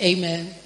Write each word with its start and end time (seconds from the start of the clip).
Amen. 0.00 0.65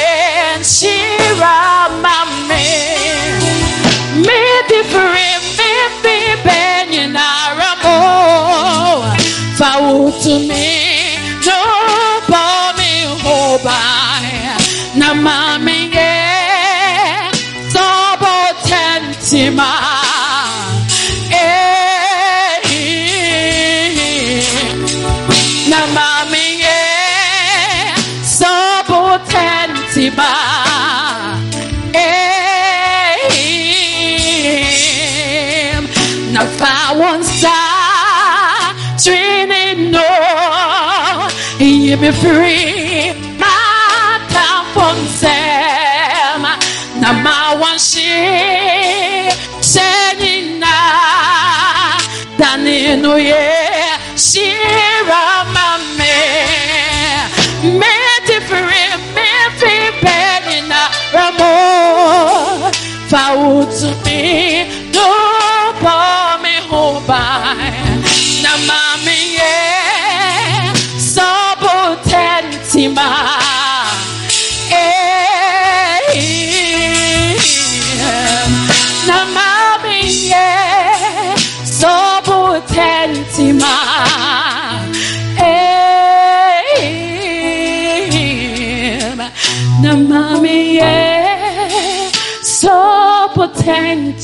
free 42.13 42.70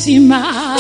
tentima 0.08 0.78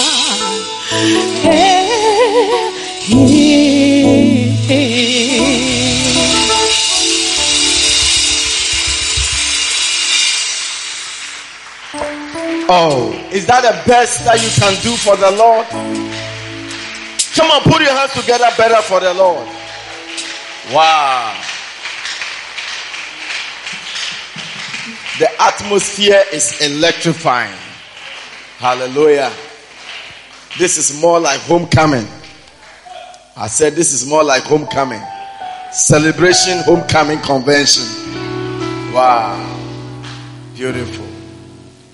Oh, 12.69 13.13
is 13.31 13.47
that 13.47 13.61
the 13.61 13.89
best 13.89 14.25
that 14.25 14.43
you 14.43 14.49
can 14.59 14.73
do 14.83 14.91
for 14.97 15.15
the 15.15 15.31
Lord? 15.31 15.65
Come 17.33 17.49
on, 17.51 17.61
put 17.61 17.81
your 17.81 17.93
hands 17.93 18.11
together 18.13 18.49
better 18.57 18.81
for 18.81 18.99
the 18.99 19.13
Lord. 19.13 19.47
Wow. 20.73 21.33
The 25.19 25.29
atmosphere 25.41 26.23
is 26.33 26.59
electrifying. 26.61 27.66
Hallelujah. 28.57 29.31
This 30.57 30.79
is 30.79 30.99
more 30.99 31.19
like 31.19 31.39
homecoming. 31.41 32.07
I 33.35 33.45
said 33.45 33.73
this 33.73 33.93
is 33.93 34.07
more 34.09 34.23
like 34.23 34.41
homecoming. 34.43 35.01
Celebration, 35.71 36.57
homecoming 36.63 37.19
convention. 37.19 37.83
Wow. 38.91 39.37
Beautiful. 40.55 41.05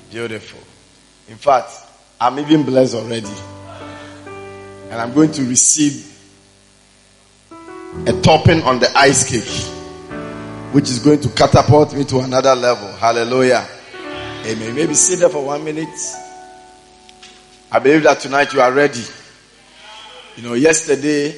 Beautiful. 0.09 0.61
In 1.27 1.35
fact, 1.35 1.69
I'm 2.21 2.39
even 2.39 2.63
blessed 2.63 2.95
already. 2.95 3.27
And 4.89 5.01
I'm 5.01 5.13
going 5.13 5.33
to 5.33 5.43
receive 5.43 6.17
a 8.07 8.21
topping 8.21 8.61
on 8.63 8.79
the 8.79 8.89
ice 8.95 9.29
cake, 9.29 9.43
which 10.73 10.89
is 10.89 10.99
going 10.99 11.19
to 11.19 11.29
catapult 11.29 11.93
me 11.93 12.05
to 12.05 12.19
another 12.19 12.55
level. 12.55 12.87
Hallelujah. 12.93 13.67
Amen. 14.45 14.75
Maybe 14.75 14.93
sit 14.93 15.19
there 15.19 15.29
for 15.29 15.43
one 15.43 15.65
minute. 15.65 15.89
I 17.73 17.79
believe 17.79 18.03
that 18.03 18.19
tonight 18.19 18.53
you 18.53 18.61
are 18.61 18.71
ready. 18.71 19.01
You 20.35 20.43
know, 20.43 20.53
yesterday, 20.53 21.35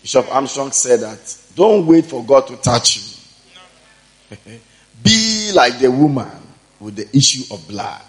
Bishop 0.00 0.32
Armstrong 0.32 0.70
said 0.70 1.00
that 1.00 1.38
don't 1.56 1.84
wait 1.88 2.06
for 2.06 2.24
God 2.24 2.46
to 2.46 2.56
touch 2.58 2.96
you. 4.30 4.36
Be 5.02 5.50
like 5.56 5.80
the 5.80 5.90
woman 5.90 6.30
with 6.78 6.94
the 6.94 7.08
issue 7.16 7.52
of 7.52 7.66
blood. 7.66 8.00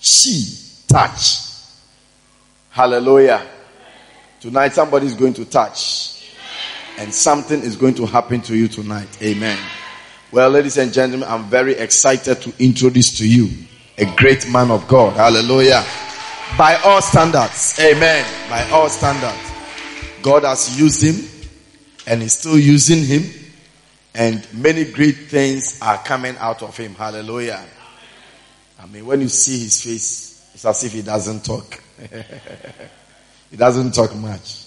She 0.00 0.52
touched. 0.88 1.48
Hallelujah. 2.70 3.46
Tonight, 4.40 4.72
somebody 4.72 5.06
is 5.06 5.14
going 5.14 5.34
to 5.34 5.44
touch. 5.44 6.34
And 6.98 7.14
something 7.14 7.62
is 7.62 7.76
going 7.76 7.94
to 7.94 8.06
happen 8.06 8.40
to 8.42 8.56
you 8.56 8.66
tonight. 8.66 9.22
Amen. 9.22 9.58
Well, 10.32 10.50
ladies 10.50 10.76
and 10.76 10.92
gentlemen, 10.92 11.28
I'm 11.28 11.44
very 11.44 11.74
excited 11.74 12.42
to 12.42 12.52
introduce 12.58 13.16
to 13.18 13.28
you 13.28 13.48
a 13.96 14.12
great 14.16 14.50
man 14.50 14.72
of 14.72 14.88
God. 14.88 15.12
Hallelujah. 15.12 15.84
By 16.58 16.76
all 16.84 17.00
standards. 17.00 17.78
Amen. 17.80 18.24
By 18.48 18.68
all 18.70 18.88
standards. 18.88 19.50
God 20.22 20.44
has 20.44 20.78
used 20.78 21.02
him 21.02 21.24
and 22.06 22.22
is 22.22 22.34
still 22.34 22.58
using 22.58 23.04
him. 23.04 23.22
And 24.14 24.46
many 24.52 24.84
great 24.84 25.16
things 25.16 25.80
are 25.80 25.98
coming 25.98 26.36
out 26.38 26.62
of 26.62 26.76
him. 26.76 26.94
Hallelujah. 26.94 27.64
I 28.78 28.86
mean, 28.86 29.06
when 29.06 29.20
you 29.20 29.28
see 29.28 29.60
his 29.64 29.82
face, 29.82 30.50
it's 30.54 30.64
as 30.64 30.84
if 30.84 30.92
he 30.92 31.02
doesn't 31.02 31.44
talk. 31.44 31.82
he 33.50 33.56
doesn't 33.56 33.92
talk 33.92 34.14
much. 34.16 34.64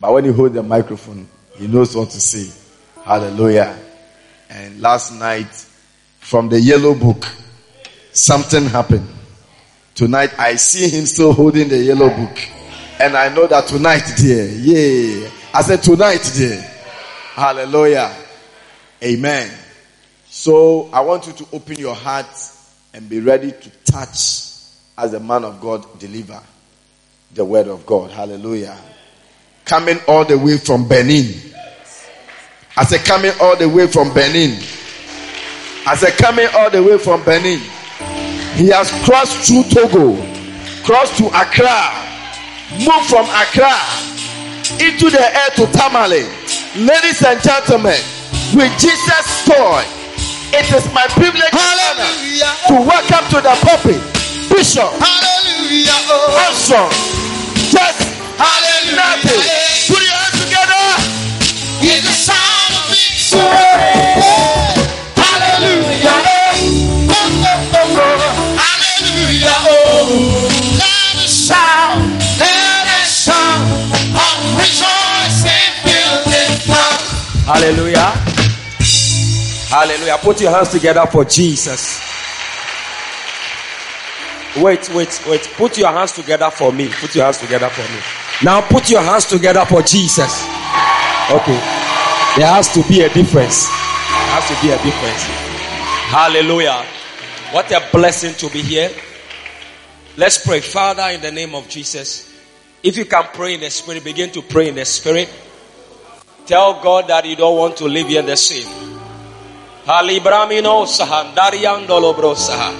But 0.00 0.12
when 0.12 0.24
you 0.24 0.32
hold 0.32 0.54
the 0.54 0.62
microphone, 0.62 1.28
he 1.56 1.66
knows 1.66 1.94
what 1.94 2.10
to 2.10 2.20
say. 2.20 2.50
Hallelujah. 3.04 3.76
And 4.48 4.80
last 4.80 5.12
night, 5.12 5.52
from 6.20 6.48
the 6.48 6.60
yellow 6.60 6.94
book, 6.94 7.24
something 8.12 8.64
happened. 8.64 9.08
Tonight, 10.00 10.32
I 10.38 10.56
see 10.56 10.88
him 10.88 11.04
still 11.04 11.34
holding 11.34 11.68
the 11.68 11.76
yellow 11.76 12.08
book. 12.08 12.38
And 12.98 13.14
I 13.14 13.28
know 13.34 13.46
that 13.46 13.66
tonight, 13.66 14.10
dear, 14.16 14.46
yeah. 14.48 15.28
I 15.52 15.60
said 15.60 15.82
tonight, 15.82 16.26
dear. 16.34 16.58
Hallelujah. 17.34 18.10
Amen. 19.04 19.52
So 20.26 20.88
I 20.90 21.02
want 21.02 21.26
you 21.26 21.34
to 21.34 21.46
open 21.52 21.76
your 21.76 21.94
heart 21.94 22.34
and 22.94 23.10
be 23.10 23.20
ready 23.20 23.52
to 23.52 23.70
touch 23.84 24.40
as 24.96 25.10
the 25.10 25.20
man 25.20 25.44
of 25.44 25.60
God 25.60 25.84
deliver 25.98 26.40
the 27.34 27.44
word 27.44 27.68
of 27.68 27.84
God. 27.84 28.10
Hallelujah. 28.10 28.78
Coming 29.66 29.98
all 30.08 30.24
the 30.24 30.38
way 30.38 30.56
from 30.56 30.88
Benin. 30.88 31.26
I 32.74 32.84
said 32.84 33.04
coming 33.04 33.32
all 33.38 33.54
the 33.54 33.68
way 33.68 33.86
from 33.86 34.14
Benin. 34.14 34.52
I 35.86 35.94
said 35.94 36.16
coming 36.16 36.48
all 36.54 36.70
the 36.70 36.82
way 36.82 36.96
from 36.96 37.22
Benin. 37.22 37.60
He 38.56 38.68
has 38.68 38.90
crossed 39.04 39.46
through 39.46 39.64
Togo, 39.70 40.14
crossed 40.84 41.16
to 41.18 41.26
Accra, 41.32 41.90
moved 42.76 43.06
from 43.08 43.26
Accra 43.30 43.72
into 44.78 45.10
the 45.10 45.22
air 45.22 45.50
to 45.56 45.66
Tamale. 45.72 46.26
Ladies 46.76 47.22
and 47.24 47.40
gentlemen, 47.42 47.98
with 48.54 48.72
Jesus' 48.78 49.44
toy, 49.46 49.82
it 50.52 50.66
is 50.74 50.84
my 50.92 51.06
privilege 51.14 51.50
Hallelujah. 51.54 52.50
to 52.68 52.74
welcome 52.82 53.24
to 53.30 53.38
the 53.40 53.54
pulpit 53.62 54.02
Bishop 54.50 54.90
Hallelujah. 54.98 55.94
Oh. 56.10 56.42
Armstrong. 56.46 56.90
Just 57.70 58.02
Hallelujah. 58.36 58.98
nothing. 58.98 59.46
Put 59.86 60.02
your 60.02 60.16
hands 60.18 60.38
together. 60.42 60.84
Hear 61.80 62.00
the 62.02 62.12
sound 62.12 62.74
of 62.74 62.90
victory. 62.90 63.99
Hallelujah. 77.52 78.14
Hallelujah. 79.70 80.18
Put 80.18 80.40
your 80.40 80.52
hands 80.52 80.68
together 80.68 81.04
for 81.06 81.24
Jesus. 81.24 81.98
Wait, 84.56 84.88
wait, 84.94 85.20
wait. 85.26 85.50
Put 85.54 85.76
your 85.76 85.88
hands 85.90 86.12
together 86.12 86.48
for 86.52 86.72
me. 86.72 86.88
Put 86.88 87.12
your 87.16 87.24
hands 87.24 87.38
together 87.38 87.68
for 87.68 87.82
me. 87.92 88.00
Now 88.44 88.60
put 88.60 88.88
your 88.88 89.02
hands 89.02 89.26
together 89.26 89.64
for 89.64 89.82
Jesus. 89.82 90.44
Okay. 91.28 91.58
There 92.38 92.46
has 92.46 92.72
to 92.72 92.84
be 92.88 93.00
a 93.00 93.08
difference. 93.08 93.66
There 93.66 94.30
has 94.30 94.46
to 94.46 94.54
be 94.64 94.70
a 94.70 94.78
difference. 94.84 95.24
Hallelujah. 96.06 96.86
What 97.50 97.72
a 97.72 97.84
blessing 97.90 98.34
to 98.34 98.48
be 98.52 98.62
here. 98.62 98.92
Let's 100.16 100.46
pray. 100.46 100.60
Father, 100.60 101.08
in 101.14 101.20
the 101.20 101.32
name 101.32 101.56
of 101.56 101.68
Jesus. 101.68 102.32
If 102.80 102.96
you 102.96 103.06
can 103.06 103.24
pray 103.34 103.54
in 103.54 103.60
the 103.60 103.70
spirit, 103.70 104.04
begin 104.04 104.30
to 104.30 104.42
pray 104.42 104.68
in 104.68 104.76
the 104.76 104.84
spirit. 104.84 105.28
Tell 106.46 106.80
God 106.82 107.08
that 107.08 107.24
you 107.24 107.36
don't 107.36 107.56
want 107.56 107.76
to 107.76 107.86
live 107.86 108.08
here 108.08 108.22
the 108.22 108.36
same. 108.36 108.66
Halibramino 109.86 110.86
saha, 110.86 111.34
dariandolo 111.34 112.14
bro 112.16 112.34
saha. 112.34 112.72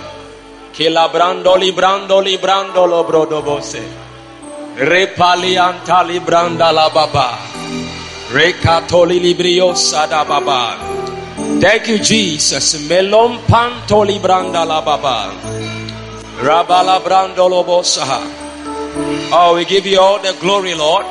Kilabrando 0.72 1.56
librando 1.56 2.20
librando 2.22 2.86
lo 2.86 3.04
brodobose. 3.04 3.82
Repalianta 4.76 6.02
libranda 6.04 6.72
la 6.72 6.88
baba. 6.88 7.38
Recatoli 8.32 9.18
libriosa 9.20 10.08
da 10.08 10.24
baba. 10.24 10.78
Thank 11.60 11.88
you, 11.88 11.98
Jesus. 11.98 12.88
Melon 12.88 13.38
panto 13.46 14.04
libranda 14.04 14.66
la 14.66 14.80
baba. 14.80 15.32
Rabala 16.40 17.00
brando 17.02 17.48
lo 17.48 17.64
bosaha. 17.64 18.20
Oh, 19.32 19.54
we 19.56 19.64
give 19.64 19.86
you 19.86 20.00
all 20.00 20.18
the 20.20 20.32
glory, 20.40 20.74
Lord. 20.74 21.04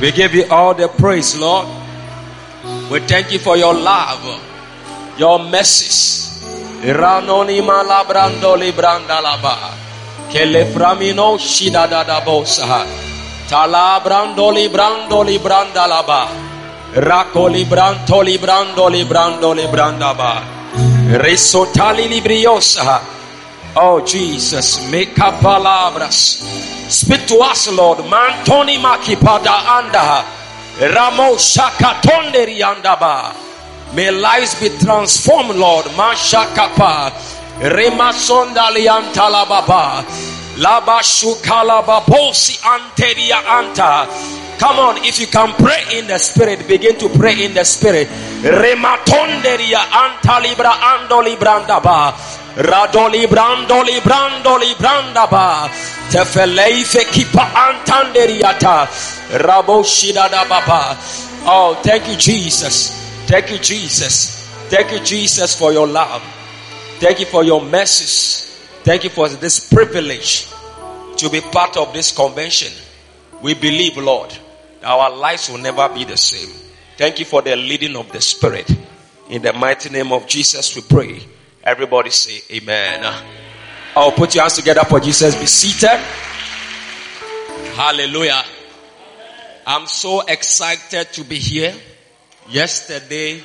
We 0.00 0.12
give 0.12 0.34
you 0.34 0.44
all 0.50 0.74
the 0.74 0.88
praise, 0.88 1.34
Lord. 1.36 1.66
We 2.90 3.00
thank 3.00 3.32
you 3.32 3.38
for 3.38 3.56
your 3.56 3.72
love, 3.74 4.20
your 5.18 5.38
mercies. 5.38 6.22
Talabrando 13.48 14.50
librando. 14.52 15.24
Rako 16.94 17.48
librando 17.48 18.22
librando 18.22 19.54
libranda 19.54 20.14
ba. 20.14 20.42
Risotali. 21.18 22.22
Oh 23.78 24.00
Jesus, 24.00 24.90
make 24.90 25.18
up 25.18 25.38
palabras. 25.42 26.38
Speak 26.88 27.26
to 27.28 27.36
us, 27.44 27.68
Lord. 27.70 27.98
Mantoni 28.08 28.78
makipada 28.80 29.68
anda. 29.68 30.24
Ramo 30.80 31.36
shakatonderi 31.36 32.64
andaba. 32.64 33.36
May 33.94 34.10
lives 34.10 34.58
be 34.58 34.70
transformed, 34.78 35.56
Lord. 35.56 35.84
Mashakapa. 35.92 37.12
Remasonda 37.60 38.70
liantalababa. 38.72 40.06
Labashukalababosi 40.56 42.56
anteria 42.64 43.44
anta. 43.44 44.08
Come 44.58 44.78
on, 44.78 44.96
if 45.04 45.20
you 45.20 45.26
can 45.26 45.52
pray 45.52 45.84
in 45.98 46.06
the 46.06 46.18
spirit, 46.18 46.66
begin 46.66 46.96
to 46.96 47.10
pray 47.10 47.44
in 47.44 47.52
the 47.52 47.62
spirit. 47.62 48.08
Rematonderia 48.40 49.84
anta 49.92 50.40
libra 50.40 50.70
ando 50.80 51.20
librandaba. 51.22 52.14
Radoli 52.56 53.26
brandoli 53.26 54.00
brandoli 54.00 54.74
brandaba. 54.78 55.68
Tefeleife 56.10 57.04
kipa 57.12 57.42
antanderiata. 57.54 58.88
Raboshida 59.38 60.30
da 60.30 60.44
baba. 60.48 60.96
Oh, 61.44 61.78
thank 61.82 62.08
you, 62.08 62.16
Jesus. 62.16 62.90
Thank 63.26 63.50
you, 63.50 63.58
Jesus. 63.58 64.48
Thank 64.68 64.90
you, 64.92 65.00
Jesus, 65.00 65.54
for 65.54 65.72
your 65.72 65.86
love. 65.86 66.22
Thank 66.98 67.20
you 67.20 67.26
for 67.26 67.44
your 67.44 67.60
mercies. 67.60 68.58
Thank 68.84 69.04
you 69.04 69.10
for 69.10 69.28
this 69.28 69.68
privilege 69.68 70.48
to 71.18 71.28
be 71.28 71.40
part 71.40 71.76
of 71.76 71.92
this 71.92 72.10
convention. 72.10 72.72
We 73.42 73.54
believe, 73.54 73.96
Lord, 73.98 74.32
our 74.82 75.14
lives 75.14 75.50
will 75.50 75.58
never 75.58 75.88
be 75.88 76.04
the 76.04 76.16
same. 76.16 76.54
Thank 76.96 77.18
you 77.18 77.26
for 77.26 77.42
the 77.42 77.54
leading 77.54 77.96
of 77.96 78.10
the 78.12 78.20
Spirit. 78.20 78.70
In 79.28 79.42
the 79.42 79.52
mighty 79.52 79.90
name 79.90 80.12
of 80.12 80.26
Jesus, 80.26 80.74
we 80.74 80.82
pray. 80.82 81.20
Everybody 81.66 82.10
say 82.10 82.42
amen. 82.56 83.04
I'll 83.96 84.12
put 84.12 84.36
your 84.36 84.44
hands 84.44 84.54
together 84.54 84.84
for 84.84 85.00
Jesus. 85.00 85.34
Be 85.34 85.46
seated. 85.46 85.98
Hallelujah. 87.74 88.44
I'm 89.66 89.88
so 89.88 90.20
excited 90.20 91.12
to 91.14 91.24
be 91.24 91.34
here. 91.34 91.74
Yesterday, 92.48 93.42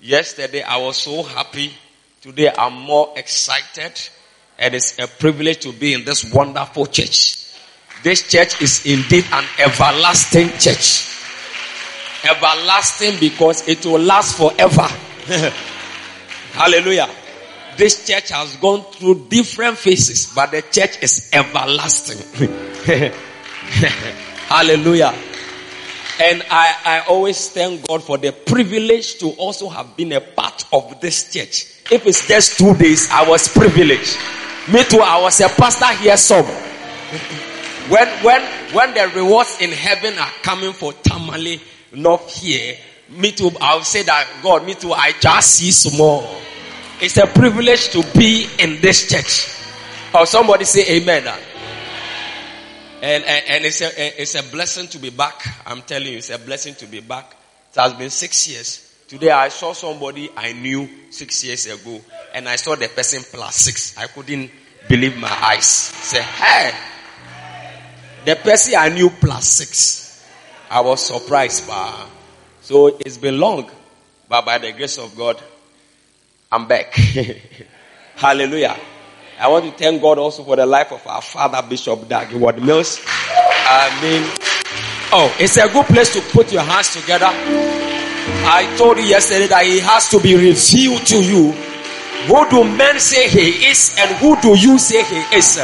yesterday 0.00 0.62
I 0.62 0.78
was 0.78 0.96
so 0.96 1.22
happy. 1.22 1.74
Today 2.22 2.50
I'm 2.56 2.72
more 2.72 3.12
excited. 3.14 3.92
And 4.58 4.74
it's 4.74 4.98
a 4.98 5.06
privilege 5.06 5.58
to 5.58 5.72
be 5.74 5.92
in 5.92 6.06
this 6.06 6.32
wonderful 6.32 6.86
church. 6.86 7.52
This 8.02 8.26
church 8.26 8.62
is 8.62 8.86
indeed 8.86 9.26
an 9.30 9.44
everlasting 9.58 10.48
church. 10.58 11.14
Everlasting 12.24 13.20
because 13.20 13.68
it 13.68 13.84
will 13.84 14.00
last 14.00 14.38
forever. 14.38 14.88
Hallelujah. 16.52 17.10
This 17.80 18.06
church 18.06 18.28
has 18.28 18.56
gone 18.56 18.82
through 18.92 19.28
different 19.30 19.78
phases, 19.78 20.34
but 20.34 20.50
the 20.50 20.60
church 20.60 21.02
is 21.02 21.30
everlasting. 21.32 22.18
Hallelujah. 24.48 25.14
And 26.20 26.42
I, 26.50 26.76
I 26.84 27.04
always 27.08 27.48
thank 27.48 27.88
God 27.88 28.02
for 28.02 28.18
the 28.18 28.32
privilege 28.32 29.18
to 29.20 29.30
also 29.30 29.70
have 29.70 29.96
been 29.96 30.12
a 30.12 30.20
part 30.20 30.66
of 30.74 31.00
this 31.00 31.32
church. 31.32 31.72
If 31.90 32.06
it's 32.06 32.28
just 32.28 32.58
two 32.58 32.74
days, 32.74 33.08
I 33.10 33.26
was 33.26 33.48
privileged. 33.48 34.18
Me 34.70 34.84
too, 34.84 35.00
I 35.00 35.18
was 35.22 35.40
a 35.40 35.48
pastor 35.48 35.86
here 36.02 36.18
some. 36.18 36.44
When, 37.88 38.08
when, 38.22 38.42
when 38.74 38.92
the 38.92 39.10
rewards 39.16 39.56
in 39.58 39.70
heaven 39.70 40.18
are 40.18 40.32
coming 40.42 40.74
for 40.74 40.92
Tamale, 40.92 41.62
not 41.94 42.28
here, 42.30 42.76
me 43.08 43.32
too, 43.32 43.50
I'll 43.58 43.84
say 43.84 44.02
that, 44.02 44.28
God, 44.42 44.66
me 44.66 44.74
too, 44.74 44.92
I 44.92 45.12
just 45.18 45.52
see 45.52 45.70
small. 45.70 46.42
It's 47.02 47.16
a 47.16 47.26
privilege 47.26 47.88
to 47.90 48.04
be 48.18 48.46
in 48.58 48.80
this 48.82 49.08
church. 49.08 49.56
Or 50.14 50.26
somebody 50.26 50.64
say 50.64 51.00
amen. 51.00 51.24
Ah. 51.26 51.40
And, 53.02 53.24
and, 53.24 53.44
and 53.48 53.64
it's, 53.64 53.80
a, 53.80 54.20
it's 54.20 54.34
a 54.34 54.42
blessing 54.50 54.86
to 54.88 54.98
be 54.98 55.08
back. 55.08 55.42
I'm 55.66 55.80
telling 55.80 56.08
you, 56.12 56.18
it's 56.18 56.28
a 56.28 56.38
blessing 56.38 56.74
to 56.74 56.86
be 56.86 57.00
back. 57.00 57.34
It 57.72 57.80
has 57.80 57.94
been 57.94 58.10
six 58.10 58.48
years. 58.48 58.86
Today 59.08 59.30
I 59.30 59.48
saw 59.48 59.72
somebody 59.72 60.30
I 60.36 60.52
knew 60.52 60.88
six 61.10 61.42
years 61.42 61.66
ago 61.66 62.00
and 62.34 62.46
I 62.46 62.56
saw 62.56 62.76
the 62.76 62.88
person 62.88 63.22
plus 63.22 63.56
six. 63.56 63.96
I 63.96 64.06
couldn't 64.06 64.50
believe 64.86 65.16
my 65.16 65.32
eyes. 65.42 65.66
Say, 65.66 66.20
hey, 66.20 66.72
the 68.26 68.36
person 68.36 68.74
I 68.76 68.90
knew 68.90 69.08
plus 69.08 69.48
six. 69.48 70.28
I 70.70 70.82
was 70.82 71.00
surprised. 71.06 71.66
But, 71.66 72.08
so 72.60 72.88
it's 72.88 73.16
been 73.16 73.40
long, 73.40 73.70
but 74.28 74.44
by 74.44 74.58
the 74.58 74.72
grace 74.72 74.98
of 74.98 75.16
God, 75.16 75.42
I'm 76.52 76.66
back. 76.66 76.92
Hallelujah. 78.16 78.76
I 79.38 79.48
want 79.48 79.64
to 79.66 79.70
thank 79.70 80.02
God 80.02 80.18
also 80.18 80.42
for 80.42 80.56
the 80.56 80.66
life 80.66 80.90
of 80.92 81.06
our 81.06 81.22
father, 81.22 81.66
Bishop 81.66 82.08
Dag 82.08 82.28
Heward-Mills. 82.28 83.00
I 83.06 83.98
mean, 84.02 84.22
oh, 85.12 85.34
it's 85.38 85.56
a 85.56 85.68
good 85.72 85.86
place 85.86 86.12
to 86.14 86.20
put 86.32 86.52
your 86.52 86.62
hands 86.62 86.92
together. 86.92 87.28
I 87.30 88.74
told 88.76 88.98
you 88.98 89.04
yesterday 89.04 89.46
that 89.46 89.64
he 89.64 89.78
has 89.78 90.08
to 90.10 90.20
be 90.20 90.34
revealed 90.34 91.06
to 91.06 91.22
you. 91.22 91.52
Who 92.26 92.50
do 92.50 92.64
men 92.64 92.98
say 92.98 93.28
he 93.28 93.70
is, 93.70 93.96
and 93.98 94.10
who 94.16 94.38
do 94.42 94.58
you 94.58 94.78
say 94.78 95.04
he 95.04 95.36
is? 95.36 95.54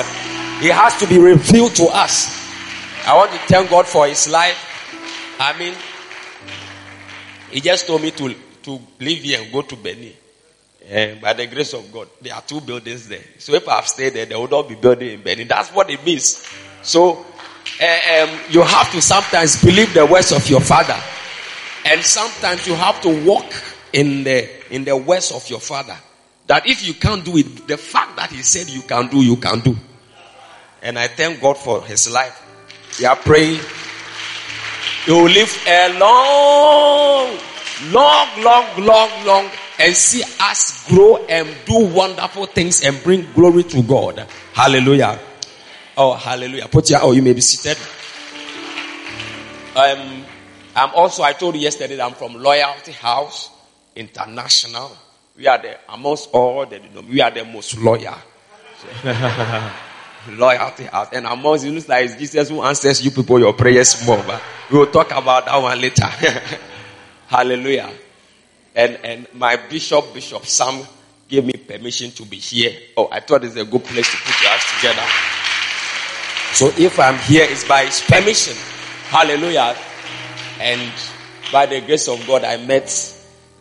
He 0.60 0.68
has 0.68 0.96
to 1.00 1.06
be 1.06 1.18
revealed 1.18 1.74
to 1.76 1.84
us. 1.84 2.30
I 3.06 3.14
want 3.16 3.32
to 3.32 3.38
thank 3.38 3.68
God 3.70 3.86
for 3.86 4.06
his 4.06 4.28
life. 4.30 4.56
I 5.38 5.58
mean, 5.58 5.74
he 7.50 7.60
just 7.60 7.86
told 7.86 8.02
me 8.02 8.12
to, 8.12 8.34
to 8.62 8.80
leave 9.00 9.22
here 9.22 9.42
and 9.42 9.52
go 9.52 9.62
to 9.62 9.76
Benin. 9.76 10.12
And 10.88 11.20
by 11.20 11.32
the 11.32 11.46
grace 11.46 11.74
of 11.74 11.92
God, 11.92 12.08
there 12.20 12.34
are 12.34 12.42
two 12.42 12.60
buildings 12.60 13.08
there. 13.08 13.22
So 13.38 13.54
if 13.54 13.68
I've 13.68 13.88
stayed 13.88 14.14
there, 14.14 14.26
there 14.26 14.38
would 14.38 14.50
not 14.50 14.68
be 14.68 14.76
building 14.76 15.14
in 15.14 15.22
Benin. 15.22 15.48
That's 15.48 15.70
what 15.70 15.90
it 15.90 16.04
means. 16.04 16.46
So 16.82 17.24
uh, 17.80 18.22
um, 18.22 18.38
you 18.50 18.62
have 18.62 18.92
to 18.92 19.02
sometimes 19.02 19.60
believe 19.62 19.92
the 19.94 20.06
words 20.06 20.30
of 20.30 20.48
your 20.48 20.60
father, 20.60 20.96
and 21.84 22.00
sometimes 22.02 22.66
you 22.68 22.74
have 22.74 23.00
to 23.02 23.24
walk 23.24 23.52
in 23.92 24.22
the 24.22 24.48
in 24.72 24.84
the 24.84 24.96
words 24.96 25.32
of 25.32 25.48
your 25.50 25.60
father. 25.60 25.96
That 26.46 26.68
if 26.68 26.86
you 26.86 26.94
can't 26.94 27.24
do 27.24 27.36
it, 27.36 27.66
the 27.66 27.76
fact 27.76 28.16
that 28.16 28.30
he 28.30 28.42
said 28.42 28.68
you 28.68 28.82
can 28.82 29.08
do, 29.08 29.24
you 29.24 29.36
can 29.36 29.60
do. 29.60 29.76
And 30.82 30.96
I 30.96 31.08
thank 31.08 31.40
God 31.40 31.58
for 31.58 31.82
his 31.82 32.08
life. 32.08 32.40
We 33.00 33.06
are 33.06 33.16
praying. 33.16 33.60
You 35.06 35.14
will 35.14 35.24
live 35.24 35.64
a 35.66 35.98
long, 35.98 37.36
long, 37.92 38.42
long, 38.44 38.84
long, 38.86 39.26
long 39.26 39.50
and 39.78 39.94
see 39.94 40.22
us 40.40 40.88
grow 40.88 41.16
and 41.26 41.48
do 41.66 41.86
wonderful 41.86 42.46
things 42.46 42.82
and 42.82 43.02
bring 43.02 43.30
glory 43.32 43.62
to 43.64 43.82
God. 43.82 44.26
Hallelujah. 44.52 45.18
Oh, 45.96 46.14
hallelujah. 46.14 46.68
Put 46.68 46.90
your, 46.90 47.00
oh, 47.02 47.12
you 47.12 47.22
may 47.22 47.32
be 47.32 47.40
seated. 47.40 47.78
Um, 49.74 50.24
I'm 50.74 50.90
also, 50.94 51.22
I 51.22 51.32
told 51.32 51.54
you 51.54 51.60
yesterday 51.62 51.96
that 51.96 52.04
I'm 52.04 52.14
from 52.14 52.34
Loyalty 52.34 52.92
House 52.92 53.50
International. 53.94 54.96
We 55.36 55.46
are 55.46 55.58
the, 55.58 55.76
amongst 55.88 56.30
all 56.32 56.64
the, 56.66 56.80
we 57.08 57.20
are 57.20 57.30
the 57.30 57.44
most 57.44 57.78
loyal. 57.78 58.16
Loyalty 60.30 60.84
House. 60.84 61.08
And 61.12 61.26
amongst, 61.26 61.64
it 61.64 61.70
looks 61.70 61.88
like 61.88 62.18
Jesus 62.18 62.48
who 62.48 62.62
answers 62.62 63.04
you 63.04 63.10
people 63.10 63.38
your 63.38 63.52
prayers 63.52 64.06
more, 64.06 64.22
but 64.26 64.42
we 64.70 64.78
will 64.78 64.86
talk 64.86 65.10
about 65.12 65.46
that 65.46 65.56
one 65.58 65.80
later. 65.80 66.06
Hallelujah 67.26 67.90
and, 68.76 68.98
and 69.02 69.26
my 69.32 69.56
bishop, 69.56 70.12
Bishop 70.12 70.44
Sam, 70.44 70.86
gave 71.26 71.44
me 71.44 71.54
permission 71.54 72.10
to 72.12 72.24
be 72.24 72.36
here. 72.36 72.78
Oh, 72.96 73.08
I 73.10 73.20
thought 73.20 73.42
it's 73.42 73.56
a 73.56 73.64
good 73.64 73.82
place 73.82 74.08
to 74.10 74.16
put 74.18 74.40
your 74.42 74.50
hands 74.50 74.64
together. 74.76 75.02
So 76.52 76.66
if 76.78 77.00
I'm 77.00 77.18
here, 77.18 77.46
it's 77.48 77.66
by 77.66 77.86
his 77.86 78.02
permission. 78.02 78.54
Hallelujah. 79.08 79.76
And 80.60 80.92
by 81.50 81.66
the 81.66 81.80
grace 81.80 82.06
of 82.08 82.24
God, 82.26 82.44
I 82.44 82.58
met 82.58 82.86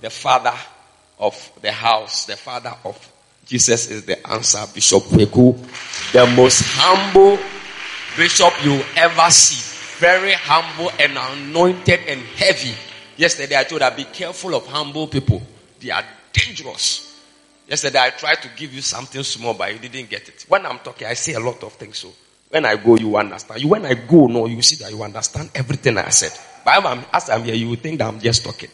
the 0.02 0.10
father 0.10 0.54
of 1.18 1.52
the 1.62 1.72
house, 1.72 2.26
the 2.26 2.36
father 2.36 2.74
of 2.84 3.12
Jesus 3.46 3.90
is 3.90 4.06
the 4.06 4.28
answer, 4.28 4.64
Bishop 4.74 5.04
Peku, 5.04 5.56
the 6.12 6.26
most 6.36 6.62
humble 6.66 7.38
bishop 8.18 8.54
you 8.66 8.82
ever 8.96 9.30
see. 9.30 9.72
Very 10.00 10.34
humble 10.34 10.92
and 11.00 11.18
anointed 11.18 12.02
and 12.08 12.20
heavy. 12.22 12.76
Yesterday 13.18 13.58
I 13.58 13.64
told 13.64 13.82
her, 13.82 13.94
be 13.96 14.04
careful 14.06 14.56
of 14.56 14.68
humble 14.68 15.08
people. 15.08 15.42
They 15.80 15.92
are 15.92 16.04
dangerous. 16.34 17.22
Yesterday 17.68 18.00
I 18.00 18.10
tried 18.12 18.42
to 18.42 18.50
give 18.56 18.74
you 18.74 18.82
something 18.82 19.24
small, 19.24 19.54
but 19.54 19.74
you 19.74 19.80
didn't 19.80 20.10
get 20.10 20.28
it. 20.28 20.46
When 20.48 20.66
I'm 20.66 20.80
talking, 20.80 21.08
I 21.08 21.14
say 21.14 21.34
a 21.34 21.40
lot 21.40 21.64
of 21.64 21.74
things. 21.74 22.00
So 22.00 22.10
when 22.50 22.66
I 22.66 22.76
go, 22.76 22.96
you 22.96 23.16
understand. 23.18 23.62
You, 23.62 23.70
when 23.70 23.86
I 23.86 23.94
go, 23.94 24.28
no, 24.28 24.46
you 24.46 24.62
see 24.62 24.76
that 24.84 24.92
you 24.92 25.02
understand 25.02 25.50
everything 25.56 25.98
I 25.98 26.10
said. 26.10 26.32
But 26.64 26.86
I'm, 26.86 27.06
as 27.12 27.30
I'm 27.30 27.44
here, 27.44 27.56
you 27.56 27.76
think 27.76 28.00
that 28.00 28.08
I'm 28.08 28.20
just 28.20 28.44
talking. 28.44 28.70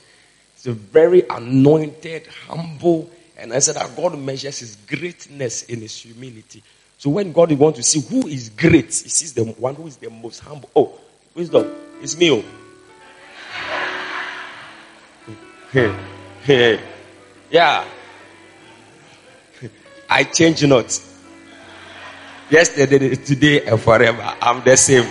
It's 0.55 0.65
a 0.65 0.73
very 0.73 1.23
anointed, 1.29 2.27
humble, 2.47 3.09
and 3.37 3.53
I 3.53 3.59
said 3.59 3.75
that 3.75 3.95
God 3.95 4.17
measures 4.19 4.59
his 4.59 4.75
greatness 4.75 5.63
in 5.63 5.81
his 5.81 5.97
humility. 5.97 6.61
So 6.97 7.09
when 7.09 7.31
God 7.31 7.51
wants 7.53 7.79
to 7.79 7.83
see 7.83 8.01
who 8.01 8.27
is 8.27 8.49
great, 8.49 8.85
he 8.85 9.09
sees 9.09 9.33
the 9.33 9.43
one 9.43 9.73
who 9.73 9.87
is 9.87 9.97
the 9.97 10.09
most 10.09 10.39
humble. 10.39 10.69
Oh, 10.75 10.99
wisdom, 11.33 11.71
it's 12.01 12.17
me. 12.17 12.31
Oh. 12.31 12.60
yeah. 17.49 17.85
I 20.09 20.23
change 20.25 20.65
not. 20.65 20.99
Yesterday, 22.49 23.15
today, 23.15 23.65
and 23.65 23.79
forever. 23.79 24.35
I'm 24.41 24.61
the 24.65 24.75
same. 24.75 25.03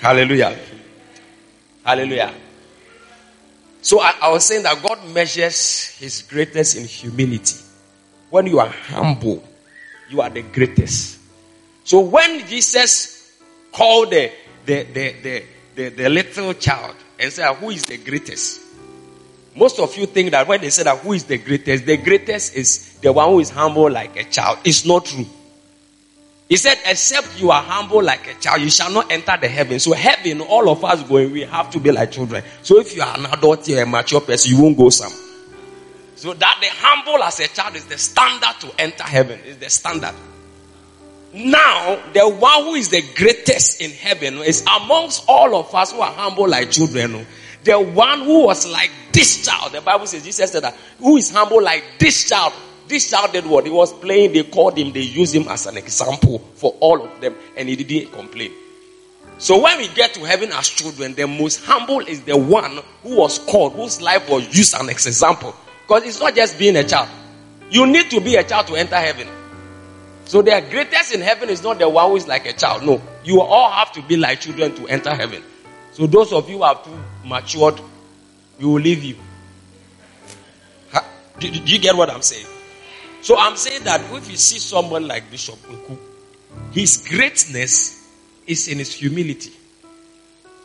Hallelujah. 0.00 0.56
Hallelujah. 1.84 2.32
So 3.80 4.00
I, 4.00 4.14
I, 4.22 4.30
was 4.30 4.46
saying 4.46 4.62
that 4.62 4.80
God 4.80 5.12
measures 5.12 5.88
his 5.98 6.22
greatness 6.22 6.76
in 6.76 6.84
humility. 6.84 7.56
When 8.30 8.46
you 8.46 8.60
are 8.60 8.68
humble, 8.68 9.42
you 10.08 10.20
are 10.20 10.30
the 10.30 10.42
greatest. 10.42 11.18
So 11.82 11.98
when 11.98 12.46
Jesus 12.46 13.36
called 13.72 14.10
the, 14.10 14.30
the, 14.64 14.84
the, 14.84 15.16
the, 15.20 15.44
the, 15.74 15.88
the 15.90 16.08
little 16.08 16.54
child 16.54 16.94
and 17.18 17.32
say, 17.32 17.54
Who 17.54 17.70
is 17.70 17.82
the 17.82 17.98
greatest? 17.98 18.60
Most 19.54 19.78
of 19.78 19.94
you 19.96 20.06
think 20.06 20.30
that 20.30 20.48
when 20.48 20.60
they 20.60 20.70
say 20.70 20.82
that 20.84 20.98
who 20.98 21.12
is 21.12 21.24
the 21.24 21.38
greatest, 21.38 21.84
the 21.84 21.98
greatest 21.98 22.54
is 22.56 22.98
the 23.02 23.12
one 23.12 23.28
who 23.28 23.40
is 23.40 23.50
humble 23.50 23.90
like 23.90 24.16
a 24.16 24.24
child. 24.24 24.58
It's 24.64 24.86
not 24.86 25.04
true. 25.04 25.26
He 26.48 26.56
said, 26.56 26.78
Except 26.86 27.40
you 27.40 27.50
are 27.50 27.62
humble 27.62 28.02
like 28.02 28.26
a 28.28 28.34
child, 28.40 28.62
you 28.62 28.70
shall 28.70 28.90
not 28.90 29.10
enter 29.10 29.36
the 29.40 29.48
heaven. 29.48 29.78
So, 29.78 29.92
heaven, 29.92 30.40
all 30.40 30.68
of 30.68 30.84
us 30.84 31.02
going, 31.02 31.32
we 31.32 31.42
have 31.42 31.70
to 31.70 31.80
be 31.80 31.92
like 31.92 32.12
children. 32.12 32.44
So, 32.62 32.78
if 32.78 32.94
you 32.94 33.02
are 33.02 33.16
an 33.16 33.26
adult, 33.26 33.68
you're 33.68 33.82
a 33.82 33.86
mature 33.86 34.20
person, 34.20 34.54
you 34.54 34.62
won't 34.62 34.76
go 34.76 34.90
some. 34.90 35.12
So, 36.16 36.34
that 36.34 36.58
the 36.60 36.68
humble 36.70 37.22
as 37.22 37.40
a 37.40 37.48
child 37.48 37.76
is 37.76 37.86
the 37.86 37.98
standard 37.98 38.54
to 38.60 38.80
enter 38.80 39.04
heaven, 39.04 39.40
is 39.46 39.58
the 39.58 39.70
standard. 39.70 40.14
Now, 41.34 41.98
the 42.12 42.28
one 42.28 42.64
who 42.64 42.74
is 42.74 42.90
the 42.90 43.02
greatest 43.14 43.80
in 43.80 43.90
heaven 43.90 44.38
is 44.38 44.62
amongst 44.62 45.24
all 45.26 45.56
of 45.56 45.74
us 45.74 45.92
who 45.92 46.00
are 46.00 46.12
humble 46.12 46.48
like 46.48 46.70
children. 46.70 47.14
Oh. 47.14 47.26
The 47.64 47.80
one 47.80 48.20
who 48.20 48.44
was 48.44 48.70
like 48.70 48.90
this 49.12 49.44
child. 49.44 49.72
The 49.72 49.80
Bible 49.80 50.06
says, 50.06 50.24
Jesus 50.24 50.50
said 50.50 50.62
that, 50.62 50.76
who 50.98 51.16
is 51.16 51.30
humble 51.30 51.62
like 51.62 51.84
this 51.98 52.28
child. 52.28 52.52
This 52.86 53.08
child 53.08 53.32
did 53.32 53.46
what? 53.46 53.64
He 53.64 53.70
was 53.70 53.92
playing, 53.92 54.32
they 54.32 54.42
called 54.42 54.76
him, 54.76 54.92
they 54.92 55.00
used 55.00 55.34
him 55.34 55.48
as 55.48 55.66
an 55.66 55.78
example 55.78 56.40
for 56.56 56.76
all 56.80 57.02
of 57.02 57.20
them, 57.20 57.34
and 57.56 57.68
he 57.68 57.76
didn't 57.76 58.12
complain. 58.12 58.52
So 59.38 59.62
when 59.62 59.78
we 59.78 59.88
get 59.88 60.14
to 60.14 60.24
heaven 60.24 60.50
as 60.52 60.68
children, 60.68 61.14
the 61.14 61.26
most 61.26 61.64
humble 61.64 62.00
is 62.00 62.22
the 62.22 62.36
one 62.36 62.78
who 63.02 63.16
was 63.16 63.38
called, 63.38 63.72
whose 63.72 64.02
life 64.02 64.28
was 64.28 64.46
used 64.54 64.74
as 64.74 64.80
an 64.80 64.90
example. 64.90 65.54
Because 65.82 66.04
it's 66.04 66.20
not 66.20 66.34
just 66.34 66.58
being 66.58 66.76
a 66.76 66.84
child. 66.84 67.08
You 67.70 67.86
need 67.86 68.10
to 68.10 68.20
be 68.20 68.36
a 68.36 68.44
child 68.44 68.66
to 68.66 68.74
enter 68.74 68.96
heaven. 68.96 69.26
So 70.24 70.40
the 70.42 70.64
greatest 70.70 71.14
in 71.14 71.20
heaven 71.20 71.50
is 71.50 71.62
not 71.62 71.78
the 71.78 71.88
one 71.88 72.10
who 72.10 72.16
is 72.16 72.26
like 72.26 72.46
a 72.46 72.52
child. 72.52 72.84
No. 72.84 73.02
You 73.24 73.40
all 73.40 73.70
have 73.70 73.92
to 73.92 74.02
be 74.02 74.16
like 74.16 74.40
children 74.40 74.74
to 74.76 74.86
enter 74.88 75.14
heaven. 75.14 75.42
So 75.92 76.06
those 76.06 76.32
of 76.32 76.48
you 76.48 76.58
who 76.58 76.62
are 76.62 76.82
too 76.82 76.98
matured, 77.24 77.80
we 78.58 78.64
will 78.66 78.80
leave 78.80 79.02
you. 79.04 79.16
Do, 81.38 81.50
do 81.50 81.72
you 81.72 81.78
get 81.78 81.96
what 81.96 82.08
I'm 82.08 82.22
saying? 82.22 82.46
So 83.20 83.36
I'm 83.38 83.56
saying 83.56 83.84
that 83.84 84.00
if 84.12 84.30
you 84.30 84.36
see 84.36 84.58
someone 84.58 85.06
like 85.06 85.30
Bishop 85.30 85.56
Nku, 85.56 85.98
his 86.72 87.06
greatness 87.08 88.08
is 88.46 88.68
in 88.68 88.78
his 88.78 88.92
humility. 88.92 89.52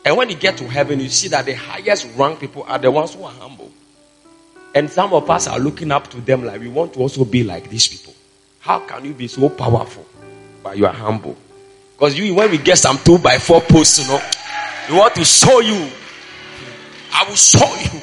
And 0.04 0.16
when 0.16 0.30
you 0.30 0.36
get 0.36 0.56
to 0.58 0.68
heaven, 0.68 1.00
you 1.00 1.08
see 1.08 1.28
that 1.28 1.46
the 1.46 1.54
highest 1.54 2.08
rank 2.16 2.40
people 2.40 2.64
are 2.66 2.78
the 2.78 2.90
ones 2.90 3.14
who 3.14 3.24
are 3.24 3.32
humble. 3.32 3.70
And 4.74 4.90
some 4.90 5.12
of 5.12 5.28
us 5.28 5.46
are 5.46 5.58
looking 5.58 5.90
up 5.90 6.08
to 6.10 6.20
them 6.20 6.44
like 6.44 6.60
we 6.60 6.68
want 6.68 6.94
to 6.94 7.00
also 7.00 7.24
be 7.24 7.42
like 7.44 7.68
these 7.68 7.88
people. 7.88 8.14
How 8.68 8.80
can 8.80 9.02
you 9.06 9.14
be 9.14 9.28
so 9.28 9.48
powerful, 9.48 10.04
but 10.62 10.76
you 10.76 10.84
are 10.84 10.92
humble? 10.92 11.34
Because 11.94 12.18
you, 12.18 12.34
when 12.34 12.50
we 12.50 12.58
get 12.58 12.76
some 12.76 12.98
two 12.98 13.16
by 13.16 13.38
four 13.38 13.62
posts, 13.62 13.98
you 13.98 14.06
know, 14.06 14.20
we 14.90 14.98
want 14.98 15.14
to 15.14 15.24
show 15.24 15.60
you. 15.60 15.90
I 17.10 17.24
will 17.26 17.34
show 17.34 17.64
you. 17.64 18.00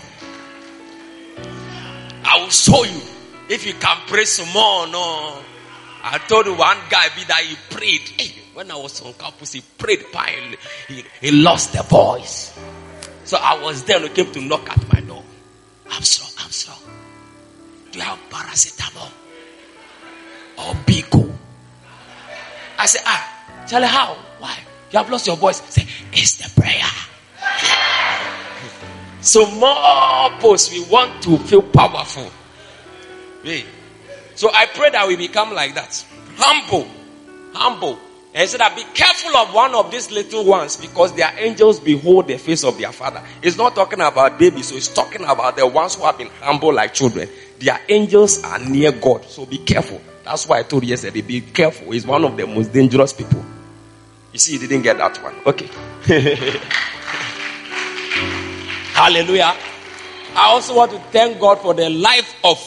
I 2.23 2.39
will 2.41 2.49
show 2.49 2.83
you. 2.83 2.99
If 3.47 3.63
you 3.63 3.73
can 3.73 3.97
pray 4.07 4.23
some 4.23 4.51
more, 4.53 4.87
no. 4.87 5.37
I 6.01 6.17
told 6.27 6.47
one 6.47 6.77
guy 6.89 7.09
be 7.15 7.23
that 7.25 7.43
he 7.43 7.55
prayed. 7.69 8.01
Hey, 8.17 8.31
when 8.55 8.71
I 8.71 8.75
was 8.75 9.03
on 9.03 9.13
campus, 9.13 9.53
he 9.53 9.61
prayed, 9.77 10.03
he, 10.87 11.05
he 11.21 11.29
lost 11.29 11.73
the 11.73 11.83
voice. 11.83 12.57
So 13.23 13.37
I 13.39 13.61
was 13.61 13.83
there 13.83 13.97
and 13.97 14.07
he 14.07 14.15
came 14.15 14.33
to 14.33 14.41
knock 14.41 14.67
at 14.71 14.91
my 14.91 15.01
door. 15.01 15.23
I'm 15.91 16.01
strong, 16.01 16.31
I'm 16.43 16.49
strong. 16.49 16.79
Do 17.91 17.99
you 17.99 18.03
have 18.03 18.17
paracetamol? 18.31 19.11
Or 20.57 20.73
Bico? 20.85 21.31
I 22.77 22.85
said, 22.85 23.01
ah, 23.05 23.65
tell 23.67 23.81
Charlie, 23.81 23.87
how? 23.87 24.17
Why? 24.39 24.57
You 24.91 24.99
have 24.99 25.09
lost 25.09 25.27
your 25.27 25.37
voice. 25.37 25.61
Say, 25.69 25.87
it's 26.13 26.37
the 26.37 26.61
prayer. 26.61 26.83
so 29.21 29.49
more 29.51 30.29
posts, 30.39 30.71
we 30.71 30.83
want 30.91 31.21
to 31.23 31.37
feel 31.39 31.61
powerful. 31.61 32.31
So 34.35 34.51
I 34.53 34.65
pray 34.65 34.89
that 34.89 35.07
we 35.07 35.15
become 35.15 35.53
like 35.53 35.75
that. 35.75 36.05
Humble. 36.37 36.87
Humble. 37.53 37.99
And 38.33 38.41
he 38.41 38.47
said 38.47 38.59
that 38.59 38.75
be 38.75 38.83
careful 38.93 39.37
of 39.37 39.53
one 39.53 39.73
of 39.75 39.91
these 39.91 40.11
little 40.11 40.43
ones 40.43 40.75
because 40.75 41.15
their 41.15 41.33
angels 41.37 41.79
behold 41.79 42.27
the 42.27 42.37
face 42.37 42.65
of 42.65 42.77
their 42.77 42.91
father. 42.91 43.23
It's 43.41 43.55
not 43.55 43.75
talking 43.75 44.01
about 44.01 44.37
babies, 44.37 44.67
so 44.67 44.75
it's 44.75 44.89
talking 44.89 45.23
about 45.23 45.55
the 45.55 45.65
ones 45.65 45.95
who 45.95 46.03
have 46.03 46.17
been 46.17 46.29
humble 46.41 46.73
like 46.73 46.93
children. 46.93 47.29
Their 47.59 47.79
angels 47.87 48.43
are 48.43 48.59
near 48.59 48.91
God, 48.91 49.23
so 49.23 49.45
be 49.45 49.59
careful. 49.59 50.01
That's 50.25 50.47
why 50.47 50.59
I 50.59 50.63
told 50.63 50.83
you 50.83 50.89
yesterday, 50.89 51.21
be 51.21 51.39
careful. 51.41 51.91
He's 51.91 52.05
one 52.05 52.25
of 52.25 52.35
the 52.35 52.45
most 52.45 52.73
dangerous 52.73 53.13
people. 53.13 53.45
You 54.33 54.39
see, 54.39 54.53
you 54.53 54.59
didn't 54.59 54.81
get 54.81 54.97
that 54.97 55.17
one. 55.23 55.35
Okay. 55.45 55.69
Hallelujah. 58.93 59.55
I 60.35 60.47
also 60.47 60.75
want 60.75 60.91
to 60.91 60.99
thank 61.11 61.39
God 61.39 61.59
for 61.59 61.73
the 61.73 61.89
life 61.89 62.35
of 62.43 62.57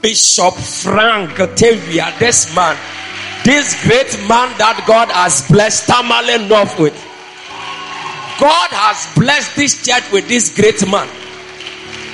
Bishop 0.00 0.54
Frank 0.54 1.34
Tavia, 1.56 2.14
this 2.18 2.54
man 2.54 2.76
this 3.46 3.80
great 3.86 4.10
man 4.26 4.50
that 4.58 4.82
God 4.88 5.08
has 5.14 5.46
blessed 5.46 5.86
Tamale 5.86 6.48
North 6.48 6.74
with. 6.80 6.98
God 8.42 8.70
has 8.74 9.06
blessed 9.14 9.54
this 9.54 9.86
church 9.86 10.02
with 10.10 10.26
this 10.26 10.50
great 10.50 10.82
man. 10.90 11.06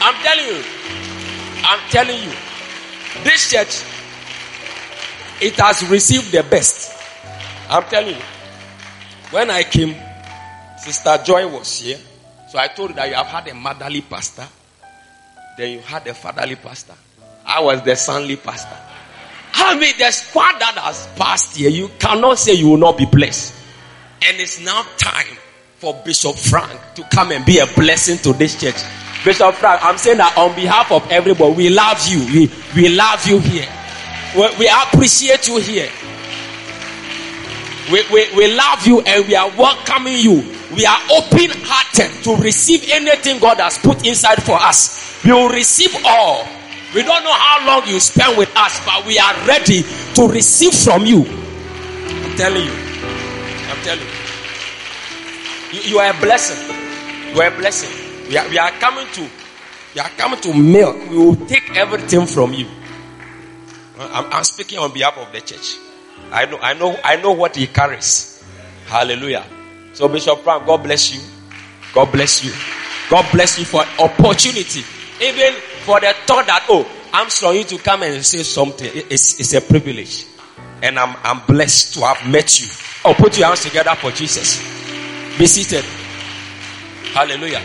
I'm 0.05 0.13
telling 0.21 0.45
you. 0.45 0.61
I'm 1.65 1.81
telling 1.89 2.21
you. 2.23 2.37
This 3.25 3.51
church, 3.51 3.81
it 5.43 5.57
has 5.57 5.87
received 5.89 6.31
the 6.33 6.43
best. 6.45 6.97
I'm 7.69 7.83
telling 7.85 8.15
you. 8.15 8.23
When 9.31 9.51
I 9.51 9.65
came, 9.65 9.97
Sister 10.79 11.19
Joy 11.25 11.49
was 11.49 11.81
here. 11.81 11.99
So 12.49 12.59
I 12.59 12.69
told 12.69 12.95
that 12.95 13.09
you 13.09 13.15
have 13.15 13.27
had 13.27 13.49
a 13.49 13.55
motherly 13.55 14.03
pastor. 14.03 14.47
Then 15.59 15.73
you 15.73 15.81
had 15.81 16.07
a 16.07 16.15
fatherly 16.15 16.57
pastor. 16.57 16.95
I 17.45 17.61
was 17.61 17.83
the 17.83 17.93
sonly 17.93 18.37
pastor. 18.43 18.77
I 19.55 19.79
mean, 19.79 19.95
the 19.99 20.11
squad 20.11 20.61
that 20.61 20.77
has 20.79 21.07
passed 21.17 21.57
here, 21.57 21.71
you 21.71 21.91
cannot 21.99 22.39
say 22.39 22.53
you 22.53 22.69
will 22.69 22.77
not 22.77 22.97
be 22.97 23.07
blessed. 23.07 23.55
And 24.25 24.39
it's 24.39 24.61
now 24.61 24.87
time 24.97 25.37
for 25.79 25.95
Bishop 26.05 26.37
Frank 26.37 26.79
to 26.95 27.03
come 27.05 27.33
and 27.33 27.45
be 27.45 27.59
a 27.59 27.67
blessing 27.67 28.19
to 28.19 28.33
this 28.33 28.61
church. 28.61 28.81
Bishop 29.25 29.55
Frank, 29.57 29.85
I'm 29.85 29.99
saying 29.99 30.19
that 30.19 30.37
on 30.37 30.55
behalf 30.55 30.93
of 30.93 31.11
everybody, 31.11 31.55
we 31.55 31.71
love 31.71 32.07
you. 32.07 32.19
We, 32.27 32.51
we 32.77 32.89
love 32.91 33.27
you 33.27 33.39
here. 33.41 33.69
We, 34.37 34.49
we 34.59 34.69
appreciate 34.69 35.47
you 35.49 35.59
here. 35.59 35.91
We, 37.91 38.03
we, 38.13 38.35
we 38.37 38.55
love 38.55 38.87
you 38.87 39.01
and 39.01 39.27
we 39.27 39.35
are 39.35 39.51
welcoming 39.57 40.17
you. 40.19 40.43
We 40.75 40.87
are 40.87 40.99
open 41.13 41.51
hearted 41.65 42.25
to 42.25 42.37
receive 42.37 42.89
anything 42.91 43.39
God 43.41 43.59
has 43.59 43.79
put 43.79 44.07
inside 44.07 44.43
for 44.43 44.57
us. 44.57 45.23
We 45.25 45.33
will 45.33 45.49
receive 45.51 45.95
all. 46.07 46.47
We 46.95 47.03
don't 47.03 47.23
know 47.25 47.33
how 47.33 47.67
long 47.67 47.89
you 47.89 48.01
spend 48.01 48.39
with 48.39 48.51
us, 48.57 48.85
but 48.85 49.07
we 49.07 49.19
are 49.19 49.35
ready 49.47 49.83
to 50.15 50.29
receive 50.29 50.73
from 50.75 51.05
you. 51.05 51.25
I'm 51.27 52.37
telling 52.37 52.65
you. 52.65 52.73
I'm 53.69 53.83
telling 53.83 54.07
you. 54.07 54.23
You, 55.73 55.81
you 55.91 55.99
are 55.99 56.11
a 56.11 56.21
blessing. 56.21 56.77
You 57.35 57.41
are 57.43 57.49
a 57.49 57.57
blessing. 57.59 58.29
We 58.29 58.37
are, 58.39 58.49
we 58.49 58.59
are 58.59 58.71
coming 58.73 59.07
to 59.15 59.29
we 59.95 60.01
are 60.01 60.09
coming 60.17 60.41
to 60.41 60.55
milk. 60.55 60.97
We 61.11 61.19
will 61.19 61.37
take 61.47 61.77
everything 61.77 62.27
from 62.27 62.55
you. 62.55 62.67
I'm, 64.11 64.33
I'm 64.33 64.45
speaking 64.45 64.79
on 64.79 64.93
behalf 64.93 65.17
of 65.19 65.33
the 65.33 65.41
church. 65.41 65.77
I 66.31 66.47
know, 66.47 66.59
I 66.59 66.75
know, 66.75 66.99
I 67.05 67.17
know 67.17 67.33
what 67.33 67.57
he 67.57 67.67
carries. 67.67 68.43
Hallelujah. 68.87 69.45
So 69.93 70.09
Bishop 70.09 70.41
Frank, 70.41 70.67
God 70.67 70.83
bless 70.83 71.15
you. 71.15 71.21
God 71.95 72.11
bless 72.11 72.45
you. 72.45 72.53
God 73.11 73.27
bless 73.33 73.59
you 73.59 73.65
for 73.65 73.85
opportunity. 73.99 74.83
Even 75.21 75.55
for 75.85 76.01
the 76.01 76.15
thought 76.27 76.47
that, 76.47 76.67
oh, 76.69 76.89
Armstrong 77.13 77.57
you 77.57 77.65
to 77.65 77.79
come 77.79 78.03
and 78.03 78.25
say 78.25 78.43
something. 78.43 78.91
It's, 78.95 79.39
it's 79.39 79.53
a 79.53 79.61
privilege. 79.61 80.27
And 80.83 80.99
I'm, 80.99 81.15
I'm 81.23 81.47
blessed 81.47 81.95
to 81.95 82.01
have 82.07 82.27
met 82.31 82.61
you. 82.61 82.69
Oh, 83.05 83.15
put 83.15 83.39
your 83.39 83.49
hands 83.49 83.63
together 83.63 83.95
for 83.97 84.11
Jesus. 84.11 84.59
Be 85.39 85.47
seated. 85.47 85.85
Hallelujah. 87.13 87.63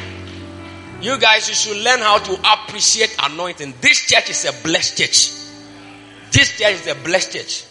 You 1.01 1.17
guys, 1.17 1.47
you 1.47 1.55
should 1.55 1.77
learn 1.77 1.99
how 1.99 2.17
to 2.17 2.33
appreciate 2.53 3.15
anointing. 3.23 3.75
This 3.79 4.05
church 4.05 4.29
is 4.29 4.45
a 4.45 4.63
blessed 4.63 4.97
church. 4.97 5.36
This 6.31 6.57
church 6.57 6.73
is 6.73 6.87
a 6.87 6.95
blessed 6.95 7.31
church. 7.31 7.65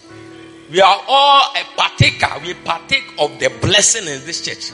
We 0.71 0.81
are 0.81 1.01
all 1.09 1.53
a 1.55 1.65
partaker. 1.77 2.41
We 2.45 2.55
partake 2.55 3.05
of 3.19 3.39
the 3.39 3.51
blessing 3.61 4.03
in 4.03 4.25
this 4.25 4.45
church. 4.45 4.73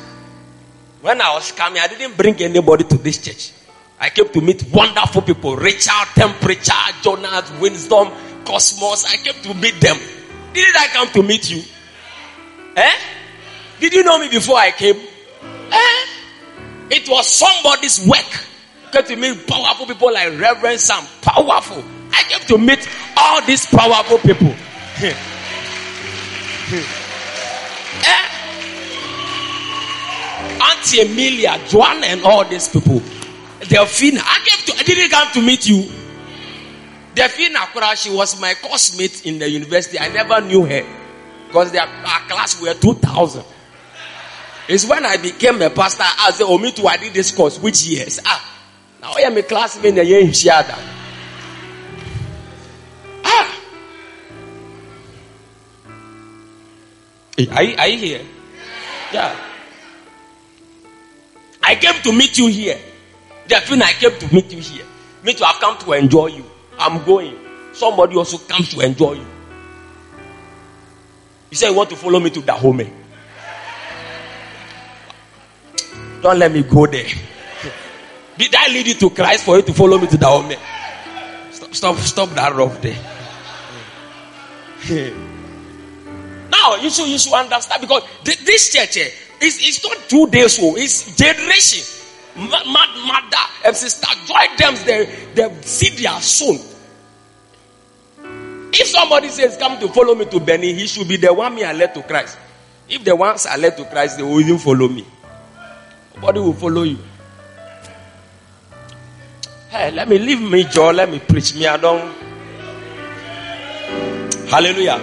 When 1.00 1.20
I 1.20 1.34
was 1.34 1.52
coming, 1.52 1.80
I 1.82 1.88
didn't 1.88 2.16
bring 2.16 2.40
anybody 2.40 2.84
to 2.84 2.96
this 2.96 3.18
church. 3.18 3.52
I 4.00 4.08
came 4.08 4.28
to 4.30 4.40
meet 4.40 4.64
wonderful 4.72 5.22
people. 5.22 5.56
Richard, 5.56 6.08
Temperature, 6.14 6.72
Jonas, 7.02 7.50
Wisdom, 7.60 8.10
Cosmos. 8.44 9.04
I 9.04 9.16
came 9.16 9.42
to 9.42 9.54
meet 9.54 9.80
them. 9.80 9.96
Didn't 10.52 10.76
I 10.76 10.86
come 10.88 11.08
to 11.08 11.22
meet 11.22 11.50
you? 11.50 11.62
Eh? 12.76 12.92
Did 13.80 13.92
you 13.92 14.04
know 14.04 14.18
me 14.18 14.28
before 14.28 14.56
I 14.56 14.70
came? 14.70 14.96
Eh? 14.96 16.06
It 16.90 17.08
was 17.08 17.26
somebody's 17.26 18.06
work. 18.06 18.46
Came 18.92 19.04
to 19.04 19.16
meet 19.16 19.46
powerful 19.46 19.86
people 19.86 20.12
like 20.12 20.38
Reverend 20.38 20.80
Sam. 20.80 21.04
Powerful. 21.20 21.82
I 22.12 22.22
came 22.28 22.46
to 22.48 22.58
meet 22.58 22.88
all 23.16 23.40
these 23.46 23.66
powerful 23.66 24.18
people. 24.18 24.48
eh? 28.04 28.32
Auntie 30.70 31.00
Emilia, 31.00 31.58
Joanna, 31.68 32.06
and 32.06 32.22
all 32.22 32.44
these 32.44 32.68
people. 32.68 33.00
Delphine, 33.68 34.18
I 34.18 34.38
came 34.44 34.66
to, 34.66 34.80
I 34.80 34.82
didn't 34.82 35.10
come 35.10 35.32
to 35.32 35.42
meet 35.42 35.68
you. 35.68 35.90
Delphine 37.14 37.54
Akura, 37.54 37.94
she 37.96 38.10
was 38.10 38.40
my 38.40 38.54
classmate 38.54 39.26
in 39.26 39.38
the 39.38 39.48
university. 39.48 39.98
I 39.98 40.08
never 40.08 40.40
knew 40.40 40.64
her 40.64 40.82
because 41.46 41.74
our 41.76 42.20
class 42.28 42.60
were 42.60 42.74
2000. 42.74 43.44
It's 44.68 44.86
when 44.86 45.04
I 45.04 45.16
became 45.16 45.60
a 45.60 45.70
pastor, 45.70 46.04
I 46.04 46.30
said, 46.30 46.44
Oh, 46.46 46.56
me 46.58 46.72
too, 46.72 46.86
I 46.86 46.96
did 46.96 47.12
this 47.12 47.32
course. 47.32 47.58
Which 47.58 47.84
years? 47.84 48.20
Ah, 48.24 48.42
now 49.00 49.12
I 49.16 49.20
am 49.22 49.36
a 49.36 49.42
classmate 49.42 49.86
in 49.86 49.94
the 49.96 50.04
year 50.04 50.22
Shiada. 50.24 51.01
Are 57.50 57.62
you, 57.62 57.76
are 57.76 57.88
you 57.88 57.98
here? 57.98 58.24
Yeah. 59.12 59.36
I 61.62 61.74
came 61.76 62.02
to 62.02 62.12
meet 62.12 62.36
you 62.38 62.48
here. 62.48 62.78
Definitely, 63.46 63.84
I 63.84 63.92
came 63.92 64.18
to 64.18 64.34
meet 64.34 64.52
you 64.52 64.60
here. 64.60 64.84
Me 65.24 65.34
too, 65.34 65.44
I've 65.44 65.60
come 65.60 65.78
to 65.78 65.92
enjoy 65.92 66.26
you. 66.26 66.44
I'm 66.78 67.04
going. 67.04 67.36
Somebody 67.72 68.16
also 68.16 68.38
comes 68.38 68.70
to 68.74 68.80
enjoy 68.80 69.12
you. 69.14 69.26
You 71.50 71.56
say 71.56 71.68
you 71.68 71.74
want 71.74 71.90
to 71.90 71.96
follow 71.96 72.18
me 72.18 72.30
to 72.30 72.40
Dahomey. 72.40 72.90
Don't 76.22 76.38
let 76.38 76.52
me 76.52 76.62
go 76.62 76.86
there. 76.86 77.06
Did 78.38 78.54
I 78.54 78.68
lead 78.68 78.86
you 78.86 78.94
to 78.94 79.10
Christ 79.10 79.44
for 79.44 79.56
you 79.56 79.62
to 79.62 79.74
follow 79.74 79.98
me 79.98 80.06
to 80.06 80.16
Dahomey? 80.16 80.56
Stop, 81.50 81.74
stop, 81.74 81.96
stop 81.98 82.30
that 82.30 82.54
rough 82.54 82.80
there. 82.80 82.98
now 86.62 86.76
you 86.76 86.90
should 86.90 87.08
you 87.08 87.18
should 87.18 87.32
understand 87.34 87.80
because 87.80 88.02
thi- 88.24 88.44
this 88.44 88.72
church 88.72 88.96
eh, 88.98 89.10
is 89.40 89.58
it's 89.60 89.82
not 89.84 89.96
two 90.08 90.28
days 90.28 90.58
old, 90.62 90.78
it's 90.78 91.16
generation. 91.16 91.82
Ma- 92.36 92.64
ma- 92.64 93.06
Mother 93.06 93.44
and 93.66 93.76
sister 93.76 94.06
join 94.26 94.56
them, 94.56 94.74
they 94.86 95.04
they 95.34 95.62
see 95.62 95.90
their 96.02 96.20
son. 96.20 96.58
If 98.74 98.86
somebody 98.88 99.28
says, 99.28 99.56
Come 99.58 99.78
to 99.80 99.88
follow 99.88 100.14
me 100.14 100.24
to 100.26 100.40
Benin, 100.40 100.76
he 100.78 100.86
should 100.86 101.06
be 101.06 101.16
the 101.16 101.32
one 101.32 101.54
me 101.54 101.62
I 101.64 101.72
led 101.74 101.92
to 101.94 102.02
Christ. 102.02 102.38
If 102.88 103.04
the 103.04 103.14
ones 103.14 103.44
I 103.44 103.56
led 103.56 103.76
to 103.76 103.84
Christ, 103.84 104.16
they 104.16 104.22
will 104.22 104.40
even 104.40 104.56
follow 104.58 104.88
me. 104.88 105.04
Nobody 106.14 106.40
will 106.40 106.54
follow 106.54 106.82
you. 106.84 106.98
Hey, 109.68 109.90
let 109.90 110.08
me 110.08 110.18
leave 110.18 110.40
me, 110.40 110.64
Joe. 110.64 110.90
Let 110.90 111.10
me 111.10 111.18
preach 111.18 111.54
me. 111.54 111.66
I 111.66 111.76
don't. 111.76 112.14
Hallelujah. 114.48 115.00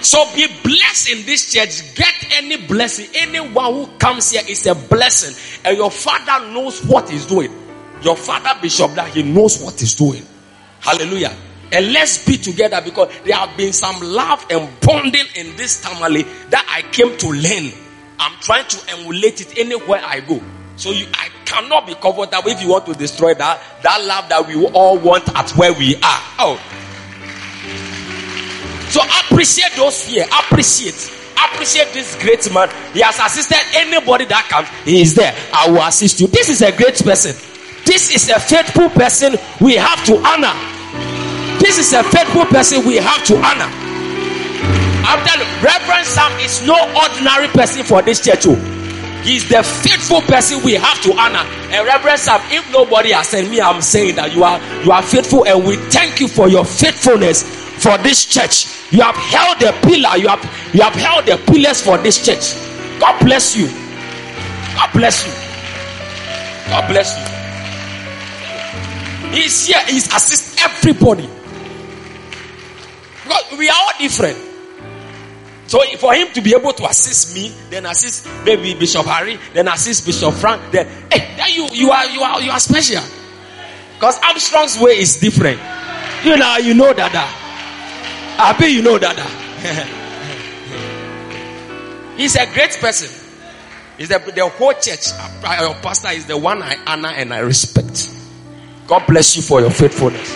So 0.00 0.24
be 0.34 0.46
blessed 0.62 1.10
in 1.10 1.26
this 1.26 1.52
church. 1.52 1.94
Get 1.94 2.14
any 2.32 2.56
blessing. 2.66 3.08
Anyone 3.14 3.74
who 3.74 3.86
comes 3.98 4.30
here 4.30 4.42
is 4.48 4.66
a 4.66 4.74
blessing. 4.74 5.34
And 5.64 5.76
your 5.76 5.90
father 5.90 6.46
knows 6.52 6.84
what 6.84 7.10
he's 7.10 7.26
doing. 7.26 7.52
Your 8.02 8.16
father, 8.16 8.50
Bishop, 8.60 8.92
that 8.92 9.08
he 9.14 9.22
knows 9.22 9.62
what 9.62 9.80
he's 9.80 9.94
doing. 9.94 10.22
Hallelujah. 10.80 11.34
And 11.72 11.92
let's 11.92 12.24
be 12.24 12.36
together 12.36 12.80
because 12.84 13.12
there 13.24 13.34
have 13.34 13.56
been 13.56 13.72
some 13.72 14.00
love 14.00 14.46
and 14.50 14.68
bonding 14.80 15.26
in 15.34 15.56
this 15.56 15.84
family 15.84 16.22
that 16.50 16.64
I 16.70 16.82
came 16.92 17.16
to 17.18 17.28
learn. 17.28 17.72
I'm 18.18 18.38
trying 18.40 18.68
to 18.68 18.90
emulate 18.90 19.40
it 19.40 19.58
anywhere 19.58 20.00
I 20.04 20.20
go. 20.20 20.40
So 20.76 20.90
you, 20.90 21.06
I 21.14 21.28
cannot 21.44 21.86
be 21.86 21.94
comfortable 21.94 22.50
if 22.50 22.62
you 22.62 22.68
want 22.68 22.86
to 22.86 22.92
destroy 22.94 23.34
that 23.34 23.60
that 23.82 24.04
love 24.04 24.28
that 24.28 24.46
we 24.46 24.64
all 24.68 24.98
want 24.98 25.28
at 25.34 25.50
where 25.52 25.72
we 25.72 25.96
are. 25.96 26.20
Oh, 26.38 26.60
so 28.96 29.02
appreciate 29.04 29.72
those 29.76 30.04
here. 30.04 30.24
Appreciate. 30.24 31.12
Appreciate 31.36 31.92
this 31.92 32.16
great 32.16 32.40
man. 32.52 32.70
He 32.94 33.00
has 33.02 33.18
assisted 33.20 33.60
anybody 33.76 34.24
that 34.24 34.48
comes. 34.48 34.68
He 34.88 35.02
is 35.02 35.14
there. 35.14 35.36
I 35.52 35.68
will 35.68 35.82
assist 35.84 36.18
you. 36.20 36.28
This 36.28 36.48
is 36.48 36.62
a 36.62 36.72
great 36.72 36.96
person. 37.04 37.36
This 37.84 38.14
is 38.14 38.30
a 38.30 38.40
faithful 38.40 38.88
person 38.88 39.36
we 39.60 39.76
have 39.76 40.02
to 40.06 40.16
honor. 40.16 40.56
This 41.60 41.76
is 41.76 41.92
a 41.92 42.02
faithful 42.04 42.46
person 42.46 42.86
we 42.86 42.96
have 42.96 43.22
to 43.26 43.36
honor. 43.36 43.68
I'm 45.04 45.20
telling 45.28 45.44
you, 45.46 45.60
Reverend 45.60 46.06
Sam 46.06 46.32
is 46.40 46.66
no 46.66 46.74
ordinary 46.96 47.48
person 47.48 47.84
for 47.84 48.00
this 48.00 48.24
church. 48.24 48.46
oh. 48.48 48.56
He's 49.22 49.46
the 49.48 49.62
faithful 49.62 50.22
person 50.22 50.62
we 50.64 50.72
have 50.74 51.02
to 51.02 51.12
honor. 51.12 51.44
And 51.68 51.86
Reverend 51.86 52.18
Sam, 52.18 52.40
if 52.48 52.64
nobody 52.72 53.12
has 53.12 53.28
sent 53.28 53.50
me, 53.50 53.60
I'm 53.60 53.82
saying 53.82 54.16
that 54.16 54.34
you 54.34 54.42
are 54.42 54.58
you 54.84 54.90
are 54.90 55.02
faithful, 55.02 55.44
and 55.46 55.64
we 55.66 55.76
thank 55.92 56.18
you 56.18 56.28
for 56.28 56.48
your 56.48 56.64
faithfulness 56.64 57.65
for 57.78 57.98
this 57.98 58.24
church. 58.24 58.66
You 58.92 59.00
have 59.02 59.16
held 59.16 59.60
the 59.60 59.72
pillar, 59.82 60.16
you 60.16 60.28
have 60.28 60.42
you 60.74 60.82
have 60.82 60.94
held 60.94 61.26
the 61.26 61.36
pillars 61.50 61.82
for 61.82 61.98
this 61.98 62.24
church. 62.24 62.54
God 63.00 63.18
bless 63.20 63.56
you. 63.56 63.68
God 64.74 64.90
bless 64.92 65.26
you. 65.26 65.32
God 66.70 66.88
bless 66.88 67.16
you. 67.18 67.36
He's 69.30 69.66
here, 69.66 69.82
he's 69.86 70.06
assist 70.06 70.60
everybody. 70.64 71.28
Because 73.24 73.58
we 73.58 73.68
are 73.68 73.76
all 73.76 73.92
different. 73.98 74.38
So 75.66 75.80
for 75.98 76.14
him 76.14 76.32
to 76.32 76.40
be 76.40 76.54
able 76.54 76.72
to 76.72 76.86
assist 76.86 77.34
me, 77.34 77.52
then 77.70 77.86
assist 77.86 78.28
maybe 78.44 78.74
Bishop 78.74 79.04
Harry, 79.04 79.38
then 79.52 79.66
assist 79.66 80.06
Bishop 80.06 80.32
Frank, 80.34 80.62
then 80.70 80.86
hey, 81.10 81.34
then 81.36 81.52
you 81.52 81.68
you 81.72 81.90
are 81.90 82.06
you 82.06 82.20
are 82.20 82.40
you 82.40 82.50
are 82.50 82.60
special. 82.60 83.02
Because 83.94 84.18
Armstrong's 84.22 84.78
way 84.78 84.98
is 84.98 85.16
different. 85.16 85.58
You 86.24 86.36
know, 86.36 86.56
you 86.58 86.74
know 86.74 86.92
that. 86.92 87.42
I 88.38 88.54
bet 88.58 88.70
you 88.70 88.82
know 88.82 88.98
that. 88.98 89.16
He's 92.16 92.36
a 92.36 92.46
great 92.52 92.76
person. 92.80 93.08
He's 93.98 94.08
the, 94.08 94.18
the 94.34 94.48
whole 94.48 94.72
church. 94.74 95.08
uh, 95.12 95.58
Your 95.60 95.74
pastor 95.76 96.08
is 96.10 96.26
the 96.26 96.36
one 96.36 96.62
I 96.62 96.76
honor 96.86 97.08
and 97.08 97.32
I 97.32 97.38
respect. 97.40 98.10
God 98.86 99.04
bless 99.06 99.36
you 99.36 99.42
for 99.42 99.60
your 99.60 99.70
faithfulness. 99.70 100.34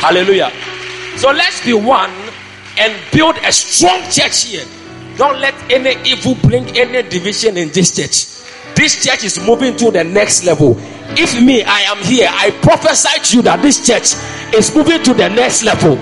Hallelujah. 0.00 0.50
So 1.16 1.30
let's 1.30 1.64
be 1.64 1.72
one 1.72 2.10
and 2.78 2.94
build 3.12 3.36
a 3.44 3.52
strong 3.52 4.00
church 4.10 4.44
here. 4.44 4.64
Don't 5.16 5.40
let 5.40 5.54
any 5.70 5.96
evil 6.08 6.36
bring 6.42 6.64
any 6.76 7.02
division 7.08 7.56
in 7.56 7.70
this 7.70 7.96
church. 7.96 8.36
This 8.76 9.04
church 9.04 9.24
is 9.24 9.44
moving 9.44 9.76
to 9.76 9.90
the 9.90 10.04
next 10.04 10.44
level. 10.44 10.76
If 11.18 11.40
me, 11.42 11.64
I 11.64 11.80
am 11.82 11.98
here, 12.04 12.28
I 12.30 12.50
prophesy 12.62 13.20
to 13.22 13.36
you 13.38 13.42
that 13.42 13.62
this 13.62 13.84
church 13.86 14.14
is 14.54 14.74
moving 14.74 15.02
to 15.02 15.14
the 15.14 15.28
next 15.28 15.64
level. 15.64 15.96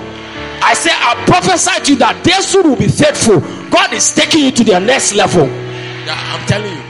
I 0.61 0.73
say, 0.73 0.91
I 0.91 1.23
prophesy 1.25 1.83
to 1.85 1.91
you 1.93 1.97
that 1.99 2.23
they 2.23 2.31
soon 2.41 2.69
will 2.69 2.75
be 2.75 2.87
faithful. 2.87 3.39
God 3.69 3.93
is 3.93 4.13
taking 4.13 4.45
you 4.45 4.51
to 4.51 4.63
the 4.63 4.79
next 4.79 5.13
level. 5.13 5.45
Yeah, 5.47 6.15
I'm 6.33 6.45
telling 6.47 6.73
you, 6.73 6.83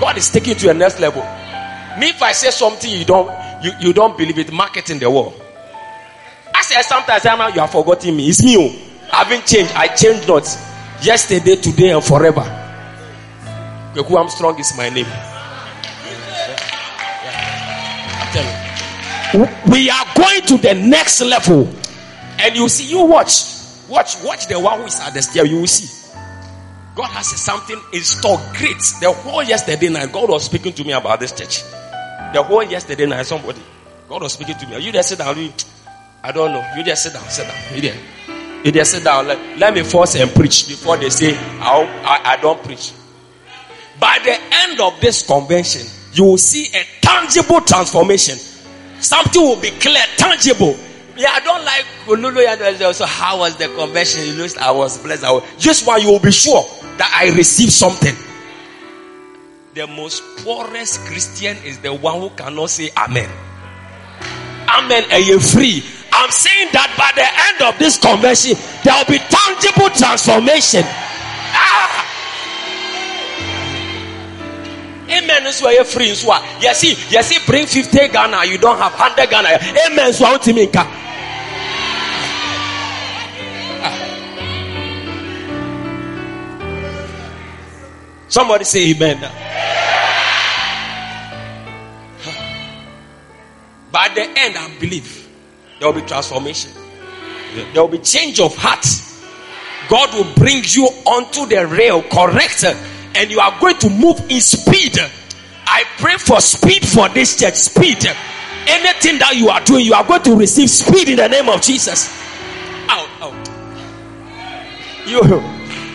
God 0.00 0.16
is 0.16 0.28
taking 0.30 0.50
you 0.50 0.58
to 0.60 0.66
the 0.68 0.74
next 0.74 1.00
level. 1.00 1.22
Me, 1.98 2.08
if 2.10 2.22
I 2.22 2.32
say 2.32 2.50
something 2.50 2.90
you 2.90 3.04
don't, 3.04 3.30
you, 3.62 3.72
you 3.80 3.92
don't 3.92 4.16
believe 4.18 4.38
it, 4.38 4.52
mark 4.52 4.76
it 4.76 4.90
in 4.90 4.98
the 4.98 5.08
wall. 5.10 5.34
I 6.54 6.62
say 6.62 6.80
sometimes 6.82 7.26
I'm 7.26 7.54
you 7.54 7.60
have 7.60 7.70
forgotten 7.70 8.16
me. 8.16 8.28
It's 8.28 8.42
me. 8.42 8.56
oh. 8.58 8.74
I 9.12 9.22
haven't 9.24 9.46
changed. 9.46 9.72
I 9.74 9.88
changed 9.88 10.26
not. 10.28 10.44
Yesterday, 11.02 11.56
today, 11.56 11.90
and 11.90 12.02
forever. 12.02 12.42
Who 13.94 14.16
Armstrong 14.16 14.58
is 14.58 14.76
my 14.76 14.88
name. 14.88 15.06
I'm 18.18 18.32
telling 18.32 18.54
you. 19.34 19.72
We 19.72 19.90
are 19.90 20.06
going 20.16 20.42
to 20.42 20.58
the 20.58 20.74
next 20.74 21.20
level. 21.20 21.68
And 22.38 22.56
you 22.56 22.68
see, 22.68 22.90
you 22.90 23.04
watch. 23.04 23.54
Watch, 23.88 24.22
watch 24.22 24.46
the 24.46 24.58
one 24.58 24.80
who 24.80 24.86
is 24.86 24.98
at 25.00 25.14
the 25.14 25.22
stair. 25.22 25.44
You 25.46 25.60
will 25.60 25.66
see. 25.66 26.04
God 26.94 27.10
has 27.10 27.26
something 27.40 27.80
in 27.92 28.02
store 28.02 28.38
great. 28.56 28.78
The 29.00 29.12
whole 29.12 29.42
yesterday 29.42 29.88
night, 29.88 30.12
God 30.12 30.30
was 30.30 30.44
speaking 30.44 30.72
to 30.74 30.84
me 30.84 30.92
about 30.92 31.20
this 31.20 31.32
church. 31.32 31.62
The 32.32 32.42
whole 32.42 32.62
yesterday 32.62 33.06
night, 33.06 33.26
somebody, 33.26 33.60
God 34.08 34.22
was 34.22 34.32
speaking 34.34 34.56
to 34.58 34.66
me. 34.66 34.78
You 34.78 34.92
just 34.92 35.08
sit 35.08 35.18
down. 35.18 35.38
You, 35.38 35.52
I 36.22 36.32
don't 36.32 36.52
know. 36.52 36.64
You 36.76 36.84
just 36.84 37.02
sit 37.02 37.12
down. 37.12 37.28
Sit 37.28 37.48
down. 37.48 37.82
You. 37.82 37.92
You 38.64 38.72
just 38.72 38.92
sit 38.92 39.04
down. 39.04 39.26
Let, 39.26 39.58
let 39.58 39.74
me 39.74 39.82
force 39.82 40.14
and 40.16 40.30
preach 40.34 40.68
before 40.68 40.96
they 40.96 41.10
say 41.10 41.36
I, 41.36 41.82
I, 42.02 42.32
I 42.32 42.36
don't 42.40 42.62
preach. 42.62 42.92
By 44.00 44.18
the 44.24 44.38
end 44.52 44.80
of 44.80 45.00
this 45.00 45.26
convention, 45.26 45.82
you 46.12 46.24
will 46.24 46.38
see 46.38 46.68
a 46.74 46.84
tangible 47.00 47.60
transformation. 47.60 48.38
Something 49.00 49.42
will 49.42 49.60
be 49.60 49.70
clear, 49.70 50.02
tangible. 50.16 50.76
Yeah, 51.16 51.30
I 51.32 51.40
don't 51.40 51.64
like 51.64 51.84
Lulu. 52.08 52.92
So 52.92 53.06
how 53.06 53.38
was 53.38 53.56
the 53.56 53.68
convention? 53.68 54.24
You 54.26 54.32
looked, 54.32 54.58
I 54.58 54.70
was 54.70 54.98
blessed. 54.98 55.24
I 55.24 55.32
was, 55.32 55.44
just 55.58 55.86
why 55.86 55.98
you 55.98 56.08
will 56.10 56.18
be 56.20 56.32
sure 56.32 56.62
that 56.98 57.10
I 57.14 57.34
received 57.36 57.72
something. 57.72 58.14
The 59.74 59.86
most 59.86 60.22
poorest 60.38 61.00
Christian 61.00 61.56
is 61.64 61.78
the 61.80 61.92
one 61.94 62.20
who 62.20 62.30
cannot 62.30 62.70
say 62.70 62.90
Amen. 62.96 63.28
Amen. 64.68 65.04
And 65.10 65.26
you're 65.26 65.40
free. 65.40 65.82
I'm 66.12 66.30
saying 66.30 66.68
that 66.72 66.94
by 66.96 67.10
the 67.14 67.26
end 67.26 67.74
of 67.74 67.78
this 67.78 67.98
convention, 67.98 68.54
there 68.82 68.94
will 68.94 69.10
be 69.10 69.18
tangible 69.18 69.90
transformation. 69.90 70.82
Ah! 70.86 72.04
Amen. 75.10 75.52
So 75.52 75.70
you're 75.70 75.84
free. 75.84 76.14
So 76.14 76.28
yes, 76.60 76.80
see, 76.80 76.94
yes, 77.10 77.28
see, 77.28 77.38
bring 77.46 77.66
50 77.66 78.08
Ghana. 78.08 78.44
You 78.46 78.58
don't 78.58 78.78
have 78.78 78.92
100 78.92 79.30
Ghana. 79.30 79.48
Amen. 79.90 80.12
So 80.12 80.24
I 80.24 80.38
Somebody 88.34 88.64
say 88.64 88.90
amen. 88.90 89.20
By 93.92 94.08
the 94.12 94.22
end, 94.22 94.56
I 94.58 94.76
believe 94.80 95.28
there 95.78 95.88
will 95.88 96.00
be 96.00 96.04
transformation. 96.04 96.72
There 97.72 97.80
will 97.80 97.90
be 97.90 97.98
change 97.98 98.40
of 98.40 98.56
heart. 98.56 98.84
God 99.88 100.12
will 100.14 100.34
bring 100.34 100.64
you 100.66 100.86
onto 101.06 101.46
the 101.46 101.64
rail, 101.64 102.02
correct, 102.02 102.64
and 102.64 103.30
you 103.30 103.38
are 103.38 103.56
going 103.60 103.78
to 103.78 103.88
move 103.88 104.18
in 104.28 104.40
speed. 104.40 104.98
I 105.64 105.84
pray 105.98 106.16
for 106.16 106.40
speed 106.40 106.84
for 106.84 107.08
this 107.10 107.38
church. 107.38 107.54
Speed. 107.54 108.04
Anything 108.66 109.20
that 109.20 109.36
you 109.36 109.48
are 109.48 109.60
doing, 109.60 109.84
you 109.84 109.94
are 109.94 110.04
going 110.04 110.22
to 110.24 110.34
receive 110.34 110.70
speed 110.70 111.08
in 111.08 111.18
the 111.18 111.28
name 111.28 111.48
of 111.48 111.62
Jesus. 111.62 112.10
Out, 112.88 113.08
out. 113.20 113.48
You, 115.06 115.53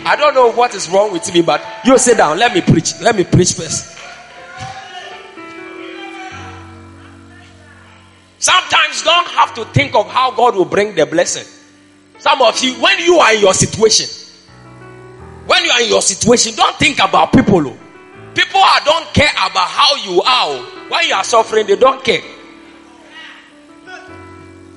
I 0.09 0.15
don't 0.15 0.33
know 0.33 0.51
what 0.51 0.73
is 0.73 0.89
wrong 0.89 1.13
with 1.13 1.31
me, 1.31 1.43
but 1.43 1.63
you 1.85 1.95
sit 1.99 2.17
down. 2.17 2.39
Let 2.39 2.51
me 2.51 2.61
preach. 2.61 2.99
Let 2.99 3.15
me 3.15 3.25
preach 3.25 3.53
first. 3.53 3.95
Sometimes 8.39 9.03
don't 9.03 9.27
have 9.27 9.53
to 9.53 9.65
think 9.65 9.93
of 9.93 10.09
how 10.09 10.31
God 10.31 10.55
will 10.55 10.65
bring 10.65 10.95
the 10.95 11.05
blessing. 11.05 11.45
Some 12.17 12.41
of 12.41 12.59
you, 12.63 12.73
when 12.81 12.97
you 13.01 13.19
are 13.19 13.35
in 13.35 13.41
your 13.41 13.53
situation, 13.53 14.07
when 15.45 15.63
you 15.63 15.69
are 15.69 15.81
in 15.83 15.89
your 15.89 16.01
situation, 16.01 16.55
don't 16.55 16.75
think 16.77 16.97
about 16.97 17.31
people. 17.31 17.67
oh. 17.67 17.77
People 18.33 18.61
are, 18.61 18.79
don't 18.83 19.13
care 19.13 19.29
about 19.29 19.67
how 19.67 19.95
you 20.11 20.23
are. 20.23 20.47
oh. 20.47 20.87
When 20.89 21.07
you 21.07 21.13
are 21.13 21.23
suffering, 21.23 21.67
they 21.67 21.75
don't 21.75 22.03
care. 22.03 22.23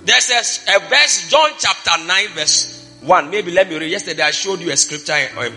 There's 0.04 0.28
a, 0.28 0.76
a 0.76 0.88
verse, 0.90 1.30
John 1.30 1.52
chapter 1.58 2.04
9, 2.04 2.28
verse 2.34 2.71
1. 3.02 3.30
Maybe 3.30 3.50
let 3.50 3.68
me 3.68 3.78
read. 3.78 3.90
Yesterday 3.90 4.22
I 4.22 4.30
showed 4.30 4.60
you 4.60 4.70
a 4.70 4.76
scripture 4.76 5.14
in, 5.14 5.38
um, 5.38 5.54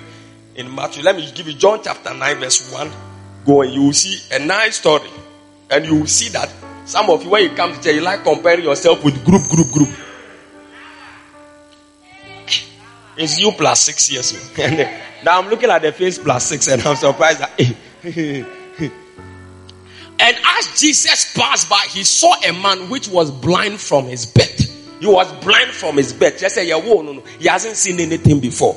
in 0.56 0.76
Matthew. 0.76 1.04
Let 1.04 1.16
me 1.16 1.32
give 1.34 1.48
you 1.48 1.54
John 1.54 1.82
chapter 1.84 2.14
9, 2.14 2.40
verse 2.40 2.72
1. 2.72 2.92
Go 3.46 3.62
and 3.62 3.74
you 3.74 3.84
will 3.84 3.94
see 3.94 4.20
a 4.36 4.40
nice 4.40 4.78
story. 4.78 5.10
And 5.70 5.86
you 5.86 6.00
will 6.00 6.08
see 6.08 6.30
that 6.30 6.52
some 6.86 7.10
of 7.10 7.24
you, 7.24 7.30
when 7.30 7.44
you 7.44 7.50
come 7.56 7.74
to 7.74 7.82
church, 7.82 7.96
you 7.96 8.02
like 8.02 8.24
comparing 8.24 8.64
yourself 8.64 9.04
with 9.04 9.26
group, 9.26 9.50
group, 9.50 9.72
group. 9.72 9.90
It's 13.18 13.40
you 13.40 13.52
plus 13.52 13.82
six 13.82 14.12
years 14.12 14.34
old. 14.34 14.42
Uh, 14.76 14.92
now 15.24 15.40
I'm 15.42 15.50
looking 15.50 15.70
at 15.70 15.82
the 15.82 15.92
face 15.92 16.20
plus 16.20 16.46
six, 16.46 16.68
and 16.68 16.82
I'm 16.86 16.96
surprised 16.96 17.40
that. 17.40 17.60
and 20.20 20.38
as 20.46 20.80
Jesus 20.80 21.34
passed 21.34 21.68
by, 21.68 21.84
he 21.90 22.04
saw 22.04 22.36
a 22.48 22.54
man 22.54 22.90
which 22.90 23.08
was 23.08 23.32
blind 23.32 23.80
from 23.80 24.06
his 24.06 24.28
birth. 24.28 24.65
He 25.06 25.12
was 25.12 25.32
blind 25.34 25.70
from 25.70 25.98
his 25.98 26.14
birth. 26.14 26.40
Just 26.40 26.56
say, 26.56 26.68
yeah, 26.68 26.80
whoa, 26.80 27.04
no, 27.04 27.14
no. 27.14 27.22
He 27.38 27.48
hasn't 27.48 27.76
seen 27.76 28.00
anything 28.00 28.40
before. 28.40 28.76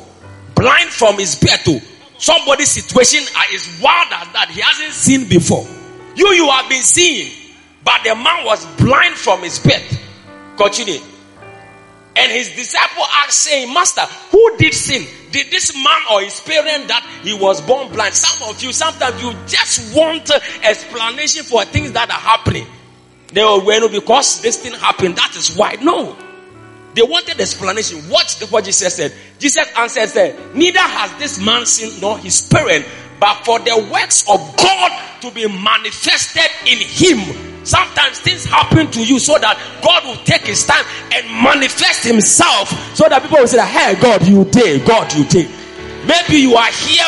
Blind 0.55 0.91
from 0.91 1.17
his 1.17 1.35
birth. 1.35 1.65
Too. 1.65 1.81
Somebody's 2.19 2.69
situation 2.69 3.23
is 3.51 3.81
wild 3.83 4.09
as 4.13 4.29
that. 4.35 4.51
He 4.51 4.61
hasn't 4.61 4.93
seen 4.93 5.27
before. 5.27 5.67
You, 6.17 6.29
you 6.35 6.47
have 6.51 6.69
been 6.69 6.83
seeing. 6.83 7.33
But 7.83 8.03
the 8.05 8.15
man 8.15 8.45
was 8.45 8.67
blind 8.77 9.15
from 9.15 9.41
his 9.41 9.59
birth. 9.59 10.03
Continue. 10.59 11.01
And 12.15 12.31
his 12.31 12.55
disciple 12.55 13.05
asked, 13.25 13.39
saying, 13.41 13.73
Master, 13.73 14.03
who 14.31 14.55
did 14.59 14.75
sin? 14.75 15.07
Did 15.31 15.51
this 15.51 15.75
man 15.75 16.03
or 16.13 16.21
his 16.21 16.41
parent 16.41 16.89
that 16.89 17.09
he 17.23 17.33
was 17.33 17.63
born 17.63 17.91
blind? 17.91 18.13
Some 18.13 18.51
of 18.51 18.63
you, 18.63 18.75
sometimes 18.75 19.23
you 19.23 19.33
just 19.47 19.97
want 19.97 20.31
explanation 20.63 21.45
for 21.45 21.65
things 21.65 21.93
that 21.93 22.11
are 22.11 22.21
happening. 22.21 22.67
They 23.33 23.43
were 23.43 23.63
well, 23.63 23.89
because 23.89 24.41
this 24.41 24.57
thing 24.63 24.73
happened, 24.73 25.17
that 25.17 25.37
is 25.37 25.57
why. 25.57 25.77
No. 25.83 26.17
They 26.95 27.03
wanted 27.03 27.41
explanation. 27.41 28.09
Watch 28.09 28.41
what 28.51 28.65
Jesus 28.65 28.95
said. 28.95 29.13
Jesus 29.39 29.69
answered, 29.77 30.09
said, 30.09 30.55
Neither 30.57 30.81
has 30.81 31.15
this 31.19 31.45
man 31.45 31.67
sinned 31.67 32.01
nor 32.01 32.19
his 32.19 32.41
parent, 32.43 32.87
but 33.21 33.45
for 33.45 33.59
the 33.61 33.89
works 33.93 34.23
of 34.29 34.57
God 34.57 35.21
to 35.21 35.31
be 35.31 35.47
manifested 35.47 36.51
in 36.67 36.79
him. 36.79 37.65
Sometimes 37.65 38.21
things 38.21 38.47
happen 38.47 38.91
to 38.93 39.05
you 39.05 39.19
so 39.19 39.39
that 39.39 39.61
God 39.85 40.05
will 40.07 40.25
take 40.25 40.43
his 40.43 40.65
time 40.65 40.85
and 41.13 41.27
manifest 41.43 42.05
himself 42.05 42.71
so 42.97 43.07
that 43.09 43.21
people 43.23 43.39
will 43.39 43.47
say, 43.47 43.61
Hey, 43.65 43.95
God, 44.01 44.27
you 44.27 44.45
did, 44.47 44.87
God, 44.87 45.13
you 45.13 45.25
did. 45.25 45.51
Maybe 46.07 46.41
you 46.41 46.55
are 46.55 46.73
here 46.73 47.05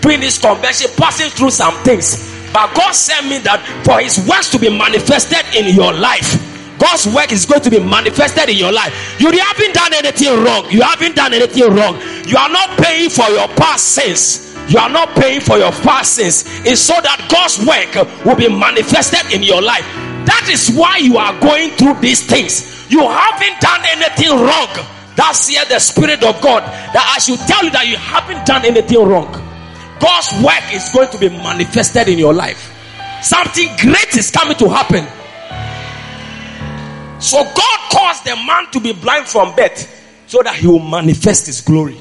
doing 0.00 0.20
this 0.20 0.38
convention, 0.38 0.90
passing 0.96 1.28
through 1.28 1.50
some 1.50 1.74
things, 1.84 2.16
but 2.52 2.74
God 2.74 2.92
sent 2.92 3.26
me 3.28 3.38
that 3.38 3.62
for 3.84 4.00
his 4.00 4.18
works 4.26 4.50
to 4.50 4.58
be 4.58 4.68
manifested 4.68 5.46
in 5.54 5.74
your 5.74 5.92
life. 5.92 6.50
God's 6.80 7.06
work 7.12 7.30
is 7.30 7.44
going 7.44 7.60
to 7.60 7.70
be 7.70 7.78
manifested 7.78 8.48
in 8.48 8.56
your 8.56 8.72
life. 8.72 9.20
You 9.20 9.30
haven't 9.30 9.74
done 9.74 9.92
anything 9.92 10.32
wrong. 10.42 10.64
You 10.70 10.80
haven't 10.80 11.14
done 11.14 11.34
anything 11.34 11.68
wrong. 11.74 12.00
You 12.26 12.36
are 12.38 12.48
not 12.48 12.78
paying 12.78 13.10
for 13.10 13.28
your 13.28 13.48
past 13.48 13.94
sins. 13.94 14.56
You 14.66 14.78
are 14.78 14.88
not 14.88 15.10
paying 15.14 15.40
for 15.40 15.58
your 15.58 15.72
past 15.72 16.14
sins. 16.14 16.44
It's 16.64 16.80
so 16.80 16.94
that 16.94 17.28
God's 17.28 17.60
work 17.66 18.24
will 18.24 18.36
be 18.36 18.48
manifested 18.48 19.30
in 19.32 19.42
your 19.42 19.60
life. 19.60 19.84
That 20.24 20.48
is 20.50 20.70
why 20.74 20.98
you 20.98 21.18
are 21.18 21.38
going 21.40 21.70
through 21.70 22.00
these 22.00 22.24
things. 22.24 22.90
You 22.90 23.00
haven't 23.00 23.60
done 23.60 23.82
anything 23.84 24.30
wrong. 24.30 24.72
That's 25.16 25.48
here 25.48 25.64
the 25.68 25.78
Spirit 25.78 26.24
of 26.24 26.40
God. 26.40 26.62
That 26.94 27.12
I 27.14 27.20
should 27.20 27.40
tell 27.40 27.62
you 27.62 27.70
that 27.70 27.86
you 27.88 27.96
haven't 27.96 28.46
done 28.46 28.64
anything 28.64 29.06
wrong. 29.06 29.49
God's 30.00 30.42
work 30.42 30.72
is 30.72 30.88
going 30.90 31.10
to 31.10 31.18
be 31.18 31.28
manifested 31.28 32.08
in 32.08 32.18
your 32.18 32.32
life. 32.32 32.74
Something 33.22 33.68
great 33.78 34.16
is 34.16 34.30
coming 34.30 34.56
to 34.56 34.68
happen. 34.68 35.04
So 37.20 37.44
God 37.44 37.80
caused 37.92 38.24
the 38.24 38.34
man 38.34 38.70
to 38.72 38.80
be 38.80 38.94
blind 38.94 39.26
from 39.26 39.54
birth 39.54 40.24
so 40.26 40.42
that 40.42 40.56
he 40.56 40.66
will 40.66 40.78
manifest 40.78 41.46
his 41.46 41.60
glory. 41.60 41.98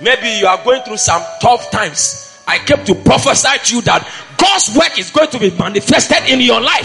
Maybe 0.00 0.28
you 0.40 0.46
are 0.46 0.62
going 0.62 0.82
through 0.82 0.98
some 0.98 1.22
tough 1.40 1.70
times. 1.70 2.42
I 2.46 2.58
came 2.58 2.84
to 2.84 2.94
prophesy 2.94 3.58
to 3.64 3.76
you 3.76 3.82
that 3.82 4.06
God's 4.36 4.76
work 4.76 4.98
is 4.98 5.10
going 5.10 5.30
to 5.30 5.38
be 5.38 5.50
manifested 5.56 6.28
in 6.28 6.40
your 6.40 6.60
life. 6.60 6.84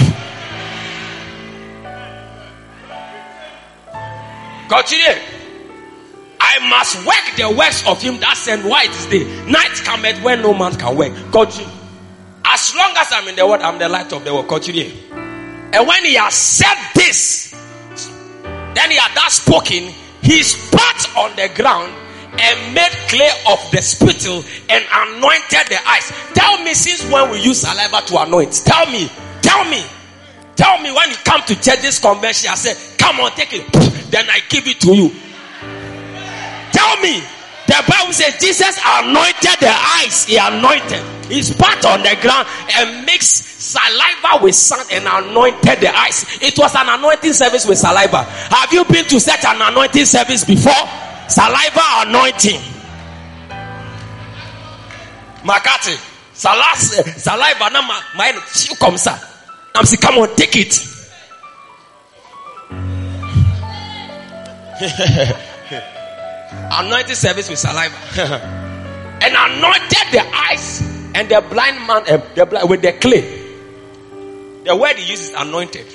Continue. 4.69 5.36
I 6.39 6.69
must 6.69 7.05
work 7.05 7.35
the 7.37 7.55
works 7.57 7.85
of 7.87 8.01
him 8.01 8.19
that 8.19 8.37
sent 8.37 8.65
why 8.65 8.83
it 8.83 8.91
is 8.91 9.05
day. 9.07 9.23
Night 9.49 9.73
cometh 9.83 10.21
when 10.23 10.41
no 10.41 10.53
man 10.53 10.75
can 10.75 10.95
work. 10.95 11.13
Continue. 11.31 11.71
As 12.45 12.73
long 12.75 12.93
as 12.97 13.11
I'm 13.11 13.27
in 13.27 13.35
the 13.35 13.45
world, 13.45 13.61
I'm 13.61 13.77
the 13.77 13.89
light 13.89 14.11
of 14.13 14.23
the 14.23 14.33
world. 14.33 14.47
Continue. 14.47 14.91
And 15.11 15.87
when 15.87 16.05
he 16.05 16.15
has 16.15 16.33
said 16.33 16.75
this, 16.95 17.51
then 18.73 18.91
he 18.91 18.97
had 18.97 19.13
that 19.15 19.29
spoken, 19.31 19.93
he 20.21 20.43
spat 20.43 21.09
on 21.17 21.35
the 21.35 21.49
ground 21.55 21.91
and 22.39 22.73
made 22.73 22.91
clay 23.09 23.29
of 23.49 23.59
the 23.71 23.81
spittle 23.81 24.43
and 24.69 24.85
anointed 24.91 25.67
the 25.67 25.79
eyes. 25.87 26.11
Tell 26.33 26.63
me, 26.63 26.73
since 26.73 27.09
when 27.11 27.31
we 27.31 27.41
use 27.41 27.61
saliva 27.61 28.05
to 28.07 28.21
anoint? 28.21 28.53
Tell 28.65 28.85
me, 28.91 29.09
tell 29.41 29.65
me, 29.65 29.83
tell 30.55 30.81
me 30.81 30.91
when 30.91 31.09
you 31.09 31.15
come 31.25 31.41
to 31.41 31.55
church 31.55 31.81
this 31.81 31.99
convention, 31.99 32.51
I 32.51 32.55
say, 32.55 32.95
Come 32.97 33.19
on, 33.19 33.31
take 33.31 33.53
it, 33.53 33.71
then 34.11 34.29
I 34.29 34.39
give 34.49 34.67
it 34.67 34.79
to 34.81 34.95
you. 34.95 35.11
Tell 36.77 37.01
me, 37.01 37.23
the 37.65 37.83
Bible 37.89 38.13
says 38.13 38.37
Jesus 38.39 38.77
anointed 38.85 39.57
the 39.59 39.73
eyes, 39.97 40.25
he 40.25 40.37
anointed. 40.37 41.01
He 41.25 41.41
spat 41.41 41.83
on 41.85 42.03
the 42.03 42.15
ground 42.21 42.47
and 42.77 43.03
mixed 43.03 43.43
saliva 43.59 44.43
with 44.43 44.53
sand 44.53 44.87
and 44.91 45.07
anointed 45.09 45.81
the 45.81 45.89
eyes. 45.97 46.23
It 46.39 46.55
was 46.57 46.75
an 46.75 46.87
anointing 46.87 47.33
service 47.33 47.65
with 47.65 47.79
saliva. 47.79 48.23
Have 48.23 48.71
you 48.71 48.85
been 48.85 49.05
to 49.05 49.19
such 49.19 49.43
an 49.43 49.59
anointing 49.59 50.05
service 50.05 50.45
before? 50.45 50.71
Saliva 51.27 51.81
anointing. 52.05 52.61
Makati. 55.41 55.97
Saliva. 56.33 57.69
I'm 59.75 59.85
saying, 59.85 59.99
come 59.99 60.19
on, 60.19 60.35
take 60.35 60.55
it. 60.55 60.83
anointed 66.71 67.15
service 67.15 67.49
with 67.49 67.59
saliva. 67.59 67.95
and 69.21 69.35
anointed 69.35 70.07
the 70.11 70.23
eyes 70.49 70.81
and 71.15 71.29
the 71.29 71.41
blind 71.49 71.77
man 71.87 72.03
uh, 72.09 72.17
the 72.35 72.45
blind, 72.45 72.69
with 72.69 72.81
the 72.81 72.93
clay. 72.93 73.21
The 74.63 74.75
word 74.75 74.97
he 74.97 75.09
uses 75.09 75.33
anointed. 75.35 75.85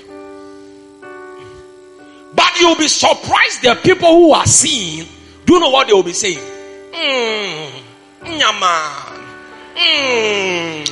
But 2.34 2.60
you'll 2.60 2.76
be 2.76 2.88
surprised 2.88 3.62
the 3.62 3.78
people 3.82 4.08
who 4.08 4.32
are 4.32 4.46
seeing 4.46 5.06
do 5.44 5.54
you 5.54 5.60
know 5.60 5.70
what 5.70 5.86
they 5.86 5.92
will 5.92 6.02
be 6.02 6.12
saying? 6.12 6.38
Mm, 6.38 7.70
Mm, 9.74 10.86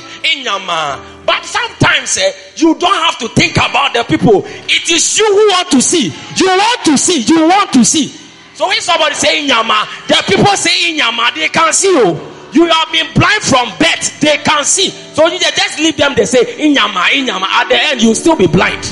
But 1.25 1.45
sometimes 1.45 2.17
eh, 2.17 2.31
you 2.57 2.75
don't 2.75 2.93
have 3.05 3.17
to 3.19 3.27
think 3.29 3.53
about 3.55 3.93
the 3.93 4.03
people. 4.03 4.43
It 4.45 4.89
is 4.91 5.17
you 5.17 5.25
who 5.25 5.47
want 5.49 5.71
to 5.71 5.81
see. 5.81 6.07
You 6.35 6.47
want 6.47 6.85
to 6.85 6.97
see. 6.97 7.21
You 7.21 7.47
want 7.47 7.73
to 7.73 7.85
see. 7.85 8.13
So 8.61 8.67
when 8.67 8.79
somebody 8.79 9.15
say 9.15 9.41
inyama, 9.41 10.07
the 10.07 10.23
people 10.27 10.55
say 10.55 10.93
inyama, 10.93 11.33
they 11.33 11.49
can 11.49 11.73
see 11.73 11.89
you. 11.89 12.13
You 12.53 12.67
have 12.67 12.91
been 12.91 13.11
blind 13.15 13.41
from 13.41 13.69
birth, 13.79 14.19
they 14.19 14.37
can 14.37 14.63
see. 14.63 14.91
So 14.91 15.25
you 15.25 15.39
just 15.39 15.79
leave 15.79 15.97
them, 15.97 16.13
they 16.15 16.25
say 16.25 16.45
inyama, 16.45 17.05
inyama. 17.09 17.47
At 17.49 17.69
the 17.69 17.81
end, 17.81 18.03
you 18.03 18.13
still 18.13 18.35
be 18.35 18.45
blind. 18.45 18.83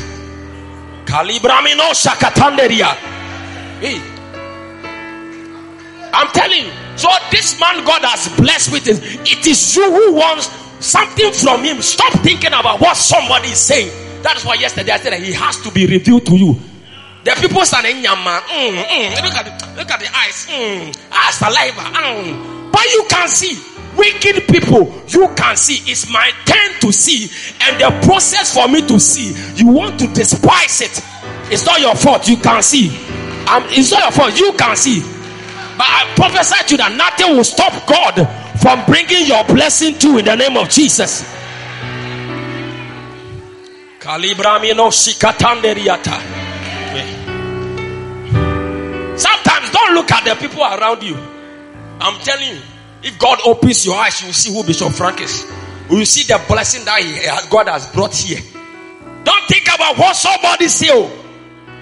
Kalibramino 1.05 1.93
shakatanderia. 1.93 2.95
Hey. 3.79 4.01
I'm 6.13 6.29
telling 6.29 6.65
you. 6.65 6.71
So 6.97 7.09
this 7.29 7.59
man 7.59 7.85
God 7.85 8.01
has 8.05 8.27
blessed 8.39 8.71
with 8.71 8.87
it. 8.87 8.97
It 9.21 9.45
is 9.45 9.75
you 9.75 9.85
who 9.85 10.13
wants 10.15 10.47
something 10.83 11.31
from 11.31 11.63
him. 11.63 11.83
Stop 11.83 12.13
thinking 12.23 12.53
about 12.53 12.81
what 12.81 12.97
somebody 12.97 13.49
is 13.49 13.59
saying. 13.59 13.91
That 14.23 14.35
is 14.35 14.43
why 14.43 14.55
yesterday 14.55 14.93
I 14.93 14.97
said 14.97 15.13
that 15.13 15.21
he 15.21 15.31
has 15.33 15.61
to 15.61 15.69
be 15.69 15.85
revealed 15.85 16.25
to 16.25 16.35
you. 16.35 16.59
The 17.29 17.35
people 17.47 17.63
saying, 17.63 18.03
mm, 18.03 18.15
mm, 18.15 19.21
look 19.21 19.35
at 19.35 19.45
the, 19.45 19.77
look 19.77 19.91
at 19.91 19.99
the 19.99 20.09
eyes, 20.17 20.47
mm, 20.49 20.97
ah, 21.11 21.29
saliva, 21.29 21.81
mm. 21.93 22.71
but 22.71 22.83
you 22.91 23.05
can 23.07 23.27
see. 23.27 23.53
Wicked 23.95 24.47
people, 24.47 24.91
you 25.09 25.27
can 25.35 25.55
see. 25.55 25.91
It's 25.91 26.09
my 26.11 26.31
turn 26.45 26.79
to 26.79 26.91
see, 26.91 27.29
and 27.61 27.79
the 27.79 28.07
process 28.07 28.55
for 28.55 28.67
me 28.67 28.81
to 28.87 28.99
see. 28.99 29.35
You 29.55 29.67
want 29.67 29.99
to 29.99 30.07
despise 30.07 30.81
it. 30.81 31.03
It's 31.51 31.67
not 31.67 31.79
your 31.79 31.93
fault. 31.93 32.27
You 32.27 32.37
can 32.37 32.63
see. 32.63 32.89
Um, 33.45 33.63
it's 33.69 33.91
not 33.91 34.01
your 34.01 34.11
fault. 34.11 34.39
You 34.39 34.53
can 34.53 34.75
see. 34.75 35.01
But 35.77 35.85
I 35.85 36.11
prophesy 36.15 36.65
to 36.65 36.71
you 36.73 36.77
that 36.77 36.95
nothing 36.97 37.35
will 37.35 37.43
stop 37.43 37.73
God 37.85 38.25
from 38.59 38.83
bringing 38.85 39.27
your 39.27 39.43
blessing 39.43 39.99
to 39.99 40.17
in 40.17 40.25
the 40.25 40.35
name 40.35 40.57
of 40.57 40.67
Jesus. 40.69 41.21
Sometimes 46.89 47.18
don't 49.85 49.95
look 49.95 50.11
at 50.11 50.25
the 50.25 50.35
people 50.35 50.61
around 50.61 51.03
you. 51.03 51.15
I'm 51.99 52.19
telling 52.21 52.55
you, 52.55 52.61
if 53.03 53.17
God 53.17 53.39
opens 53.45 53.85
your 53.85 53.95
eyes, 53.95 54.21
you 54.21 54.27
will 54.27 54.33
see 54.33 54.53
who 54.53 54.63
Bishop 54.63 54.91
Frank 54.93 55.21
is. 55.21 55.45
You 55.89 55.97
will 55.97 56.05
see 56.05 56.23
the 56.23 56.41
blessing 56.47 56.85
that 56.85 57.01
he, 57.01 57.27
uh, 57.27 57.49
God 57.49 57.67
has 57.67 57.91
brought 57.93 58.15
here. 58.15 58.39
Don't 59.23 59.47
think 59.47 59.67
about 59.73 59.97
what 59.97 60.15
somebody 60.15 60.67
say. 60.67 60.87
Oh. 60.91 61.09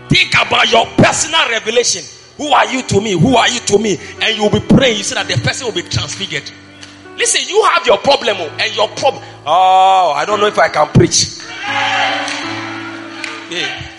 Think 0.09 0.33
about 0.33 0.71
your 0.71 0.85
personal 0.97 1.49
revelation. 1.49 2.03
Who 2.37 2.49
are 2.49 2.65
you 2.71 2.81
to 2.83 3.01
me? 3.01 3.11
Who 3.19 3.35
are 3.35 3.49
you 3.49 3.59
to 3.59 3.77
me? 3.77 3.97
And 4.21 4.37
you'll 4.37 4.49
be 4.49 4.59
praying. 4.59 4.97
You 4.97 5.03
see 5.03 5.15
that 5.15 5.27
the 5.27 5.37
person 5.41 5.67
will 5.67 5.73
be 5.73 5.81
transfigured. 5.81 6.49
Listen, 7.17 7.41
you 7.47 7.63
have 7.73 7.85
your 7.85 7.97
problem 7.97 8.37
oh, 8.39 8.57
and 8.59 8.75
your 8.75 8.87
problem. 8.89 9.23
Oh, 9.45 10.13
I 10.15 10.23
don't 10.25 10.39
know 10.39 10.45
if 10.45 10.57
I 10.57 10.69
can 10.69 10.87
preach. 10.89 11.39
Yeah. 13.49 13.96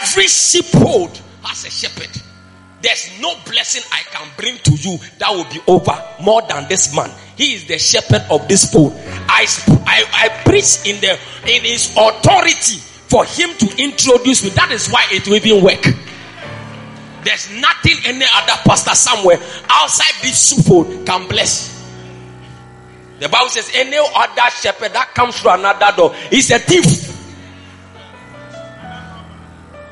Every 0.00 0.26
sheepfold 0.26 1.20
has 1.42 1.64
a 1.64 1.70
shepherd. 1.70 2.10
There's 2.82 3.10
no 3.20 3.34
blessing 3.46 3.82
I 3.90 4.02
can 4.12 4.28
bring 4.36 4.58
to 4.58 4.72
you 4.72 4.98
that 5.18 5.30
will 5.30 5.44
be 5.44 5.60
over 5.66 5.96
more 6.22 6.42
than 6.42 6.68
this 6.68 6.94
man. 6.94 7.10
He 7.36 7.54
is 7.54 7.66
the 7.66 7.78
shepherd 7.78 8.24
of 8.30 8.46
this 8.48 8.70
fold. 8.70 8.92
I, 9.28 9.46
I, 9.86 10.04
I 10.12 10.42
preach 10.44 10.86
in 10.86 11.00
the 11.00 11.18
in 11.48 11.62
his 11.62 11.90
authority 11.96 12.78
for 13.08 13.24
him 13.24 13.50
to 13.58 13.82
introduce 13.82 14.44
me. 14.44 14.50
That 14.50 14.70
is 14.72 14.88
why 14.90 15.06
it 15.10 15.26
will 15.26 15.36
even 15.36 15.64
work. 15.64 15.82
There's 17.24 17.50
nothing 17.60 17.96
any 18.04 18.24
other 18.34 18.60
pastor 18.64 18.94
somewhere 18.94 19.38
outside 19.68 20.12
this 20.22 20.48
sheepfold 20.48 21.06
can 21.06 21.26
bless. 21.28 21.74
The 23.18 23.28
Bible 23.28 23.48
says 23.48 23.72
any 23.74 23.96
other 23.96 24.50
shepherd 24.50 24.92
that 24.92 25.12
comes 25.14 25.40
through 25.40 25.52
another 25.52 25.96
door 25.96 26.14
is 26.30 26.50
a 26.50 26.58
thief. 26.58 27.15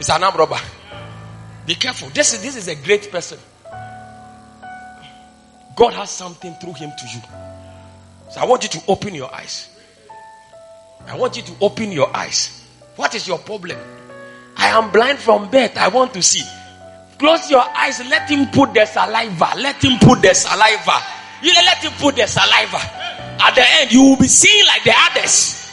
It's 0.05 0.11
an 0.11 0.23
arm 0.23 0.37
robber. 0.37 0.59
Be 1.65 1.75
careful. 1.77 2.11
This 2.11 2.35
is, 2.35 2.43
this 2.43 2.57
is 2.57 2.69
a 2.69 2.75
great 2.75 3.11
person. 3.11 3.39
God 5.75 5.95
has 5.95 6.11
something 6.11 6.53
through 6.61 6.75
him 6.75 6.91
to 6.91 7.07
you. 7.09 7.23
So 8.31 8.43
I 8.43 8.45
want 8.45 8.65
you 8.65 8.69
to 8.69 8.83
open 8.87 9.15
your 9.15 9.35
eyes. 9.35 9.71
I 11.07 11.17
want 11.17 11.39
you 11.39 11.43
to 11.45 11.53
open 11.63 11.91
your 11.91 12.15
eyes. 12.15 12.69
What 12.97 13.15
is 13.15 13.27
your 13.27 13.39
problem? 13.39 13.79
I 14.59 14.67
am 14.79 14.91
blind 14.91 15.21
from 15.21 15.51
birth. 15.51 15.79
I 15.79 15.89
want 15.89 16.13
to 16.13 16.23
see. 16.23 16.45
Close 17.19 17.51
your 17.51 17.63
eyes. 17.63 17.99
Let 18.01 18.29
him 18.29 18.49
put 18.49 18.75
the 18.75 18.85
saliva. 18.85 19.53
Let 19.57 19.83
him 19.83 19.99
put 20.01 20.21
the 20.21 20.35
saliva. 20.35 21.01
You 21.43 21.55
let 21.55 21.79
him 21.83 21.93
put 21.93 22.17
the 22.17 22.27
saliva. 22.27 22.77
At 23.41 23.55
the 23.55 23.65
end, 23.81 23.91
you 23.91 24.03
will 24.03 24.19
be 24.19 24.29
seeing 24.29 24.67
like 24.67 24.85
the 24.85 24.93
others. 24.95 25.65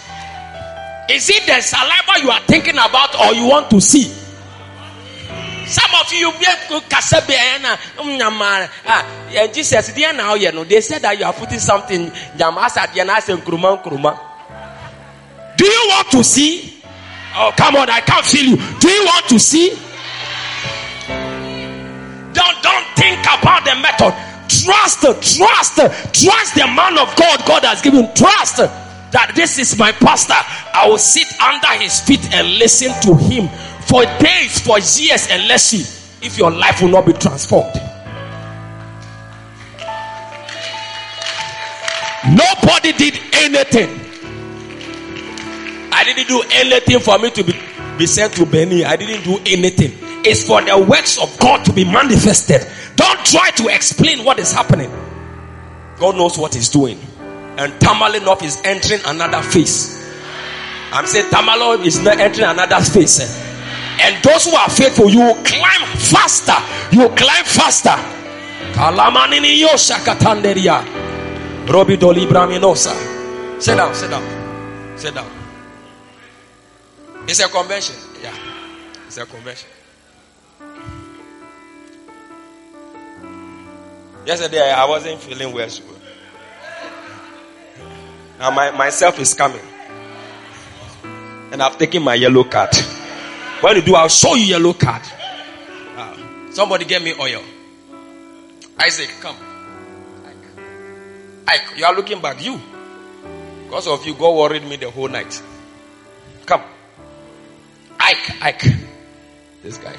Is 1.10 1.30
it 1.30 1.46
the 1.46 1.60
saliva 1.60 2.24
you 2.24 2.32
are 2.32 2.40
thinking 2.48 2.76
about 2.76 3.14
or 3.20 3.34
you 3.34 3.46
want 3.46 3.70
to 3.72 3.82
see? 3.82 4.21
Some 5.72 5.92
of 5.96 6.12
you 6.12 6.32
na 7.62 7.78
nyama 8.04 8.68
ah 8.86 9.06
Jesus 9.54 9.88
there 9.94 10.12
now 10.14 10.36
you 10.36 10.52
know 10.52 10.66
they 10.66 10.82
said 10.82 11.02
that 11.02 11.18
you 11.18 11.24
are 11.24 11.32
putting 11.34 11.60
something. 11.60 12.12
Do 15.58 15.66
you 15.66 15.84
want 15.88 16.12
to 16.12 16.24
see? 16.24 16.84
Oh 17.36 17.54
come 17.56 17.78
on, 17.78 17.90
I 17.90 18.02
can't 18.02 18.26
feel 18.26 18.44
you. 18.44 18.58
Do 18.80 18.90
you 18.90 19.06
want 19.06 19.30
to 19.30 19.40
see? 19.40 19.70
Don't 22.34 22.62
don't 22.62 22.88
think 22.98 23.22
about 23.24 23.64
the 23.64 23.76
method. 23.80 24.14
Trust, 24.52 25.02
trust, 25.38 25.76
trust 26.12 26.56
the 26.56 26.68
man 26.68 26.98
of 27.00 27.16
God 27.16 27.46
God 27.48 27.64
has 27.64 27.82
given. 27.82 28.14
Trust 28.14 28.58
that 28.58 29.32
this 29.36 29.60
is 29.60 29.78
my 29.78 29.92
pastor. 29.94 30.36
I 30.74 30.88
will 30.90 30.98
sit 30.98 31.28
under 31.40 31.80
his 31.82 32.02
feet 32.02 32.34
and 32.34 32.60
listen 32.60 32.92
to 33.04 33.16
him 33.16 33.48
for 33.86 34.04
days, 34.20 34.60
for 34.62 34.80
years, 34.80 35.28
and 35.30 35.48
let's 35.48 35.64
see 35.64 35.86
if 36.26 36.38
your 36.38 36.52
life 36.52 36.82
will 36.82 36.90
not 36.90 37.06
be 37.06 37.14
transformed. 37.14 37.74
Nobody 42.30 42.92
did 42.94 43.20
anything. 43.34 43.90
I 45.92 46.04
didn't 46.04 46.28
do 46.28 46.44
anything 46.54 47.00
for 47.00 47.18
me 47.18 47.32
to 47.32 47.44
be, 47.44 47.54
be 47.98 48.06
sent 48.06 48.34
to 48.36 48.46
Benin. 48.46 48.86
I 48.86 48.96
didn't 48.96 49.24
do 49.24 49.38
anything. 49.46 49.94
It's 50.24 50.46
for 50.46 50.62
the 50.62 50.78
works 50.78 51.18
of 51.22 51.36
God 51.40 51.66
to 51.66 51.74
be 51.74 51.84
manifested. 51.84 52.62
Don't 52.96 53.26
try 53.26 53.50
to 53.52 53.68
explain 53.68 54.24
what 54.24 54.38
is 54.40 54.52
happening. 54.52 54.92
God 55.98 56.16
knows 56.16 56.38
what 56.38 56.54
He's 56.54 56.70
doing. 56.70 57.00
And 57.58 57.74
Tamalinoff 57.74 58.44
is 58.44 58.62
entering 58.64 59.02
another 59.06 59.42
phase. 59.42 59.98
I'm 60.94 61.08
saying 61.08 61.26
Tamalinoff 61.32 61.86
is 61.86 62.02
not 62.04 62.20
entering 62.20 62.48
another 62.50 62.80
phase. 62.82 63.20
Eh? 63.20 63.51
And 64.04 64.24
those 64.24 64.46
who 64.46 64.56
are 64.56 64.70
faithful, 64.70 65.10
you 65.10 65.20
will 65.20 65.44
climb 65.44 65.86
faster. 65.98 66.58
You 66.92 67.02
will 67.02 67.16
climb 67.16 67.46
faster. 67.46 67.96
Kalamanini 68.74 69.60
yosha 69.62 69.96
katanderia. 69.98 70.84
Robi 71.68 71.98
doli 71.98 72.26
braminosa. 72.26 72.94
Sit 73.62 73.78
down, 73.78 73.94
sit 73.94 74.10
down. 74.10 74.98
Sit 74.98 75.14
down. 75.14 75.30
It's 77.28 77.40
a 77.40 77.48
convention. 77.48 77.96
Yeah. 78.24 78.36
It's 79.06 79.18
a 79.18 79.26
convention. 79.26 79.70
Yesterday 84.26 84.72
I 84.72 84.86
wasn't 84.86 85.22
feeling 85.22 85.54
well. 85.54 85.70
Now 88.40 88.50
my 88.50 88.72
myself 88.72 89.20
is 89.20 89.36
coming. 89.36 89.62
And 91.52 91.62
I've 91.62 91.78
taken 91.78 92.02
my 92.02 92.16
yellow 92.16 92.44
card. 92.46 92.76
When 93.62 93.76
you 93.76 93.82
do, 93.84 93.96
I'll 93.96 94.08
show 94.10 94.34
you 94.34 94.46
yellow 94.46 94.74
card. 94.74 95.04
Uh, 95.96 96.18
somebody 96.52 96.86
get 96.86 97.04
me 97.04 97.14
oil. 97.14 97.44
Isaac, 98.80 99.10
come. 99.22 99.36
Ike. 101.48 101.78
You 101.78 101.86
are 101.86 101.96
looking 101.96 102.20
back. 102.22 102.44
You. 102.44 102.60
Because 103.66 103.88
of 103.88 104.06
you, 104.06 104.16
God 104.16 104.36
worried 104.36 104.64
me 104.64 104.78
the 104.78 104.90
whole 104.90 105.08
night. 105.08 105.42
Come. 106.46 106.64
Ike, 108.00 108.42
Ike. 108.42 108.64
This 109.62 109.78
guy. 109.78 109.96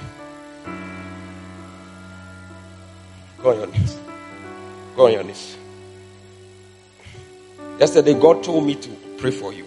Go 3.42 3.50
on 3.50 3.56
your 3.58 3.66
knees. 3.68 3.98
Go 4.96 5.06
on 5.06 5.12
your 5.12 5.22
knees. 5.22 5.56
Yesterday, 7.78 8.14
God 8.14 8.42
told 8.42 8.66
me 8.66 8.74
to 8.74 8.90
pray 9.18 9.30
for 9.30 9.52
you. 9.52 9.66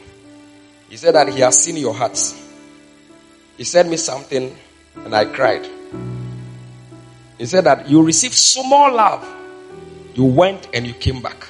He 0.89 0.97
said 0.97 1.15
that 1.15 1.29
He 1.29 1.39
has 1.39 1.63
seen 1.63 1.77
your 1.77 1.93
hearts. 1.93 2.44
He 3.58 3.63
said 3.63 3.88
me 3.88 3.98
something 3.98 4.56
and 4.96 5.15
I 5.15 5.26
cried. 5.26 5.68
He 7.38 7.46
said 7.46 7.65
that 7.65 7.89
you 7.89 8.04
received 8.04 8.34
so 8.34 8.62
love. 8.62 9.26
You 10.13 10.26
went 10.26 10.70
and 10.74 10.88
you 10.88 10.94
came 10.94 11.22
back. 11.22 11.48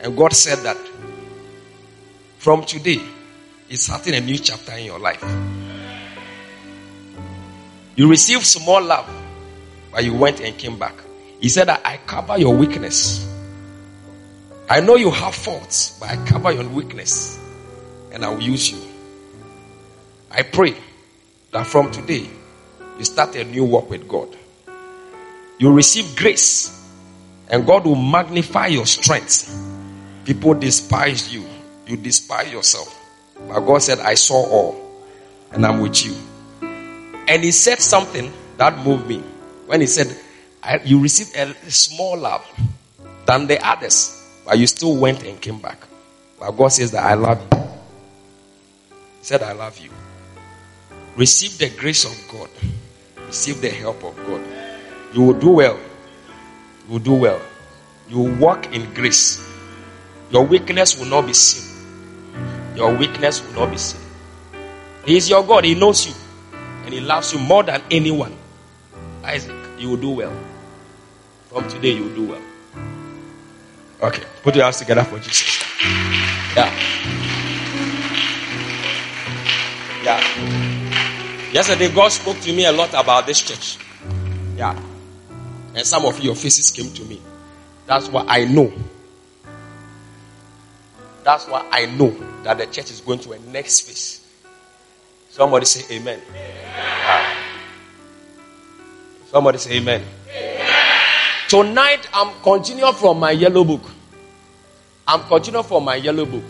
And 0.00 0.16
God 0.16 0.32
said 0.32 0.58
that 0.58 0.76
from 2.38 2.64
today, 2.64 3.00
it's 3.68 3.84
starting 3.84 4.14
a 4.14 4.20
new 4.20 4.36
chapter 4.36 4.72
in 4.72 4.84
your 4.84 4.98
life. 4.98 5.22
You 7.94 8.08
received 8.08 8.44
some 8.44 8.64
more 8.64 8.80
love, 8.80 9.08
but 9.90 10.04
you 10.04 10.14
went 10.14 10.40
and 10.40 10.56
came 10.58 10.78
back. 10.78 10.94
He 11.40 11.48
said 11.48 11.68
that 11.68 11.82
I 11.84 11.98
cover 12.06 12.38
your 12.38 12.54
weakness. 12.56 13.28
I 14.68 14.80
know 14.80 14.96
you 14.96 15.10
have 15.10 15.34
faults, 15.34 15.98
but 16.00 16.10
I 16.10 16.16
cover 16.24 16.52
your 16.52 16.68
weakness 16.68 17.38
and 18.12 18.24
I 18.24 18.28
will 18.28 18.42
use 18.42 18.70
you. 18.70 18.80
I 20.30 20.42
pray 20.42 20.74
that 21.52 21.66
from 21.66 21.90
today 21.90 22.28
you 22.98 23.04
start 23.04 23.36
a 23.36 23.44
new 23.44 23.64
walk 23.64 23.88
with 23.88 24.08
God. 24.08 24.28
You 25.58 25.72
receive 25.72 26.16
grace 26.16 26.78
and 27.48 27.66
God 27.66 27.84
will 27.84 27.94
magnify 27.94 28.68
your 28.68 28.86
strength. 28.86 29.48
People 30.24 30.54
despise 30.54 31.32
you, 31.32 31.44
you 31.86 31.96
despise 31.96 32.50
yourself. 32.50 32.98
But 33.48 33.60
God 33.60 33.82
said, 33.82 34.00
I 34.00 34.14
saw 34.14 34.44
all 34.44 35.04
and 35.52 35.64
I'm 35.64 35.80
with 35.80 36.04
you. 36.04 36.16
And 37.28 37.44
He 37.44 37.50
said 37.50 37.78
something 37.78 38.32
that 38.56 38.78
moved 38.84 39.06
me 39.06 39.18
when 39.66 39.80
He 39.80 39.86
said, 39.86 40.16
You 40.84 41.00
received 41.00 41.36
a 41.36 41.54
small 41.70 42.16
love 42.16 42.44
than 43.26 43.46
the 43.46 43.64
others, 43.66 44.18
but 44.44 44.58
you 44.58 44.66
still 44.66 44.96
went 44.96 45.22
and 45.22 45.40
came 45.40 45.60
back. 45.60 45.78
But 46.40 46.52
God 46.52 46.68
says 46.68 46.90
that 46.92 47.04
I 47.04 47.14
love 47.14 47.40
you. 47.52 47.58
He 49.18 49.24
said, 49.24 49.42
I 49.42 49.52
love 49.52 49.78
you. 49.78 49.90
Receive 51.16 51.58
the 51.58 51.68
grace 51.78 52.04
of 52.04 52.16
God. 52.32 52.48
Receive 53.26 53.60
the 53.60 53.70
help 53.70 54.02
of 54.04 54.16
God. 54.26 54.42
You 55.12 55.22
will 55.22 55.38
do 55.38 55.50
well. 55.50 55.78
You 56.86 56.92
will 56.92 56.98
do 56.98 57.14
well. 57.14 57.40
You 58.08 58.18
will 58.18 58.34
walk 58.36 58.74
in 58.74 58.92
grace. 58.94 59.46
Your 60.30 60.44
weakness 60.44 60.98
will 60.98 61.06
not 61.06 61.26
be 61.26 61.34
seen. 61.34 61.68
Your 62.74 62.94
weakness 62.96 63.44
will 63.44 63.60
not 63.60 63.70
be 63.70 63.76
seen. 63.76 64.00
He 65.04 65.16
is 65.16 65.28
your 65.28 65.44
God. 65.44 65.64
He 65.64 65.74
knows 65.74 66.06
you. 66.06 66.14
And 66.84 66.94
He 66.94 67.00
loves 67.00 67.32
you 67.32 67.38
more 67.38 67.62
than 67.62 67.82
anyone. 67.90 68.34
Isaac, 69.22 69.54
you 69.78 69.90
will 69.90 69.96
do 69.98 70.10
well. 70.10 70.36
From 71.48 71.68
today, 71.68 71.92
you 71.92 72.04
will 72.04 72.14
do 72.14 72.26
well. 72.28 72.42
Okay. 74.02 74.22
Put 74.42 74.56
your 74.56 74.64
hands 74.64 74.78
together 74.78 75.04
for 75.04 75.18
Jesus. 75.18 75.62
Yeah. 76.56 76.72
Yeah. 80.02 80.71
Yesterday, 81.52 81.92
God 81.94 82.08
spoke 82.08 82.40
to 82.40 82.52
me 82.52 82.64
a 82.64 82.72
lot 82.72 82.94
about 82.94 83.26
this 83.26 83.42
church. 83.42 83.76
Yeah. 84.56 84.74
And 85.74 85.86
some 85.86 86.06
of 86.06 86.18
your 86.20 86.34
faces 86.34 86.70
came 86.70 86.90
to 86.94 87.04
me. 87.04 87.20
That's 87.86 88.08
what 88.08 88.24
I 88.26 88.46
know. 88.46 88.72
That's 91.22 91.46
why 91.46 91.68
I 91.70 91.86
know 91.86 92.10
that 92.42 92.56
the 92.56 92.66
church 92.66 92.90
is 92.90 93.00
going 93.00 93.18
to 93.20 93.32
a 93.32 93.38
next 93.38 93.80
phase. 93.82 94.26
Somebody 95.28 95.66
say 95.66 95.94
amen. 95.94 96.20
amen. 96.30 97.36
Somebody 99.26 99.58
say 99.58 99.76
amen. 99.76 100.02
Tonight 101.48 102.08
I'm 102.14 102.32
continuing 102.42 102.94
from 102.94 103.20
my 103.20 103.30
yellow 103.30 103.62
book. 103.62 103.82
I'm 105.06 105.22
continuing 105.24 105.64
from 105.64 105.84
my 105.84 105.96
yellow 105.96 106.24
book. 106.24 106.44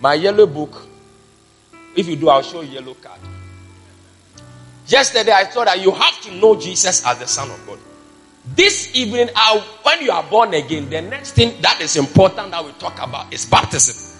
My 0.00 0.14
yellow 0.14 0.46
book. 0.46 0.88
If 1.94 2.08
you 2.08 2.16
do, 2.16 2.28
I'll 2.28 2.42
show 2.42 2.60
you 2.62 2.72
yellow 2.72 2.94
card. 2.94 3.20
Yesterday 4.86 5.32
I 5.32 5.44
thought 5.44 5.66
that 5.66 5.80
you 5.80 5.90
have 5.90 6.20
to 6.22 6.34
know 6.34 6.58
Jesus 6.58 7.04
as 7.06 7.18
the 7.18 7.26
Son 7.26 7.50
of 7.50 7.66
God. 7.66 7.78
This 8.44 8.94
evening, 8.94 9.28
when 9.82 10.02
you 10.02 10.10
are 10.10 10.22
born 10.24 10.52
again, 10.52 10.90
the 10.90 11.00
next 11.00 11.32
thing 11.32 11.60
that 11.62 11.80
is 11.80 11.96
important 11.96 12.50
that 12.50 12.62
we 12.64 12.72
talk 12.72 13.00
about 13.02 13.32
is 13.32 13.46
baptism. 13.46 14.12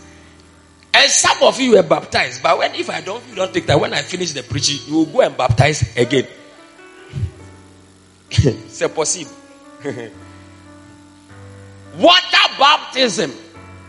And 0.94 1.10
some 1.10 1.42
of 1.42 1.60
you 1.60 1.72
were 1.72 1.82
baptized, 1.82 2.42
but 2.42 2.56
when 2.56 2.74
if 2.74 2.88
I 2.88 3.02
don't, 3.02 3.22
you 3.28 3.34
don't 3.34 3.52
take 3.52 3.66
that. 3.66 3.78
When 3.78 3.92
I 3.92 4.00
finish 4.00 4.32
the 4.32 4.42
preaching, 4.42 4.78
you 4.86 4.98
will 4.98 5.06
go 5.06 5.20
and 5.20 5.36
baptize 5.36 5.94
again. 5.96 6.26
C'est 8.68 8.88
possible. 8.88 9.32
Water 11.98 12.48
baptism 12.58 13.30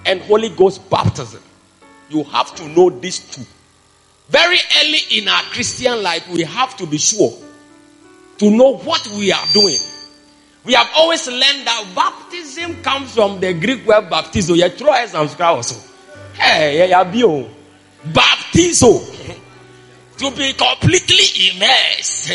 and 0.06 0.22
Holy 0.22 0.50
Ghost 0.50 0.90
baptism. 0.90 1.42
You 2.10 2.24
have 2.26 2.54
to 2.56 2.68
know 2.68 2.90
these 2.90 3.20
two. 3.20 3.42
Very 4.30 4.58
early 4.82 5.00
in 5.12 5.28
our 5.28 5.44
Christian 5.44 6.02
life, 6.02 6.28
we 6.30 6.42
have 6.44 6.76
to 6.78 6.88
be 6.88 6.98
sure 6.98 7.34
to 8.38 8.50
know 8.50 8.78
what 8.78 9.08
we 9.08 9.32
are 9.32 9.46
doing. 9.54 9.80
We 10.64 10.74
have 10.74 10.90
always 10.96 11.28
learned 11.28 11.68
that 11.68 11.92
baptism 11.96 12.82
comes 12.82 13.14
from 13.14 13.40
the 13.40 13.54
Greek 13.54 13.86
word 13.86 14.10
baptizo. 14.10 14.58
You 14.58 14.70
throw 14.70 14.94
us 14.94 15.12
some 15.12 15.30
also. 15.40 15.76
Hey, 16.34 16.90
yeah, 16.90 17.04
bio. 17.04 17.28
Oh. 17.28 17.50
Baptizo. 18.08 19.36
to 20.18 20.32
be 20.32 20.54
completely 20.54 21.52
immersed. 21.52 22.32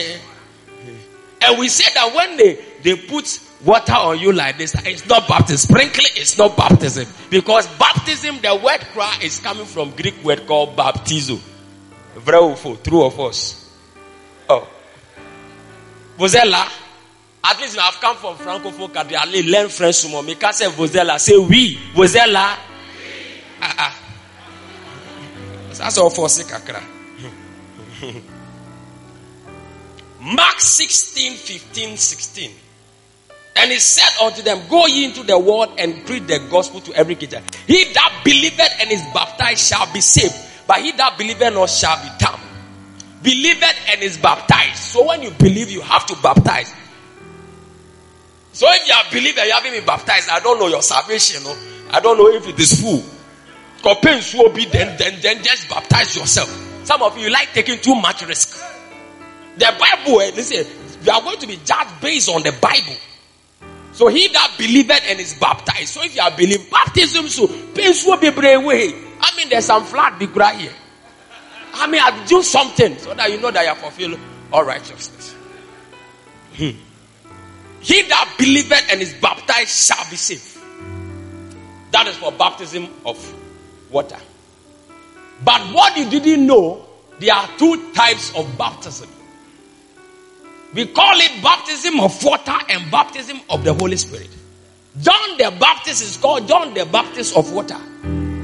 And 1.42 1.58
we 1.58 1.68
say 1.68 1.92
that 1.94 2.14
when 2.14 2.36
they, 2.36 2.64
they 2.82 2.96
put 2.96 3.40
water 3.64 3.94
on 3.94 4.18
you 4.18 4.32
like 4.32 4.58
this, 4.58 4.74
it's 4.86 5.06
not 5.08 5.26
baptism. 5.26 5.74
Sprinkling 5.74 6.12
is 6.16 6.38
not 6.38 6.56
baptism. 6.56 7.06
Because 7.30 7.66
baptism, 7.78 8.38
the 8.42 8.54
word 8.54 8.80
cry 8.92 9.18
is 9.22 9.40
coming 9.40 9.66
from 9.66 9.90
Greek 9.92 10.22
word 10.22 10.46
called 10.46 10.76
baptizo. 10.76 11.40
Vreo 12.24 12.82
true 12.82 13.04
of 13.04 13.18
us. 13.20 13.70
Oh. 14.48 14.68
Vozella. 16.18 16.66
At 17.42 17.58
least 17.58 17.78
have 17.78 17.94
come 18.00 18.16
from 18.16 18.36
Francophone 18.36 18.92
country. 18.92 19.16
I 19.16 19.24
learn 19.24 19.68
French 19.70 19.96
some 19.96 20.24
Me 20.24 20.34
can 20.34 20.52
say 20.52 20.66
Vozella. 20.66 21.18
Say 21.18 21.38
oui. 21.38 21.78
Vozella. 21.94 22.56
Ah 23.62 23.74
ah. 23.78 23.96
That's 25.72 25.96
all 25.96 26.10
for 26.10 26.26
kakra. 26.26 26.82
Mark 30.20 30.60
16, 30.60 31.32
15, 31.36 31.96
16. 31.96 32.50
And 33.56 33.70
he 33.72 33.78
said 33.78 34.22
unto 34.22 34.42
them, 34.42 34.60
Go 34.68 34.86
ye 34.86 35.06
into 35.06 35.22
the 35.22 35.38
world 35.38 35.70
and 35.78 36.04
preach 36.06 36.26
the 36.26 36.38
gospel 36.50 36.80
to 36.82 36.94
every 36.94 37.14
creature. 37.14 37.42
He 37.66 37.84
that 37.92 38.20
believeth 38.24 38.72
and 38.80 38.90
is 38.92 39.02
baptized 39.14 39.66
shall 39.66 39.90
be 39.92 40.00
saved, 40.00 40.34
but 40.70 40.82
he 40.82 40.92
that 40.92 41.18
believeth 41.18 41.52
not 41.52 41.68
shall 41.68 41.96
be 42.00 42.08
damned. 42.16 42.38
Believeth 43.24 43.74
and 43.90 44.02
is 44.04 44.16
baptized. 44.16 44.76
So 44.76 45.04
when 45.04 45.20
you 45.20 45.32
believe, 45.32 45.68
you 45.68 45.80
have 45.80 46.06
to 46.06 46.16
baptize. 46.22 46.72
So 48.52 48.68
if 48.70 48.86
you 48.86 48.94
are 48.94 49.02
believer, 49.10 49.44
you 49.44 49.50
haven't 49.50 49.72
been 49.72 49.84
baptized, 49.84 50.28
I 50.30 50.38
don't 50.38 50.60
know 50.60 50.68
your 50.68 50.82
salvation. 50.82 51.42
No? 51.42 51.56
I 51.90 51.98
don't 51.98 52.16
know 52.16 52.28
if 52.28 52.46
it 52.46 52.56
is 52.60 52.80
full. 52.80 53.02
Compens 53.82 54.32
will 54.32 54.50
be 54.50 54.64
then, 54.66 54.96
then, 54.96 55.20
then 55.20 55.42
just 55.42 55.68
baptize 55.68 56.14
yourself. 56.14 56.48
Some 56.84 57.02
of 57.02 57.18
you 57.18 57.30
like 57.30 57.52
taking 57.52 57.80
too 57.80 57.96
much 57.96 58.24
risk. 58.24 58.56
The 59.56 59.74
Bible, 59.76 60.20
eh, 60.20 60.30
listen, 60.36 60.68
you 61.02 61.10
are 61.10 61.20
going 61.20 61.38
to 61.40 61.48
be 61.48 61.56
judged 61.64 62.00
based 62.00 62.28
on 62.28 62.44
the 62.44 62.52
Bible. 62.52 62.94
So 64.00 64.08
he 64.08 64.28
that 64.28 64.54
believeth 64.56 65.02
and 65.10 65.20
is 65.20 65.34
baptized. 65.34 65.88
So 65.88 66.02
if 66.02 66.16
you 66.16 66.22
are 66.22 66.30
believing, 66.30 66.66
baptism 66.70 67.28
so 67.28 67.46
pains 67.74 68.02
will 68.06 68.16
be 68.16 68.30
brave 68.30 68.64
way. 68.64 68.94
I 69.20 69.36
mean, 69.36 69.50
there's 69.50 69.66
some 69.66 69.84
flat 69.84 70.18
big 70.18 70.34
right 70.34 70.58
here. 70.58 70.72
I 71.74 71.86
mean, 71.86 72.00
I 72.00 72.24
do 72.24 72.42
something 72.42 72.96
so 72.96 73.12
that 73.12 73.30
you 73.30 73.38
know 73.38 73.50
that 73.50 73.62
you 73.62 73.68
are 73.68 73.76
fulfilled 73.76 74.18
all 74.50 74.64
righteousness. 74.64 75.34
Hmm. 76.56 76.70
He 77.80 78.00
that 78.08 78.34
believeth 78.38 78.90
and 78.90 79.02
is 79.02 79.12
baptized 79.12 79.68
shall 79.68 80.08
be 80.08 80.16
saved. 80.16 80.56
That 81.90 82.06
is 82.06 82.16
for 82.16 82.32
baptism 82.32 82.88
of 83.04 83.34
water. 83.90 84.16
But 85.44 85.60
what 85.74 85.94
you 85.98 86.08
didn't 86.08 86.46
know, 86.46 86.86
there 87.18 87.34
are 87.34 87.46
two 87.58 87.92
types 87.92 88.34
of 88.34 88.56
baptism. 88.56 89.10
We 90.72 90.86
call 90.86 91.14
it 91.16 91.42
baptism 91.42 91.98
of 92.00 92.22
water 92.22 92.56
and 92.68 92.90
baptism 92.90 93.40
of 93.50 93.64
the 93.64 93.74
Holy 93.74 93.96
Spirit. 93.96 94.28
John 95.00 95.36
the 95.36 95.54
Baptist 95.58 96.02
is 96.02 96.16
called 96.16 96.46
John 96.46 96.74
the 96.74 96.86
Baptist 96.86 97.36
of 97.36 97.52
water. 97.52 97.78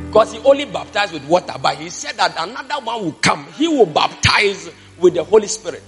Because 0.07 0.33
he 0.33 0.39
only 0.41 0.65
baptized 0.65 1.13
with 1.13 1.25
water, 1.27 1.55
but 1.61 1.77
he 1.77 1.91
said 1.91 2.17
that 2.17 2.35
another 2.39 2.85
one 2.85 3.05
will 3.05 3.13
come. 3.13 3.47
He 3.53 3.69
will 3.69 3.87
baptize 3.87 4.71
with 4.99 5.15
the 5.15 5.23
Holy 5.23 5.47
Spirit. 5.47 5.83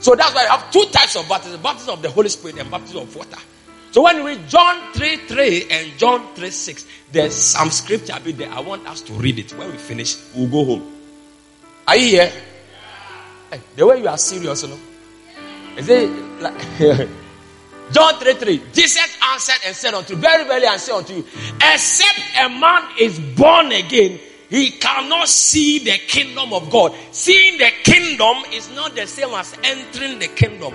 So 0.00 0.14
that's 0.14 0.34
why 0.34 0.42
you 0.42 0.48
have 0.48 0.70
two 0.70 0.84
types 0.92 1.16
of 1.16 1.28
baptism 1.28 1.60
baptism 1.62 1.94
of 1.94 2.02
the 2.02 2.10
Holy 2.10 2.28
Spirit 2.28 2.58
and 2.58 2.70
baptism 2.70 3.00
of 3.00 3.16
water. 3.16 3.38
So 3.90 4.02
when 4.02 4.22
we 4.22 4.32
read 4.36 4.48
John 4.48 4.92
3 4.92 5.16
3 5.16 5.66
and 5.70 5.98
John 5.98 6.34
3 6.34 6.50
6, 6.50 6.86
there's 7.10 7.34
some 7.34 7.70
scripture 7.70 8.12
a 8.16 8.20
bit 8.20 8.36
there. 8.38 8.50
I 8.50 8.60
want 8.60 8.86
us 8.86 9.00
to 9.02 9.12
read 9.14 9.38
it. 9.38 9.52
When 9.56 9.70
we 9.72 9.78
finish, 9.78 10.16
we'll 10.34 10.48
go 10.48 10.64
home. 10.64 10.94
Are 11.86 11.96
you 11.96 12.06
here? 12.06 12.32
Hey, 13.50 13.60
the 13.74 13.86
way 13.86 14.00
you 14.00 14.08
are 14.08 14.18
serious, 14.18 14.62
you 14.62 14.68
know? 14.68 14.78
Is 15.78 15.88
it 15.88 16.10
like 16.40 16.58
John 17.92 18.14
3 18.18 18.34
3? 18.34 18.62
Jesus 18.72 19.16
answered 19.32 19.60
and 19.64 19.76
said 19.76 19.94
unto 19.94 20.14
you, 20.14 20.20
Very, 20.20 20.42
very, 20.44 20.66
I 20.66 20.76
say 20.76 20.92
unto 20.92 21.14
you, 21.14 21.24
except 21.62 22.20
a 22.40 22.48
man 22.48 22.82
is 22.98 23.20
born 23.20 23.70
again, 23.70 24.18
he 24.50 24.72
cannot 24.72 25.28
see 25.28 25.78
the 25.78 25.96
kingdom 26.08 26.52
of 26.52 26.68
God. 26.68 26.94
Seeing 27.12 27.58
the 27.58 27.70
kingdom 27.84 28.38
is 28.52 28.74
not 28.74 28.96
the 28.96 29.06
same 29.06 29.28
as 29.30 29.54
entering 29.62 30.18
the 30.18 30.26
kingdom. 30.26 30.74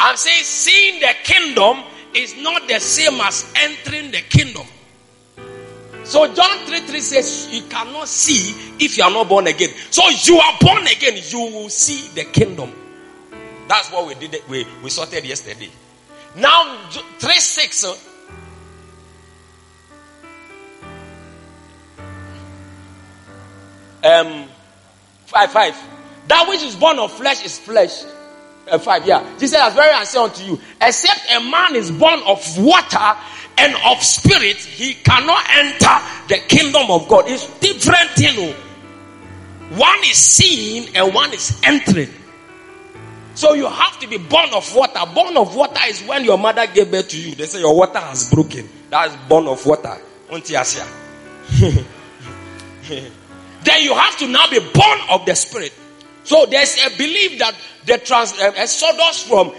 I'm 0.00 0.16
saying 0.16 0.42
seeing 0.42 1.00
the 1.00 1.14
kingdom 1.22 1.84
is 2.12 2.36
not 2.38 2.66
the 2.66 2.80
same 2.80 3.20
as 3.20 3.52
entering 3.54 4.10
the 4.10 4.22
kingdom. 4.22 4.66
So 6.02 6.26
John 6.34 6.58
3 6.66 6.80
3 6.80 7.00
says 7.00 7.48
you 7.52 7.62
cannot 7.68 8.08
see 8.08 8.74
if 8.84 8.98
you 8.98 9.04
are 9.04 9.10
not 9.12 9.28
born 9.28 9.46
again. 9.46 9.70
So 9.90 10.02
you 10.24 10.40
are 10.40 10.58
born 10.60 10.82
again, 10.88 11.20
you 11.28 11.38
will 11.38 11.68
see 11.68 12.08
the 12.08 12.24
kingdom. 12.24 12.72
That's 13.68 13.90
what 13.90 14.06
we 14.06 14.14
did 14.14 14.42
we, 14.48 14.66
we 14.82 14.90
sorted 14.90 15.24
yesterday. 15.24 15.70
Now 16.36 16.88
3 17.18 17.32
6 17.32 17.84
uh, 17.84 17.96
um, 24.04 24.48
5 25.26 25.52
5. 25.52 25.76
That 26.28 26.48
which 26.48 26.62
is 26.62 26.76
born 26.76 26.98
of 26.98 27.12
flesh 27.12 27.44
is 27.44 27.58
flesh. 27.58 28.04
Uh, 28.68 28.78
5, 28.78 29.06
yeah. 29.06 29.38
Jesus 29.38 29.58
has 29.58 29.74
very 29.74 29.92
answer 29.92 30.18
unto 30.18 30.42
you. 30.42 30.60
Except 30.80 31.20
a 31.36 31.40
man 31.40 31.76
is 31.76 31.90
born 31.90 32.20
of 32.26 32.42
water 32.58 33.16
and 33.58 33.74
of 33.86 34.02
spirit, 34.02 34.56
he 34.56 34.94
cannot 34.94 35.44
enter 35.50 35.98
the 36.28 36.38
kingdom 36.48 36.90
of 36.90 37.08
God. 37.08 37.24
It's 37.28 37.46
different, 37.60 38.10
you 38.18 38.36
know. 38.36 38.54
One 39.76 39.98
is 40.00 40.16
seeing 40.16 40.94
and 40.96 41.14
one 41.14 41.32
is 41.32 41.60
entering. 41.64 42.10
So 43.36 43.52
you 43.52 43.68
have 43.68 44.00
to 44.00 44.08
be 44.08 44.16
born 44.16 44.48
of 44.54 44.74
water. 44.74 45.00
Born 45.14 45.36
of 45.36 45.54
water 45.54 45.80
is 45.88 46.02
when 46.04 46.24
your 46.24 46.38
mother 46.38 46.66
gave 46.66 46.90
birth 46.90 47.08
to 47.10 47.20
you. 47.20 47.34
They 47.34 47.44
say 47.44 47.60
your 47.60 47.76
water 47.76 47.98
has 47.98 48.30
broken. 48.32 48.66
That 48.88 49.10
is 49.10 49.16
born 49.28 49.46
of 49.46 49.64
water. 49.66 49.98
then 50.30 51.84
you 53.82 53.94
have 53.94 54.16
to 54.18 54.26
now 54.26 54.48
be 54.50 54.58
born 54.58 55.00
of 55.10 55.26
the 55.26 55.34
spirit. 55.34 55.74
So 56.24 56.46
there's 56.46 56.78
a 56.78 56.96
belief 56.96 57.38
that 57.40 57.54
the 57.84 57.98
trans, 57.98 58.32
uh, 58.32 58.52
exodus 58.56 59.24
from 59.24 59.48
um, 59.48 59.54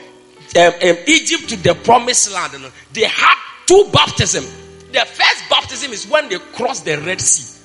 um, 0.55 0.97
Egypt 1.07 1.47
to 1.49 1.55
the 1.57 1.75
promised 1.83 2.33
land, 2.33 2.55
they 2.93 3.05
had 3.05 3.35
two 3.67 3.87
baptism. 3.93 4.43
The 4.91 5.05
first 5.05 5.49
baptism 5.51 5.91
is 5.91 6.07
when 6.07 6.29
they 6.29 6.39
crossed 6.39 6.83
the 6.83 6.97
Red 6.99 7.21
Sea. 7.21 7.56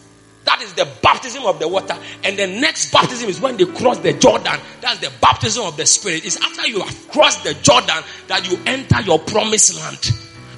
That 0.44 0.60
is 0.62 0.72
the 0.72 0.88
baptism 1.02 1.44
of 1.44 1.58
the 1.58 1.68
water. 1.68 1.96
And 2.24 2.38
the 2.38 2.46
next 2.46 2.92
baptism 2.92 3.28
is 3.28 3.40
when 3.40 3.56
they 3.56 3.64
cross 3.64 3.98
the 3.98 4.12
Jordan. 4.12 4.58
That's 4.80 4.98
the 4.98 5.12
baptism 5.20 5.64
of 5.64 5.76
the 5.76 5.86
Spirit. 5.86 6.24
It's 6.24 6.40
after 6.40 6.66
you 6.66 6.80
have 6.80 7.08
crossed 7.10 7.44
the 7.44 7.54
Jordan 7.54 8.02
that 8.26 8.50
you 8.50 8.58
enter 8.66 9.00
your 9.02 9.18
promised 9.18 9.76
land. 9.76 10.10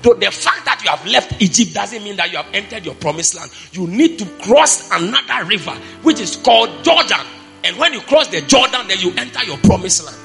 So 0.03 0.13
the 0.13 0.31
fact 0.31 0.67
that 0.67 0.83
you 0.85 0.91
have 0.91 1.07
left 1.07 1.41
Egypt 1.41 1.73
doesn't 1.75 2.03
mean 2.05 2.17
that 2.17 2.31
you 2.31 2.37
have 2.37 2.49
entered 2.53 2.85
your 2.85 2.95
promised 2.95 3.35
land. 3.35 3.51
You 3.73 3.87
need 3.87 4.19
to 4.19 4.27
cross 4.43 4.91
another 4.91 5.47
river, 5.47 5.73
which 6.03 6.21
is 6.21 6.37
called 6.37 6.85
Jordan. 6.85 7.27
And 7.65 7.79
when 7.79 7.95
you 7.95 8.01
cross 8.03 8.29
the 8.29 8.43
Jordan, 8.43 8.87
then 8.87 8.99
you 8.99 9.13
enter 9.17 9.43
your 9.45 9.57
promised 9.59 10.05
land. 10.05 10.19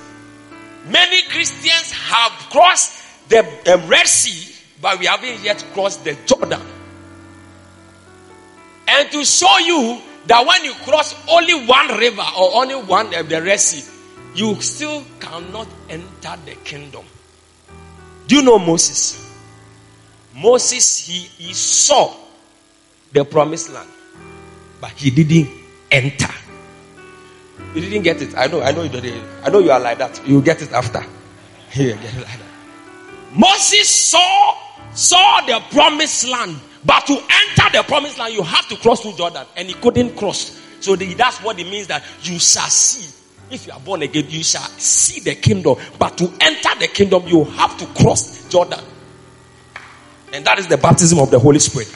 Many 0.89 1.22
Christians 1.30 1.91
have 1.93 2.32
crossed 2.49 3.30
the 3.30 3.39
um, 3.74 3.88
Red 3.88 4.07
Sea, 4.07 4.53
but 4.82 4.99
we 4.99 5.05
haven't 5.05 5.43
yet 5.43 5.64
crossed 5.74 6.03
the 6.03 6.18
Jordan. 6.26 6.62
And 8.90 9.12
to 9.12 9.24
show 9.24 9.58
you 9.60 10.02
that 10.28 10.46
when 10.46 10.64
you 10.66 10.74
cross 10.86 11.16
only 11.30 11.66
one 11.66 11.88
river 11.98 12.24
or 12.38 12.62
only 12.62 12.76
one 12.76 13.14
of 13.14 13.30
the 13.30 13.42
Red 13.42 13.60
Sea, 13.60 13.84
you 14.36 14.60
still 14.62 15.04
cannot 15.20 15.68
enter 15.90 16.36
the 16.46 16.56
kingdom. 16.64 17.06
Do 18.28 18.36
you 18.36 18.42
know 18.42 18.60
Moses? 18.60 19.26
Moses, 20.36 21.06
he, 21.06 21.20
he 21.44 21.54
saw 21.54 22.16
the 23.12 23.26
promised 23.26 23.72
land, 23.72 23.90
but 24.80 24.92
he 24.92 25.10
didn't 25.10 25.50
enter. 25.92 26.34
You 27.74 27.82
didn't 27.82 28.04
get 28.04 28.22
it. 28.22 28.36
I 28.38 28.48
know, 28.48 28.62
I 28.62 28.72
know 28.72 28.84
you 28.84 28.90
did 28.90 29.24
I 29.44 29.50
know 29.50 29.60
you 29.60 29.72
are 29.72 29.80
like 29.80 29.98
that. 30.00 30.22
You 30.28 30.42
get 30.42 30.62
it 30.62 30.72
after. 30.72 31.04
You 31.76 31.94
get 31.94 32.14
it 32.16 32.18
like 32.18 32.40
that. 32.40 32.50
Moses 33.36 33.88
saw 33.88 34.56
saw 34.94 35.42
the 35.46 35.62
promised 35.72 36.28
land, 36.28 36.60
but 36.84 37.06
to 37.08 37.14
enter 37.14 37.78
the 37.78 37.84
promised 37.88 38.18
land, 38.18 38.34
you 38.34 38.44
have 38.44 38.68
to 38.70 38.76
cross 38.78 39.02
through 39.02 39.14
Jordan, 39.14 39.46
and 39.58 39.68
he 39.68 39.74
couldn't 39.74 40.16
cross. 40.16 40.60
So 40.80 40.96
the, 40.96 41.14
that's 41.14 41.38
what 41.44 41.60
it 41.60 41.66
means 41.66 41.88
that 41.88 42.04
you 42.22 42.40
shall 42.40 42.70
see. 42.70 43.16
If 43.52 43.68
you 43.68 43.74
are 43.74 43.80
born 43.80 44.04
again, 44.04 44.26
you 44.30 44.44
shall 44.44 44.62
see 44.78 45.20
the 45.22 45.36
kingdom. 45.36 45.76
But 45.98 46.18
to 46.20 46.32
enter 46.40 46.70
the 46.80 46.88
kingdom, 46.88 47.28
you 47.28 47.44
have 47.44 47.78
to 47.78 47.86
cross 48.02 48.48
Jordan. 48.50 48.80
And 50.32 50.46
that 50.46 50.60
is 50.60 50.68
the 50.68 50.78
baptism 50.78 51.20
of 51.20 51.32
the 51.32 51.40
Holy 51.40 51.60
Spirit. 51.60 51.94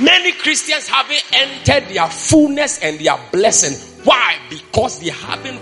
Many 0.00 0.32
Christians 0.32 0.88
haven't 0.88 1.24
entered 1.32 1.88
their 1.92 2.08
fullness 2.08 2.80
and 2.80 2.98
their 2.98 3.18
blessing. 3.32 3.93
Why? 4.04 4.38
Because 4.50 5.00
they 5.00 5.10
haven't 5.10 5.60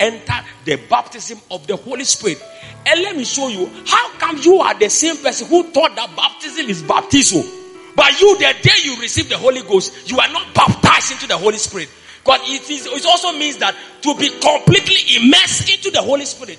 entered 0.00 0.44
the 0.64 0.76
baptism 0.90 1.38
of 1.50 1.66
the 1.66 1.76
Holy 1.76 2.04
Spirit. 2.04 2.42
And 2.86 3.02
let 3.02 3.16
me 3.16 3.24
show 3.24 3.48
you 3.48 3.70
how 3.86 4.10
come 4.18 4.38
you 4.38 4.60
are 4.60 4.78
the 4.78 4.90
same 4.90 5.16
person 5.18 5.46
who 5.48 5.64
thought 5.64 5.94
that 5.96 6.14
baptism 6.16 6.66
is 6.66 6.82
baptism. 6.82 7.44
But 7.94 8.20
you, 8.20 8.36
the 8.38 8.54
day 8.62 8.74
you 8.84 9.00
receive 9.00 9.28
the 9.28 9.38
Holy 9.38 9.62
Ghost, 9.62 10.10
you 10.10 10.18
are 10.18 10.28
not 10.32 10.54
baptized 10.54 11.12
into 11.12 11.26
the 11.26 11.36
Holy 11.36 11.56
Spirit. 11.56 11.88
Because 12.22 12.40
it, 12.44 12.70
is, 12.70 12.86
it 12.86 13.06
also 13.06 13.32
means 13.38 13.56
that 13.58 13.74
to 14.02 14.14
be 14.16 14.28
completely 14.28 15.16
immersed 15.16 15.70
into 15.70 15.90
the 15.90 16.02
Holy 16.02 16.24
Spirit. 16.24 16.58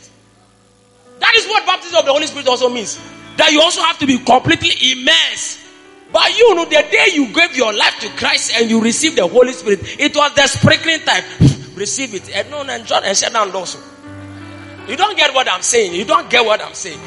That 1.20 1.36
is 1.36 1.46
what 1.48 1.66
baptism 1.66 2.00
of 2.00 2.06
the 2.06 2.12
Holy 2.12 2.28
Spirit 2.28 2.48
also 2.48 2.70
means. 2.70 3.00
That 3.38 3.52
you 3.52 3.62
also 3.62 3.82
have 3.82 3.98
to 4.00 4.08
be 4.08 4.18
completely 4.20 4.92
immersed. 4.92 5.60
But 6.12 6.38
you 6.38 6.56
know, 6.56 6.66
the 6.66 6.86
day 6.92 7.08
you 7.14 7.32
gave 7.34 7.56
your 7.56 7.72
life 7.74 8.00
to 8.00 8.10
Christ 8.10 8.54
and 8.56 8.70
you 8.70 8.82
received 8.82 9.18
the 9.18 9.28
Holy 9.28 9.54
Spirit, 9.54 9.80
it 10.00 10.16
was 10.16 10.34
the 10.34 10.48
sprinkling 10.48 11.00
time. 11.02 11.24
Receive 11.76 12.14
it. 12.16 12.30
And 12.36 12.50
no, 12.50 12.62
and 12.62 12.86
John 12.86 13.04
and 13.04 13.16
shut 13.16 13.32
down 13.32 13.52
also. 13.52 13.80
You 14.88 14.98
don't 14.98 15.16
get 15.16 15.34
what 15.34 15.48
I'm 15.48 15.62
saying. 15.62 15.94
You 15.94 16.04
don't 16.04 16.30
get 16.30 16.44
what 16.44 16.62
I'm 16.62 16.74
saying. 16.74 17.00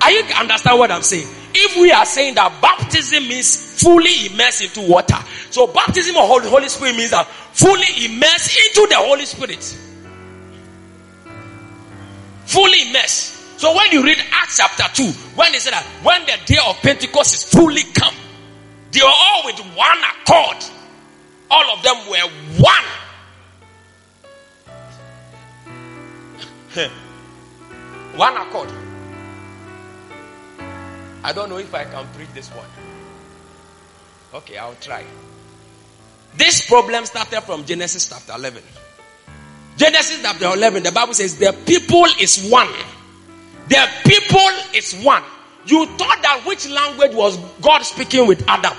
Are 0.00 0.10
you 0.10 0.22
understand 0.34 0.78
what 0.78 0.90
I'm 0.90 1.02
saying? 1.02 1.28
If 1.52 1.76
we 1.76 1.92
are 1.92 2.06
saying 2.06 2.34
that 2.36 2.60
baptism 2.60 3.28
means 3.28 3.82
fully 3.82 4.26
immersed 4.26 4.62
into 4.62 4.80
water, 4.90 5.16
so 5.50 5.66
baptism 5.66 6.16
of 6.16 6.26
Holy, 6.26 6.48
Holy 6.48 6.68
Spirit 6.68 6.96
means 6.96 7.10
that 7.10 7.26
fully 7.26 8.04
immersed 8.04 8.56
into 8.56 8.86
the 8.88 8.96
Holy 8.96 9.26
Spirit. 9.26 9.62
Fully 12.46 12.88
immersed. 12.88 13.35
So 13.56 13.74
when 13.74 13.90
you 13.90 14.02
read 14.04 14.18
Acts 14.32 14.58
chapter 14.58 14.84
2, 15.02 15.10
when 15.34 15.52
they 15.52 15.58
said 15.58 15.72
that 15.72 15.84
when 16.02 16.22
the 16.26 16.38
day 16.44 16.58
of 16.66 16.76
Pentecost 16.82 17.34
is 17.34 17.42
fully 17.42 17.82
come, 17.94 18.14
they 18.92 19.00
were 19.00 19.06
all 19.06 19.44
with 19.44 19.58
one 19.74 19.98
accord. 19.98 20.56
All 21.50 21.76
of 21.76 21.82
them 21.82 21.96
were 22.08 22.28
one. 22.58 22.84
one 28.16 28.36
accord. 28.36 28.70
I 31.24 31.32
don't 31.32 31.48
know 31.48 31.58
if 31.58 31.74
I 31.74 31.84
can 31.84 32.06
preach 32.14 32.28
this 32.34 32.48
one. 32.50 32.68
Okay, 34.34 34.58
I'll 34.58 34.74
try. 34.74 35.04
This 36.36 36.66
problem 36.68 37.06
started 37.06 37.40
from 37.40 37.64
Genesis 37.64 38.08
chapter 38.08 38.34
11. 38.34 38.62
Genesis 39.78 40.20
chapter 40.22 40.46
11, 40.46 40.82
the 40.82 40.92
Bible 40.92 41.14
says, 41.14 41.38
The 41.38 41.56
people 41.64 42.04
is 42.20 42.48
one. 42.50 42.68
The 43.68 43.88
people 44.04 44.48
is 44.74 44.94
one. 45.04 45.22
You 45.66 45.86
thought 45.98 46.22
that 46.22 46.42
which 46.46 46.68
language 46.68 47.14
was 47.14 47.36
God 47.60 47.82
speaking 47.82 48.26
with 48.26 48.44
Adam? 48.48 48.72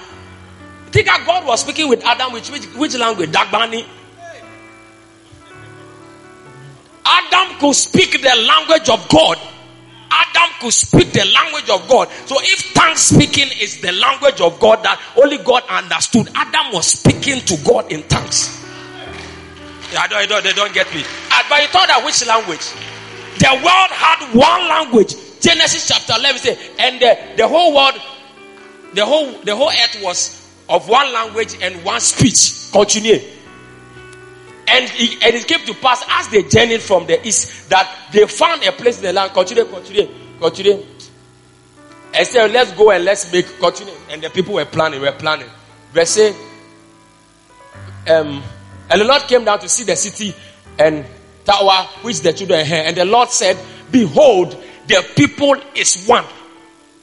think 0.98 1.08
that 1.08 1.24
God 1.28 1.46
was 1.46 1.62
speaking 1.62 1.90
with 1.90 2.04
Adam 2.04 2.34
which 2.34 2.50
which, 2.50 2.66
which 2.74 2.98
language? 2.98 3.30
Dagbani. 3.30 3.86
Adam 7.06 7.60
could 7.60 7.76
speak 7.76 8.12
the 8.22 8.36
language 8.48 8.90
of 8.90 9.08
God. 9.10 9.38
Adam 10.10 10.50
could 10.60 10.74
speak 10.74 11.12
the 11.14 11.26
language 11.26 11.70
of 11.70 11.88
God. 11.88 12.10
So 12.26 12.36
if 12.42 12.74
tongue 12.74 12.96
speaking 12.96 13.48
is 13.62 13.80
the 13.80 13.92
language 13.92 14.42
of 14.42 14.60
God 14.60 14.84
that 14.84 15.00
only 15.16 15.38
God 15.38 15.64
understood, 15.70 16.30
Adam 16.34 16.74
was 16.74 16.88
speaking 16.88 17.40
to 17.42 17.58
God 17.64 17.92
in 17.92 18.04
tongues. 18.08 18.66
I 19.98 20.08
don't, 20.08 20.20
I 20.20 20.26
don't, 20.26 20.44
they 20.44 20.54
don't 20.54 20.74
get 20.74 20.94
me. 20.94 21.02
Uh, 21.32 21.44
but 21.48 21.62
you 21.62 21.68
thought 21.68 21.88
that 21.88 22.04
which 22.04 22.26
language? 22.26 22.74
The 23.40 23.52
world 23.54 23.92
had 23.92 24.34
one 24.34 24.68
language. 24.68 25.16
Genesis 25.40 25.88
chapter 25.88 26.14
11 26.20 26.40
says, 26.40 26.70
and 26.80 27.00
the, 27.00 27.18
the 27.38 27.48
whole 27.48 27.76
world, 27.76 27.94
the 28.94 29.06
whole, 29.06 29.32
the 29.42 29.56
whole 29.56 29.70
earth 29.70 30.02
was 30.02 30.52
of 30.70 30.90
one 30.90 31.12
language 31.14 31.56
and 31.62 31.84
one 31.86 32.00
speech. 32.00 32.72
Continue. 32.72 33.20
And 34.70 34.86
it, 34.96 35.24
and 35.24 35.36
it 35.36 35.48
came 35.48 35.66
to 35.66 35.74
pass 35.76 36.04
as 36.10 36.28
they 36.30 36.44
journeyed 36.44 36.82
from 36.82 37.06
the 37.06 37.26
east 37.26 37.70
that 37.70 38.10
they 38.12 38.26
found 38.28 38.64
a 38.64 38.72
place 38.72 38.98
in 38.98 39.04
the 39.04 39.14
land. 39.14 39.34
Continue, 39.34 39.66
continue, 39.66 40.10
continue. 40.40 40.86
And 42.14 42.28
said, 42.28 42.52
let's 42.52 42.72
go 42.74 42.92
and 42.92 43.06
let's 43.06 43.32
make, 43.32 43.60
continue. 43.60 43.94
And 44.10 44.22
the 44.22 44.30
people 44.30 44.56
were 44.56 44.66
planning, 44.66 45.00
were 45.02 45.12
planning. 45.12 45.48
Verse 45.94 46.18
um, 48.10 48.42
and 48.90 49.02
the 49.02 49.06
Lord 49.06 49.24
came 49.24 49.44
down 49.44 49.60
to 49.60 49.70
see 49.70 49.84
the 49.84 49.96
city 49.96 50.34
and 50.80 51.06
tower 51.48 51.88
which 52.02 52.22
the 52.22 52.34
children 52.34 52.66
had. 52.66 52.88
And 52.88 52.98
the 52.98 53.06
Lord 53.06 53.30
said, 53.30 53.58
Behold, 53.89 54.52
the 54.88 55.06
people 55.16 55.56
is 55.76 56.06
one. 56.06 56.26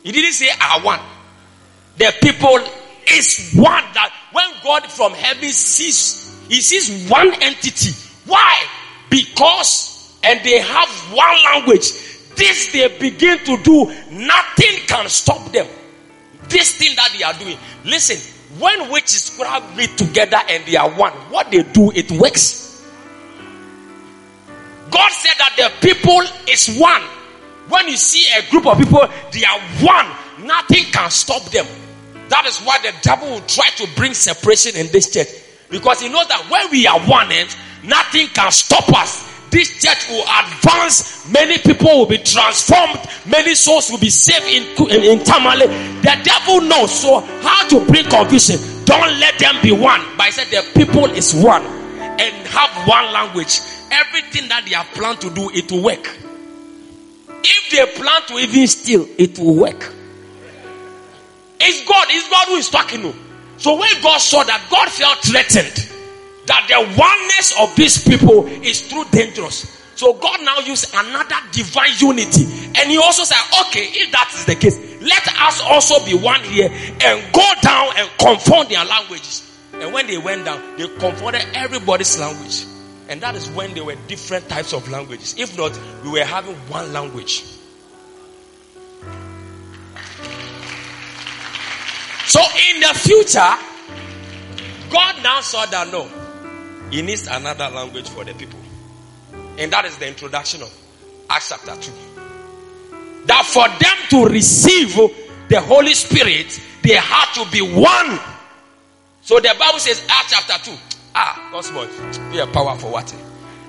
He 0.02 0.12
didn't 0.12 0.32
say 0.32 0.48
are 0.60 0.80
one. 0.82 1.00
The 1.96 2.12
people 2.20 2.58
is 3.10 3.54
one. 3.54 3.82
That 3.94 4.12
when 4.32 4.44
God 4.62 4.84
from 4.90 5.12
heaven 5.12 5.50
sees, 5.50 6.44
he 6.48 6.60
sees 6.60 7.08
one 7.10 7.32
entity. 7.42 7.90
Why? 8.26 8.66
Because, 9.10 10.18
and 10.22 10.40
they 10.44 10.58
have 10.58 10.88
one 11.12 11.36
language. 11.44 11.92
This 12.36 12.72
they 12.72 12.88
begin 12.98 13.38
to 13.38 13.56
do, 13.62 13.86
nothing 14.10 14.80
can 14.86 15.08
stop 15.08 15.52
them. 15.52 15.66
This 16.48 16.76
thing 16.76 16.94
that 16.96 17.14
they 17.16 17.24
are 17.24 17.32
doing. 17.34 17.56
Listen, 17.84 18.18
when 18.58 18.90
witches 18.90 19.36
grab 19.36 19.76
meet 19.76 19.96
together 19.96 20.38
and 20.48 20.64
they 20.66 20.76
are 20.76 20.90
one, 20.90 21.12
what 21.30 21.50
they 21.50 21.62
do, 21.62 21.90
it 21.92 22.10
works. 22.12 22.63
God 24.90 25.10
said 25.12 25.34
that 25.38 25.54
the 25.56 25.86
people 25.86 26.22
is 26.48 26.76
one. 26.78 27.02
When 27.68 27.88
you 27.88 27.96
see 27.96 28.26
a 28.38 28.48
group 28.50 28.66
of 28.66 28.78
people, 28.78 29.06
they 29.32 29.44
are 29.44 29.60
one. 29.80 30.06
Nothing 30.46 30.84
can 30.92 31.10
stop 31.10 31.42
them. 31.50 31.66
That 32.28 32.46
is 32.46 32.58
why 32.60 32.78
the 32.78 32.92
devil 33.02 33.28
will 33.30 33.40
try 33.42 33.68
to 33.76 33.88
bring 33.96 34.14
separation 34.14 34.76
in 34.76 34.90
this 34.92 35.12
church. 35.12 35.28
Because 35.70 36.00
he 36.00 36.08
knows 36.08 36.28
that 36.28 36.50
when 36.50 36.70
we 36.70 36.86
are 36.86 37.00
one, 37.00 37.32
eh, 37.32 37.46
nothing 37.84 38.28
can 38.28 38.52
stop 38.52 38.88
us. 38.90 39.30
This 39.50 39.80
church 39.80 40.08
will 40.10 40.24
advance. 40.24 41.30
Many 41.30 41.58
people 41.58 41.98
will 41.98 42.06
be 42.06 42.18
transformed. 42.18 42.98
Many 43.26 43.54
souls 43.54 43.90
will 43.90 43.98
be 43.98 44.10
saved 44.10 44.46
in, 44.46 44.90
in, 44.90 45.18
in 45.18 45.24
Tamale. 45.24 45.66
The 46.02 46.20
devil 46.22 46.60
knows. 46.60 47.00
So, 47.00 47.20
how 47.20 47.68
to 47.68 47.84
bring 47.86 48.04
confusion? 48.04 48.58
Don't 48.84 49.18
let 49.20 49.38
them 49.38 49.56
be 49.62 49.72
one. 49.72 50.02
But 50.16 50.26
I 50.26 50.30
said 50.30 50.48
the 50.48 50.68
people 50.74 51.06
is 51.06 51.32
one 51.34 51.83
and 52.18 52.46
have 52.48 52.88
one 52.88 53.12
language. 53.12 53.60
Everything 53.90 54.48
that 54.48 54.64
they 54.66 54.74
have 54.74 54.86
planned 54.94 55.20
to 55.20 55.30
do, 55.30 55.50
it 55.52 55.70
will 55.70 55.82
work. 55.82 56.18
If 57.46 57.70
they 57.70 58.00
plan 58.00 58.22
to 58.28 58.34
even 58.38 58.66
steal, 58.66 59.06
it 59.18 59.38
will 59.38 59.54
work. 59.54 59.92
It's 61.60 61.88
God. 61.88 62.06
It's 62.10 62.28
God 62.30 62.48
who 62.48 62.54
is 62.56 62.68
talking. 62.68 63.02
To. 63.02 63.14
So 63.58 63.78
when 63.78 64.02
God 64.02 64.18
saw 64.18 64.42
that, 64.44 64.66
God 64.70 64.88
felt 64.88 65.18
threatened 65.18 65.90
that 66.46 66.66
the 66.68 66.78
oneness 66.78 67.54
of 67.60 67.74
these 67.76 68.02
people 68.04 68.46
is 68.46 68.88
too 68.88 69.04
dangerous. 69.10 69.82
So 69.96 70.12
God 70.14 70.40
now 70.42 70.58
used 70.58 70.92
another 70.94 71.36
divine 71.52 71.92
unity. 71.98 72.44
And 72.76 72.90
he 72.90 72.98
also 72.98 73.24
said, 73.24 73.38
okay, 73.66 73.86
if 73.92 74.10
that 74.12 74.30
is 74.34 74.44
the 74.44 74.54
case, 74.56 74.76
let 75.00 75.26
us 75.40 75.62
also 75.62 76.04
be 76.04 76.14
one 76.14 76.42
here 76.42 76.68
and 76.68 77.32
go 77.32 77.52
down 77.62 77.92
and 77.96 78.10
confound 78.18 78.68
their 78.68 78.84
languages. 78.84 79.53
And 79.80 79.92
when 79.92 80.06
they 80.06 80.18
went 80.18 80.44
down, 80.44 80.60
they 80.76 80.86
confounded 80.88 81.44
everybody's 81.54 82.18
language. 82.18 82.64
And 83.08 83.20
that 83.20 83.34
is 83.34 83.50
when 83.50 83.74
there 83.74 83.84
were 83.84 83.96
different 84.06 84.48
types 84.48 84.72
of 84.72 84.88
languages. 84.88 85.34
If 85.38 85.56
not, 85.58 85.78
we 86.02 86.10
were 86.10 86.24
having 86.24 86.54
one 86.68 86.92
language. 86.92 87.44
So 92.26 92.40
in 92.70 92.80
the 92.80 92.94
future, 92.94 93.54
God 94.90 95.22
now 95.22 95.40
saw 95.40 95.66
that 95.66 95.92
no, 95.92 96.08
he 96.90 97.02
needs 97.02 97.26
another 97.26 97.68
language 97.68 98.08
for 98.08 98.24
the 98.24 98.32
people. 98.34 98.58
And 99.58 99.72
that 99.72 99.84
is 99.84 99.96
the 99.98 100.08
introduction 100.08 100.62
of 100.62 100.72
Acts 101.28 101.50
chapter 101.50 101.80
2. 101.80 101.92
That 103.26 103.44
for 103.44 103.68
them 103.68 103.96
to 104.10 104.32
receive 104.32 104.94
the 105.48 105.60
Holy 105.60 105.94
Spirit, 105.94 106.60
they 106.82 106.94
had 106.94 107.32
to 107.34 107.50
be 107.50 107.60
one. 107.60 108.18
So 109.24 109.40
the 109.40 109.56
Bible 109.58 109.78
says, 109.78 110.04
Acts 110.10 110.32
chapter 110.32 110.70
2. 110.70 110.76
Ah, 111.14 111.48
God's 111.50 111.72
word. 111.72 111.88
Be 112.30 112.40
a 112.40 112.46
power 112.46 112.76
for 112.78 112.92
what? 112.92 113.10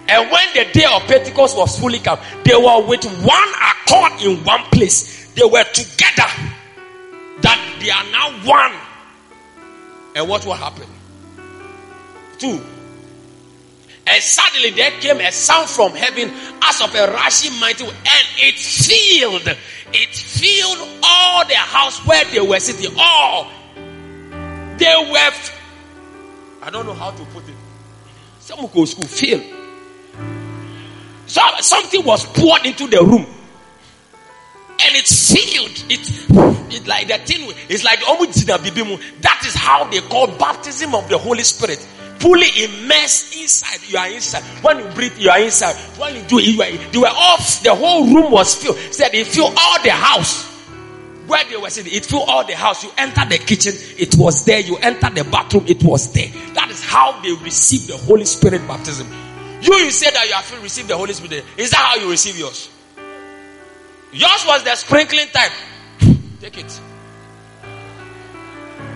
And 0.09 0.29
when 0.29 0.53
the 0.53 0.65
day 0.73 0.83
of 0.83 1.01
Pentecost 1.03 1.57
was 1.57 1.79
fully 1.79 1.99
come, 1.99 2.19
they 2.43 2.55
were 2.55 2.85
with 2.85 3.05
one 3.23 3.49
accord 3.63 4.21
in 4.21 4.43
one 4.43 4.63
place. 4.65 5.31
They 5.33 5.45
were 5.45 5.63
together. 5.63 6.27
That 7.41 7.77
they 7.79 7.89
are 7.89 8.03
now 8.11 8.31
one. 8.45 8.73
And 10.15 10.27
what 10.27 10.45
will 10.45 10.53
happen? 10.53 10.87
Two. 12.37 12.61
And 14.07 14.21
suddenly 14.21 14.71
there 14.71 14.91
came 14.99 15.21
a 15.21 15.31
sound 15.31 15.69
from 15.69 15.93
heaven 15.93 16.31
as 16.63 16.81
of 16.81 16.93
a 16.93 17.11
rushing 17.13 17.57
mighty 17.61 17.85
wind, 17.85 17.95
and 17.95 18.27
it 18.37 18.55
filled, 18.55 19.57
it 19.93 20.09
filled 20.15 20.99
all 21.01 21.45
the 21.47 21.55
house 21.55 22.05
where 22.05 22.25
they 22.25 22.41
were 22.41 22.59
sitting. 22.59 22.93
All 22.99 23.49
they 24.77 25.09
were. 25.11 25.31
I 26.61 26.69
don't 26.71 26.85
know 26.85 26.93
how 26.93 27.11
to 27.11 27.23
put 27.25 27.47
it. 27.47 27.55
Some 28.39 28.59
go 28.61 28.67
to 28.67 28.87
school 28.87 29.07
filled. 29.07 29.43
So 31.27 31.41
something 31.59 32.05
was 32.05 32.25
poured 32.25 32.65
into 32.65 32.87
the 32.87 33.03
room. 33.03 33.25
And 34.77 34.95
it's 34.95 35.09
sealed. 35.09 35.71
It, 35.89 36.73
it 36.73 36.87
like 36.87 37.07
the 37.07 37.17
thing. 37.17 37.51
It's 37.69 37.83
like 37.83 37.99
that 38.01 39.43
is 39.45 39.55
how 39.55 39.85
they 39.85 40.01
call 40.01 40.27
baptism 40.27 40.93
of 40.93 41.09
the 41.09 41.17
Holy 41.17 41.43
Spirit. 41.43 41.79
Fully 42.19 42.47
immersed 42.63 43.35
inside. 43.35 43.79
You 43.87 43.97
are 43.97 44.09
inside. 44.09 44.43
When 44.63 44.79
you 44.79 44.85
breathe, 44.93 45.17
you 45.17 45.29
are 45.29 45.39
inside. 45.39 45.75
When 45.97 46.15
you 46.15 46.21
do 46.23 46.39
it, 46.39 46.47
you 46.47 46.61
are. 46.61 46.71
They 46.91 46.97
were 46.97 47.07
off. 47.07 47.63
The 47.63 47.73
whole 47.73 48.05
room 48.13 48.31
was 48.31 48.55
filled. 48.55 48.77
Said 48.91 49.13
it 49.13 49.27
filled 49.27 49.53
all 49.57 49.81
the 49.83 49.91
house. 49.91 50.54
Where 51.27 51.43
they 51.45 51.57
were 51.57 51.69
sitting, 51.69 51.93
it 51.93 52.05
filled 52.05 52.29
all 52.29 52.45
the 52.45 52.55
house. 52.55 52.83
You 52.83 52.91
enter 52.97 53.25
the 53.25 53.37
kitchen, 53.37 53.73
it 53.97 54.15
was 54.17 54.45
there. 54.45 54.59
You 54.59 54.77
enter 54.77 55.09
the 55.09 55.23
bathroom, 55.23 55.65
it 55.67 55.83
was 55.83 56.11
there. 56.13 56.27
That 56.53 56.69
is 56.69 56.83
how 56.83 57.19
they 57.21 57.31
received 57.43 57.87
the 57.87 57.97
Holy 57.97 58.25
Spirit 58.25 58.67
baptism. 58.67 59.07
You, 59.61 59.73
you 59.75 59.91
say 59.91 60.11
that 60.11 60.27
you 60.27 60.33
have 60.33 60.63
received 60.63 60.89
the 60.89 60.97
Holy 60.97 61.13
Spirit. 61.13 61.43
Is 61.57 61.71
that 61.71 61.77
how 61.77 61.95
you 61.95 62.09
receive 62.09 62.37
yours? 62.37 62.69
Yours 64.11 64.45
was 64.47 64.63
the 64.63 64.75
sprinkling 64.75 65.27
type. 65.27 65.51
Take 66.39 66.57
it. 66.59 66.79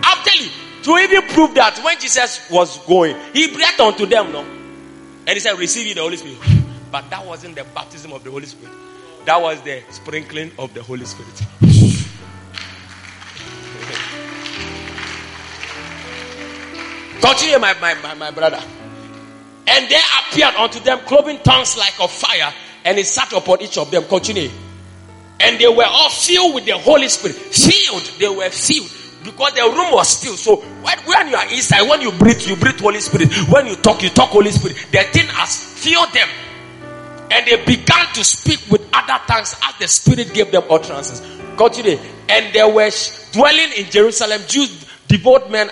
I'll 0.04 0.24
tell 0.24 0.42
you, 0.42 0.50
to 0.84 0.98
even 0.98 1.28
prove 1.30 1.56
that 1.56 1.78
when 1.84 2.00
Jesus 2.00 2.50
was 2.50 2.78
going, 2.86 3.16
he 3.34 3.52
breathed 3.52 3.80
unto 3.80 4.06
them, 4.06 4.32
no? 4.32 4.42
And 4.42 5.30
he 5.30 5.40
said, 5.40 5.58
Receive 5.60 5.94
the 5.94 6.02
Holy 6.02 6.18
Spirit. 6.18 6.38
But 6.92 7.10
that 7.10 7.26
wasn't 7.26 7.56
the 7.56 7.64
baptism 7.76 8.14
of 8.14 8.24
the 8.24 8.32
Holy 8.32 8.46
Spirit. 8.46 8.74
That 9.26 9.42
was 9.42 9.62
the 9.62 9.84
sprinkling 9.92 10.52
of 10.58 10.74
the 10.74 10.82
Holy 10.82 11.06
Spirit. 11.06 11.42
Continue, 17.22 17.60
my, 17.60 17.74
my, 17.80 17.96
my, 17.96 18.14
my 18.14 18.32
brother. 18.32 18.62
And 19.68 19.90
there 19.90 20.02
appeared 20.20 20.56
unto 20.56 20.80
them 20.80 21.00
cloven 21.00 21.38
tongues 21.44 21.78
like 21.78 22.00
of 22.02 22.12
fire, 22.12 22.54
and 22.86 22.98
it 22.98 23.06
sat 23.06 23.32
upon 23.34 23.62
each 23.62 23.78
of 23.78 23.92
them. 23.92 24.04
Continue. 24.06 24.50
And 25.40 25.60
they 25.60 25.68
were 25.68 25.86
all 25.86 26.10
filled 26.10 26.56
with 26.56 26.66
the 26.66 26.78
Holy 26.78 27.08
Spirit. 27.08 27.36
Filled. 27.36 28.04
They 28.20 28.28
were 28.28 28.50
filled. 28.50 28.90
Because 29.24 29.54
the 29.54 29.62
room 29.62 29.92
was 29.92 30.22
filled. 30.22 30.38
So 30.38 30.58
when, 30.58 30.98
when 31.00 31.28
you 31.30 31.36
are 31.36 31.48
inside, 31.52 31.88
when 31.88 32.02
you 32.02 32.12
breathe, 32.12 32.42
you 32.42 32.56
breathe 32.56 32.80
Holy 32.80 33.00
Spirit. 33.00 33.32
When 33.50 33.68
you 33.68 33.76
talk, 33.76 34.02
you 34.02 34.10
talk 34.10 34.30
Holy 34.30 34.52
Spirit. 34.52 34.78
The 34.92 35.04
thing 35.12 35.28
has 35.28 35.84
filled 35.84 36.12
them. 36.14 36.28
And 37.32 37.46
they 37.46 37.64
began 37.64 38.08
to 38.14 38.24
speak 38.24 38.60
with 38.72 38.82
other 38.92 39.24
tongues 39.28 39.56
as 39.64 39.76
the 39.78 39.88
Spirit 39.88 40.34
gave 40.34 40.52
them 40.52 40.64
utterances. 40.70 41.22
Continue. 41.58 42.00
And 42.28 42.54
there 42.54 42.68
were 42.68 42.90
dwelling 43.32 43.72
in 43.78 43.86
Jerusalem 43.92 44.42
Jews, 44.48 44.86
devout 45.08 45.52
men 45.52 45.70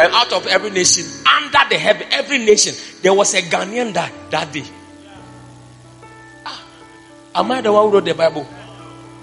uh, 0.00 0.10
out 0.12 0.32
of 0.32 0.46
every 0.46 0.70
nation, 0.70 1.04
under 1.26 1.58
the 1.68 1.78
heaven, 1.78 2.06
every 2.10 2.38
nation. 2.38 2.74
There 3.02 3.14
was 3.14 3.34
a 3.34 3.42
Ghanaian 3.42 3.92
that, 3.94 4.12
that 4.30 4.52
day. 4.52 4.64
Ah, 6.46 6.64
am 7.34 7.52
I 7.52 7.60
the 7.60 7.72
one 7.72 7.86
who 7.86 7.94
wrote 7.94 8.04
the 8.04 8.14
Bible? 8.14 8.46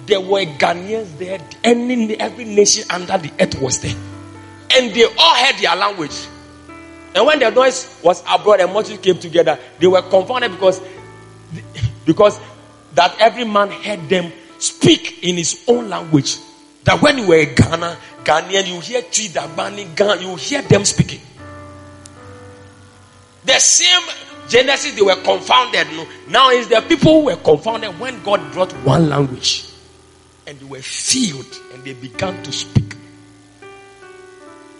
There 0.05 0.21
were 0.21 0.45
Ghanaians 0.45 1.17
there. 1.17 1.39
Any, 1.63 2.19
every 2.19 2.45
nation 2.45 2.85
under 2.89 3.17
the 3.17 3.31
earth 3.39 3.59
was 3.61 3.81
there. 3.81 3.95
And 4.75 4.93
they 4.93 5.05
all 5.05 5.35
heard 5.35 5.57
their 5.61 5.75
language. 5.75 6.27
And 7.15 7.25
when 7.25 7.39
the 7.39 7.49
noise 7.49 7.99
was 8.03 8.21
abroad 8.29 8.59
and 8.59 8.71
multitude 8.71 9.01
came 9.01 9.17
together, 9.19 9.57
they 9.79 9.87
were 9.87 10.01
confounded 10.03 10.51
because, 10.51 10.81
because 12.05 12.39
that 12.93 13.15
every 13.19 13.43
man 13.43 13.71
heard 13.71 14.07
them 14.07 14.31
speak 14.59 15.23
in 15.23 15.35
his 15.35 15.63
own 15.67 15.89
language. 15.89 16.37
That 16.83 17.01
when 17.01 17.17
you 17.17 17.27
were 17.27 17.39
in 17.39 17.55
Ghana, 17.55 17.97
Ghanaian, 18.27 18.67
you 18.67 18.81
hear 18.81 19.01
Tree 19.03 19.29
Dagbani, 19.29 19.95
Ghana, 19.95 20.21
you 20.21 20.35
hear 20.35 20.61
them 20.61 20.83
speaking. 20.83 21.21
The 23.45 23.57
same 23.59 24.03
Genesis, 24.49 24.93
they 24.95 25.01
were 25.01 25.15
confounded. 25.15 25.87
No, 25.93 26.05
now 26.27 26.49
is 26.49 26.67
the 26.67 26.81
people 26.81 27.21
who 27.21 27.25
were 27.27 27.37
confounded 27.37 27.97
when 27.97 28.21
God 28.23 28.51
brought 28.51 28.73
one 28.83 29.07
language, 29.07 29.69
and 30.45 30.59
they 30.59 30.65
were 30.65 30.81
filled 30.81 31.61
and 31.73 31.83
they 31.85 31.93
began 31.93 32.43
to 32.43 32.51
speak. 32.51 32.95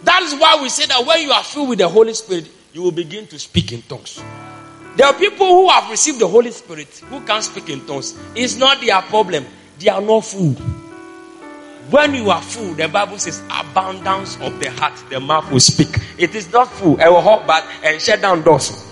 That 0.04 0.22
is 0.22 0.34
why 0.34 0.58
we 0.60 0.68
say 0.68 0.84
that 0.84 1.06
when 1.06 1.22
you 1.22 1.32
are 1.32 1.42
filled 1.42 1.70
with 1.70 1.78
the 1.78 1.88
Holy 1.88 2.12
Spirit, 2.12 2.50
you 2.74 2.82
will 2.82 2.92
begin 2.92 3.26
to 3.28 3.38
speak 3.38 3.72
in 3.72 3.80
tongues. 3.82 4.22
There 4.96 5.06
are 5.06 5.14
people 5.14 5.46
who 5.46 5.70
have 5.70 5.88
received 5.90 6.18
the 6.18 6.28
Holy 6.28 6.50
Spirit 6.50 6.88
who 7.08 7.20
can't 7.22 7.44
speak 7.44 7.70
in 7.70 7.86
tongues. 7.86 8.14
It's 8.34 8.56
not 8.56 8.80
their 8.82 9.00
problem. 9.02 9.46
They 9.78 9.88
are 9.88 10.02
not 10.02 10.24
full. 10.24 10.54
When 11.90 12.14
you 12.14 12.30
are 12.30 12.42
full, 12.42 12.74
the 12.74 12.86
Bible 12.88 13.18
says, 13.18 13.42
abundance 13.50 14.36
of 14.40 14.60
the 14.60 14.70
heart, 14.72 14.92
the 15.08 15.20
mouth 15.20 15.50
will 15.50 15.60
speak. 15.60 15.88
It 16.18 16.34
is 16.34 16.52
not 16.52 16.68
full. 16.70 17.00
I 17.00 17.08
will 17.08 17.22
hot 17.22 17.46
back 17.46 17.64
and 17.82 18.00
shut 18.00 18.20
down 18.20 18.42
doors. 18.42 18.84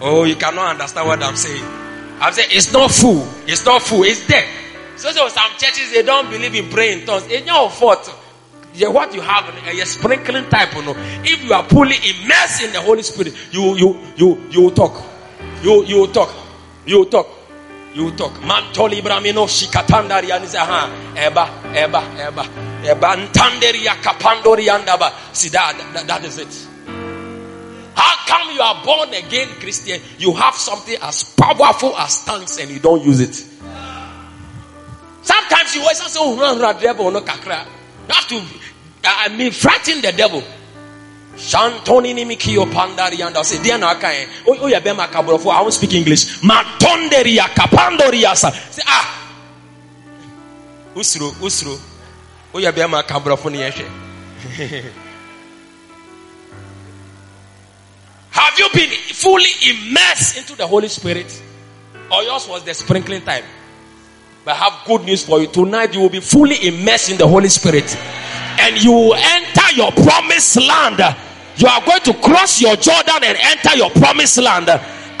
Oh, 0.00 0.22
you 0.24 0.36
cannot 0.36 0.70
understand 0.70 1.08
what 1.08 1.22
I'm 1.22 1.34
saying. 1.34 1.64
I'm 2.20 2.32
saying 2.32 2.50
it's 2.52 2.72
not 2.72 2.90
full. 2.90 3.26
It's 3.46 3.64
not 3.64 3.82
full. 3.82 4.04
It's 4.04 4.26
there. 4.26 4.46
So, 4.96 5.10
so 5.10 5.28
some 5.28 5.50
churches 5.58 5.92
they 5.92 6.02
don't 6.02 6.30
believe 6.30 6.54
in 6.54 6.68
praying 6.68 7.04
tongues. 7.06 7.26
It's 7.28 7.46
your 7.46 7.68
fault. 7.70 8.14
Yeah, 8.74 8.88
what 8.88 9.12
you 9.14 9.20
have 9.20 9.48
eh, 9.66 9.82
a 9.82 9.86
sprinkling 9.86 10.48
type, 10.48 10.74
you 10.74 10.82
know. 10.82 10.94
If 11.24 11.42
you 11.44 11.52
are 11.52 11.64
fully 11.64 11.96
immersed 11.96 12.62
in 12.62 12.72
the 12.72 12.80
Holy 12.80 13.02
Spirit, 13.02 13.34
you 13.50 13.76
you 13.76 13.98
you 14.16 14.42
you 14.50 14.62
will 14.62 14.70
talk. 14.70 15.02
You 15.62 15.84
you 15.84 15.98
will 16.00 16.12
talk. 16.12 16.32
You 16.86 16.98
will 16.98 17.06
talk. 17.06 17.26
You 17.94 18.10
talk. 18.12 18.32
Mantoli 18.42 19.00
bramino 19.00 19.46
shikatandari 19.46 20.30
and 20.30 20.44
ha 20.44 20.90
eba 21.14 21.48
eba 21.74 22.02
eba 22.16 22.44
eba 22.84 23.16
ntanderia 23.16 23.94
kapandori 24.02 24.68
andaba. 24.68 25.12
See 25.34 25.48
that, 25.48 25.76
that 25.94 26.06
that 26.06 26.24
is 26.24 26.38
it. 26.38 26.68
How 27.94 28.16
come 28.26 28.54
you 28.54 28.60
are 28.60 28.84
born 28.84 29.12
again 29.14 29.48
Christian? 29.58 30.00
You 30.18 30.32
have 30.34 30.54
something 30.54 30.96
as 31.02 31.24
powerful 31.34 31.96
as 31.96 32.24
tongues 32.24 32.58
and 32.58 32.70
you 32.70 32.78
don't 32.78 33.02
use 33.04 33.20
it. 33.20 33.34
Sometimes 35.22 35.74
you 35.74 35.82
always 35.82 35.98
say, 35.98 36.20
"Oh, 36.22 36.36
run, 36.38 36.58
run, 36.60 36.80
devil, 36.80 37.10
no 37.10 37.20
kakra." 37.20 37.66
You 38.08 38.14
have 38.14 38.28
to, 38.28 38.42
I 39.04 39.28
mean, 39.28 39.50
frighten 39.50 40.00
the 40.00 40.12
devil. 40.12 40.42
Shantoni 41.38 42.14
ni 42.14 42.24
mikio 42.24 42.66
pandari 42.66 43.24
and 43.24 43.36
I 43.36 43.42
say, 43.42 43.62
dear 43.62 43.78
na. 43.78 43.94
Oh, 44.46 44.56
oh, 44.60 44.66
ya 44.66 44.80
bema 44.80 45.06
kabrofo. 45.06 45.50
I 45.52 45.60
won't 45.62 45.72
speak 45.72 45.94
English. 45.94 46.40
Matonderi 46.42 47.36
ya 47.36 47.48
kapandori 47.48 48.22
ya 48.22 48.34
sa. 48.34 48.50
Say, 48.50 48.82
ah. 48.86 49.14
Usro, 50.96 51.30
usro. 51.40 51.78
Oh, 52.52 52.58
ya 52.58 52.72
kabrofo 52.72 53.50
ni 53.50 53.58
yeshe. 53.58 53.84
Have 58.30 58.58
you 58.58 58.68
been 58.74 58.90
fully 58.90 59.50
immersed 59.68 60.38
into 60.38 60.56
the 60.56 60.66
Holy 60.66 60.88
Spirit? 60.88 61.42
Or 62.10 62.22
yours 62.22 62.48
was 62.48 62.64
the 62.64 62.74
sprinkling 62.74 63.22
time? 63.22 63.44
But 64.44 64.56
I 64.56 64.58
have 64.70 64.86
good 64.86 65.04
news 65.04 65.24
for 65.24 65.40
you. 65.40 65.46
Tonight 65.46 65.94
you 65.94 66.00
will 66.00 66.08
be 66.08 66.20
fully 66.20 66.66
immersed 66.66 67.10
in 67.10 67.18
the 67.18 67.28
Holy 67.28 67.48
Spirit. 67.48 67.96
And 68.60 68.82
you 68.82 68.92
will 68.92 69.14
enter 69.14 69.74
your 69.74 69.92
promised 69.92 70.56
land 70.56 71.00
you 71.58 71.66
are 71.66 71.84
going 71.84 72.00
to 72.02 72.14
cross 72.14 72.60
your 72.60 72.76
Jordan 72.76 73.22
and 73.24 73.36
enter 73.36 73.76
your 73.76 73.90
promised 73.90 74.38
land. 74.38 74.68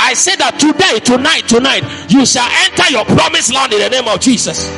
I 0.00 0.14
say 0.14 0.36
that 0.36 0.58
today, 0.60 1.00
tonight, 1.00 1.48
tonight, 1.48 1.82
you 2.08 2.24
shall 2.24 2.48
enter 2.64 2.90
your 2.92 3.04
promised 3.04 3.52
land 3.52 3.72
in 3.72 3.80
the 3.80 3.88
name 3.90 4.06
of 4.06 4.20
Jesus. 4.20 4.70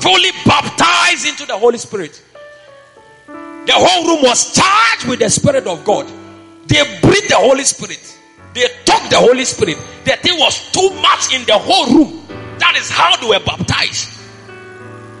Fully 0.00 0.30
baptized 0.44 1.26
into 1.26 1.46
the 1.46 1.58
Holy 1.58 1.78
Spirit. 1.78 2.22
The 3.66 3.72
whole 3.72 4.06
room 4.06 4.22
was 4.22 4.54
charged 4.54 5.08
with 5.08 5.18
the 5.18 5.28
Spirit 5.30 5.66
of 5.66 5.84
God. 5.84 6.06
They 6.68 7.00
breathed 7.00 7.30
the 7.30 7.36
Holy 7.36 7.64
Spirit. 7.64 8.15
They 8.56 8.68
took 8.86 9.10
the 9.10 9.18
Holy 9.20 9.44
Spirit. 9.44 9.76
The 10.04 10.16
thing 10.16 10.38
was 10.38 10.72
too 10.72 10.88
much 11.02 11.34
in 11.34 11.44
the 11.44 11.58
whole 11.58 11.92
room. 11.92 12.26
That 12.56 12.74
is 12.74 12.88
how 12.88 13.14
they 13.20 13.28
were 13.28 13.44
baptized. 13.44 14.18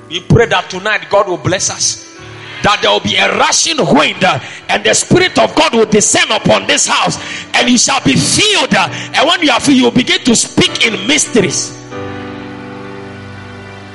We 0.08 0.20
pray 0.22 0.46
that 0.46 0.70
tonight 0.70 1.08
God 1.10 1.28
will 1.28 1.36
bless 1.36 1.68
us. 1.68 2.16
That 2.62 2.80
there 2.80 2.90
will 2.90 3.00
be 3.00 3.14
a 3.16 3.36
rushing 3.36 3.76
wind 3.76 4.24
uh, 4.24 4.40
and 4.70 4.82
the 4.82 4.94
Spirit 4.94 5.38
of 5.38 5.54
God 5.54 5.74
will 5.74 5.84
descend 5.84 6.30
upon 6.30 6.66
this 6.66 6.86
house 6.86 7.20
and 7.52 7.68
you 7.68 7.76
shall 7.76 8.02
be 8.02 8.16
filled. 8.16 8.72
Uh, 8.72 8.88
and 8.90 9.28
when 9.28 9.42
you 9.42 9.50
are 9.50 9.60
filled, 9.60 9.76
you 9.76 9.84
will 9.84 9.90
begin 9.90 10.24
to 10.24 10.34
speak 10.34 10.86
in 10.86 11.06
mysteries. 11.06 11.76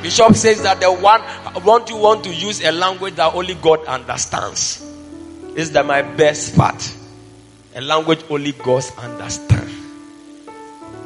Bishop 0.04 0.36
says 0.36 0.62
that 0.62 0.80
the 0.82 0.94
one 0.94 1.22
want 1.66 1.90
you 1.90 1.98
want 1.98 2.24
to 2.26 2.30
use 2.32 2.64
a 2.64 2.72
language 2.72 3.16
that 3.16 3.34
only 3.34 3.56
God 3.56 3.84
understands. 3.86 4.86
Is 5.56 5.72
that 5.72 5.88
my 5.88 6.04
best 6.04 6.56
part? 6.56 6.78
A 7.76 7.82
language 7.82 8.24
only 8.30 8.52
God 8.52 8.84
understands. 8.98 9.72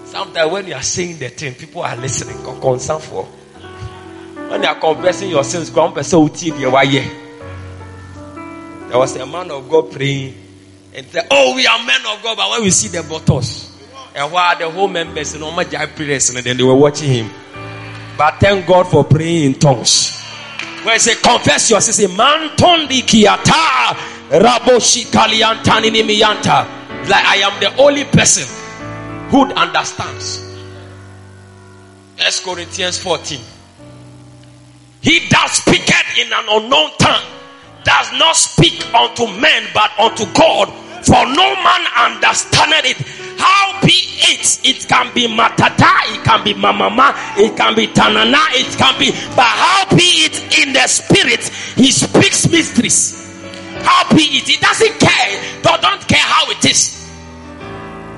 Sometimes 0.05 0.51
when 0.51 0.67
you 0.67 0.73
are 0.73 0.81
saying 0.83 1.19
the 1.19 1.29
thing, 1.29 1.53
people 1.53 1.83
are 1.83 1.95
listening. 1.95 2.37
Concern 2.61 2.99
for 3.01 3.25
when 4.49 4.61
you 4.61 4.67
are 4.67 4.79
confessing 4.79 5.29
your 5.29 5.43
sins, 5.43 5.69
ground 5.69 5.95
person 5.95 6.19
will 6.19 6.29
there 8.87 8.99
was 8.99 9.15
a 9.17 9.25
man 9.25 9.49
of 9.51 9.67
God 9.67 9.91
praying 9.91 10.35
and 10.93 11.05
said, 11.07 11.27
Oh, 11.31 11.55
we 11.55 11.65
are 11.67 11.83
men 11.83 11.99
of 12.07 12.21
God, 12.23 12.37
but 12.37 12.49
when 12.51 12.61
we 12.63 12.69
see 12.69 12.87
the 12.87 13.03
bottles, 13.03 13.75
and 14.15 14.31
while 14.31 14.57
the 14.57 14.69
whole 14.69 14.87
members 14.87 15.33
and 15.33 15.43
all 15.43 15.51
my 15.51 15.65
prayers, 15.65 16.29
and 16.29 16.37
then 16.37 16.55
they 16.55 16.63
were 16.63 16.75
watching 16.75 17.09
him. 17.09 17.29
But 18.17 18.39
thank 18.39 18.65
God 18.65 18.87
for 18.87 19.03
praying 19.03 19.43
in 19.43 19.53
tongues. 19.59 20.21
When 20.83 20.93
I 20.93 20.97
say 20.97 21.15
confess 21.15 21.69
your 21.69 21.81
sins, 21.81 22.15
man 22.15 22.49
tondi 22.55 23.01
kiata 23.01 24.14
raboshi 24.39 25.05
kaliantani 25.05 25.91
miyanta. 25.91 26.65
Like 27.07 27.25
I 27.25 27.35
am 27.37 27.59
the 27.59 27.75
only 27.81 28.03
person 28.05 28.47
who 29.29 29.45
understands. 29.53 30.41
First 32.17 32.43
Corinthians 32.43 32.97
14. 32.99 33.39
He 35.01 35.19
that 35.29 35.49
speaketh 35.51 36.17
in 36.17 36.33
an 36.33 36.45
unknown 36.49 36.89
tongue 36.97 37.23
does 37.83 38.11
not 38.13 38.35
speak 38.35 38.81
unto 38.93 39.27
men 39.39 39.67
but 39.73 39.91
unto 39.99 40.25
God, 40.33 40.73
for 41.05 41.23
no 41.29 41.47
man 41.61 41.83
understandeth 41.95 42.85
it. 42.85 42.97
How 43.37 43.79
be 43.81 43.93
it? 43.93 44.59
It 44.63 44.87
can 44.87 45.13
be 45.13 45.27
matata, 45.27 46.15
it 46.15 46.23
can 46.23 46.43
be 46.43 46.55
mamama, 46.55 47.13
it 47.37 47.55
can 47.55 47.75
be 47.75 47.85
tanana, 47.87 48.39
it 48.51 48.75
can 48.77 48.97
be, 48.97 49.11
but 49.35 49.45
how 49.45 49.85
be 49.95 50.25
it 50.25 50.57
in 50.57 50.73
the 50.73 50.87
spirit? 50.87 51.43
He 51.75 51.91
speaks 51.91 52.49
mysteries. 52.49 53.24
How 53.85 54.09
be 54.15 54.23
it? 54.23 54.47
He 54.49 54.57
doesn't 54.57 54.99
care. 54.99 55.61
Don't, 55.61 55.81
don't 55.81 56.07
care 56.07 56.25
how 56.25 56.49
it 56.49 56.65
is. 56.65 57.05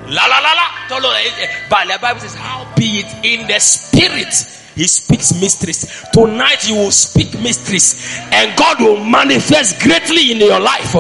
La 0.08 0.26
la 0.26 0.40
la 0.40 0.54
la. 0.54 0.68
Eh, 0.90 1.44
eh, 1.44 1.48
but 1.70 1.88
the 1.88 2.00
Bible 2.02 2.22
says, 2.22 2.34
How 2.36 2.66
be 2.76 3.04
it 3.04 3.26
in 3.26 3.48
the 3.48 3.60
spirit? 3.60 4.34
He 4.76 4.88
speaks 4.88 5.34
mysteries. 5.42 6.06
Tonight 6.14 6.70
you 6.70 6.76
will 6.76 6.92
speak 6.92 7.34
mysteries, 7.42 8.18
and 8.32 8.56
God 8.58 8.80
will 8.80 9.04
manifest 9.04 9.82
greatly 9.82 10.32
in 10.32 10.38
your 10.38 10.60
life. 10.60 10.94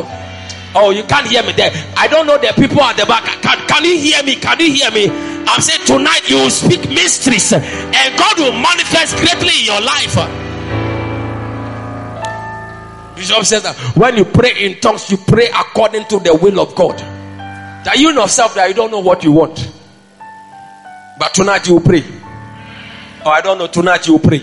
Oh, 0.76 0.91
you 0.91 1.03
can't 1.03 1.28
hear 1.28 1.43
me 1.43 1.53
there. 1.53 1.72
I 1.95 2.07
don't 2.07 2.28
know 2.28 2.38
the 2.38 2.53
people 2.55 2.82
at 2.82 2.97
the 2.97 3.05
back. 3.05 3.24
Can, 3.41 3.68
can 3.68 3.86
you 3.86 3.97
hear 3.97 4.22
me? 4.24 4.36
Can 4.36 4.59
you 4.59 4.74
hear 4.74 4.91
me? 4.91 5.09
I'm 5.47 5.61
saying 5.61 5.86
tonight 5.86 6.30
you 6.30 6.38
will 6.38 6.49
speak 6.49 6.89
mysteries, 6.89 7.53
and 7.53 8.18
God 8.18 8.39
will 8.39 8.53
manifest 8.53 9.15
greatly 9.18 9.61
in 9.61 9.65
your 9.65 9.82
life. 9.82 10.46
Bishop 13.18 13.43
says 13.45 13.63
that 13.63 13.76
when 13.97 14.15
you 14.18 14.26
pray 14.26 14.65
in 14.65 14.80
tongues, 14.80 15.09
you 15.09 15.18
pray 15.18 15.47
according 15.47 16.05
to 16.05 16.20
the 16.20 16.36
will 16.36 16.59
of 16.59 16.76
God. 16.76 16.97
That 16.97 17.95
you 17.97 18.11
yourself 18.11 18.55
that 18.55 18.68
you 18.70 18.76
don't 18.76 18.91
know 18.91 18.99
what 18.99 19.24
you 19.24 19.32
want. 19.32 19.72
But 21.20 21.34
tonight 21.34 21.68
you 21.68 21.80
pray. 21.80 22.01
Or 22.01 22.03
oh, 23.26 23.30
I 23.32 23.41
don't 23.41 23.57
know, 23.57 23.68
tonight 23.68 24.07
you 24.07 24.20
pray. 24.20 24.39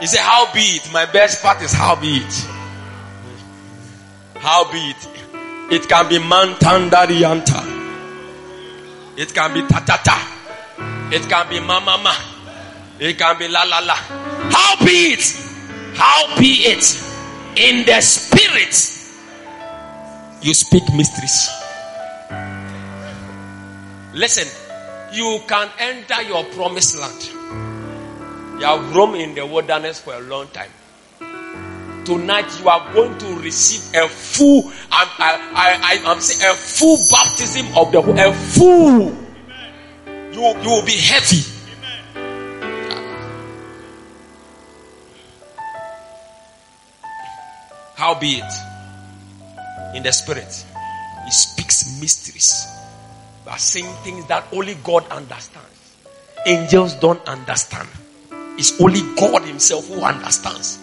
He 0.00 0.06
said, 0.06 0.20
How 0.20 0.52
be 0.52 0.60
it? 0.60 0.92
My 0.92 1.06
best 1.06 1.42
part 1.42 1.62
is 1.62 1.72
how 1.72 1.94
be 1.94 2.16
it. 2.16 2.46
How 4.36 4.70
be 4.70 4.78
it? 4.78 5.08
It 5.70 5.88
can 5.88 6.08
be 6.08 6.18
mantandarianta. 6.18 7.74
It 9.16 9.32
can 9.32 9.54
be 9.54 9.62
tatata. 9.62 11.12
It 11.12 11.28
can 11.28 11.48
be 11.48 11.56
mamama. 11.58 12.12
It 12.98 13.16
can 13.16 13.38
be 13.38 13.48
la 13.48 13.62
la 13.62 13.78
la. 13.78 13.94
How 13.94 14.84
be 14.84 15.14
it? 15.14 15.53
How 15.94 16.38
be 16.38 16.64
it? 16.66 17.00
In 17.56 17.86
the 17.86 18.00
spirit, 18.00 18.74
you 20.42 20.52
speak 20.54 20.82
mysteries. 20.92 21.48
Listen, 24.12 24.48
you 25.12 25.40
can 25.46 25.70
enter 25.78 26.20
your 26.22 26.44
promised 26.56 26.98
land. 26.98 27.24
You 28.60 28.66
have 28.66 28.94
roamed 28.94 29.16
in 29.16 29.34
the 29.34 29.46
wilderness 29.46 30.00
for 30.00 30.14
a 30.14 30.20
long 30.20 30.48
time. 30.48 30.70
Tonight 32.04 32.60
you 32.60 32.68
are 32.68 32.92
going 32.92 33.16
to 33.18 33.26
receive 33.38 33.94
a 33.94 34.08
full, 34.08 34.70
I, 34.90 35.08
I, 35.18 36.02
I, 36.04 36.12
I'm 36.12 36.20
saying 36.20 36.52
a 36.52 36.54
full 36.54 36.98
baptism 37.10 37.66
of 37.76 37.92
the 37.92 38.28
a 38.28 38.32
full. 38.32 39.16
You, 40.32 40.40
you 40.60 40.68
will 40.68 40.84
be 40.84 40.96
heavy. 40.96 41.53
How 47.96 48.18
be 48.18 48.42
it 48.42 48.52
in 49.96 50.02
the 50.02 50.12
spirit? 50.12 50.64
He 51.24 51.30
speaks 51.30 52.00
mysteries 52.00 52.74
are 53.54 53.58
saying 53.58 53.86
things 54.02 54.26
that 54.26 54.44
only 54.52 54.74
God 54.82 55.06
understands. 55.10 55.96
Angels 56.46 56.94
don't 56.94 57.24
understand. 57.28 57.88
It's 58.58 58.80
only 58.80 59.00
God 59.16 59.42
Himself 59.42 59.86
who 59.88 60.00
understands. 60.00 60.80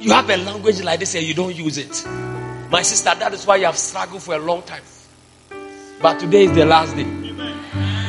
You 0.00 0.12
have 0.12 0.28
a 0.28 0.36
language 0.38 0.82
like 0.82 1.00
this 1.00 1.14
and 1.14 1.24
you 1.24 1.34
don't 1.34 1.54
use 1.54 1.78
it. 1.78 2.04
My 2.70 2.82
sister, 2.82 3.14
that 3.16 3.32
is 3.32 3.46
why 3.46 3.56
you 3.56 3.66
have 3.66 3.76
struggled 3.76 4.22
for 4.22 4.34
a 4.34 4.38
long 4.38 4.62
time. 4.62 4.82
But 6.02 6.18
today 6.18 6.44
is 6.44 6.52
the 6.52 6.64
last 6.64 6.96
day. 6.96 7.06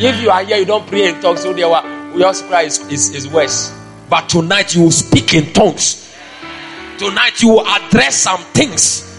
If 0.03 0.21
you 0.21 0.31
are 0.31 0.43
here, 0.43 0.57
you 0.57 0.65
don't 0.65 0.87
pray 0.87 1.09
in 1.09 1.21
tongues, 1.21 1.41
so 1.41 1.55
your 1.55 1.79
cry 1.79 2.63
is, 2.63 2.79
is, 2.91 3.13
is 3.13 3.27
worse. 3.27 3.71
But 4.09 4.29
tonight 4.29 4.73
you 4.73 4.83
will 4.83 4.91
speak 4.91 5.33
in 5.33 5.53
tongues. 5.53 6.00
Tonight 7.01 7.41
you 7.41 7.49
will 7.49 7.67
address 7.67 8.15
some 8.15 8.41
things 8.53 9.11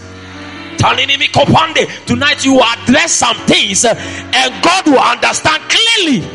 Tonight 0.83 2.45
you 2.45 2.53
will 2.55 2.63
address 2.63 3.13
some 3.13 3.37
things 3.47 3.85
uh, 3.85 3.93
and 4.35 4.63
God 4.63 4.85
will 4.85 4.99
understand 4.99 5.63
clearly. 5.69 6.27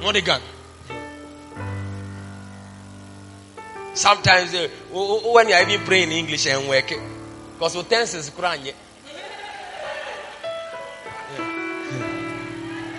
Modigan. 0.00 0.40
Sometimes 3.92 4.54
uh, 4.54 4.68
when 4.90 5.48
you 5.48 5.54
are 5.54 5.68
even 5.68 5.84
praying 5.84 6.12
in 6.12 6.16
English 6.18 6.46
and 6.46 6.66
work, 6.66 6.88
because 6.88 7.74
the 7.74 7.82
tense 7.82 8.14
is 8.14 8.30
crying. 8.30 8.72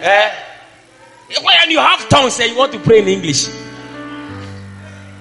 Eh? 0.02 0.32
When 1.42 1.72
you 1.72 1.80
have 1.80 2.08
tongues 2.10 2.40
and 2.40 2.52
you 2.52 2.58
want 2.60 2.74
to 2.74 2.80
pray 2.80 3.00
in 3.00 3.08
English, 3.08 3.48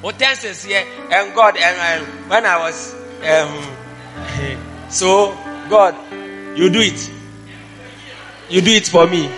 utensils 0.04 0.64
here, 0.64 0.84
and 1.10 1.34
God, 1.34 1.56
and, 1.56 1.76
and 1.76 2.30
when 2.30 2.46
I 2.46 2.58
was, 2.58 2.94
um, 3.28 4.88
so 4.90 5.36
God, 5.68 5.94
you 6.56 6.70
do 6.70 6.80
it. 6.80 7.10
You 8.50 8.60
do 8.60 8.70
it 8.72 8.86
for 8.86 9.06
me. 9.06 9.28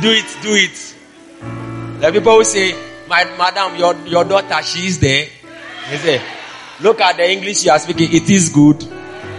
Do 0.00 0.10
it, 0.10 0.36
do 0.42 0.54
it. 0.54 0.94
The 2.00 2.10
people 2.12 2.36
will 2.36 2.44
say, 2.44 2.72
My 3.08 3.24
madam, 3.38 3.76
your, 3.76 3.94
your 4.06 4.24
daughter, 4.24 4.62
she 4.62 4.86
is 4.86 4.98
there. 4.98 5.26
He 5.90 5.96
say, 5.96 6.22
Look 6.80 7.00
at 7.00 7.16
the 7.16 7.30
English 7.30 7.64
you 7.64 7.70
are 7.70 7.78
speaking, 7.78 8.12
it 8.12 8.28
is 8.28 8.48
good. 8.48 8.82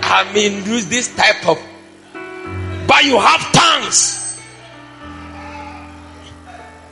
I 0.02 0.32
mean, 0.34 0.66
use 0.66 0.86
this 0.86 1.14
type 1.16 1.48
of 1.48 1.60
but 2.88 3.04
you 3.04 3.20
have 3.20 3.42
tongues. 3.52 4.25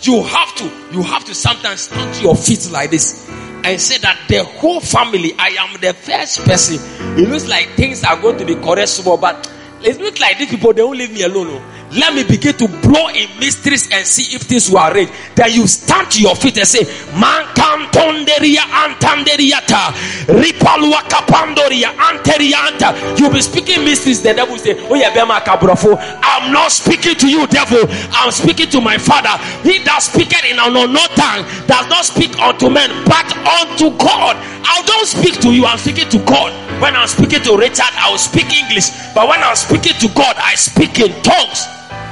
You 0.04 0.22
have 0.24 0.54
to, 0.56 0.66
you 0.92 1.02
have 1.02 1.24
to 1.26 1.34
sometimes 1.34 1.82
stand 1.82 2.14
to 2.16 2.22
your 2.24 2.36
feet 2.36 2.70
like 2.72 2.92
this 2.92 3.26
and 3.30 3.80
say 3.80 3.98
that 4.00 4.20
the 4.28 4.44
whole 4.44 4.82
family, 4.82 5.34
I 5.40 5.56
am 5.60 5.80
the 5.80 5.94
first 5.94 6.40
person. 6.44 6.78
It 7.18 7.30
looks 7.30 7.48
like 7.48 7.70
things 7.78 8.04
are 8.04 8.20
going 8.22 8.38
to 8.40 8.46
be 8.46 8.56
correct, 8.56 9.02
but 9.06 9.50
it 9.82 10.02
looks 10.02 10.20
like 10.20 10.38
these 10.40 10.50
people, 10.50 10.74
they 10.74 10.84
won't 10.84 10.98
leave 10.98 11.14
me 11.14 11.24
alone. 11.24 11.48
Oh. 11.50 11.73
Let 11.96 12.16
me 12.16 12.24
begin 12.24 12.58
to 12.58 12.68
blow 12.68 13.10
in 13.10 13.30
mysteries 13.40 13.90
and 13.92 14.06
see 14.06 14.36
if 14.36 14.44
things 14.44 14.70
will 14.70 14.80
arrange. 14.80 15.12
Then 15.36 15.52
you 15.52 15.68
stand 15.68 16.10
to 16.12 16.22
your 16.22 16.36
feet 16.36 16.58
and 16.58 16.68
say, 16.68 16.86
Man 17.20 17.46
cantonderia 17.54 18.66
antanderiata, 18.66 19.94
ripalua 20.28 21.02
capandoria 21.10 21.94
anterianta. 21.98 23.20
You'll 23.20 23.32
be 23.32 23.42
speaking 23.42 23.84
mysteries. 23.86 24.22
The 24.24 24.34
devil 24.34 24.54
will 24.54 24.60
say, 24.60 24.76
Oh, 24.90 24.96
yeah, 24.96 25.14
Bema 25.14 25.42
Cabrofo. 25.42 25.98
I'm 26.00 26.52
not 26.52 26.72
speaking 26.72 27.16
to 27.16 27.30
you, 27.30 27.46
devil. 27.48 27.86
I'm 28.12 28.32
speaking 28.32 28.70
to 28.72 28.82
my 28.82 28.98
father. 28.98 29.38
He 29.62 29.80
that 29.84 30.02
speaketh 30.02 30.46
in 30.46 30.58
an 30.58 30.74
unknown 30.76 31.10
tongue 31.14 31.46
does 31.68 31.88
not 31.90 32.06
speak 32.06 32.38
unto 32.40 32.70
men, 32.70 32.90
but 33.06 33.30
unto 33.46 33.96
God. 33.98 34.36
I 34.66 34.82
don't 34.86 35.06
speak 35.08 35.40
to 35.42 35.54
you, 35.54 35.66
I'm 35.66 35.78
speaking 35.78 36.10
to 36.10 36.20
God. 36.26 36.52
When 36.82 36.96
I'm 36.96 37.08
speaking 37.08 37.42
to 37.44 37.58
Richard, 37.58 37.94
I 37.96 38.10
will 38.10 38.18
speak 38.18 38.52
English. 38.52 38.90
But 39.14 39.28
when 39.28 39.42
I'm 39.44 39.56
speaking 39.56 39.94
to 40.00 40.08
God, 40.16 40.36
I 40.40 40.56
speak 40.56 41.00
in 41.00 41.14
tongues. 41.22 41.68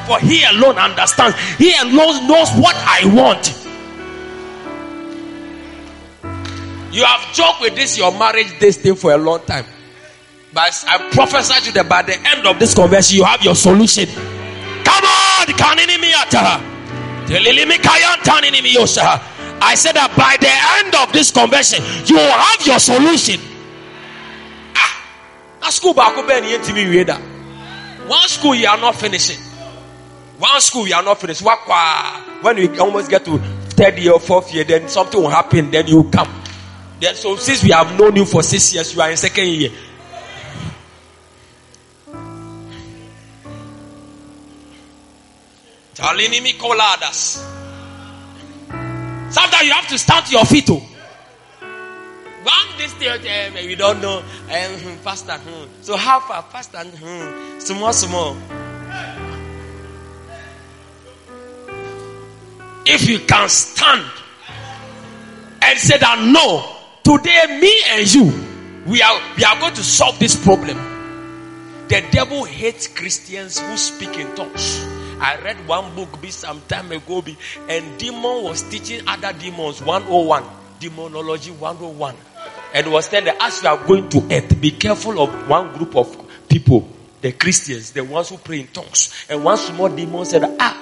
For 0.07 0.19
he 0.19 0.43
alone 0.43 0.77
understands. 0.77 1.35
He 1.57 1.73
alone 1.75 2.27
knows 2.27 2.49
what 2.53 2.75
I 2.75 3.01
want. 3.13 3.57
You 6.93 7.05
have 7.05 7.33
joked 7.33 7.61
with 7.61 7.75
this 7.75 7.97
your 7.97 8.11
marriage 8.17 8.59
this 8.59 8.77
thing 8.77 8.95
for 8.95 9.13
a 9.13 9.17
long 9.17 9.39
time. 9.45 9.65
But 10.53 10.83
I 10.87 11.09
prophesy 11.11 11.53
to 11.61 11.65
you 11.67 11.71
that 11.73 11.87
by 11.87 12.01
the 12.01 12.17
end 12.35 12.45
of 12.45 12.59
this 12.59 12.73
conversation, 12.73 13.17
you 13.19 13.23
have 13.23 13.41
your 13.41 13.55
solution. 13.55 14.07
Come 14.83 15.05
on, 15.05 15.47
I 19.63 19.75
said 19.75 19.93
that 19.95 20.11
by 20.17 20.35
the 20.41 20.51
end 20.83 20.95
of 20.95 21.13
this 21.13 21.31
convention, 21.31 21.79
you 22.05 22.15
will 22.15 22.31
have 22.31 22.65
your 22.65 22.79
solution. 22.79 23.39
Ah, 24.75 25.69
school 25.69 25.93
back 25.93 26.17
One 28.07 28.27
school 28.27 28.55
you 28.55 28.67
are 28.67 28.77
not 28.77 28.95
finishing. 28.95 29.37
One 30.41 30.59
school 30.59 30.87
you 30.87 30.95
are 30.95 31.03
not 31.03 31.21
finished. 31.21 31.43
When 32.41 32.57
you 32.57 32.81
almost 32.81 33.11
get 33.11 33.23
to 33.25 33.37
third 33.77 33.99
year 33.99 34.17
fourth 34.17 34.51
year, 34.51 34.63
then 34.63 34.89
something 34.89 35.21
will 35.21 35.29
happen, 35.29 35.69
then 35.69 35.85
you 35.85 36.09
come. 36.09 36.27
Then 36.99 37.13
so 37.13 37.35
since 37.35 37.63
we 37.63 37.69
have 37.69 37.95
known 37.99 38.15
you 38.15 38.25
for 38.25 38.41
six 38.41 38.73
years, 38.73 38.95
you 38.95 39.01
are 39.01 39.11
in 39.11 39.17
second 39.17 39.47
year. 39.47 39.69
Talinimi 45.93 46.53
coladas. 46.57 47.37
Sometimes 49.31 49.63
you 49.63 49.73
have 49.73 49.87
to 49.89 49.97
stand 49.99 50.25
to 50.25 50.31
your 50.31 50.45
feet. 50.45 50.67
Oh. 50.71 50.77
One 52.41 52.77
this 52.79 52.95
day, 52.95 53.09
uh, 53.47 53.53
we 53.67 53.75
don't 53.75 54.01
know. 54.01 54.17
Um, 54.17 54.97
pastor, 55.03 55.37
hmm. 55.37 55.65
so 55.83 55.95
how 55.97 56.19
far? 56.19 56.41
Pastor, 56.51 56.79
hmm. 56.79 57.59
small, 57.59 57.93
small. 57.93 58.35
If 62.85 63.07
you 63.07 63.19
can 63.19 63.47
stand 63.49 64.05
and 65.61 65.79
say 65.79 65.97
that 65.97 66.19
no, 66.31 66.75
today 67.03 67.59
me 67.59 67.81
and 67.91 68.13
you, 68.13 68.25
we 68.85 69.01
are 69.01 69.21
we 69.37 69.43
are 69.43 69.59
going 69.59 69.73
to 69.75 69.83
solve 69.83 70.17
this 70.19 70.41
problem. 70.43 70.77
The 71.87 72.03
devil 72.11 72.45
hates 72.45 72.87
Christians 72.87 73.59
who 73.59 73.77
speak 73.77 74.17
in 74.17 74.33
tongues. 74.35 74.83
I 75.19 75.37
read 75.43 75.67
one 75.67 75.93
book 75.93 76.19
be 76.21 76.31
some 76.31 76.61
time 76.61 76.91
ago, 76.91 77.21
be, 77.21 77.37
and 77.69 77.99
demon 77.99 78.43
was 78.43 78.63
teaching 78.63 79.07
other 79.07 79.33
demons 79.33 79.81
101, 79.83 80.43
demonology 80.79 81.51
101. 81.51 82.15
And 82.73 82.91
was 82.91 83.07
telling 83.09 83.35
as 83.39 83.61
you 83.61 83.69
are 83.69 83.85
going 83.85 84.09
to 84.09 84.27
earth, 84.31 84.59
be 84.59 84.71
careful 84.71 85.21
of 85.21 85.47
one 85.47 85.73
group 85.77 85.95
of 85.95 86.47
people, 86.49 86.89
the 87.19 87.33
Christians, 87.33 87.91
the 87.91 88.03
ones 88.03 88.29
who 88.29 88.37
pray 88.37 88.61
in 88.61 88.67
tongues. 88.67 89.13
And 89.29 89.43
one 89.43 89.57
small 89.57 89.89
demon 89.89 90.25
said, 90.25 90.43
Ah, 90.59 90.81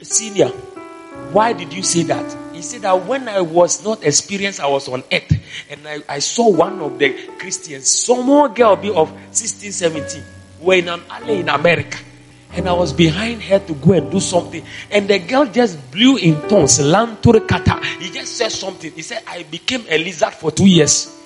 senior, 0.00 0.50
why 1.32 1.52
did 1.52 1.72
you 1.72 1.82
say 1.82 2.02
that? 2.04 2.36
He 2.54 2.62
said 2.62 2.82
that 2.82 3.06
when 3.06 3.28
I 3.28 3.40
was 3.40 3.84
not 3.84 4.04
experienced, 4.04 4.60
I 4.60 4.66
was 4.66 4.88
on 4.88 5.02
earth 5.12 5.32
and 5.70 5.86
I, 5.86 5.98
I 6.08 6.18
saw 6.18 6.48
one 6.50 6.80
of 6.80 6.98
the 6.98 7.12
Christians, 7.38 7.88
some 7.88 8.26
more 8.26 8.48
girl 8.48 8.76
be 8.76 8.90
of 8.90 9.12
16, 9.32 9.72
17, 9.72 10.22
were 10.60 10.74
in 10.74 10.88
an 10.88 11.02
alley 11.10 11.40
in 11.40 11.48
America 11.48 11.98
and 12.54 12.68
I 12.68 12.72
was 12.72 12.92
behind 12.92 13.42
her 13.44 13.58
to 13.58 13.74
go 13.74 13.92
and 13.92 14.10
do 14.10 14.20
something. 14.20 14.62
And 14.90 15.08
the 15.08 15.18
girl 15.18 15.46
just 15.46 15.90
blew 15.90 16.16
in 16.18 16.34
tongues. 16.48 16.78
Lantur 16.78 17.48
kata. 17.48 17.80
He 17.98 18.10
just 18.10 18.36
said 18.36 18.50
something. 18.50 18.92
He 18.92 19.02
said, 19.02 19.22
I 19.26 19.42
became 19.44 19.84
a 19.88 19.96
lizard 19.98 20.34
for 20.34 20.50
two 20.50 20.66
years. 20.66 21.18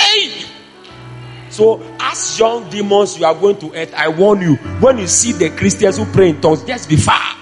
Hey! 0.00 0.44
So, 1.50 1.80
as 2.00 2.38
young 2.38 2.68
demons, 2.68 3.18
you 3.18 3.24
are 3.24 3.34
going 3.34 3.58
to 3.60 3.72
earth. 3.74 3.94
I 3.94 4.08
warn 4.08 4.40
you, 4.42 4.56
when 4.80 4.98
you 4.98 5.06
see 5.06 5.32
the 5.32 5.50
Christians 5.50 5.98
who 5.98 6.04
pray 6.06 6.30
in 6.30 6.40
tongues, 6.40 6.64
just 6.64 6.88
be 6.88 6.96
far. 6.96 7.36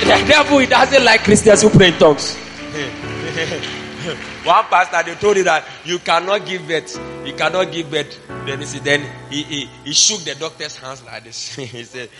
The 0.00 0.24
devil 0.28 0.58
he 0.58 0.66
doesn't 0.66 1.04
like 1.04 1.24
Christians 1.24 1.62
who 1.62 1.70
pray 1.70 1.88
in 1.88 1.94
tongues. 1.94 2.36
One 4.46 4.64
pastor 4.66 5.02
they 5.02 5.18
told 5.18 5.36
you 5.36 5.44
that 5.44 5.64
you 5.84 5.98
cannot 5.98 6.46
give 6.46 6.68
birth. 6.68 6.96
You 7.26 7.34
cannot 7.34 7.72
give 7.72 7.90
birth. 7.90 8.16
Then 8.46 8.60
he 8.60 8.78
then 8.78 9.02
he, 9.28 9.42
he, 9.42 9.66
he 9.84 9.92
shook 9.92 10.20
the 10.20 10.36
doctor's 10.36 10.76
hands 10.76 11.02
like 11.04 11.24
this. 11.24 11.54
he 11.56 11.82
said, 11.82 12.10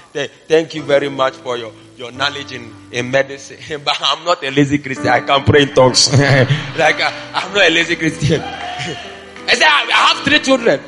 Thank 0.49 0.75
you 0.75 0.83
very 0.83 1.09
much 1.09 1.35
for 1.35 1.57
your, 1.57 1.73
your 1.97 2.11
knowledge 2.11 2.51
in, 2.51 2.75
in 2.91 3.11
medicine. 3.13 3.81
but 3.85 3.97
I'm 4.01 4.25
not 4.25 4.43
a 4.43 4.51
lazy 4.51 4.79
Christian. 4.79 5.07
I 5.07 5.21
can 5.21 5.45
pray 5.45 5.63
in 5.63 5.75
tongues. 5.75 6.13
like 6.19 7.01
uh, 7.01 7.13
I'm 7.35 7.55
not 7.55 7.69
a 7.69 7.71
lazy 7.71 7.95
Christian. 7.95 8.41
I 8.43 9.55
said, 9.55 9.63
I, 9.63 9.89
I 9.89 10.15
have 10.15 10.25
three 10.25 10.41
children. 10.41 10.81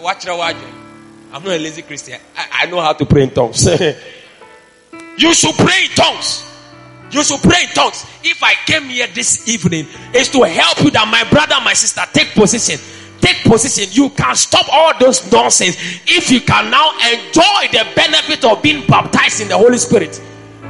Watch 0.00 0.24
the 0.24 0.36
watch. 0.36 0.56
I'm 1.32 1.42
not 1.42 1.52
a 1.54 1.58
lazy 1.58 1.82
Christian. 1.82 2.20
I, 2.36 2.62
I 2.62 2.66
know 2.66 2.80
how 2.80 2.92
to 2.92 3.04
pray 3.04 3.24
in 3.24 3.30
tongues. 3.30 3.66
You 5.20 5.34
should 5.34 5.54
pray 5.54 5.84
in 5.84 5.90
tongues. 5.90 6.46
You 7.10 7.22
should 7.22 7.40
pray 7.42 7.64
in 7.64 7.68
tongues. 7.70 8.06
If 8.24 8.42
I 8.42 8.54
came 8.66 8.84
here 8.84 9.06
this 9.08 9.48
evening, 9.48 9.86
is 10.14 10.28
to 10.30 10.42
help 10.42 10.80
you 10.82 10.90
that 10.92 11.08
my 11.08 11.28
brother, 11.28 11.56
my 11.62 11.74
sister, 11.74 12.02
take 12.12 12.32
position. 12.34 12.80
Take 13.20 13.44
position. 13.44 13.92
You 13.92 14.08
can 14.10 14.34
stop 14.34 14.66
all 14.72 14.92
those 14.98 15.30
nonsense 15.30 15.76
if 16.06 16.30
you 16.30 16.40
can 16.40 16.70
now 16.70 16.92
enjoy 17.12 17.68
the 17.70 17.86
benefit 17.94 18.44
of 18.44 18.62
being 18.62 18.86
baptized 18.86 19.42
in 19.42 19.48
the 19.48 19.58
Holy 19.58 19.76
Spirit 19.76 20.20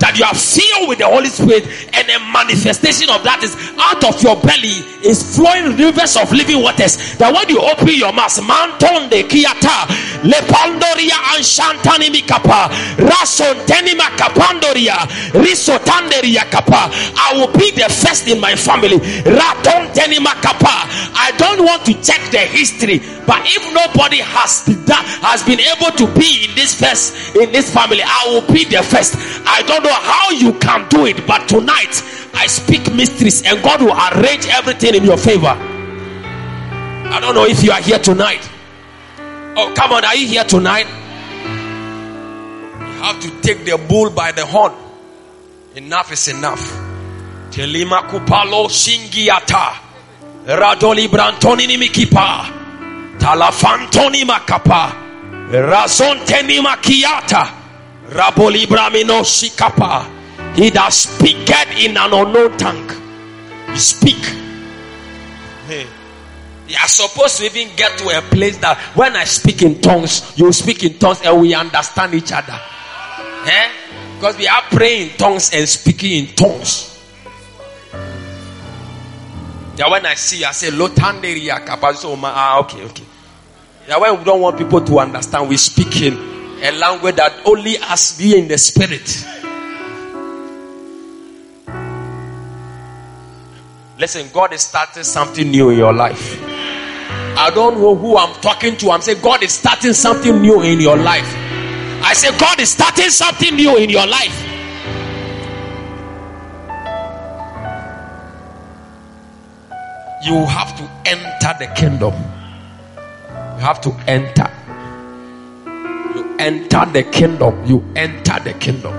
that 0.00 0.16
you 0.18 0.24
are 0.24 0.34
filled 0.34 0.88
with 0.88 0.98
the 0.98 1.06
Holy 1.06 1.28
Spirit, 1.28 1.68
and 1.92 2.08
a 2.08 2.18
manifestation 2.32 3.08
of 3.12 3.22
that 3.24 3.44
is 3.44 3.52
out 3.76 4.02
of 4.04 4.16
your 4.24 4.36
belly 4.40 4.80
is 5.04 5.36
flowing 5.36 5.76
rivers 5.76 6.16
of 6.16 6.32
living 6.32 6.60
waters. 6.62 7.16
That 7.16 7.32
when 7.32 7.48
you 7.48 7.60
open 7.60 7.92
your 7.92 8.12
mouth, 8.12 8.36
manton 8.44 9.08
de 9.08 9.24
kiata, 9.24 9.88
lepandoria 10.24 11.16
anshantani 11.36 12.12
mikapa, 12.12 12.68
rasonteni 12.96 13.96
makapandoria, 13.96 15.04
risotanderia 15.36 16.48
kapa. 16.50 16.88
I 16.92 17.36
will 17.36 17.52
be 17.56 17.70
the 17.72 17.88
first 17.88 18.28
in 18.28 18.40
my 18.40 18.56
family. 18.56 18.98
Ratonteni 19.24 20.20
makapa. 20.20 20.88
I 21.16 21.32
don't 21.36 21.64
want 21.64 21.84
to 21.86 21.94
check 22.02 22.20
the 22.30 22.40
history, 22.40 22.98
but 23.26 23.40
if 23.44 23.62
nobody 23.72 24.18
has 24.18 24.64
that 24.88 25.04
has 25.22 25.42
been 25.44 25.60
able 25.60 25.92
to 25.96 26.06
be 26.18 26.48
in 26.48 26.54
this 26.54 26.74
first 26.74 27.36
in 27.36 27.52
this 27.52 27.72
family, 27.72 28.02
I 28.02 28.32
will 28.32 28.46
be 28.52 28.64
the 28.64 28.82
first. 28.82 29.16
I 29.46 29.62
don't 29.66 29.82
know 29.82 29.89
know 29.90 30.00
how 30.00 30.30
you 30.30 30.52
can 30.54 30.88
do 30.88 31.06
it, 31.06 31.26
but 31.26 31.48
tonight 31.48 32.02
I 32.34 32.46
speak 32.46 32.92
mysteries 32.94 33.42
and 33.42 33.62
God 33.62 33.82
will 33.82 33.92
arrange 33.92 34.46
everything 34.48 34.94
in 34.94 35.04
your 35.04 35.16
favor. 35.18 35.56
I 37.12 37.18
don't 37.20 37.34
know 37.34 37.44
if 37.44 37.62
you 37.64 37.72
are 37.72 37.80
here 37.82 37.98
tonight. 37.98 38.48
Oh, 39.56 39.72
come 39.76 39.92
on, 39.92 40.04
are 40.04 40.14
you 40.14 40.28
here 40.28 40.44
tonight? 40.44 40.86
You 42.80 43.02
have 43.02 43.20
to 43.20 43.40
take 43.42 43.64
the 43.64 43.76
bull 43.88 44.10
by 44.10 44.30
the 44.32 44.46
horn. 44.46 44.72
Enough 45.74 46.12
is 46.12 46.28
enough. 46.28 46.60
Telima 47.50 48.02
kupalo 48.08 48.68
shingiata. 48.68 49.74
Radoli 50.46 51.08
brantoni 51.08 51.66
nimikipa. 51.66 52.46
Talafantoni 53.18 54.24
makapa. 54.24 54.94
Razonteni 55.50 56.60
makiata. 56.60 57.59
Raboli 58.10 58.66
Bramino 58.66 59.22
Shikapa. 59.22 60.18
He 60.56 60.70
that 60.70 60.92
speaketh 60.92 61.78
in 61.78 61.96
an 61.96 62.12
unknown 62.12 62.58
tongue. 62.58 62.90
Speak. 63.76 64.16
Hey. 65.66 65.86
You 66.66 66.76
are 66.76 66.88
supposed 66.88 67.38
to 67.38 67.46
even 67.46 67.74
get 67.76 67.98
to 67.98 68.18
a 68.18 68.20
place 68.22 68.56
that 68.58 68.78
when 68.96 69.14
I 69.14 69.24
speak 69.24 69.62
in 69.62 69.80
tongues, 69.80 70.36
you 70.36 70.52
speak 70.52 70.82
in 70.82 70.98
tongues 70.98 71.20
and 71.24 71.40
we 71.40 71.54
understand 71.54 72.14
each 72.14 72.32
other. 72.32 72.60
Eh? 73.46 73.70
Because 74.16 74.36
we 74.36 74.48
are 74.48 74.62
praying 74.62 75.10
in 75.10 75.16
tongues 75.16 75.50
and 75.52 75.68
speaking 75.68 76.26
in 76.26 76.34
tongues. 76.34 76.86
Yeah, 79.76 79.88
when 79.88 80.04
I 80.04 80.14
see 80.14 80.40
you, 80.40 80.46
I 80.46 80.52
say, 80.52 80.70
Lotanderia 80.70 81.64
Kapazo. 81.64 82.18
Ah, 82.22 82.58
okay, 82.60 82.82
okay. 82.84 83.04
Yeah, 83.88 83.98
when 83.98 84.18
we 84.18 84.24
don't 84.24 84.40
want 84.40 84.58
people 84.58 84.80
to 84.80 84.98
understand, 84.98 85.48
we 85.48 85.56
speak 85.56 86.02
in 86.02 86.39
a 86.62 86.72
language 86.72 87.16
that 87.16 87.32
only 87.46 87.78
us 87.78 88.18
be 88.18 88.38
in 88.38 88.48
the 88.48 88.58
spirit. 88.58 89.26
Listen, 93.98 94.28
God 94.32 94.52
is 94.52 94.62
starting 94.62 95.02
something 95.02 95.50
new 95.50 95.70
in 95.70 95.78
your 95.78 95.92
life. 95.92 96.40
I 96.42 97.50
don't 97.54 97.78
know 97.78 97.94
who 97.94 98.16
I'm 98.16 98.34
talking 98.40 98.76
to. 98.78 98.90
I'm 98.90 99.02
saying 99.02 99.20
God 99.22 99.42
is 99.42 99.52
starting 99.52 99.92
something 99.92 100.40
new 100.40 100.62
in 100.62 100.80
your 100.80 100.96
life. 100.96 101.34
I 102.02 102.14
say 102.14 102.36
God 102.38 102.60
is 102.60 102.70
starting 102.70 103.10
something 103.10 103.54
new 103.54 103.76
in 103.76 103.90
your 103.90 104.06
life. 104.06 104.46
You 110.22 110.44
have 110.46 110.76
to 110.76 110.90
enter 111.06 111.54
the 111.58 111.72
kingdom. 111.74 112.14
You 113.56 113.64
have 113.64 113.80
to 113.82 113.90
enter 114.06 114.50
you 116.14 116.36
enter 116.38 116.86
the 116.86 117.02
kingdom. 117.04 117.64
You 117.66 117.84
enter 117.96 118.40
the 118.40 118.52
kingdom. 118.54 118.94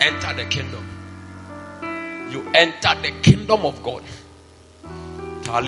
Enter 0.00 0.34
the 0.34 0.44
kingdom. 0.46 0.88
You 2.30 2.42
enter 2.54 2.94
the 3.02 3.12
kingdom 3.22 3.64
of 3.66 3.82
God. 3.82 4.02
How 5.44 5.60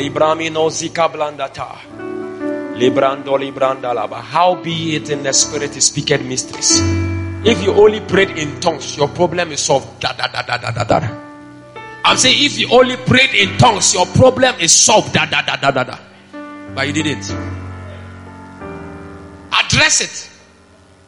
be 4.54 4.96
it 4.96 5.10
in 5.10 5.22
the 5.22 5.32
spirit 5.32 5.76
is 5.76 5.84
speaketh 5.86 6.22
mysteries. 6.22 6.80
If 7.46 7.62
you 7.62 7.74
only 7.74 8.00
prayed 8.00 8.30
in 8.30 8.58
tongues, 8.60 8.96
your 8.96 9.08
problem 9.08 9.52
is 9.52 9.60
solved. 9.60 10.00
Da, 10.00 10.12
da, 10.14 10.26
da, 10.28 10.42
da, 10.42 10.70
da, 10.70 10.84
da. 10.84 11.08
I'm 12.04 12.16
saying 12.16 12.36
if 12.38 12.58
you 12.58 12.68
only 12.72 12.96
prayed 12.96 13.34
in 13.34 13.58
tongues, 13.58 13.92
your 13.92 14.06
problem 14.06 14.54
is 14.60 14.72
solved. 14.72 15.12
Da, 15.12 15.26
da, 15.26 15.42
da, 15.42 15.56
da, 15.56 15.70
da, 15.70 15.84
da. 15.84 15.98
But 16.74 16.86
you 16.86 16.92
didn't. 16.94 17.63
Address 19.60 20.00
it. 20.00 20.30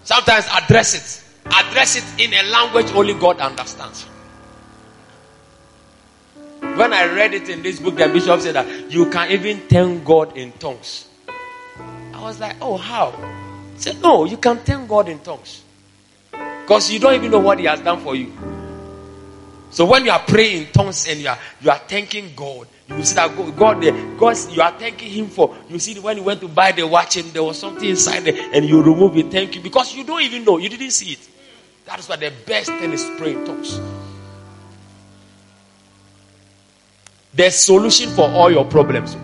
Sometimes 0.05 0.47
address 0.53 0.95
it. 0.95 1.25
Address 1.53 1.97
it 1.97 2.25
in 2.25 2.35
a 2.35 2.49
language 2.51 2.91
only 2.93 3.15
God 3.15 3.41
understands. 3.41 4.05
When 6.61 6.93
I 6.93 7.13
read 7.13 7.35
it 7.35 7.49
in 7.49 7.63
this 7.63 7.81
book, 7.81 7.97
the 7.97 8.09
bishop 8.09 8.41
said 8.41 8.55
that 8.55 8.91
you 8.91 9.09
can 9.11 9.31
even 9.31 9.61
thank 9.61 10.05
God 10.05 10.37
in 10.37 10.53
tongues. 10.53 11.09
I 12.13 12.23
was 12.23 12.39
like, 12.41 12.57
oh, 12.61 12.77
how? 12.77 13.13
He 13.75 13.81
said, 13.81 14.03
no, 14.03 14.25
you 14.25 14.37
can 14.37 14.59
thank 14.59 14.89
God 14.89 15.09
in 15.09 15.19
tongues. 15.21 15.63
Because 16.31 16.91
you 16.91 16.99
don't 16.99 17.15
even 17.15 17.31
know 17.31 17.39
what 17.39 17.59
He 17.59 17.65
has 17.67 17.81
done 17.81 18.01
for 18.01 18.15
you. 18.15 18.33
So 19.71 19.85
when 19.85 20.05
you 20.05 20.11
are 20.11 20.21
praying 20.21 20.67
in 20.67 20.73
tongues 20.73 21.07
and 21.09 21.21
you 21.21 21.29
are 21.29 21.39
you 21.61 21.71
are 21.71 21.79
thanking 21.79 22.33
God, 22.35 22.67
you 22.89 23.05
see 23.05 23.15
that 23.17 23.35
God, 23.57 23.85
eh, 23.85 23.91
God, 23.91 24.19
God, 24.19 24.53
you 24.53 24.63
are 24.63 24.73
thanking 24.73 25.11
Him 25.11 25.27
for. 25.27 25.57
You 25.69 25.79
see 25.79 25.99
when 25.99 26.19
you 26.19 26.23
went 26.23 26.41
to 26.41 26.49
buy 26.49 26.73
the 26.73 26.87
watch 26.87 27.17
and 27.17 27.27
there 27.33 27.43
was 27.43 27.59
something 27.59 27.89
inside 27.89 28.21
there, 28.21 28.51
and 28.53 28.65
you 28.65 28.81
remove 28.81 29.17
it. 29.17 29.31
Thank 29.31 29.57
you 29.57 29.61
because 29.61 29.95
you 29.95 30.05
don't 30.05 30.23
even 30.23 30.45
know. 30.45 30.59
You 30.59 30.69
didn't 30.69 30.93
see 30.93 31.13
it. 31.13 31.29
That 31.87 31.99
is 31.99 32.09
why 32.09 32.17
the 32.17 32.33
best 32.47 32.71
thing 32.71 32.93
is 32.93 33.05
praying 33.17 33.45
tongues. 33.45 33.81
There's 37.35 37.57
solution 37.57 38.11
for 38.11 38.29
all 38.31 38.51
your 38.51 38.65
problems, 38.65 39.17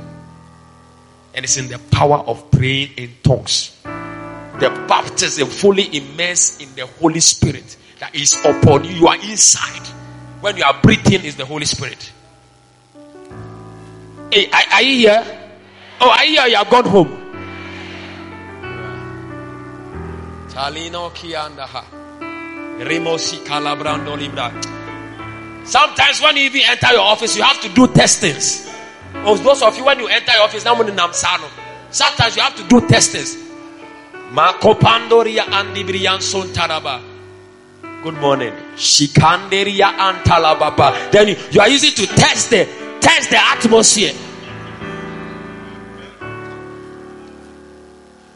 and 1.34 1.44
it's 1.44 1.56
in 1.56 1.68
the 1.68 1.78
power 1.90 2.18
of 2.18 2.50
praying 2.50 2.90
in 2.96 3.10
tongues. 3.22 3.76
The 3.84 4.70
baptism 4.86 5.48
fully 5.48 5.96
immersed 5.96 6.60
in 6.60 6.68
the 6.74 6.86
Holy 6.86 7.20
Spirit 7.20 7.76
that 8.00 8.14
is 8.14 8.34
upon 8.44 8.84
you. 8.84 8.90
You 8.92 9.06
are 9.06 9.16
inside 9.16 9.86
when 10.40 10.56
you 10.56 10.64
are 10.64 10.78
breathing 10.82 11.24
is 11.24 11.36
the 11.36 11.44
Holy 11.44 11.64
Spirit. 11.64 12.12
Hey, 14.32 14.48
are, 14.50 14.62
are 14.72 14.82
you 14.82 14.96
here? 14.96 15.22
Oh, 16.00 16.08
are 16.10 16.24
you 16.24 16.40
here? 16.40 16.48
You 16.48 16.56
have 16.56 16.70
gone 16.70 16.86
home. 16.86 17.18
Sometimes 25.66 26.22
when 26.22 26.36
you 26.38 26.44
even 26.44 26.62
enter 26.64 26.92
your 26.92 27.00
office, 27.02 27.36
you 27.36 27.42
have 27.42 27.60
to 27.60 27.68
do 27.74 27.86
testings. 27.88 28.72
Oh, 29.16 29.36
those 29.36 29.60
of 29.60 29.76
you 29.76 29.84
when 29.84 29.98
you 30.00 30.08
enter 30.08 30.32
your 30.32 30.44
office, 30.44 30.64
now 30.64 30.76
sometimes 31.90 32.34
you 32.34 32.40
have 32.42 32.56
to 32.56 32.66
do 32.68 32.80
testings. 32.88 33.36
Makopandoria 34.32 35.42
andibrian. 35.44 36.22
Good 38.02 38.14
morning. 38.14 38.54
Shikanderia 38.76 39.92
antalababa. 39.98 41.12
Then 41.12 41.28
you, 41.28 41.36
you 41.50 41.60
are 41.60 41.68
using 41.68 41.90
to 41.92 42.06
test 42.16 42.48
the 42.48 42.81
test 43.02 43.28
the 43.30 43.36
atmosphere. 43.36 44.14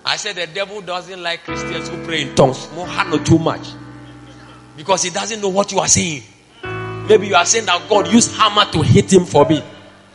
I 0.05 0.17
said 0.17 0.37
the 0.37 0.47
devil 0.47 0.81
doesn't 0.83 1.23
like 1.23 1.45
Christians 1.45 1.89
who 1.89 2.05
pray 2.05 2.23
in 2.23 2.35
tongues. 2.35 2.69
More 2.75 2.87
too 3.25 3.39
much. 3.39 3.67
Because 4.77 5.03
he 5.03 5.11
doesn't 5.11 5.41
know 5.41 5.49
what 5.49 5.73
you 5.73 5.79
are 5.79 5.89
saying. 5.89 6.23
Maybe 7.09 7.29
you 7.29 7.35
are 7.35 7.45
saying 7.45 7.67
that 7.67 7.89
God 7.89 8.12
used 8.12 8.35
hammer 8.37 8.71
to 8.73 8.83
hit 8.83 9.12
him 9.12 9.25
for 9.25 9.45
me. 9.47 9.62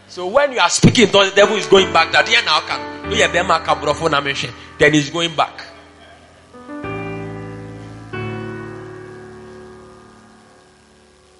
So 0.08 0.28
when 0.28 0.52
you 0.52 0.60
are 0.60 0.70
speaking, 0.70 1.08
the 1.08 1.32
devil 1.36 1.56
is 1.56 1.66
going 1.68 1.92
back. 1.92 2.12
That 2.12 2.30
yeah 2.30 2.42
now 2.42 2.62
can. 2.62 2.80
Oh, 3.12 3.16
then 4.78 4.94
he's 4.94 5.10
going 5.10 5.36
back. 5.36 5.66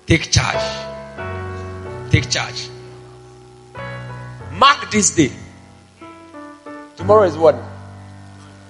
Take 0.08 0.30
charge. 0.30 2.12
Take 2.12 2.30
charge. 2.30 2.70
Mark 4.62 4.92
this 4.92 5.10
day. 5.10 5.32
Tomorrow 6.96 7.24
is 7.24 7.36
what? 7.36 7.56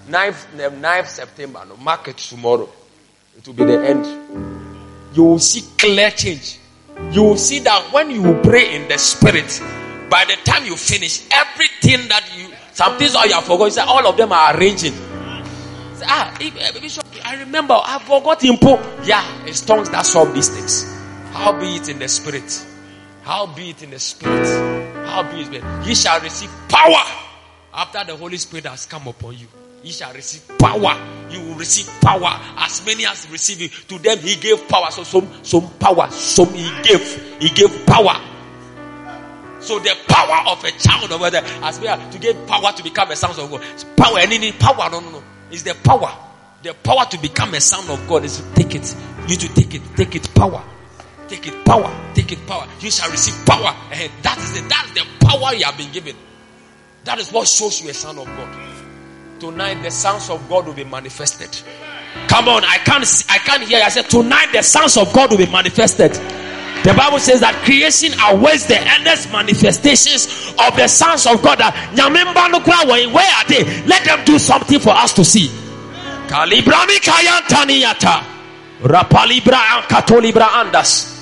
9th, 0.08 0.46
9th 0.56 1.08
September. 1.08 1.66
No, 1.68 1.76
mark 1.76 2.08
it 2.08 2.16
tomorrow. 2.16 2.70
It 3.38 3.46
will 3.46 3.56
be 3.56 3.66
the 3.66 3.86
end. 3.86 4.06
You 5.14 5.26
will 5.26 5.40
see 5.40 5.66
clear 5.78 6.10
change. 6.12 6.60
You 7.12 7.24
will 7.24 7.36
see 7.36 7.60
that 7.60 7.92
when 7.92 8.10
you 8.10 8.40
pray 8.42 8.74
in 8.74 8.88
the 8.88 8.98
spirit, 8.98 9.62
by 10.10 10.24
the 10.24 10.38
time 10.46 10.64
you 10.64 10.78
finish, 10.78 11.28
everything 11.30 12.08
that 12.08 12.26
you, 12.38 12.54
some 12.72 12.98
things 12.98 13.14
all 13.14 13.26
you 13.28 13.34
have 13.34 13.44
forgotten, 13.44 13.72
say 13.72 13.82
all 13.82 14.08
of 14.08 14.16
them 14.16 14.32
are 14.32 14.56
arranging. 14.56 14.94
Say, 14.94 16.06
ah, 16.08 16.34
Bishop, 16.40 17.06
I 17.26 17.36
remember, 17.36 17.74
I 17.74 18.00
forgot 18.00 18.42
him. 18.42 18.58
Yeah, 19.04 19.46
it's 19.46 19.60
tongues 19.60 19.90
that 19.90 20.06
solve 20.06 20.34
these 20.34 20.48
things. 20.48 20.86
How 21.34 21.52
be 21.52 21.76
it 21.76 21.90
in 21.90 22.00
the 22.00 22.08
spirit? 22.08 22.66
How 23.24 23.46
be 23.46 23.72
it 23.72 23.84
in 23.84 23.90
the 23.90 24.00
spirit? 24.00 24.91
Ye 25.86 25.96
shall 25.96 26.20
receive 26.22 26.50
power 26.70 27.04
after 27.74 28.04
the 28.04 28.16
Holy 28.16 28.38
Spirit 28.38 28.66
has 28.66 28.86
come 28.86 29.08
upon 29.08 29.38
you. 29.38 29.48
Ye 29.84 29.92
shall 29.92 30.14
receive 30.14 30.58
power. 30.58 30.96
You 31.30 31.42
will 31.42 31.56
receive 31.56 31.88
power. 32.02 32.40
As 32.58 32.86
many 32.86 33.06
as 33.06 33.28
receive 33.30 33.62
it, 33.62 33.72
to 33.90 33.98
them 34.00 34.20
he 34.20 34.36
gave 34.36 34.68
power. 34.68 34.92
So 34.92 35.04
some 35.04 35.28
some 35.44 35.70
power. 35.80 36.10
Some 36.12 36.54
he 36.54 36.70
gave. 36.84 37.40
He 37.40 37.50
gave 37.50 37.86
power. 37.86 38.20
So 39.60 39.80
the 39.80 39.96
power 40.08 40.52
of 40.52 40.64
a 40.64 40.72
child 40.72 41.12
over 41.12 41.30
there, 41.30 41.44
as 41.64 41.80
we 41.80 41.88
are 41.88 42.12
to 42.12 42.20
get 42.20 42.48
power 42.48 42.72
to 42.72 42.84
become 42.84 43.12
a 43.12 43.16
son 43.16 43.32
of 43.32 43.50
God. 43.50 43.62
It's 43.74 43.84
power 43.84 44.20
any 44.20 44.52
power. 44.52 44.90
No, 44.90 45.00
no, 45.00 45.12
no. 45.12 45.24
It's 45.52 45.64
the 45.64 45.76
power. 45.84 46.12
The 46.64 46.74
power 46.74 47.06
to 47.06 47.18
become 47.20 47.54
a 47.54 47.62
son 47.62 47.90
of 47.90 48.08
God 48.08 48.24
is 48.24 48.38
to 48.38 48.54
take 48.54 48.76
it. 48.76 48.96
You 49.28 49.36
to 49.36 49.54
take 49.54 49.76
it. 49.76 49.82
Take 49.96 50.16
it. 50.16 50.34
Power. 50.36 50.64
Take 51.32 51.48
it 51.48 51.66
power. 51.66 51.90
Take 52.14 52.34
it 52.34 52.46
power. 52.46 52.68
You 52.82 52.92
shall 52.92 53.10
receive 53.10 53.46
power. 53.46 53.74
And 53.94 54.12
that 54.22 54.38
is 54.38 54.52
the 54.52 54.68
that 54.68 54.84
is 54.88 54.92
the 54.96 55.26
power 55.26 55.56
you 55.56 55.64
have 55.64 55.78
been 55.78 55.90
given. 55.94 56.14
That 57.06 57.20
is 57.20 57.32
what 57.32 57.48
shows 57.48 57.82
you 57.82 57.90
a 57.90 57.94
son 57.94 58.20
of 58.20 58.26
God. 58.26 58.50
Tonight 59.40 59.82
the 59.82 59.92
sons 59.92 60.30
of 60.30 60.44
God 60.50 60.68
will 60.68 60.74
be 60.74 60.84
manifested. 60.84 61.48
Come 62.28 62.50
on, 62.50 62.66
I 62.66 62.80
can't 62.80 63.06
see, 63.06 63.26
I 63.30 63.38
can't 63.38 63.64
hear. 63.64 63.80
I 63.82 63.88
said 63.88 64.10
tonight 64.10 64.48
the 64.52 64.62
sons 64.62 64.98
of 64.98 65.14
God 65.14 65.32
will 65.32 65.38
be 65.38 65.46
manifested. 65.46 66.12
The 66.84 66.94
Bible 66.98 67.20
says 67.20 67.40
that 67.40 67.56
creation 67.64 68.12
awaits 68.28 68.66
the 68.66 68.76
endless 68.78 69.32
manifestations 69.32 70.52
of 70.60 70.76
the 70.76 70.90
sons 70.90 71.26
of 71.28 71.42
God. 71.42 71.60
Where 71.60 73.24
are 73.24 73.46
they? 73.48 73.64
Let 73.88 74.04
them 74.04 74.26
do 74.26 74.38
something 74.38 74.82
for 74.82 74.90
us 74.90 75.14
to 75.14 75.24
see. 75.24 75.48
Kalibrami 76.28 77.00
kayantaniyata. 77.00 78.26
Rapalibra 78.82 79.78
and 79.78 79.86
katolibra 79.86 80.48
andas. 80.60 81.21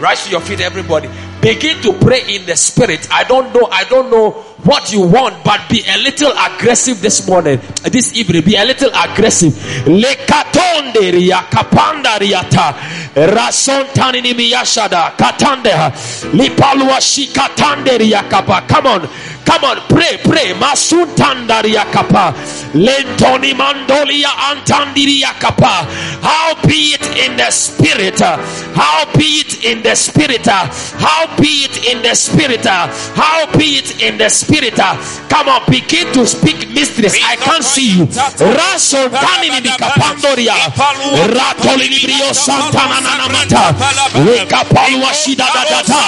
Rise 0.00 0.24
to 0.24 0.30
your 0.30 0.40
feet, 0.40 0.60
everybody. 0.60 1.08
Begin 1.40 1.80
to 1.82 1.92
pray 1.92 2.22
in 2.34 2.46
the 2.46 2.56
spirit. 2.56 3.06
I 3.12 3.24
don't 3.24 3.52
know. 3.54 3.68
I 3.70 3.84
don't 3.84 4.10
know 4.10 4.30
what 4.62 4.92
you 4.92 5.00
want, 5.02 5.42
but 5.44 5.60
be 5.68 5.82
a 5.88 5.96
little 5.98 6.32
aggressive 6.32 7.00
this 7.00 7.26
morning, 7.28 7.60
this 7.84 8.14
evening. 8.16 8.42
Be 8.44 8.56
a 8.56 8.64
little 8.64 8.90
aggressive. 8.90 9.52
Lekatonderia 9.86 11.42
kapandariata 11.50 12.74
rasontanini 13.14 14.34
miyashada 14.34 15.12
katandeha 15.16 15.92
lipalwa 16.32 17.00
shikatanderia 17.00 18.22
kapa. 18.28 18.62
Come 18.68 18.86
on. 18.86 19.08
Come 19.48 19.64
on, 19.64 19.80
pray, 19.88 20.18
pray. 20.22 20.52
Masuntandaria 20.60 21.84
kapa. 21.90 22.34
Lentoni 22.74 23.54
mandolia 23.54 24.28
antandiria 24.52 25.32
kapa. 25.40 25.88
How 26.20 26.54
be 26.68 26.92
it 26.92 27.04
in 27.16 27.36
the 27.36 27.50
spirit? 27.50 28.20
Uh, 28.20 28.36
How 28.76 29.06
be 29.16 29.40
it 29.40 29.64
in 29.64 29.82
the 29.82 29.94
spirit? 29.96 30.46
Uh, 30.46 30.68
How 31.00 31.24
be 31.40 31.64
it 31.64 31.76
in 31.88 32.02
the 32.02 32.14
spirit? 32.14 32.66
Uh, 32.66 32.88
How 33.16 33.46
be 33.56 33.78
it 33.80 34.02
in 34.02 34.18
the 34.18 34.28
spirit? 34.28 34.74
Come 35.32 35.48
on, 35.48 35.62
begin 35.70 36.12
to 36.12 36.26
speak 36.26 36.68
mysteries. 36.68 37.16
I 37.24 37.36
can't 37.36 37.64
see 37.64 37.96
you. 37.98 38.04
Raso 38.04 39.08
tanini 39.08 39.62
di 39.62 39.70
kapandoria. 39.70 40.54
Ratoli 41.32 41.88
librio 41.88 42.34
santana 42.34 43.00
nanamata. 43.00 43.72
Rekapalwa 44.12 45.08
shida 45.14 45.46
da 45.54 45.64
da 45.64 45.80
da. 45.88 46.02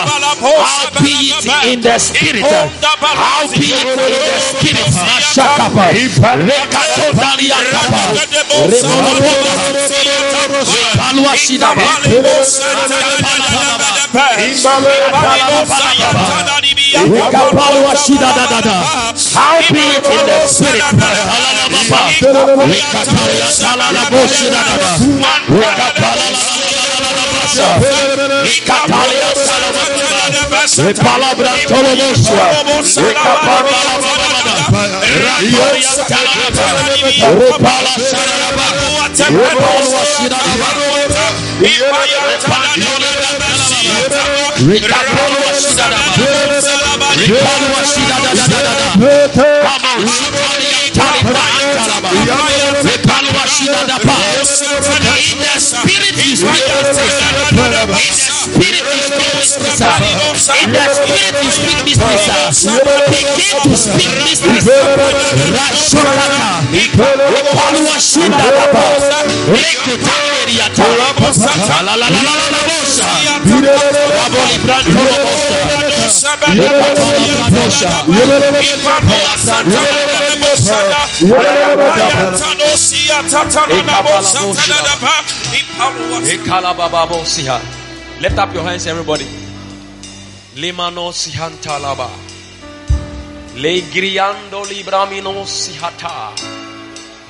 How 0.45 0.91
be 1.01 1.33
it 1.33 1.73
in 1.73 1.81
the 1.81 1.99
spirit? 1.99 2.45
How 2.45 3.30
it 3.45 3.55
in 3.55 3.97
the 3.97 4.41
spirit? 4.41 4.91
Mashakapa. 4.95 5.85
Rekato 6.49 7.07
dalia 7.15 7.59
kapa. 7.71 8.03
Remonopoda. 8.71 9.53
Rekapalwa 10.71 11.37
shida 11.37 11.71
da. 11.75 11.87
Rekapalwa 17.05 17.97
shida 17.97 18.31
da 18.37 18.47
da 18.51 18.61
da. 18.61 18.77
How 19.35 19.59
be 19.73 19.81
it 19.81 20.07
in 20.07 20.27
the 20.27 20.47
spirit? 20.47 20.83
Rekatalia 22.71 23.49
salala 23.51 24.03
boshida 24.11 24.61
da 24.69 24.77
da. 24.77 24.91
Rekapalwa 25.49 26.80
Rekatalia 27.51 29.31
salala 29.35 29.91
the 60.69 60.85
spirit 60.93 61.35
you 61.41 61.51
speak 61.51 61.81
mysteries. 61.85 62.69
Begin 63.09 63.57
to 63.65 63.77
speak 63.77 64.13
mysteries. 64.25 64.69
Rashoraka. 65.57 66.61
Ipalwa 66.77 67.97
shinda 68.01 68.47
daba. 68.57 68.85
Rekutangeriata. 69.49 70.85
La 70.91 71.97
la 71.97 71.97
la 71.97 72.09
la 72.09 72.21
la 72.21 72.47
la 72.53 72.61
bosa. 72.69 73.09
Raboli 74.17 74.57
branto 74.65 74.91
bosa. 74.91 75.51
Lift 88.21 88.39
up 88.39 88.53
your 88.53 88.63
hands, 88.63 88.87
everybody. 88.87 89.50
Limano 90.57 91.13
sihantalaba. 91.13 92.11
Legriando 93.55 94.65
libramino 94.65 95.47
sihata. 95.47 96.35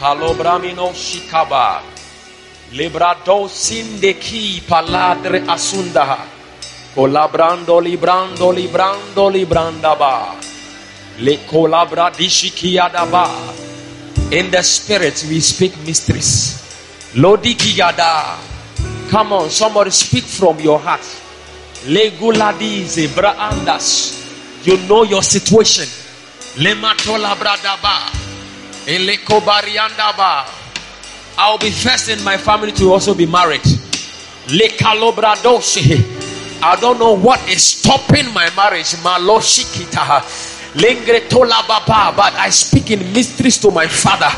Palobramino 0.00 0.90
shikaba. 0.94 1.82
Librado 2.72 3.46
sindeki 3.46 4.62
paladre 4.66 5.44
asundaha. 5.46 6.24
Colabrando 6.94 7.78
librando 7.78 8.52
librando 8.52 9.28
librandaba. 9.28 10.34
Le 11.18 11.44
colabra 11.46 12.10
dishikiadaba. 12.10 13.28
In 14.32 14.50
the 14.50 14.62
spirit 14.62 15.26
we 15.28 15.40
speak 15.40 15.76
mysteries. 15.84 16.56
Lodikiyada. 17.16 18.38
Come 19.10 19.34
on, 19.34 19.50
somebody 19.50 19.90
speak 19.90 20.24
from 20.24 20.58
your 20.60 20.78
heart. 20.78 21.04
Leguladize 21.86 23.08
braandas. 23.08 24.18
You 24.64 24.76
know 24.86 25.04
your 25.04 25.22
situation. 25.22 25.86
Lematola 26.56 27.34
bradaba. 27.36 28.10
Elekobariandaba. 28.86 30.44
I'll 31.38 31.56
be 31.58 31.70
first 31.70 32.10
in 32.10 32.22
my 32.22 32.36
family 32.36 32.72
to 32.72 32.92
also 32.92 33.14
be 33.14 33.24
married. 33.24 33.62
Lekalobradoshe. 34.48 36.04
I 36.62 36.76
don't 36.76 36.98
know 36.98 37.16
what 37.16 37.40
is 37.48 37.64
stopping 37.64 38.30
my 38.34 38.50
marriage. 38.54 38.92
Maloshikita. 39.02 40.20
Lengre 40.74 41.28
tola 41.30 41.64
baba, 41.66 42.12
but 42.14 42.34
I 42.34 42.50
speak 42.50 42.90
in 42.90 43.12
mysteries 43.12 43.58
to 43.58 43.70
my 43.70 43.86
father. 43.86 44.28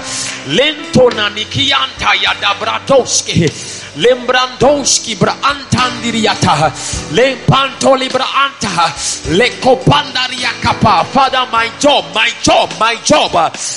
Lento 0.55 1.11
nanikianta 1.11 2.15
yadabradoske. 2.23 3.82
Lembrandoski 3.97 5.17
bra 5.19 5.37
antandiriata. 5.43 6.73
Lempantoli 7.13 8.09
bra 8.09 8.25
anta. 8.25 8.89
Lekopandaria 9.37 10.51
kapa. 10.63 11.05
Father, 11.05 11.47
my 11.53 11.69
job, 11.79 12.05
my 12.15 12.31
job, 12.43 12.71
my 12.81 12.97
job. 13.05 13.33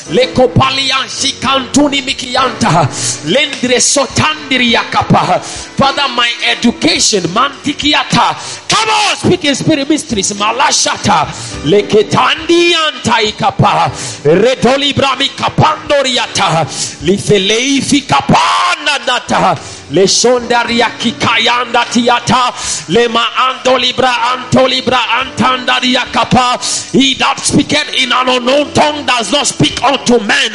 Lekopaliansi 0.09 1.34
kantuni 1.41 2.01
mikianta. 2.01 2.88
Lendre 3.26 3.80
sotandiria 3.80 4.84
kapa. 4.89 5.39
Father, 5.41 6.07
my 6.16 6.32
education, 6.47 7.24
mantikiata. 7.34 8.36
Come 8.70 8.89
on, 8.89 9.16
speak 9.18 9.43
in 9.45 9.55
spirit 9.55 9.89
mysteries. 9.89 10.32
Malashata. 10.34 11.28
Leketandi 11.66 12.72
antai 12.74 13.38
kapa. 13.38 13.91
Redoli 14.24 14.93
brami 14.93 15.28
kapandoriata. 15.36 16.63
Lifeleifi 17.03 18.07
kapana 18.07 18.97
nata. 19.05 19.75
Le 19.92 20.08
sondaria 20.08 20.90
kikayanda 20.98 21.86
tiata. 21.92 22.54
Le 22.90 23.08
maando 23.08 23.78
libra 23.78 24.34
anto 24.34 24.66
libra 24.68 24.98
antandaria 25.22 26.06
kapa. 26.12 26.58
He 26.92 27.14
that 27.16 27.40
speaketh 27.40 27.94
in 27.94 28.12
an 28.12 28.30
unknown 28.30 28.74
tongue 28.74 29.06
does 29.06 29.32
not 29.32 29.46
speak 29.48 29.82
unto 29.84 30.20
men, 30.26 30.52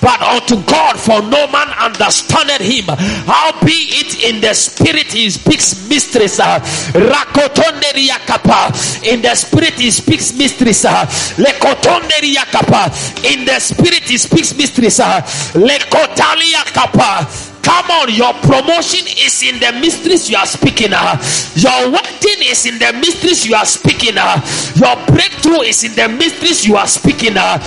but 0.00 0.20
unto 0.22 0.60
God, 0.66 0.98
for 0.98 1.22
no 1.22 1.46
man 1.48 1.68
understandeth 1.78 2.60
him. 2.60 2.84
How 3.26 3.52
be 3.64 3.88
it 3.96 4.22
in 4.22 4.40
the 4.40 4.54
spirit 4.54 5.12
he 5.12 5.30
speaks 5.30 5.88
mysteries. 5.88 6.38
Rakotonderia 6.38 8.18
kapa. 8.26 8.72
In 9.04 9.22
the 9.22 9.34
spirit 9.34 9.74
he 9.74 9.90
speaks 9.90 10.32
mysteries. 10.34 10.84
Lekotonderia 11.36 12.44
kapa. 12.52 12.92
In 13.24 13.44
the 13.44 13.58
spirit 13.58 14.04
he 14.04 14.18
speaks 14.18 14.54
mysteries. 14.56 14.98
Lekotalia 15.54 16.64
kapa. 16.74 17.26
Come 17.66 17.90
on, 17.90 18.14
your 18.14 18.32
promotion 18.46 19.02
is 19.18 19.42
in 19.42 19.58
the 19.58 19.72
mysteries 19.80 20.30
you 20.30 20.36
are 20.38 20.46
speaking. 20.46 20.92
Uh. 20.94 21.18
Your 21.58 21.90
wedding 21.90 22.46
is 22.46 22.64
in 22.64 22.78
the 22.78 22.92
mysteries 22.94 23.44
you 23.44 23.56
are 23.56 23.66
speaking. 23.66 24.14
Uh. 24.16 24.38
Your 24.78 24.94
breakthrough 25.10 25.62
is 25.66 25.82
in 25.82 25.90
the 25.98 26.06
mysteries 26.08 26.64
you 26.64 26.76
are 26.76 26.86
speaking. 26.86 27.34
Uh. 27.36 27.58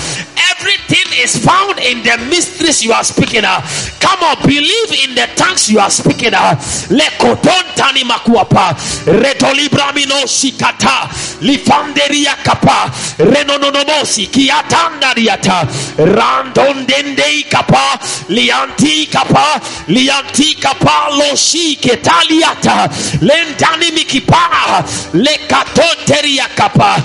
Everything 0.55 0.98
is 1.13 1.37
found 1.43 1.79
in 1.79 2.03
the 2.03 2.17
mysteries 2.29 2.83
you 2.83 2.91
are 2.93 3.03
speaking. 3.03 3.43
Uh. 3.45 3.61
Come 3.99 4.23
on, 4.23 4.37
believe 4.45 4.91
in 5.03 5.15
the 5.15 5.27
tongues 5.35 5.69
you 5.69 5.79
are 5.79 5.89
speaking. 5.89 6.33
Uh. 6.33 6.55
Lekoton 6.89 7.75
tani 7.75 8.03
makuapa. 8.03 8.73
Retolibramino 9.05 10.25
shikata. 10.27 11.09
Lifanderia 11.41 12.35
kapa. 12.43 12.91
Renononomosi. 13.17 14.27
Kiatandariata. 14.27 15.67
Randondendei 15.97 17.43
kapa. 17.49 17.99
Lianti 18.29 19.07
kapa 19.11 19.59
liantika 19.87 20.73
palo 20.79 21.35
shi 21.35 21.75
ketaliata 21.75 22.89
lendani 23.21 23.91
mikipa 23.91 24.83
lekatoteria 25.13 26.47
kapa 26.55 27.01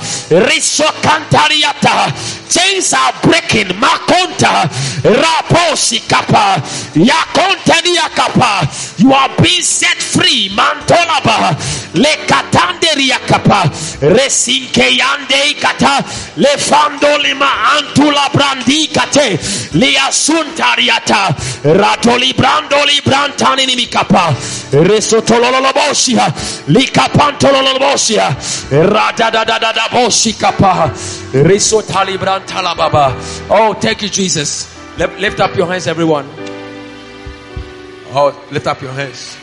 riso 0.48 0.84
kantariata 1.02 2.12
chains 2.48 2.92
are 2.92 3.12
breaking 3.22 3.68
raposi 5.04 6.00
kapa 6.00 6.62
yakontania 6.94 8.08
kapa 8.14 8.68
you 8.98 9.12
are 9.12 9.32
being 9.42 9.62
set 9.62 9.98
free 10.02 10.48
mantolaba 10.50 11.56
lekatanderia 11.94 13.18
kapa 13.26 13.70
resinke 14.00 14.96
yande 14.98 15.54
kata 15.60 16.04
lefandolima 16.36 17.48
antula 17.76 18.28
brandi 18.32 18.88
kate 18.88 19.38
liasuntariata 19.72 21.34
ratoli 21.64 22.32
brandoli 22.32 23.00
brantani 23.04 23.66
ni 23.66 23.76
mikapa 23.76 24.34
resotololobosia 24.72 26.32
likapantololobosia 26.68 28.36
radadadadabosi 28.70 30.32
kapa 30.32 30.90
risotali 31.32 32.18
brantala 32.18 32.74
baba 32.74 33.14
oh 33.50 33.74
thank 33.84 34.00
you 34.00 34.08
jesus. 34.08 34.64
Lift- 34.96 35.18
lift 35.20 35.40
up 35.40 35.54
your 35.56 35.66
hands 35.66 35.86
everyone. 35.86 36.26
Oh 38.16 38.32
lift 38.50 38.66
up 38.66 38.80
your 38.80 38.92
hands. 38.92 39.36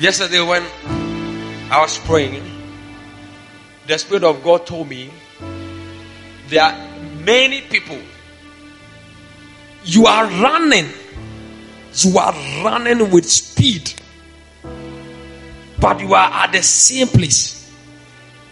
Yesterday 0.00 0.42
when 0.42 0.64
i 1.70 1.80
was 1.80 1.96
praying 1.98 2.42
the 3.86 3.96
spirit 3.98 4.24
of 4.24 4.42
god 4.42 4.66
told 4.66 4.88
me 4.88 5.12
there 6.48 6.64
are 6.64 6.74
many 7.22 7.60
people. 7.60 8.00
You 9.84 10.06
are 10.06 10.26
running. 10.26 10.88
You 12.02 12.18
are 12.18 12.34
running 12.64 13.10
with 13.12 13.30
speed 13.30 13.94
but 15.78 16.00
you 16.00 16.14
are 16.14 16.30
at 16.32 16.50
the 16.50 16.62
same 16.62 17.06
place 17.06 17.63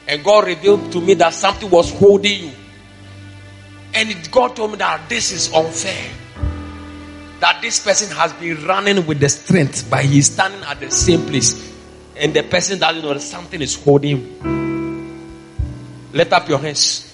and 0.08 0.24
god 0.24 0.46
revealed 0.46 0.92
to 0.92 1.00
me 1.00 1.14
that 1.14 1.34
something 1.34 1.70
was 1.70 1.92
holding 1.92 2.44
you. 2.44 2.52
And 3.94 4.30
god 4.30 4.56
told 4.56 4.72
me 4.72 4.78
that 4.78 5.08
this 5.08 5.32
is 5.32 5.52
unfair. 5.52 6.10
That 7.40 7.60
this 7.60 7.80
person 7.84 8.14
has 8.16 8.32
been 8.34 8.64
running 8.66 9.06
with 9.06 9.20
the 9.20 9.28
strength 9.28 9.88
but 9.90 10.04
he's 10.04 10.32
standing 10.32 10.62
at 10.62 10.80
the 10.80 10.90
same 10.90 11.26
place. 11.26 11.72
And 12.16 12.34
the 12.34 12.42
person 12.42 12.78
doesn't 12.78 13.02
know 13.02 13.14
that 13.14 13.20
something 13.20 13.60
is 13.60 13.82
holding 13.82 14.18
him. 14.18 14.62
Let 16.12 16.32
up 16.32 16.48
your 16.48 16.58
hands. 16.58 17.08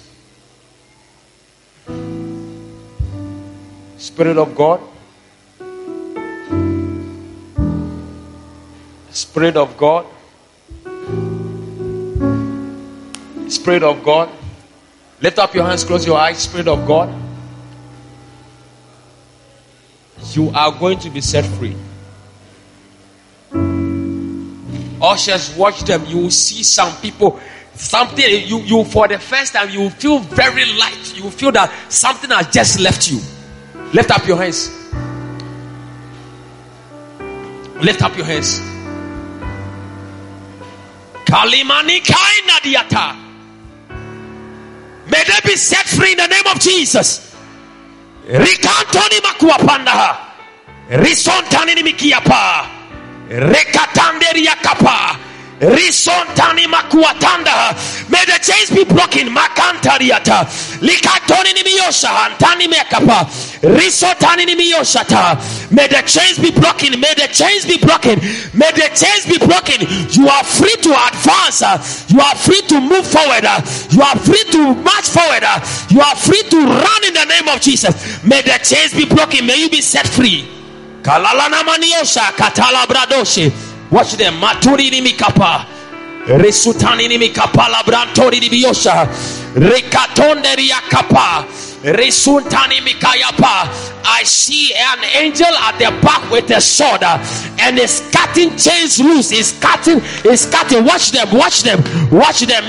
Spirit 3.97 4.39
of 4.39 4.55
God. 4.55 4.81
Spirit 9.11 9.57
of 9.57 9.77
God. 9.77 10.07
Spirit 13.49 13.83
of 13.83 14.03
God. 14.05 14.29
Lift 15.21 15.39
up 15.39 15.55
your 15.55 15.65
hands, 15.65 15.85
close 15.85 16.07
your 16.07 16.19
eyes. 16.19 16.39
Spirit 16.39 16.69
of 16.69 16.87
God. 16.87 17.13
You 20.33 20.51
are 20.51 20.73
going 20.73 20.99
to 21.01 21.11
be 21.11 21.21
set 21.21 21.45
free. 21.45 21.77
Ushers, 25.01 25.55
watch 25.57 25.83
them. 25.83 26.05
You 26.07 26.19
will 26.19 26.31
see 26.31 26.63
some 26.63 26.95
people. 27.01 27.41
Something 27.75 28.25
you, 28.47 28.59
you 28.61 28.85
for 28.85 29.07
the 29.07 29.19
first 29.19 29.53
time 29.53 29.71
you 29.71 29.81
will 29.81 29.91
feel 29.91 30.19
very 30.19 30.65
light. 30.65 31.17
You 31.17 31.25
will 31.25 31.31
feel 31.31 31.53
that 31.53 31.73
something 31.89 32.31
has 32.31 32.49
just 32.49 32.81
left 32.81 33.11
you. 33.11 33.21
Lift 33.93 34.11
up 34.11 34.27
your 34.27 34.37
hands. 34.37 34.69
Lift 37.81 38.03
up 38.03 38.17
your 38.17 38.27
hands. 38.27 38.59
Kalimani 41.25 42.01
kaina 42.01 42.61
diata. 42.63 43.28
May 45.11 45.25
they 45.25 45.41
be 45.45 45.57
set 45.57 45.87
free 45.87 46.13
in 46.13 46.19
the 46.19 46.27
name 46.27 46.47
of 46.47 46.61
Jesus. 46.61 47.35
Rikantoni 48.29 49.21
makuapandaha. 49.25 50.17
Risontani 50.91 51.83
mikiapa. 51.83 52.67
Rekatanderia 53.29 54.57
kapa. 54.63 55.28
Risontani 55.61 56.67
makuatanda. 56.67 57.75
May 58.09 58.25
the 58.25 58.39
chains 58.41 58.71
be 58.71 58.85
broken. 58.85 59.29
Makantariata. 59.35 60.47
Likatoni 60.81 61.53
nimiyosha. 61.53 62.09
Antani 62.09 62.69
mekapa. 62.69 63.27
Risotani 63.63 64.47
nimiyoshata. 64.47 65.71
May 65.73 65.89
the 65.89 66.03
chains 66.07 66.39
be 66.39 66.51
broken. 66.53 67.01
May 67.01 67.13
the 67.15 67.29
chains 67.33 67.67
be 67.67 67.77
broken. 67.79 68.21
May 68.55 68.71
the 68.73 68.89
chains 68.95 69.27
be 69.27 69.39
broken. 69.39 69.83
You 70.15 70.29
are 70.29 70.45
free 70.45 70.77
to 70.83 70.91
advance. 70.95 72.07
You 72.09 72.21
are 72.21 72.37
free 72.37 72.63
to 72.69 72.81
move 72.81 73.07
forward. 73.07 73.43
You 73.91 74.03
are 74.03 74.19
free 74.19 74.45
to 74.53 74.75
march 74.77 75.09
forward. 75.11 75.43
You 75.91 76.01
are 76.01 76.17
free 76.17 76.43
to 76.43 76.59
run 76.67 77.05
in 77.05 77.15
the 77.15 77.25
name 77.25 77.49
of 77.49 77.61
Jesus. 77.61 78.23
May 78.23 78.43
the 78.43 78.59
chains 78.63 78.95
be 78.95 79.07
broken. 79.07 79.47
May 79.47 79.59
you 79.61 79.71
be 79.71 79.81
set 79.81 80.07
free. 80.07 80.47
Kalalana 81.03 81.63
maniosha 81.67 82.31
katala 82.39 82.87
bradoshe. 82.87 83.51
Watch 83.91 84.17
them. 84.17 84.35
Maturi 84.41 84.91
nimikapa. 84.91 85.65
Resutani 86.27 87.09
nimikapa 87.09 87.69
labrantori 87.69 88.41
nimiyosha. 88.41 89.09
I 94.05 94.25
see 94.25 94.73
an 94.75 95.05
angel 95.17 95.47
at 95.47 95.79
the 95.79 95.91
back 96.03 96.31
with 96.31 96.51
a 96.51 96.61
sword 96.61 97.03
and 97.05 97.79
is 97.79 98.01
cutting 98.11 98.57
chains 98.57 98.99
loose. 98.99 99.31
Is 99.33 99.53
cutting, 99.61 100.01
is 100.25 100.47
cutting. 100.47 100.85
Watch 100.85 101.13
them, 101.13 101.29
watch 101.37 101.63
them, 101.63 101.79
watch 102.11 102.41
them. 102.41 102.65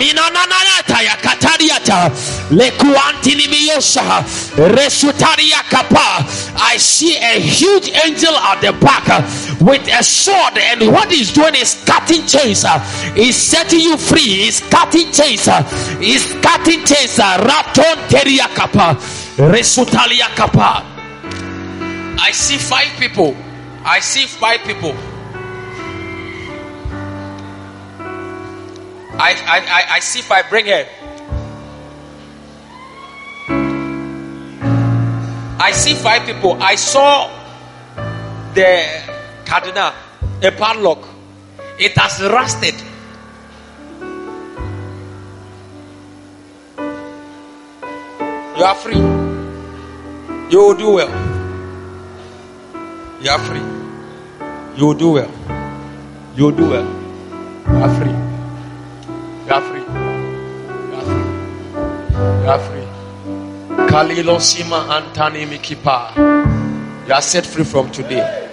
I 6.59 6.75
see 6.77 7.15
a 7.17 7.39
huge 7.39 7.89
angel 8.05 8.35
at 8.35 8.61
the 8.61 8.73
back 8.73 9.07
uh, 9.09 9.21
with 9.61 9.87
a 9.87 10.03
sword, 10.03 10.57
and 10.57 10.81
what 10.91 11.09
he's 11.09 11.31
doing 11.33 11.55
is 11.55 11.81
cutting 11.85 12.25
chains. 12.27 12.65
uh, 12.65 12.79
He's 13.15 13.35
setting 13.37 13.79
you 13.79 13.97
free. 13.97 14.43
He's 14.45 14.59
cutting 14.59 15.11
chains. 15.11 15.47
uh, 15.47 15.63
He's 15.99 16.33
cutting 16.43 16.78
chains. 16.85 17.19
uh, 17.19 17.37
Raton 17.39 17.97
teria 18.09 18.47
kapa. 18.55 18.95
Resutalia 19.37 20.27
kapa. 20.35 20.83
I 22.19 22.31
see 22.31 22.57
five 22.57 22.89
people. 22.99 23.35
I 23.85 23.99
see 23.99 24.25
five 24.25 24.59
people. 24.63 24.93
I, 29.19 29.33
I, 29.33 29.57
I, 29.59 29.83
I 29.95 29.99
see 29.99 30.21
five. 30.21 30.49
Bring 30.49 30.65
her. 30.67 30.85
I 35.61 35.71
see 35.71 35.93
five 35.93 36.25
people. 36.25 36.57
I 36.61 36.75
saw 36.75 37.29
the 38.53 39.03
cardinal, 39.45 39.91
a 40.41 40.51
padlock. 40.51 41.07
It 41.77 41.97
has 41.97 42.21
rusted. 42.21 42.75
You 48.59 48.65
are 48.65 48.75
free. 48.75 48.97
You 50.51 50.59
will 50.59 50.73
do 50.75 50.91
well. 50.91 51.09
You 53.21 53.29
are 53.31 53.39
free. 53.39 53.61
You 54.75 54.85
will 54.87 54.93
do 54.95 55.11
well. 55.11 55.31
You 56.35 56.43
will 56.43 56.51
do 56.51 56.69
well. 56.69 56.83
You 57.69 57.77
are 57.77 57.95
free. 57.95 58.11
You 59.45 59.53
are 59.53 59.61
free. 59.61 59.79
You 60.89 60.95
are 60.97 61.05
free. 61.05 61.23
You 62.43 62.49
are 62.49 62.59
free. 62.59 62.87
Kalilo 63.87 64.35
Sima 64.41 64.83
Antani 64.89 65.45
Mikipa. 65.47 67.07
You 67.07 67.13
are 67.13 67.21
set 67.21 67.45
free 67.45 67.63
from 67.63 67.89
today. 67.93 68.49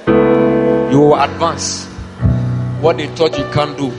You 0.93 1.01
will 1.01 1.16
advance. 1.20 1.85
What 2.81 2.99
they 2.99 3.09
thought 3.09 3.37
you 3.37 3.45
can't 3.53 3.77
do, 3.77 3.93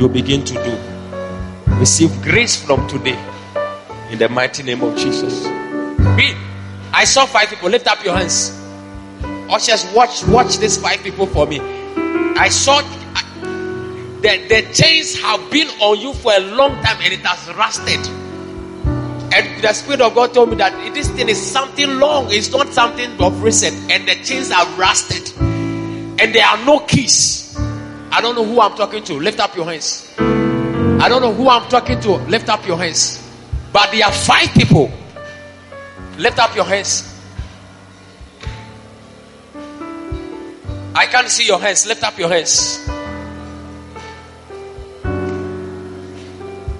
you 0.00 0.08
begin 0.08 0.44
to 0.44 0.54
do. 0.54 1.74
Receive 1.80 2.12
grace 2.22 2.54
from 2.64 2.86
today. 2.86 3.18
In 4.10 4.18
the 4.18 4.28
mighty 4.28 4.62
name 4.62 4.82
of 4.82 4.96
Jesus. 4.96 5.46
Read. 5.46 6.36
I 6.92 7.04
saw 7.04 7.26
five 7.26 7.48
people. 7.48 7.68
Lift 7.68 7.86
up 7.86 8.04
your 8.04 8.16
hands. 8.16 8.50
Ushers, 9.48 9.86
watch, 9.94 10.24
watch 10.26 10.58
these 10.58 10.76
five 10.76 11.00
people 11.00 11.26
for 11.26 11.46
me. 11.46 11.60
I 11.60 12.48
saw 12.48 12.80
that 14.22 14.48
the 14.48 14.62
chains 14.72 15.20
have 15.20 15.50
been 15.50 15.68
on 15.80 15.98
you 15.98 16.12
for 16.12 16.32
a 16.32 16.40
long 16.40 16.72
time 16.82 16.96
and 17.00 17.12
it 17.12 17.20
has 17.20 17.54
rusted. 17.56 18.00
And 19.32 19.62
the 19.62 19.72
Spirit 19.72 20.00
of 20.00 20.14
God 20.16 20.34
told 20.34 20.50
me 20.50 20.56
that 20.56 20.72
this 20.92 21.08
thing 21.10 21.28
is 21.28 21.40
something 21.40 21.98
long, 22.00 22.26
it's 22.30 22.50
not 22.50 22.72
something 22.72 23.10
of 23.20 23.42
recent, 23.44 23.76
and 23.92 24.08
the 24.08 24.16
chains 24.24 24.50
are 24.50 24.66
rusted. 24.76 25.32
And 25.40 26.34
there 26.34 26.44
are 26.44 26.64
no 26.64 26.80
keys. 26.80 27.56
I 28.10 28.20
don't 28.20 28.34
know 28.34 28.44
who 28.44 28.60
I'm 28.60 28.74
talking 28.76 29.04
to. 29.04 29.14
Lift 29.14 29.38
up 29.38 29.54
your 29.54 29.66
hands. 29.66 30.12
I 30.18 31.08
don't 31.08 31.22
know 31.22 31.32
who 31.32 31.48
I'm 31.48 31.68
talking 31.68 32.00
to. 32.00 32.16
Lift 32.26 32.48
up 32.48 32.66
your 32.66 32.76
hands. 32.76 33.29
But 33.72 33.92
there 33.92 34.06
are 34.06 34.12
five 34.12 34.48
people. 34.54 34.90
Lift 36.18 36.38
up 36.38 36.54
your 36.54 36.64
hands. 36.64 37.06
I 40.94 41.06
can't 41.06 41.28
see 41.28 41.46
your 41.46 41.60
hands. 41.60 41.86
Lift 41.86 42.02
up 42.02 42.18
your 42.18 42.28
hands. 42.28 42.86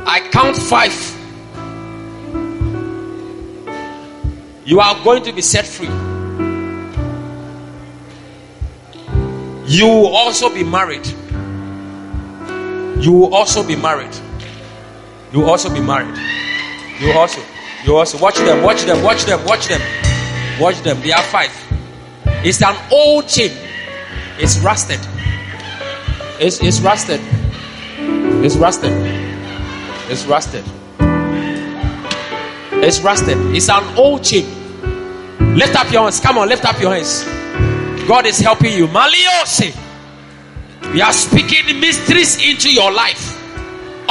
I 0.06 0.20
count 0.32 0.56
five. 0.56 0.92
You 4.66 4.80
are 4.80 5.02
going 5.04 5.22
to 5.24 5.32
be 5.32 5.42
set 5.42 5.66
free. 5.66 5.88
You 9.66 9.86
will 9.86 10.14
also 10.14 10.52
be 10.52 10.64
married. 10.64 11.06
You 13.02 13.12
will 13.12 13.34
also 13.34 13.66
be 13.66 13.76
married. 13.76 14.14
You 15.32 15.40
will 15.40 15.50
also 15.50 15.72
be 15.72 15.80
married. 15.80 16.39
You 17.00 17.12
also, 17.12 17.40
you 17.84 17.96
also 17.96 18.18
watch 18.20 18.36
them, 18.36 18.62
watch 18.62 18.82
them, 18.82 19.02
watch 19.02 19.24
them, 19.24 19.42
watch 19.46 19.68
them, 19.68 19.80
watch 20.60 20.78
them. 20.82 21.00
They 21.00 21.12
are 21.12 21.22
five. 21.22 21.50
It's 22.44 22.62
an 22.62 22.76
old 22.92 23.26
chain. 23.26 23.52
It's 24.38 24.58
rusted. 24.58 25.00
It's, 26.38 26.62
it's 26.62 26.80
rusted. 26.80 27.20
It's 28.44 28.56
rusted. 28.56 28.92
It's 30.10 30.26
rusted. 30.26 30.64
It's 32.82 33.00
rusted. 33.00 33.38
It's 33.56 33.70
an 33.70 33.96
old 33.96 34.22
chain. 34.22 34.44
Lift 35.56 35.76
up 35.76 35.90
your 35.90 36.02
hands. 36.02 36.20
Come 36.20 36.36
on, 36.36 36.48
lift 36.50 36.66
up 36.66 36.78
your 36.80 36.94
hands. 36.94 37.24
God 38.06 38.26
is 38.26 38.38
helping 38.40 38.74
you. 38.74 38.86
Maliose. 38.88 39.74
We 40.92 41.00
are 41.00 41.12
speaking 41.12 41.80
mysteries 41.80 42.36
into 42.46 42.70
your 42.70 42.92
life. 42.92 43.39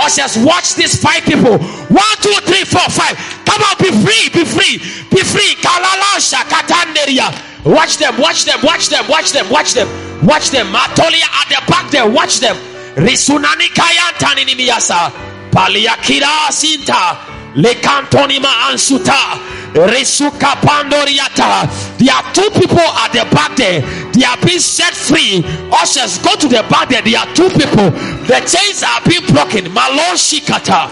Ushers, 0.05 0.37
watch 0.43 0.75
these 0.75 1.01
five 1.01 1.23
people. 1.23 1.57
One, 1.59 2.15
two, 2.21 2.37
three, 2.47 2.63
four, 2.63 2.87
five. 2.89 3.15
Come 3.45 3.61
on, 3.63 3.75
be 3.79 3.91
free, 3.91 4.29
be 4.31 4.43
free, 4.45 4.77
be 5.09 5.21
free. 5.23 5.55
Kalalasha, 5.59 6.43
Katanderia. 6.47 7.27
Watch 7.65 7.97
them, 7.97 8.17
watch 8.19 8.45
them, 8.45 8.59
watch 8.63 8.87
them, 8.89 9.03
watch 9.09 9.31
them, 9.31 9.49
watch 9.49 9.73
them, 9.73 9.87
watch 10.25 10.49
them. 10.49 10.67
Matolia 10.67 11.27
at 11.27 11.47
the 11.49 11.59
back 11.71 11.91
there, 11.91 12.09
watch 12.09 12.39
them. 12.39 12.55
Risunani 12.95 13.67
Kayantani 13.75 14.45
Nimiasa. 14.45 15.11
Paliakira 15.51 16.49
Sinta. 16.51 17.38
Lekantonima 17.55 18.69
Ansuta. 18.69 19.57
Resuka 19.73 20.55
Pandoriata. 20.61 21.69
There 21.97 22.13
are 22.13 22.33
two 22.33 22.49
people 22.59 22.79
at 22.79 23.11
the 23.13 23.23
back 23.35 23.55
there. 23.55 23.81
They 24.11 24.23
are 24.25 24.37
being 24.45 24.59
set 24.59 24.93
free. 24.93 25.43
Ushers, 25.71 26.17
go 26.19 26.35
to 26.35 26.47
the 26.47 26.65
back 26.69 26.89
there. 26.89 27.01
There 27.01 27.19
are 27.19 27.27
two 27.35 27.49
people. 27.49 27.91
The 28.25 28.41
chains 28.45 28.83
are 28.83 29.01
being 29.07 29.25
broken. 29.33 29.71
Malon 29.73 30.17
Shikata. 30.17 30.89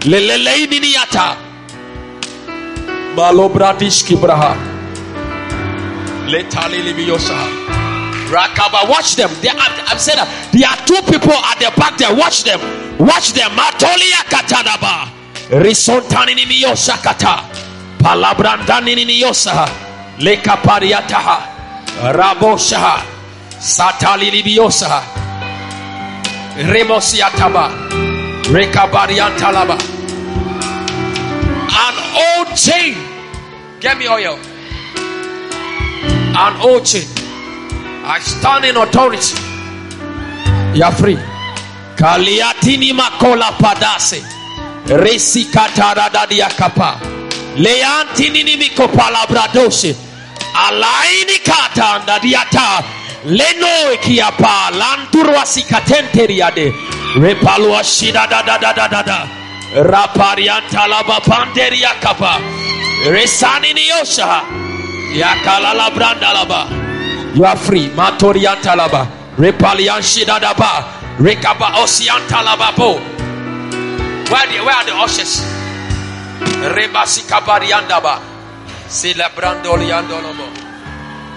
Leleleiniata. 0.00 1.36
Malobradishki 3.16 4.16
Braha. 4.16 4.54
Letalilibiosa. 6.28 7.66
Rakaba, 8.28 8.88
watch 8.90 9.16
them. 9.16 9.30
They 9.40 9.48
are, 9.48 9.56
I'm 9.58 9.98
saying 9.98 10.18
that 10.18 10.28
there 10.52 10.68
are 10.68 10.76
two 10.84 11.00
people 11.10 11.32
at 11.32 11.58
the 11.58 11.72
back 11.80 11.96
there. 11.96 12.14
Watch 12.14 12.44
them. 12.44 12.60
Watch 12.98 13.32
them. 13.32 13.50
Matolia 13.52 14.20
Katanaba. 14.28 15.17
Risontani 15.50 16.44
Miyosakata. 16.46 17.44
Palabrandani 18.02 18.94
Miyosa. 19.06 19.66
Leka 20.18 20.56
Pariataha. 20.56 22.12
Rabosha. 22.12 23.02
Satalilibiosa. 23.58 25.02
Remosiataba. 26.56 27.70
Rekabariantalaba. 28.52 29.78
An 31.70 31.94
old 32.14 32.56
chain. 32.56 32.94
Get 33.80 33.96
me 33.98 34.06
oil. 34.08 34.38
An 36.36 36.56
old 36.60 36.84
chain. 36.84 37.06
I 38.04 38.18
stand 38.20 38.64
in 38.66 38.76
authority. 38.76 39.36
You 40.76 40.84
are 40.84 40.92
free. 40.92 41.16
Kaliatini 41.96 42.92
makola 42.92 43.52
padase. 43.58 44.37
Resi 44.88 45.44
kataradadia 45.44 46.48
kapa. 46.56 46.96
Leantini 47.56 48.42
nimiko 48.44 48.88
palabradose. 48.88 49.96
Alaini 50.66 51.38
kata 51.44 51.98
ndadiata. 52.02 52.82
Leno 53.26 53.96
kiapa. 54.00 54.70
Lanturwa 54.70 55.46
sikatenteriade. 55.46 56.74
Repalua 57.20 57.84
shida 57.84 58.26
da 58.26 58.42
da 58.42 58.58
da 58.58 58.72
da 58.72 58.88
da 58.88 59.02
da. 59.02 59.28
Raparianta 59.74 60.86
laba 60.88 61.20
panteria 61.20 61.90
kapa. 62.00 62.40
Resani 63.10 63.74
niyosha. 63.74 64.42
Yakalala 65.14 65.90
branda. 65.90 67.34
You 67.34 67.44
are 67.44 67.56
free. 67.58 67.88
Matorianta 67.90 68.74
laba. 68.74 69.06
Repalian 69.38 70.02
shida 70.02 70.40
daba. 70.40 70.84
Rekaba 71.20 71.82
osianta 71.82 72.42
laba 72.42 72.72
po. 72.74 73.00
Where 74.30 74.40
are 74.40 74.52
the, 74.52 74.64
where 74.64 74.74
are 74.76 74.84
the 74.84 74.94
ushers? 74.94 75.40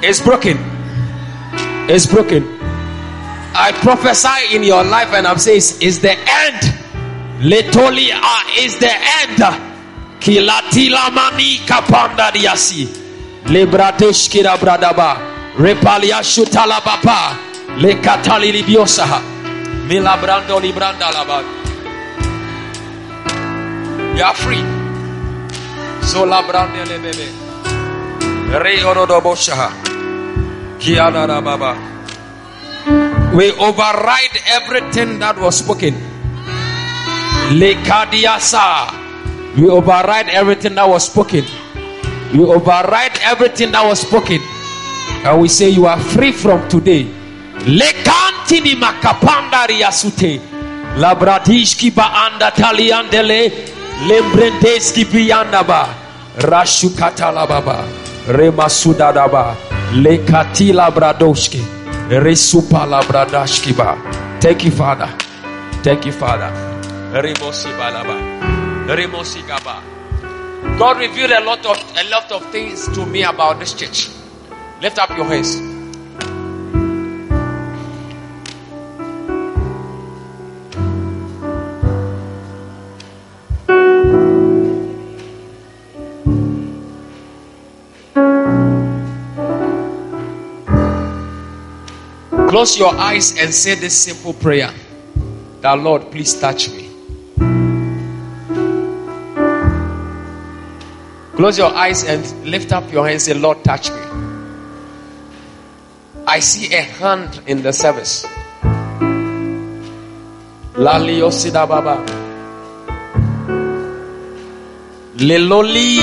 It's 0.04 0.22
broken. 0.22 0.58
It's 1.90 2.06
broken. 2.06 2.44
I 3.54 3.72
prophesy 3.82 4.56
in 4.56 4.64
your 4.64 4.84
life 4.84 5.14
and 5.14 5.26
I'm 5.28 5.38
saying 5.38 5.58
it's, 5.58 5.74
ah, 5.74 5.78
it's 5.82 5.98
the 6.00 6.12
end. 6.12 6.62
Letolia 7.42 8.20
is 8.60 8.78
the 8.80 8.92
end. 8.92 9.40
Kilatila 10.20 11.14
mani 11.14 11.58
kapanda 11.66 12.32
diasi. 12.32 12.86
Lebradesh 13.46 14.30
kira 14.30 14.58
bradaba. 14.58 15.18
Repalia 15.56 16.22
shutala 16.24 16.84
baba. 16.84 17.38
Le 17.78 17.96
katali 17.96 18.52
libiosaha. 18.52 19.22
Milabrando 19.88 20.60
libranda 20.60 21.12
laba. 21.12 21.61
You 24.16 24.24
are 24.24 24.34
free. 24.36 24.64
Zola 26.04 26.44
brande 26.44 26.86
le 26.86 27.00
bebe. 27.00 27.28
Re 28.60 28.84
orodo 28.84 29.22
boshaha. 29.22 29.72
Kiana 30.80 31.42
baba. 31.42 31.76
We 33.34 33.52
override 33.54 34.38
everything 34.48 35.20
that 35.20 35.38
was 35.40 35.56
spoken. 35.60 35.94
We 37.52 37.76
override 39.70 40.30
everything 40.30 40.76
that 40.76 40.90
was 40.90 41.06
spoken. 41.06 41.46
We 42.34 42.44
override 42.44 43.18
everything 43.24 43.72
that 43.72 43.86
was 43.86 44.02
spoken. 44.02 44.42
And 45.24 45.42
we 45.42 45.48
say 45.48 45.70
you 45.70 45.86
are 45.86 46.00
free 46.00 46.34
from 46.34 46.68
today. 46.68 47.06
Makapanda 48.76 49.68
anda. 52.00 52.52
Lembrendeski 54.08 55.06
biyandaba. 55.06 55.88
Rashukata 56.38 57.32
lababa. 57.32 57.86
Remasudadaba. 58.28 59.56
Lekatila 59.94 60.92
bradoshki. 60.92 61.62
Resupa 62.10 62.86
Labradashkiba. 62.86 63.96
Thank 64.42 64.66
you, 64.66 64.72
Father. 64.72 65.08
Thank 65.84 66.06
you, 66.06 66.12
Father. 66.12 66.52
Remosi 67.14 67.70
balaba. 67.80 68.16
Remosi 68.88 69.42
gaba. 69.48 69.82
God 70.78 70.98
revealed 70.98 71.32
a 71.32 71.42
lot 71.42 71.66
of 71.66 71.78
a 71.98 72.04
lot 72.10 72.32
of 72.32 72.46
things 72.52 72.88
to 72.90 73.06
me 73.06 73.24
about 73.24 73.60
this 73.60 73.74
church. 73.74 74.10
Lift 74.82 75.00
up 75.00 75.10
your 75.16 75.26
hands. 75.26 75.71
Close 92.52 92.78
your 92.78 92.94
eyes 92.94 93.34
and 93.40 93.54
say 93.56 93.76
this 93.76 93.98
simple 93.98 94.34
prayer. 94.34 94.74
That 95.62 95.80
Lord, 95.80 96.12
please 96.12 96.38
touch 96.38 96.70
me. 96.70 96.90
Close 101.38 101.58
your 101.58 101.74
eyes 101.74 102.04
and 102.04 102.46
lift 102.46 102.74
up 102.74 102.92
your 102.92 103.08
hands. 103.08 103.30
and 103.30 103.38
Say, 103.38 103.42
Lord, 103.42 103.64
touch 103.64 103.90
me. 103.90 104.02
I 106.28 106.40
see 106.42 106.76
a 106.76 106.82
hand 106.82 107.40
in 107.48 107.64
the 107.64 107.72
service. 107.72 108.26
Laliosida 110.76 111.66
Baba. 111.66 112.04
Leloli. 115.16 116.00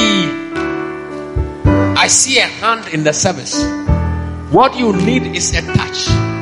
I 1.95 2.07
see 2.07 2.39
a 2.39 2.47
hand 2.47 2.89
in 2.95 3.05
the 3.05 3.13
service. 3.13 3.63
What 4.51 4.79
you 4.79 4.95
need 4.95 5.37
is 5.37 5.55
a 5.55 5.61
touch. 5.75 6.38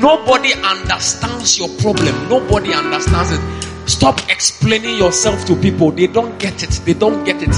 Nobody 0.00 0.52
understands 0.54 1.56
your 1.56 1.68
problem. 1.78 2.28
Nobody 2.28 2.72
understands 2.74 3.30
it. 3.30 3.40
Stop 3.88 4.18
explaining 4.28 4.98
yourself 4.98 5.44
to 5.46 5.54
people. 5.54 5.92
They 5.92 6.08
don't 6.08 6.36
get 6.40 6.64
it. 6.64 6.70
They 6.84 6.94
don't 6.94 7.22
get 7.24 7.40
it. 7.40 7.54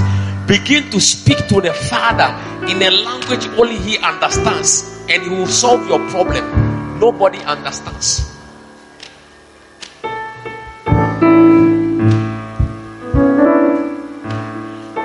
Begin 0.47 0.91
to 0.91 1.01
speak 1.01 1.49
to 1.49 1.63
the 1.63 1.73
Father 1.73 2.29
in 2.71 2.83
a 2.83 2.91
language 2.91 3.47
only 3.59 3.79
He 3.79 3.97
understands, 3.99 5.01
and 5.09 5.23
He 5.23 5.31
will 5.31 5.47
solve 5.47 5.89
your 5.89 5.99
problem. 6.11 6.45
Nobody 7.01 7.39
understands. 7.39 8.29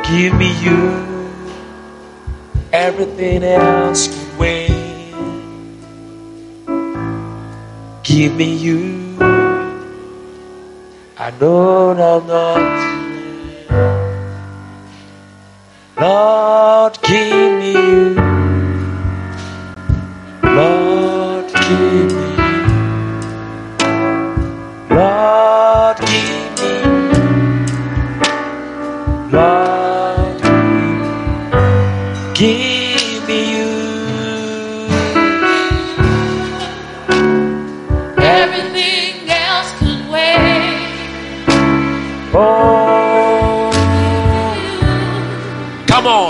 Give 0.04 0.36
me 0.36 0.52
you. 0.62 1.06
Everything 2.74 3.44
else 3.44 4.25
Give 8.04 8.36
me 8.36 8.56
you. 8.56 9.18
I 11.18 11.32
know 11.40 11.92
I'm 11.92 12.28
not. 12.28 12.76
Lord, 16.00 16.98
give 17.02 17.45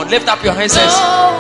lift 0.10 0.28
up 0.28 0.44
your 0.44 0.54
hands. 0.54 1.35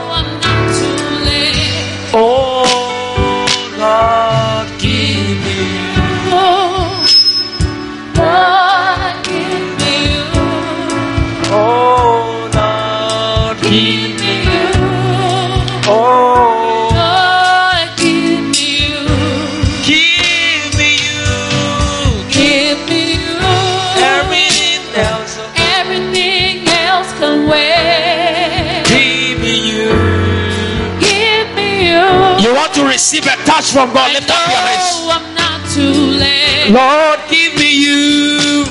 Touch 33.65 33.73
from 33.73 33.93
God? 33.93 34.13
Lift 34.13 34.29
up 34.29 34.47
your 34.47 34.57
hands. 34.57 34.95
I'm 35.09 35.35
not 35.35 35.61
too 35.71 35.93
late. 36.19 36.69
Lord, 36.71 37.19
give 37.29 37.55
me 37.57 37.71
you. 37.73 38.65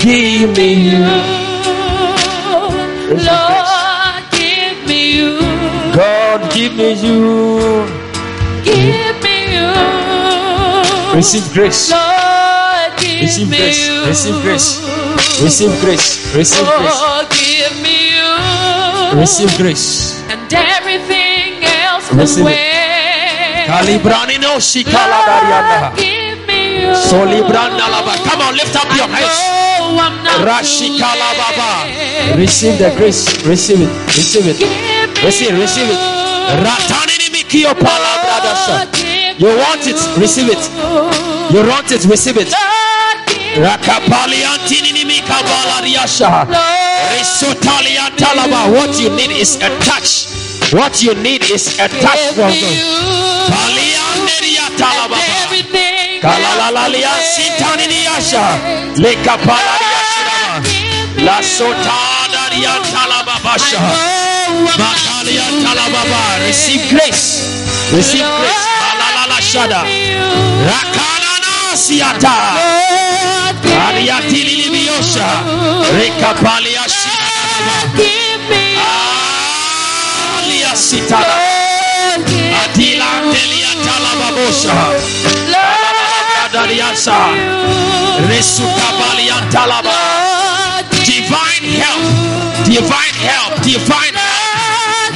Give 0.00 0.56
me 0.56 0.90
you. 0.90 1.04
Lord, 3.12 4.22
give 4.32 4.86
me 4.88 5.16
you. 5.16 5.38
God, 5.94 6.52
give 6.52 6.74
me 6.74 6.92
you. 6.92 7.86
Give 8.64 9.16
me 9.22 9.36
you. 9.54 9.68
Receive 11.14 11.52
grace. 11.52 11.90
Lord, 11.90 12.98
give 12.98 13.20
Receive 13.22 13.50
me 13.50 13.58
grace. 13.58 13.86
you. 13.86 14.06
Receive 14.06 14.42
grace. 14.42 14.80
Receive 15.42 15.80
grace. 15.80 16.34
Receive 16.34 16.66
grace. 16.66 16.96
Oh, 16.96 17.28
give 17.30 17.82
me 17.82 18.16
you. 18.16 19.20
Receive 19.20 19.54
grace. 19.58 20.22
And 20.30 20.52
everything 20.52 21.62
else 21.64 22.10
Receive 22.12 22.46
it. 22.46 22.71
Kalibrani 23.72 24.36
no 24.38 24.60
shikala 24.60 25.24
you. 25.96 26.92
Solibranda 26.92 27.88
laba. 27.88 28.14
Come 28.28 28.42
on, 28.42 28.54
lift 28.54 28.76
up 28.76 28.84
your 28.94 29.08
hands. 29.08 29.38
Rashikalababa. 30.44 31.86
late. 31.88 32.36
Receive 32.36 32.78
the 32.78 32.90
grace. 32.98 33.24
Receive 33.46 33.80
it. 33.80 33.88
Receive 34.08 34.46
it. 34.46 34.60
Receive, 35.24 35.56
receive 35.58 35.88
it. 35.88 35.96
you. 35.96 36.62
Ratanini 36.64 37.30
mikio. 37.32 37.72
Lord, 37.72 38.88
You 39.38 39.48
want 39.56 39.86
it, 39.86 39.96
receive 40.18 40.48
it. 40.50 40.58
you. 41.50 41.62
Want 41.66 41.90
it, 41.92 42.04
receive 42.04 42.36
it. 42.36 42.52
What 48.72 49.00
you 49.00 49.10
need 49.16 49.30
is 49.30 49.56
a 49.56 49.68
touch. 49.80 50.26
What 50.72 51.02
you 51.02 51.14
need 51.14 51.50
is 51.50 51.78
a 51.78 51.88
touch 51.88 52.34
from 52.34 52.50
God. 52.50 53.21
Everything 54.80 56.20
Kalalalalia 56.22 57.10
sitani 57.34 57.86
niasha. 57.86 58.58
Lekapala 58.96 59.74
riashirama. 59.82 61.24
La 61.24 61.42
sotada 61.42 62.42
riantalababasha. 62.54 63.80
Makalia 64.78 65.44
talababa. 65.64 66.46
Receive 66.46 66.88
grace. 66.90 67.58
Receive 67.92 68.24
grace. 68.38 68.66
Malalala 68.80 69.40
shada. 69.42 69.82
Rakanana 70.68 71.76
siata. 71.76 72.34
Ariatili 73.88 74.54
libiyosha. 74.62 75.26
Rekapalia 75.98 76.82
shida. 76.88 77.28
Alia 80.38 80.76
sitana. 80.76 81.61
Atila 82.64 83.06
andelia 83.10 83.72
talababosha. 83.84 84.76
Dariasa. 86.52 87.16
Resukabali 88.28 89.30
antalaba. 89.30 89.96
Divine 91.04 91.68
help. 91.80 92.04
Divine 92.68 93.16
help. 93.24 93.62
Divine 93.62 94.16
help. 94.16 94.52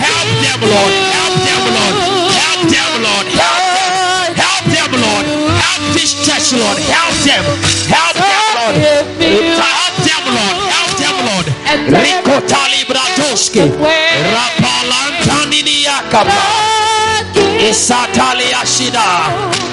Help 0.01 0.29
them, 0.43 0.61
Lord. 0.73 0.93
Help 1.13 1.35
them, 1.45 1.63
Lord. 1.77 1.97
Help 2.41 2.61
them, 2.73 2.93
Lord. 3.05 3.27
Help 3.37 4.65
them. 4.73 4.93
Lord. 4.97 5.27
Help 5.61 5.83
this 5.93 6.15
church, 6.25 6.53
Lord. 6.57 6.79
Help 6.79 7.15
them. 7.27 7.45
Help 7.93 8.17
them, 8.17 8.45
Lord. 8.57 8.77
Help 9.61 9.97
them, 10.09 10.25
Lord. 10.37 10.57
Help 10.73 10.93
them, 10.97 11.17
Lord. 11.29 11.47
Rico 12.01 12.41
Talibratoski. 12.49 13.61
Rapalantani 14.33 15.85
Yakaba. 15.85 16.86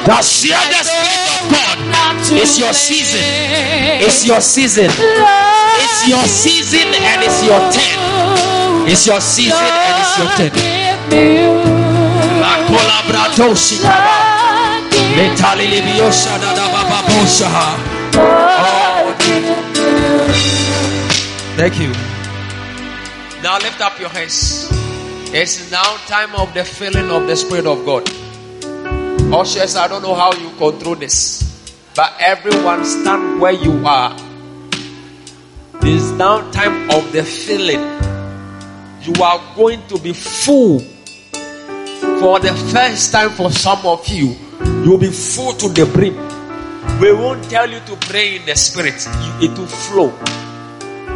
The 0.06 0.20
share 0.22 0.68
the 0.68 0.84
Spirit 0.84 1.28
of 1.32 1.44
God. 1.50 1.78
It's 2.36 2.60
your 2.60 2.74
season. 2.74 3.22
It's 4.04 4.26
your 4.28 4.42
season. 4.42 4.90
It's 4.90 6.08
your 6.10 6.24
season 6.26 6.88
and 6.94 7.24
it's 7.24 7.44
your 7.46 7.60
turn. 7.72 8.88
It's 8.90 9.08
your 9.08 9.22
season 9.22 9.58
and 9.64 9.96
it's 10.02 10.18
your 10.20 10.30
turn. 10.36 10.52
La 12.42 12.54
colabratoshi. 12.68 13.80
Metali 15.16 15.68
libiyosha 15.68 16.38
da 16.42 16.54
da 16.54 16.68
ba 16.68 16.84
ba 16.90 17.00
bosha. 17.08 17.50
Oh, 18.18 19.14
Thank 21.56 21.80
you. 21.80 21.92
Now 23.42 23.58
lift 23.60 23.80
up 23.82 24.00
your 24.00 24.10
hands. 24.10 24.73
It's 25.36 25.72
now 25.72 25.98
time 26.06 26.36
of 26.36 26.54
the 26.54 26.64
filling 26.64 27.10
of 27.10 27.26
the 27.26 27.36
Spirit 27.36 27.66
of 27.66 27.84
God. 27.88 28.08
Ushers, 29.34 29.76
I 29.76 29.88
don't 29.88 30.04
know 30.04 30.14
how 30.14 30.32
you 30.32 30.52
control 30.58 30.94
this, 30.94 31.74
but 31.96 32.14
everyone 32.20 32.86
stand 32.86 33.42
where 33.42 33.52
you 33.52 33.84
are. 33.84 34.16
This 35.82 36.12
now 36.12 36.52
time 36.52 36.88
of 36.92 37.12
the 37.12 37.24
filling. 37.24 37.82
You 39.02 39.24
are 39.24 39.42
going 39.56 39.82
to 39.88 39.98
be 39.98 40.14
full 40.14 40.82
for 42.22 42.40
the 42.40 42.54
first 42.72 43.12
time 43.12 43.32
for 43.32 43.50
some 43.50 43.84
of 43.88 44.08
you. 44.10 44.36
You'll 44.86 45.00
be 45.00 45.10
full 45.10 45.54
to 45.54 45.68
the 45.70 45.90
brim. 45.92 46.16
We 47.00 47.12
won't 47.12 47.44
tell 47.50 47.68
you 47.68 47.80
to 47.80 47.96
pray 48.06 48.36
in 48.36 48.46
the 48.46 48.56
spirit, 48.56 49.04
it 49.42 49.58
will 49.58 49.66
flow. 49.66 50.14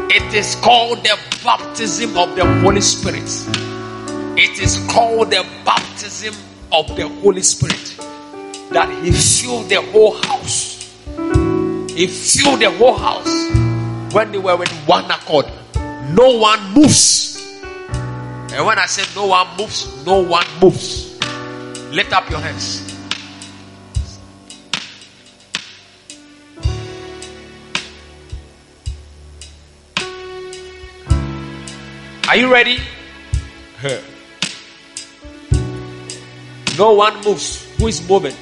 It 0.09 0.33
is 0.33 0.55
called 0.55 1.03
the 1.03 1.19
baptism 1.43 2.17
of 2.17 2.35
the 2.35 2.45
Holy 2.61 2.81
Spirit. 2.81 3.66
It 4.39 4.59
is 4.59 4.77
called 4.91 5.31
the 5.31 5.43
baptism 5.65 6.35
of 6.71 6.95
the 6.95 7.07
Holy 7.07 7.41
Spirit. 7.41 7.97
That 8.69 8.87
He 9.03 9.11
filled 9.11 9.67
the 9.67 9.81
whole 9.81 10.13
house. 10.21 10.93
He 11.89 12.05
filled 12.05 12.59
the 12.59 12.69
whole 12.77 12.93
house 12.93 13.25
when 14.13 14.31
they 14.31 14.37
were 14.37 14.55
with 14.55 14.71
one 14.85 15.09
accord. 15.09 15.47
No 16.11 16.37
one 16.37 16.73
moves. 16.73 17.41
And 18.53 18.63
when 18.63 18.77
I 18.77 18.85
say 18.85 19.03
no 19.15 19.25
one 19.25 19.47
moves, 19.57 20.05
no 20.05 20.21
one 20.21 20.45
moves. 20.61 21.19
Lift 21.91 22.13
up 22.13 22.29
your 22.29 22.39
hands. 22.39 22.83
Are 32.29 32.35
you 32.35 32.53
ready? 32.53 32.77
No 36.77 36.93
one 36.93 37.15
moves. 37.23 37.65
Who 37.77 37.87
is 37.87 38.07
moving? 38.07 38.35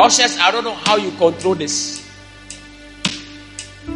Ushers, 0.00 0.38
I 0.38 0.50
don't 0.50 0.64
know 0.64 0.74
how 0.74 0.96
you 0.96 1.10
control 1.12 1.54
this. 1.54 2.02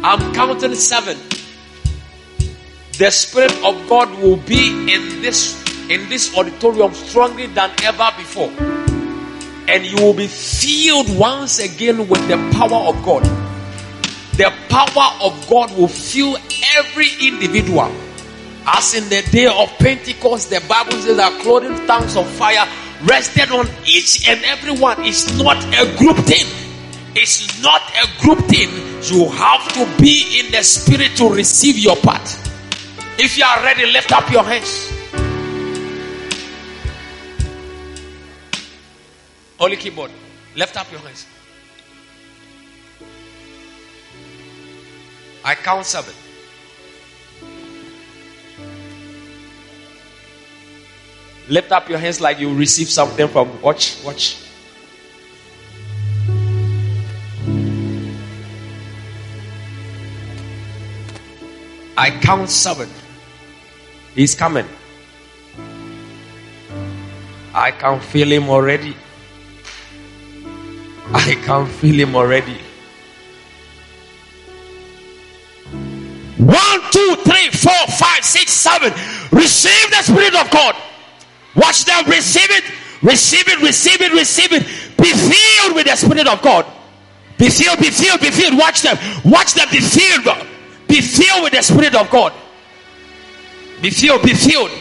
I'm 0.03 0.33
counting 0.33 0.75
seven. 0.75 1.17
The 2.97 3.09
Spirit 3.09 3.53
of 3.63 3.89
God 3.89 4.09
will 4.21 4.37
be 4.37 4.93
in 4.93 5.21
this 5.21 5.57
in 5.89 6.07
this 6.09 6.37
auditorium 6.37 6.93
stronger 6.93 7.47
than 7.47 7.71
ever 7.83 8.09
before. 8.17 8.51
And 9.67 9.85
you 9.85 9.97
will 9.97 10.13
be 10.13 10.27
filled 10.27 11.17
once 11.17 11.59
again 11.59 12.07
with 12.07 12.25
the 12.27 12.37
power 12.53 12.87
of 12.89 13.03
God. 13.03 13.23
The 14.37 14.53
power 14.69 15.17
of 15.21 15.47
God 15.49 15.75
will 15.77 15.87
fill 15.87 16.37
every 16.77 17.09
individual. 17.21 17.91
As 18.65 18.93
in 18.93 19.09
the 19.09 19.27
day 19.31 19.47
of 19.47 19.69
Pentecost, 19.79 20.49
the 20.49 20.61
Bible 20.67 20.93
says 20.93 21.17
that 21.17 21.41
clothing 21.41 21.75
tongues 21.87 22.15
of 22.15 22.29
fire 22.29 22.67
rested 23.03 23.51
on 23.51 23.67
each 23.85 24.27
and 24.29 24.43
every 24.43 24.71
one. 24.71 25.03
It's 25.03 25.37
not 25.37 25.57
a 25.73 25.97
group 25.97 26.17
thing. 26.17 26.45
It's 27.15 27.61
not 27.61 27.81
a 28.03 28.21
group 28.21 28.39
thing. 28.45 28.69
You 29.03 29.29
have 29.29 29.67
to 29.73 30.01
be 30.01 30.39
in 30.39 30.51
the 30.51 30.63
spirit 30.63 31.15
to 31.17 31.29
receive 31.29 31.77
your 31.77 31.95
part. 31.97 32.21
If 33.17 33.37
you 33.37 33.43
are 33.43 33.63
ready, 33.63 33.85
lift 33.91 34.11
up 34.11 34.31
your 34.31 34.43
hands. 34.43 34.89
Holy 39.57 39.75
keyboard, 39.77 40.11
lift 40.55 40.77
up 40.77 40.91
your 40.91 41.01
hands. 41.01 41.25
I 45.43 45.55
count 45.55 45.85
seven. 45.85 46.13
Lift 51.51 51.73
up 51.73 51.89
your 51.89 51.97
hands 51.99 52.21
like 52.21 52.39
you 52.39 52.55
receive 52.55 52.89
something 52.89 53.27
from. 53.27 53.61
Watch, 53.61 54.01
watch. 54.05 54.37
I 61.97 62.09
count 62.21 62.49
seven. 62.49 62.87
He's 64.15 64.33
coming. 64.33 64.65
I 67.53 67.71
can 67.71 67.99
feel 67.99 68.31
him 68.31 68.49
already. 68.49 68.95
I 71.13 71.35
can 71.43 71.67
feel 71.67 71.99
him 71.99 72.15
already. 72.15 72.61
One, 76.37 76.81
two, 76.91 77.15
three, 77.25 77.49
four, 77.49 77.87
five, 77.99 78.23
six, 78.23 78.53
seven. 78.53 78.93
Receive 79.33 79.89
the 79.91 80.01
Spirit 80.01 80.35
of 80.35 80.49
God. 80.49 80.75
Watch 81.55 81.85
them 81.85 82.05
receive 82.05 82.49
it, 82.49 82.63
receive 83.01 83.47
it, 83.47 83.61
receive 83.61 84.01
it, 84.01 84.11
receive 84.13 84.53
it. 84.53 84.63
Be 84.97 85.11
filled 85.11 85.75
with 85.75 85.87
the 85.87 85.95
Spirit 85.95 86.27
of 86.27 86.41
God. 86.41 86.65
Be 87.37 87.49
filled, 87.49 87.79
be 87.79 87.89
filled, 87.89 88.21
be 88.21 88.29
filled. 88.29 88.57
Watch 88.57 88.81
them, 88.83 88.97
watch 89.25 89.53
them 89.53 89.67
be 89.71 89.79
filled. 89.79 90.47
Be 90.87 91.01
filled 91.01 91.43
with 91.43 91.53
the 91.53 91.61
Spirit 91.61 91.95
of 91.95 92.09
God. 92.09 92.33
Be 93.81 93.89
filled, 93.89 94.21
be 94.23 94.33
filled. 94.33 94.71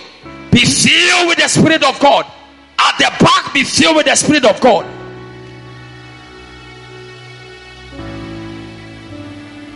Be 0.51 0.65
filled 0.65 1.29
with 1.29 1.39
the 1.39 1.49
Spirit 1.49 1.83
of 1.83 1.99
God. 2.01 2.27
At 2.79 2.99
the 2.99 3.25
back, 3.25 3.53
be 3.55 3.65
filled 3.65 3.97
with 3.97 4.07
the 4.07 4.15
Spirit 4.15 4.45
of 4.45 4.61
God. 4.61 4.87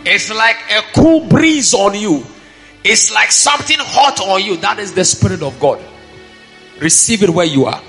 It's 0.05 0.31
like 0.31 0.57
a 0.71 0.81
cool 0.93 1.25
breeze 1.27 1.73
on 1.73 1.95
you. 1.95 2.23
It's 2.83 3.11
like 3.11 3.31
something 3.31 3.77
hot 3.79 4.19
on 4.21 4.43
you. 4.43 4.57
That 4.57 4.77
is 4.77 4.93
the 4.93 5.03
Spirit 5.03 5.41
of 5.41 5.59
God. 5.59 5.81
Receive 6.79 7.23
it 7.23 7.29
where 7.29 7.45
you 7.45 7.65
are. 7.65 7.81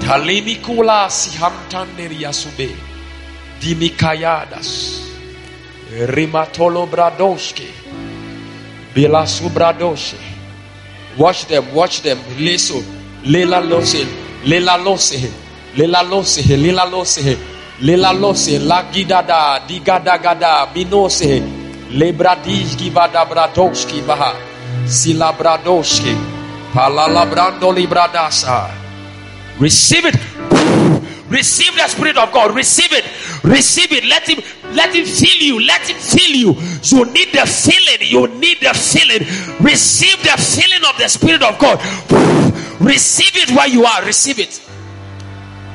Talimikula 0.00 1.10
sihamtanderia. 1.10 2.30
Dimikayadas. 3.60 5.10
Rimatolo 5.90 6.86
bradoshke. 6.86 7.66
Bilasu 8.94 9.50
bradoshi. 9.50 10.16
Watch 11.18 11.46
them, 11.46 11.74
watch 11.74 12.02
them. 12.02 12.18
Leso. 12.38 12.82
Lela 13.24 13.60
lose. 13.60 14.06
Lela 14.44 14.76
lose. 14.78 15.28
Lela 15.76 16.02
lose. 16.02 16.56
Lela 16.56 16.84
lose. 16.84 17.36
Lela 17.80 18.12
lose. 18.12 18.58
La 18.58 18.84
gidada. 18.90 19.60
Digada 19.66 20.18
gada. 20.18 20.66
Binose. 20.72 21.42
Lebradishki 21.90 22.90
vada 22.90 23.26
bradoshki 23.26 24.06
baha. 24.06 24.34
Sila 24.86 25.32
Receive 29.58 30.04
it. 30.06 30.16
Receive 31.28 31.74
the 31.76 31.86
Spirit 31.88 32.16
of 32.16 32.32
God. 32.32 32.54
Receive 32.54 32.92
it. 32.92 33.04
Receive 33.44 33.92
it. 33.92 34.04
Let 34.04 34.28
Him 34.28 34.42
let 34.74 34.94
Him 34.94 35.04
fill 35.04 35.36
you. 35.38 35.60
Let 35.64 35.88
Him 35.88 35.96
fill 35.96 36.34
you. 36.34 36.54
You 36.82 37.04
need 37.12 37.32
the 37.32 37.46
filling. 37.46 38.08
You 38.08 38.26
need 38.38 38.58
the 38.60 38.74
filling. 38.74 39.26
Receive 39.60 40.20
the 40.22 40.36
filling 40.38 40.84
of 40.88 40.98
the 40.98 41.08
Spirit 41.08 41.42
of 41.42 41.58
God. 41.58 41.78
Receive 42.80 43.36
it 43.36 43.50
where 43.50 43.68
you 43.68 43.84
are. 43.84 44.04
Receive 44.04 44.38
it. 44.38 44.60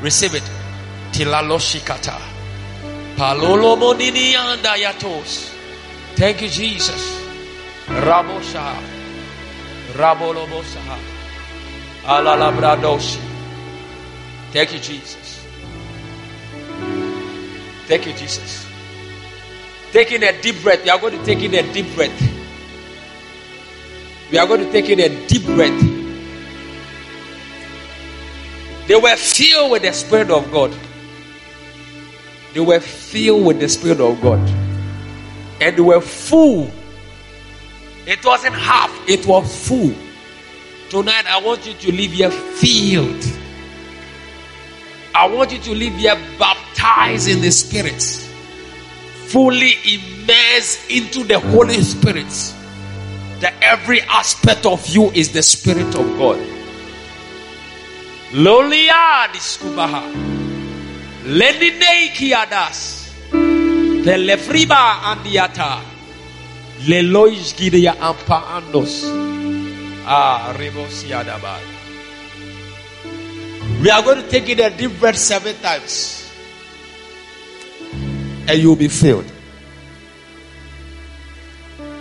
Receive 0.01 0.35
it. 0.35 0.43
Tilaloshikata. 1.11 2.19
Palolo 3.17 3.77
monini 3.77 4.35
anda 4.35 4.75
yatos. 4.75 5.53
Thank 6.15 6.41
you, 6.41 6.49
Jesus. 6.49 7.21
Rabosha. 7.87 8.94
Thank 14.51 14.73
you, 14.73 14.79
Jesus. 14.79 15.45
Thank 17.87 18.07
you, 18.07 18.13
Jesus. 18.13 18.65
Taking 19.91 20.23
a 20.23 20.41
deep 20.41 20.61
breath. 20.61 20.83
We 20.83 20.89
are 20.89 20.99
going 20.99 21.17
to 21.17 21.23
take 21.25 21.41
in 21.41 21.53
a 21.53 21.73
deep 21.73 21.93
breath. 21.95 22.11
We 24.31 24.37
are 24.37 24.47
going 24.47 24.61
to 24.61 24.71
take 24.71 24.89
in 24.89 24.99
a 24.99 25.27
deep 25.27 25.45
breath. 25.45 25.79
They 28.87 28.95
were 28.95 29.15
filled 29.15 29.71
with 29.71 29.81
the 29.83 29.93
Spirit 29.93 30.29
of 30.29 30.51
God. 30.51 30.75
They 32.53 32.59
were 32.59 32.79
filled 32.79 33.45
with 33.45 33.59
the 33.59 33.69
Spirit 33.69 33.99
of 33.99 34.21
God. 34.21 34.39
And 35.61 35.75
they 35.77 35.81
were 35.81 36.01
full. 36.01 36.71
It 38.07 38.23
wasn't 38.23 38.55
half, 38.55 38.91
it 39.09 39.25
was 39.25 39.67
full. 39.67 39.93
Tonight, 40.89 41.25
I 41.27 41.41
want 41.41 41.65
you 41.65 41.73
to 41.73 41.91
leave 41.91 42.11
here 42.11 42.29
filled. 42.29 43.25
I 45.15 45.27
want 45.27 45.51
you 45.51 45.59
to 45.59 45.71
leave 45.73 45.95
here 45.95 46.15
baptized 46.37 47.27
in 47.27 47.41
the 47.41 47.49
Spirit, 47.49 48.01
fully 49.27 49.73
immersed 49.85 50.91
into 50.91 51.23
the 51.23 51.39
Holy 51.39 51.81
Spirit. 51.81 52.53
That 53.39 53.53
every 53.61 54.01
aspect 54.01 54.65
of 54.65 54.85
you 54.87 55.09
is 55.11 55.31
the 55.31 55.41
Spirit 55.41 55.87
of 55.95 56.05
God. 56.17 56.39
Lolia 58.33 59.27
diskubaha. 59.33 60.03
Lenine 61.25 62.13
kiadas. 62.13 63.11
Telefriba 64.03 65.01
andiata. 65.01 65.94
Lelois 66.87 67.53
gidia 67.57 67.95
ampa 67.99 68.57
andos. 68.57 69.03
Ah, 70.05 70.53
rebosiadabad. 70.57 71.61
We 73.81 73.89
are 73.89 74.03
going 74.03 74.21
to 74.21 74.29
take 74.29 74.49
it 74.49 74.59
a 74.59 74.69
deep 74.69 74.99
breath 74.99 75.17
seven 75.17 75.55
times. 75.57 76.31
And 78.47 78.59
you'll 78.59 78.75
be 78.75 78.87
filled. 78.87 79.25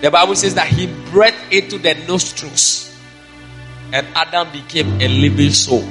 The 0.02 0.10
Bible 0.10 0.36
says 0.36 0.54
that 0.54 0.68
he 0.68 0.86
breathed 1.10 1.36
into 1.50 1.78
the 1.78 1.94
nostrils. 2.06 2.94
And 3.92 4.06
Adam 4.14 4.52
became 4.52 5.00
a 5.00 5.08
living 5.08 5.50
soul. 5.50 5.88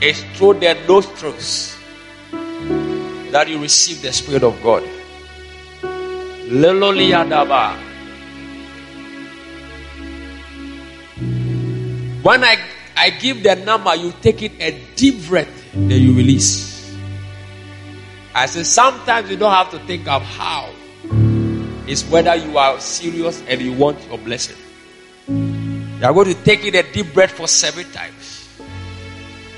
It's 0.00 0.22
through 0.38 0.60
the 0.60 0.74
nostrils 0.86 1.76
that 3.32 3.48
you 3.48 3.58
receive 3.60 4.02
the 4.02 4.12
Spirit 4.12 4.44
of 4.44 4.62
God. 4.62 4.84
Leloliadaba. 6.46 7.91
When 12.22 12.44
I 12.44 12.56
I 12.96 13.10
give 13.10 13.42
the 13.42 13.56
number, 13.56 13.94
you 13.96 14.12
take 14.20 14.42
it 14.42 14.52
a 14.60 14.78
deep 14.94 15.26
breath, 15.26 15.50
then 15.72 16.00
you 16.00 16.14
release. 16.14 16.94
I 18.34 18.46
say 18.46 18.62
sometimes 18.62 19.30
you 19.30 19.36
don't 19.36 19.52
have 19.52 19.70
to 19.72 19.78
think 19.86 20.06
of 20.08 20.22
how. 20.22 20.70
It's 21.86 22.04
whether 22.08 22.34
you 22.36 22.56
are 22.58 22.78
serious 22.80 23.42
and 23.48 23.60
you 23.60 23.72
want 23.72 24.06
your 24.06 24.18
blessing. 24.18 24.56
You 25.28 26.04
are 26.04 26.12
going 26.12 26.34
to 26.34 26.44
take 26.44 26.64
it 26.64 26.74
a 26.74 26.82
deep 26.92 27.12
breath 27.12 27.32
for 27.32 27.48
seven 27.48 27.90
times, 27.92 28.48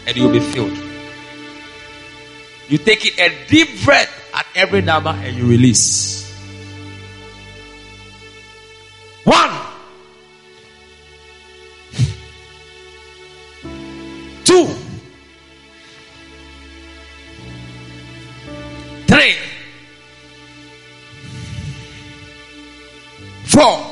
and 0.06 0.16
you'll 0.16 0.32
be 0.32 0.40
filled. 0.40 0.76
You 2.68 2.78
take 2.78 3.04
it 3.04 3.18
a 3.18 3.46
deep 3.46 3.84
breath 3.84 4.10
at 4.32 4.46
every 4.54 4.80
number 4.80 5.10
and 5.10 5.36
you 5.36 5.46
release. 5.46 6.32
One. 9.24 9.73
Two, 14.54 14.68
three, 19.08 19.34
four, 23.46 23.84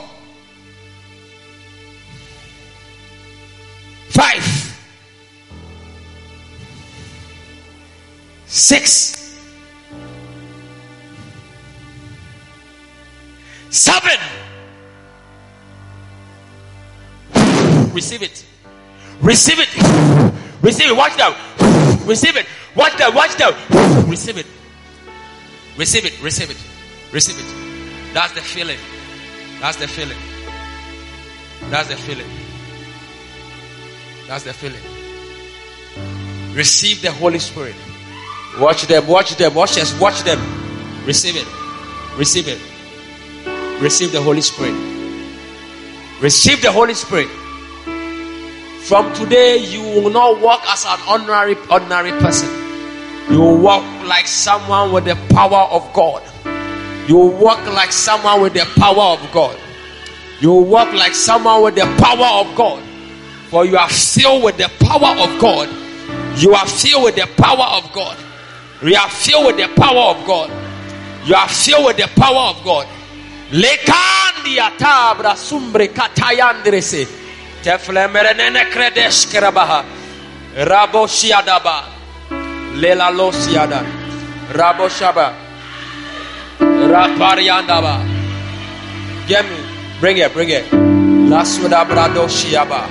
five, 4.10 4.44
six, 8.47 9.36
seven. 13.70 14.18
Receive 17.93 18.22
it. 18.22 18.44
Receive 19.20 19.59
it. 19.59 20.41
Receive 20.62 20.90
it. 20.90 20.97
Watch 20.97 21.16
them. 21.16 21.34
Receive 22.06 22.36
it. 22.36 22.47
Watch 22.76 22.97
them. 22.97 23.14
Watch 23.14 23.36
them. 23.36 23.52
Receive 24.09 24.39
it. 24.39 24.47
Receive 25.76 26.05
it. 26.05 26.22
Receive 26.22 26.51
it. 26.51 26.56
Receive 27.12 27.39
it. 27.39 28.14
That's 28.14 28.32
the 28.32 28.40
feeling. 28.40 28.78
That's 29.60 29.76
the 29.76 29.89
feeling. 29.89 30.18
That's 31.70 31.89
the 31.89 31.97
feeling. 31.97 32.26
That's 34.28 34.44
the 34.44 34.52
feeling. 34.52 34.80
Receive 36.55 37.02
the 37.02 37.10
Holy 37.10 37.39
Spirit. 37.39 37.74
Watch 38.59 38.86
them. 38.86 39.06
Watch 39.06 39.36
them. 39.36 39.55
Watch 39.55 39.78
us. 39.78 39.98
Watch 40.01 40.22
them. 40.22 40.39
Receive 41.06 41.36
it. 41.36 41.47
Receive 42.16 42.47
it. 42.48 42.60
Receive 43.82 44.12
the 44.12 44.22
Holy 44.22 44.43
Spirit. 44.43 44.74
Receive 46.20 46.62
the 46.62 46.70
Holy 46.70 46.94
Spirit. 46.94 47.28
From 48.89 49.13
today, 49.15 49.59
you 49.59 49.81
will 49.81 50.11
not 50.11 50.41
walk 50.41 50.63
as 50.69 50.85
an 50.85 50.99
ordinary, 51.09 51.55
ordinary 51.71 52.11
person. 52.21 52.49
You 53.31 53.39
will 53.41 53.57
walk 53.59 53.85
like 54.07 54.27
someone 54.27 54.91
with 54.91 55.05
the 55.05 55.15
power 55.33 55.69
of 55.71 55.93
God. 55.93 56.23
You 57.09 57.17
will 57.17 57.31
walk 57.31 57.65
like 57.73 57.93
someone 57.93 58.43
with 58.43 58.55
the 58.55 58.67
power 58.77 59.15
of 59.17 59.33
God. 59.33 59.57
You 60.41 60.51
will 60.51 60.65
walk 60.65 60.93
like 60.95 61.15
someone 61.15 61.63
with 61.63 61.77
the 61.77 61.87
power 62.03 62.45
of 62.45 62.57
God. 62.57 62.83
For 63.51 63.65
you 63.65 63.77
are 63.77 63.89
filled 63.89 64.43
with 64.43 64.57
the 64.57 64.69
power 64.81 65.15
of 65.17 65.41
God. 65.41 65.69
You 66.41 66.53
are 66.55 66.67
filled 66.67 67.05
with 67.05 67.15
the 67.15 67.29
power 67.41 67.79
of 67.79 67.93
God. 67.93 68.19
You 68.83 68.97
are 68.97 69.09
filled 69.09 69.47
with 69.47 69.57
the 69.59 69.69
power 69.81 70.11
of 70.17 70.27
God. 70.27 70.51
You 71.25 71.37
are 71.37 71.49
filled 71.49 71.87
with 71.87 71.97
the 71.99 72.09
power 72.21 72.51
of 72.51 72.65
God. 72.65 72.89
Lekandi 73.53 74.59
atabra 74.59 75.37
sumbre 75.37 75.87
katayandrese. 75.89 77.22
Teflemerenene 77.62 78.70
kredesh 78.70 79.26
kerabaha. 79.30 79.84
Rabo 80.56 81.06
shiadaba. 81.06 81.84
Lela 82.74 83.10
lo 83.10 83.30
siada. 83.30 83.84
Rabo 84.52 84.89
shaba. 84.89 85.32
Rapariandaba. 86.59 88.05
Get. 89.28 89.47
Bring 90.01 90.18
it, 90.18 90.32
bring 90.34 90.51
it. 90.51 90.68
Lasuda 91.30 91.84
brado 91.86 92.26
shiaba. 92.28 92.82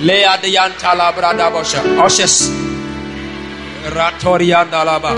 Lea 0.00 0.36
de 0.42 0.48
Yantala 0.52 1.12
Brada 1.12 1.50
Bosha. 1.50 1.80
Oshes. 2.04 2.50
Ratoriandalaba. 3.88 5.12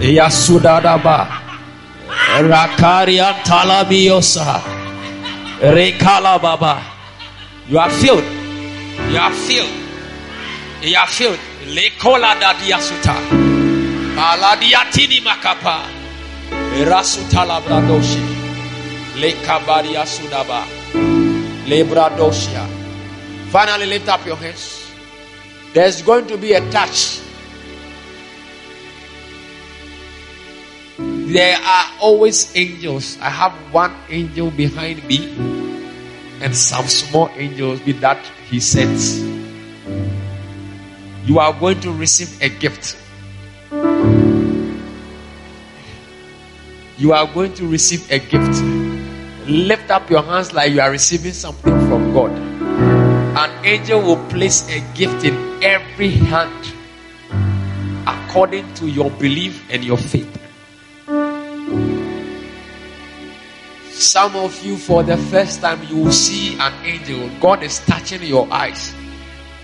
Yasudadaba. 0.00 1.26
Rakarian 2.38 3.34
Talabiosa. 3.44 4.60
Rekala 5.60 6.38
Baba. 6.42 6.91
You 7.68 7.78
are 7.78 7.90
filled. 7.90 8.24
You 9.10 9.18
are 9.18 9.32
filled. 9.32 9.70
You 10.82 10.96
are 10.96 11.06
filled. 11.06 11.38
Lekola 11.66 12.34
da 12.40 12.54
diasuta. 12.54 13.14
Maladiatini 14.16 15.20
makapa. 15.22 15.86
Rasuta 16.84 17.44
labradoshi. 17.46 18.20
Lekabaria 19.14 20.04
sudaba. 20.04 20.64
Lebradoshia. 21.66 22.66
Finally, 23.50 23.86
lift 23.86 24.08
up 24.08 24.26
your 24.26 24.36
hands. 24.36 24.90
There's 25.72 26.02
going 26.02 26.26
to 26.26 26.36
be 26.36 26.54
a 26.54 26.70
touch. 26.72 27.20
There 30.98 31.56
are 31.56 31.86
always 32.00 32.54
angels. 32.56 33.16
I 33.20 33.30
have 33.30 33.52
one 33.72 33.94
angel 34.10 34.50
behind 34.50 35.04
me 35.04 35.71
and 36.42 36.56
some 36.56 36.86
small 36.86 37.30
angels 37.36 37.84
with 37.84 38.00
that 38.00 38.18
he 38.50 38.60
sends. 38.60 39.22
You 41.24 41.38
are 41.38 41.52
going 41.52 41.80
to 41.80 41.92
receive 41.92 42.42
a 42.42 42.48
gift. 42.48 42.96
You 46.98 47.12
are 47.12 47.26
going 47.32 47.54
to 47.54 47.66
receive 47.66 48.10
a 48.10 48.18
gift. 48.18 48.60
Lift 49.48 49.90
up 49.90 50.10
your 50.10 50.22
hands 50.22 50.52
like 50.52 50.72
you 50.72 50.80
are 50.80 50.90
receiving 50.90 51.32
something 51.32 51.78
from 51.88 52.12
God. 52.12 52.30
An 52.32 53.64
angel 53.64 54.02
will 54.02 54.28
place 54.28 54.68
a 54.68 54.80
gift 54.94 55.24
in 55.24 55.62
every 55.62 56.10
hand 56.10 56.72
according 58.06 58.72
to 58.74 58.88
your 58.88 59.10
belief 59.10 59.64
and 59.70 59.84
your 59.84 59.96
faith. 59.96 60.28
Some 64.02 64.34
of 64.34 64.64
you, 64.64 64.76
for 64.76 65.04
the 65.04 65.16
first 65.16 65.60
time, 65.60 65.80
you 65.84 65.96
will 65.96 66.12
see 66.12 66.58
an 66.58 66.72
angel. 66.84 67.30
God 67.40 67.62
is 67.62 67.78
touching 67.86 68.22
your 68.22 68.52
eyes. 68.52 68.92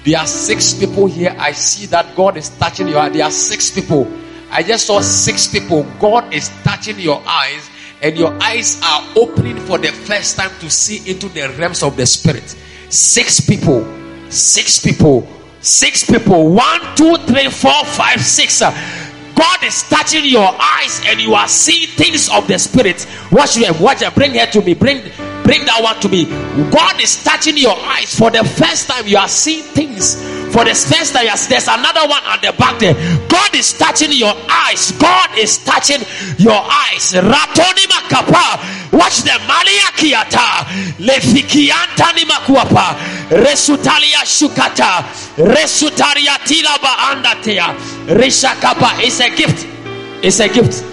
There 0.04 0.16
are 0.16 0.26
six 0.26 0.72
people 0.74 1.06
here. 1.06 1.34
I 1.36 1.50
see 1.52 1.86
that 1.86 2.14
God 2.14 2.36
is 2.36 2.48
touching 2.50 2.86
your 2.86 3.00
eyes. 3.00 3.12
There 3.12 3.24
are 3.24 3.32
six 3.32 3.70
people. 3.70 4.10
I 4.50 4.62
just 4.62 4.86
saw 4.86 5.00
six 5.00 5.48
people. 5.48 5.82
God 5.98 6.32
is 6.32 6.48
touching 6.62 7.00
your 7.00 7.20
eyes, 7.26 7.68
and 8.00 8.16
your 8.16 8.32
eyes 8.40 8.80
are 8.84 9.02
opening 9.16 9.58
for 9.58 9.76
the 9.76 9.88
first 9.88 10.36
time 10.36 10.52
to 10.60 10.70
see 10.70 11.10
into 11.10 11.28
the 11.28 11.48
realms 11.58 11.82
of 11.82 11.96
the 11.96 12.06
spirit. 12.06 12.56
Six 12.88 13.40
people. 13.40 13.84
Six 14.30 14.78
people. 14.78 15.28
Six 15.60 16.08
people. 16.08 16.54
One, 16.54 16.80
two, 16.96 17.16
three, 17.26 17.50
four, 17.50 17.84
five, 17.84 18.20
six. 18.20 18.62
God 19.38 19.62
is 19.62 19.84
touching 19.88 20.24
your 20.24 20.50
eyes 20.60 21.00
and 21.06 21.20
you 21.20 21.34
are 21.34 21.46
seeing 21.46 21.86
things 21.86 22.28
of 22.28 22.48
the 22.48 22.58
spirit. 22.58 23.06
Watch 23.30 23.54
them, 23.54 23.80
watch 23.80 24.00
them. 24.00 24.12
Bring 24.14 24.34
her 24.34 24.46
to 24.46 24.60
me. 24.60 24.74
Bring 24.74 25.00
bring 25.44 25.64
that 25.64 25.80
one 25.80 26.00
to 26.00 26.08
me. 26.08 26.24
God 26.70 27.00
is 27.00 27.22
touching 27.22 27.56
your 27.56 27.76
eyes 27.78 28.18
for 28.18 28.32
the 28.32 28.42
first 28.42 28.88
time. 28.88 29.06
You 29.06 29.18
are 29.18 29.28
seeing 29.28 29.62
things 29.62 30.16
for 30.52 30.64
the 30.64 30.74
first 30.74 31.14
time. 31.14 31.26
There's 31.48 31.68
another 31.68 32.08
one 32.08 32.22
at 32.24 32.40
the 32.42 32.52
back 32.56 32.78
there. 32.78 32.94
God 33.28 33.54
is 33.54 33.72
touching 33.76 34.12
your 34.12 34.34
eyes. 34.48 34.92
God 34.92 35.36
is 35.38 35.58
touching 35.64 36.00
your 36.38 36.56
eyes. 36.58 37.12
Ratoni 37.12 37.84
makapa. 37.88 38.92
Watch 38.92 39.22
them. 39.22 39.40
Malia 39.46 39.88
kiata. 39.96 40.64
Lefikianta 40.98 42.12
ni 42.14 42.24
makuapa. 42.24 42.96
Resutalia 43.30 44.24
shukata. 44.24 45.04
Resutaria 45.36 46.38
tilaba 46.44 46.98
andatea. 47.10 47.74
Rishakapa. 48.08 48.98
It's 49.00 49.20
a 49.20 49.30
gift. 49.30 49.66
It's 50.22 50.40
a 50.40 50.48
gift. 50.48 50.84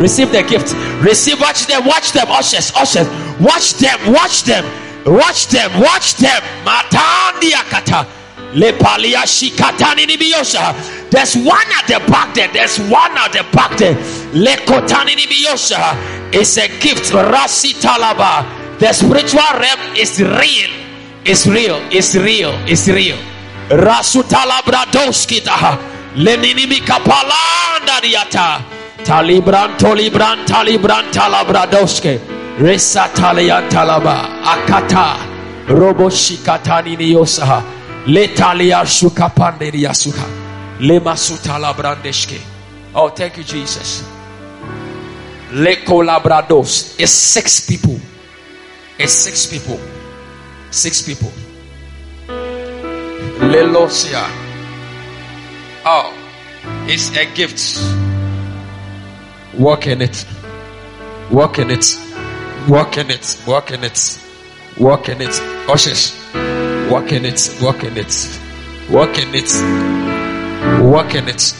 Receive 0.00 0.30
the 0.30 0.42
gift. 0.42 0.74
Receive. 1.02 1.40
Watch 1.40 1.66
them. 1.66 1.84
Watch 1.86 2.12
them. 2.12 2.28
Ushers. 2.28 2.72
Ushers. 2.76 3.08
Watch 3.40 3.74
them. 3.74 4.12
Watch 4.12 4.44
them. 4.44 4.64
Watch 5.04 5.48
them. 5.48 5.80
Watch 5.80 6.14
them. 6.16 6.42
Matandia 6.64 7.62
kata. 7.70 8.17
There's 11.10 11.36
one 11.36 11.68
at 11.76 11.86
the 11.86 12.00
back 12.08 12.34
there. 12.34 12.48
There's 12.52 12.78
one 12.80 13.16
at 13.18 13.32
the 13.32 13.44
back 13.52 13.76
there. 13.76 13.96
It's 16.32 16.56
a 16.56 16.68
gift. 16.80 17.12
Rasi 17.12 17.74
talaba. 17.74 18.44
The 18.78 18.92
spiritual 18.92 19.40
realm 19.58 19.96
is 19.96 20.20
real. 20.20 20.70
It's 21.24 21.46
real. 21.46 21.80
It's 21.90 22.14
real. 22.14 22.52
It's 22.66 22.88
real. 22.88 23.18
Rasu 23.68 24.22
taha. 24.28 25.78
Leninimi 26.14 26.80
kapalanda 26.80 28.00
diata. 28.00 28.64
Talibran 29.04 29.76
tolibran 29.78 30.46
talibran 30.46 31.10
talabradoske. 31.12 32.20
Resa 32.58 33.08
talian 33.14 33.68
talaba. 33.68 34.42
Akata. 34.42 35.18
Robo 35.68 36.08
shikatani. 36.08 37.77
Letalia 38.08 38.86
shukapande 38.86 39.70
yasuka. 39.74 40.24
Lema 40.80 41.14
sutala 41.14 41.74
brandeshke. 41.74 42.40
Oh, 42.94 43.10
thank 43.10 43.36
you, 43.36 43.44
Jesus. 43.44 44.02
Leko 45.52 46.02
labrados. 46.02 46.98
It's 46.98 47.12
six 47.12 47.66
people. 47.66 48.00
It's 48.98 49.12
six 49.12 49.46
people. 49.46 49.78
Six 50.70 51.02
people. 51.02 51.30
Lelosia. 53.40 54.24
Oh, 55.84 56.14
it's 56.86 57.14
a 57.14 57.26
gift. 57.34 57.78
In 59.52 60.00
it. 60.00 60.24
In 61.30 61.70
it. 61.70 61.98
In 62.68 63.10
it. 63.10 63.38
In 63.68 63.84
it. 63.84 64.18
In 65.08 65.20
it. 65.20 65.42
Ushers. 65.68 66.14
Walk 66.90 67.12
in 67.12 67.26
it. 67.26 67.56
Walk 67.60 67.84
in 67.84 67.98
it. 67.98 68.40
Walk 68.90 69.18
in 69.18 69.34
it. 69.34 69.52
Walk 70.82 71.14
in 71.14 71.28
it. 71.28 71.54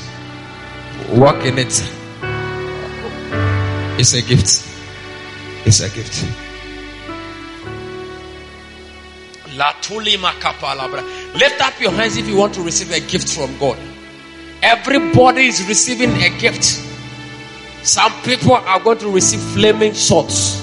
Walk 1.10 1.44
in 1.44 1.58
it. 1.58 1.92
It's 4.00 4.14
a 4.14 4.22
gift. 4.22 4.64
It's 5.66 5.80
a 5.80 5.90
gift. 5.90 6.24
Lift 11.34 11.60
up 11.60 11.80
your 11.80 11.90
hands 11.90 12.16
if 12.16 12.26
you 12.26 12.36
want 12.36 12.54
to 12.54 12.62
receive 12.62 12.90
a 12.92 13.00
gift 13.00 13.28
from 13.34 13.58
God. 13.58 13.76
Everybody 14.62 15.46
is 15.46 15.66
receiving 15.68 16.12
a 16.22 16.30
gift. 16.38 16.64
Some 17.82 18.12
people 18.22 18.54
are 18.54 18.80
going 18.80 18.98
to 18.98 19.10
receive 19.10 19.40
flaming 19.40 19.92
swords. 19.94 20.62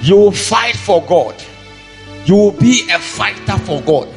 You 0.00 0.16
will 0.16 0.32
fight 0.32 0.76
for 0.76 1.04
God. 1.04 1.34
You 2.24 2.36
will 2.36 2.52
be 2.52 2.88
a 2.90 2.98
fighter 2.98 3.58
for 3.58 3.82
God. 3.82 4.08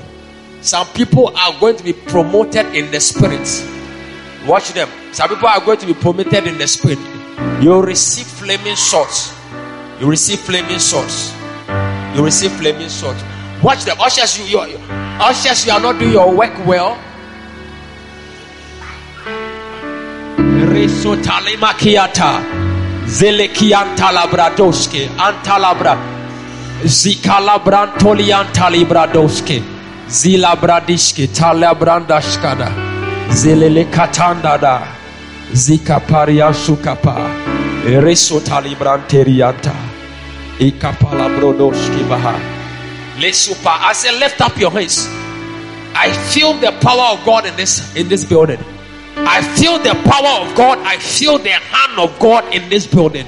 Some 0.62 0.88
people 0.88 1.36
are 1.38 1.60
going 1.60 1.76
to 1.78 1.84
be 1.84 1.94
promoted 1.94 2.66
in 2.76 2.92
the 2.92 3.00
spirit. 3.00 3.48
Watch 4.46 4.74
them. 4.74 4.90
Some 5.14 5.30
people 5.30 5.48
are 5.48 5.60
going 5.60 5.78
to 5.80 5.86
be 5.86 5.94
promoted 5.94 6.48
in 6.48 6.58
the 6.58 6.68
spirit. 6.68 7.00
You 7.62 7.82
receive 7.82 8.28
flaming 8.28 8.76
swords. 8.76 9.34
You 10.00 10.10
receive 10.10 10.40
flaming 10.40 10.80
swords. 10.80 11.34
You 12.16 12.24
receive 12.24 12.52
flaming 12.52 12.90
swords. 12.90 13.22
Watch 13.62 13.84
them. 13.86 14.00
Ushers, 14.00 14.40
you, 14.40 14.46
you, 14.66 14.78
ushers, 15.20 15.66
you 15.66 15.72
are 15.74 15.80
not 15.80 16.00
doing 16.00 16.14
your 16.14 16.34
work 16.36 16.54
well. 16.66 16.98
Resotalimakiata. 20.72 22.42
Zelekiantalabradoske. 23.06 25.10
Antalabra. 25.18 26.17
Zikalabrantoriantalibradoske. 26.84 29.62
Zilabradishke. 30.10 31.28
Talabrandashkada. 31.28 32.72
Zelele 33.30 33.86
katandada. 33.86 34.82
Zikaparia 35.54 36.54
sukapa. 36.54 37.30
Resotalibranterianta. 37.86 39.72
Ikapalabrodoski 40.60 42.04
baha. 42.10 42.40
Lesupa. 43.20 43.80
I 43.82 43.94
say, 43.94 44.20
lift 44.20 44.42
up 44.42 44.58
your 44.60 44.72
hands. 44.72 45.08
I 45.96 46.12
feel 46.12 46.54
the 46.54 46.72
power 46.80 47.14
of 47.14 47.26
God 47.26 47.46
in 47.48 47.56
this 47.56 47.96
in 47.96 48.08
this 48.08 48.24
building. 48.24 48.60
I 49.18 49.42
feel 49.42 49.80
the 49.80 49.96
power 50.06 50.46
of 50.46 50.56
God. 50.56 50.78
I 50.80 50.98
feel 50.98 51.40
the 51.40 51.50
hand 51.50 51.98
of 51.98 52.20
God 52.20 52.44
in 52.54 52.70
this 52.70 52.86
building. 52.86 53.26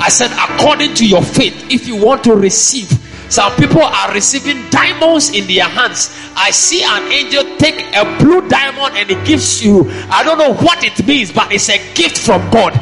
I 0.00 0.08
said, 0.08 0.30
according 0.32 0.94
to 0.94 1.06
your 1.06 1.22
faith, 1.22 1.70
if 1.70 1.86
you 1.86 1.96
want 1.96 2.24
to 2.24 2.34
receive, 2.34 2.88
some 3.30 3.54
people 3.56 3.82
are 3.82 4.12
receiving 4.12 4.68
diamonds 4.70 5.30
in 5.30 5.46
their 5.46 5.64
hands. 5.64 6.10
I 6.34 6.50
see 6.50 6.82
an 6.82 7.12
angel 7.12 7.44
take 7.58 7.84
a 7.94 8.04
blue 8.18 8.48
diamond 8.48 8.96
and 8.96 9.08
it 9.10 9.24
gives 9.24 9.64
you, 9.64 9.88
I 10.10 10.24
don't 10.24 10.38
know 10.38 10.54
what 10.54 10.82
it 10.82 11.06
means, 11.06 11.30
but 11.30 11.52
it's 11.52 11.68
a 11.68 11.78
gift 11.94 12.18
from 12.18 12.40
God. 12.50 12.72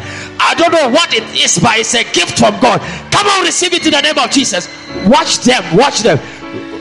I 0.41 0.55
don't 0.55 0.73
know 0.73 0.89
what 0.89 1.13
it 1.13 1.25
is, 1.37 1.59
but 1.59 1.79
it's 1.79 1.95
a 1.95 2.05
gift 2.13 2.39
from 2.39 2.59
God. 2.61 2.81
Come 3.13 3.27
on, 3.27 3.45
receive 3.45 3.75
it 3.75 3.85
in 3.85 3.93
the 3.93 4.01
name 4.01 4.17
of 4.17 4.31
Jesus. 4.31 4.69
Watch 5.07 5.41
them, 5.41 5.63
watch 5.77 6.01
them. 6.01 6.19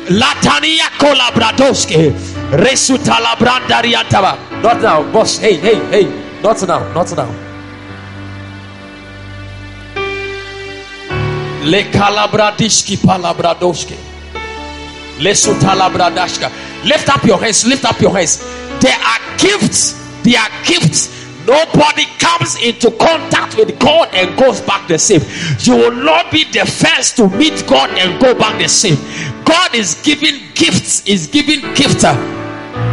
Latania 0.08 0.88
kolabradoske. 0.98 2.14
Resutalabrandariantaba. 2.52 4.62
Not 4.62 4.82
now, 4.82 5.12
boss. 5.12 5.40
Hey, 5.40 5.56
hey, 5.56 5.76
hey. 5.92 6.42
Not 6.42 6.66
now, 6.66 6.94
not 6.94 7.14
now. 7.18 7.47
Le 11.64 11.84
kalabradishki 11.92 12.98
palabradoske. 12.98 13.96
Le 15.20 15.34
sutalabradashka. 15.34 16.52
Lift 16.86 17.10
up 17.10 17.24
your 17.26 17.40
hands, 17.40 17.66
lift 17.66 17.86
up 17.86 18.00
your 18.00 18.12
hands. 18.16 18.40
There 18.80 18.96
are 18.96 19.20
gifts, 19.38 19.94
there 20.24 20.40
are 20.40 20.50
gifts. 20.64 21.10
Nobody 21.48 22.06
comes 22.20 22.62
into 22.62 22.92
contact 22.92 23.56
with 23.56 23.80
God 23.80 24.10
and 24.14 24.38
goes 24.38 24.62
back 24.62 24.88
the 24.88 25.00
same. 25.00 25.22
You 25.62 25.78
will 25.78 25.96
not 26.04 26.32
be 26.32 26.44
the 26.44 26.66
first 26.66 27.16
to 27.18 27.30
meet 27.30 27.66
God 27.66 27.90
and 27.98 28.20
go 28.22 28.36
back 28.36 28.60
the 28.62 28.68
same. 28.68 28.98
God 29.46 29.74
is 29.74 29.96
giving 30.04 30.42
gifts, 30.54 31.08
is 31.08 31.28
giving 31.28 31.62
gifts. 31.74 32.04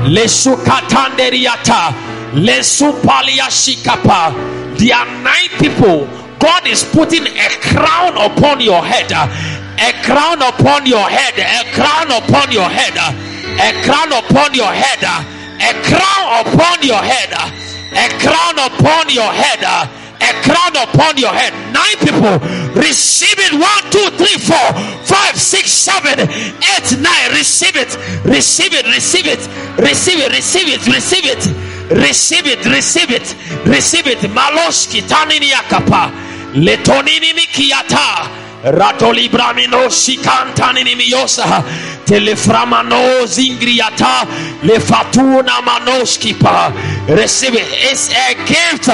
Lesukatanderiata, 0.07 1.93
lesupalia 2.33 3.51
shikapa. 3.51 4.33
There 4.79 4.95
are 4.97 5.07
nine 5.23 5.49
people. 5.59 6.24
God 6.45 6.69
is 6.69 6.85
putting 6.85 7.25
a 7.25 7.49
crown 7.73 8.21
upon 8.21 8.61
your 8.61 8.85
head, 8.85 9.09
a 9.09 9.93
crown 10.05 10.43
upon 10.45 10.85
your 10.85 11.09
head, 11.09 11.33
a 11.41 11.65
crown 11.73 12.13
upon 12.13 12.53
your 12.53 12.69
head, 12.69 12.93
a 13.01 13.73
crown 13.81 14.13
upon 14.13 14.53
your 14.53 14.69
head, 14.69 15.01
a 15.01 15.73
crown 15.89 16.29
upon 16.45 16.85
your 16.85 17.01
head, 17.01 17.33
a 17.33 18.05
crown 18.21 18.61
upon 18.61 19.09
your 19.09 19.33
head, 19.33 19.65
a 19.65 20.33
crown 20.45 20.77
upon 20.85 21.17
your 21.17 21.33
head. 21.33 21.57
Nine 21.73 21.97
people 22.05 22.37
receive 22.77 23.41
it. 23.41 23.57
One, 23.57 23.85
two, 23.89 24.05
three, 24.21 24.37
four, 24.37 24.69
five, 25.09 25.41
six, 25.41 25.71
seven, 25.73 26.29
eight, 26.29 26.89
nine. 27.01 27.31
Receive 27.33 27.75
it, 27.75 27.97
receive 28.29 28.75
it, 28.75 28.85
receive 28.85 29.25
it, 29.27 29.41
receive 29.81 30.21
it, 30.21 30.29
receive 30.31 30.69
it, 30.69 30.87
receive 30.93 31.25
it. 31.25 31.75
Receive 31.91 32.47
it, 32.47 32.65
receive 32.65 33.11
it, 33.11 33.37
receive 33.67 34.07
it. 34.07 34.19
Maloski, 34.33 35.03
Taniniakapa. 35.03 36.34
Letonini 36.55 37.33
mikiata. 37.35 38.29
Ratoli 38.65 39.29
bramino 39.29 39.91
shikantanini 39.91 40.95
miyosa. 40.95 41.63
Teleframano 42.07 43.27
zingriata. 43.27 44.27
Lefatuna 44.63 45.63
manoskipa. 45.63 46.73
Receive 47.09 47.55
it. 47.57 47.67
It's 47.91 48.09
a 48.11 48.35
gift. 48.47 48.87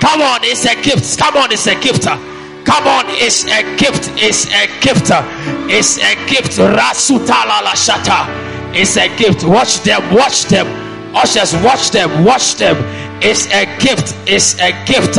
Come 0.00 0.22
on, 0.22 0.40
it's 0.42 0.66
a 0.66 0.74
gift. 0.82 1.18
Come 1.18 1.36
on, 1.36 1.52
it's 1.52 1.66
a 1.66 1.74
gift. 1.76 2.04
Come 2.04 2.86
on, 2.88 3.04
it's 3.08 3.44
a 3.44 3.62
gift. 3.76 4.10
It's 4.16 4.46
a 4.46 4.66
gift. 4.80 5.10
It's 5.70 5.98
a 5.98 6.14
gift. 6.26 6.58
Rasutala 6.58 7.62
la 7.62 7.72
shata. 7.74 8.26
It's 8.74 8.96
a 8.96 9.08
gift. 9.16 9.44
Watch 9.44 9.80
them. 9.82 10.02
Watch 10.12 10.46
them. 10.46 10.66
Ushers, 11.14 11.54
watch 11.62 11.90
them. 11.92 12.24
Watch 12.24 12.56
them. 12.56 12.76
It's 13.22 13.46
a 13.46 13.64
gift. 13.78 14.14
It's 14.26 14.58
a 14.60 14.72
gift. 14.84 15.16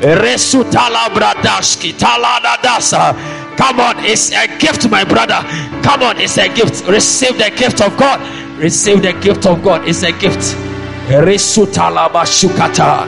Bradashki 0.00 1.92
taladadasa. 1.94 3.14
Come 3.56 3.80
on, 3.80 4.04
it's 4.04 4.32
a 4.32 4.46
gift, 4.58 4.88
my 4.90 5.04
brother. 5.04 5.40
Come 5.82 6.02
on, 6.02 6.20
it's 6.20 6.38
a 6.38 6.48
gift. 6.48 6.86
Receive 6.88 7.36
the 7.36 7.50
gift 7.50 7.82
of 7.82 7.96
God. 7.98 8.20
Receive 8.58 9.02
the 9.02 9.12
gift 9.12 9.46
of 9.46 9.62
God. 9.62 9.86
It's 9.86 10.02
a 10.02 10.12
gift. 10.12 10.56
Resutalaba 11.08 12.24
shukata. 12.24 13.06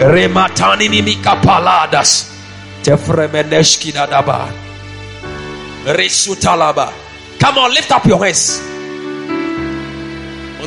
Rematani 0.00 0.88
nimika 0.88 1.40
paladas. 1.40 2.30
Tefremeneshki 2.82 3.92
dadaba. 3.92 4.52
Resutalaba. 5.86 6.92
Come 7.38 7.58
on, 7.58 7.70
lift 7.72 7.90
up 7.90 8.04
your 8.04 8.22
hands. 8.22 8.60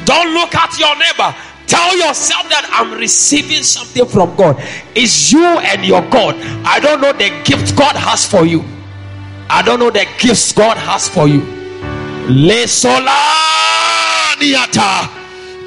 Don't 0.05 0.33
look 0.33 0.53
at 0.55 0.77
your 0.79 0.95
neighbor. 0.97 1.35
Tell 1.67 1.97
yourself 1.97 2.49
that 2.49 2.67
I'm 2.71 2.97
receiving 2.99 3.63
something 3.63 4.05
from 4.05 4.35
God. 4.35 4.57
It's 4.95 5.31
you 5.31 5.43
and 5.43 5.85
your 5.85 6.01
God. 6.09 6.35
I 6.65 6.79
don't 6.79 7.01
know 7.01 7.13
the 7.13 7.29
gift 7.43 7.75
God 7.77 7.95
has 7.95 8.25
for 8.25 8.45
you. 8.45 8.63
I 9.49 9.61
don't 9.61 9.79
know 9.79 9.89
the 9.91 10.05
gifts 10.19 10.51
God 10.51 10.77
has 10.77 11.07
for 11.09 11.27
you. 11.27 11.41
Le 12.29 12.65
solaniata 12.67 13.03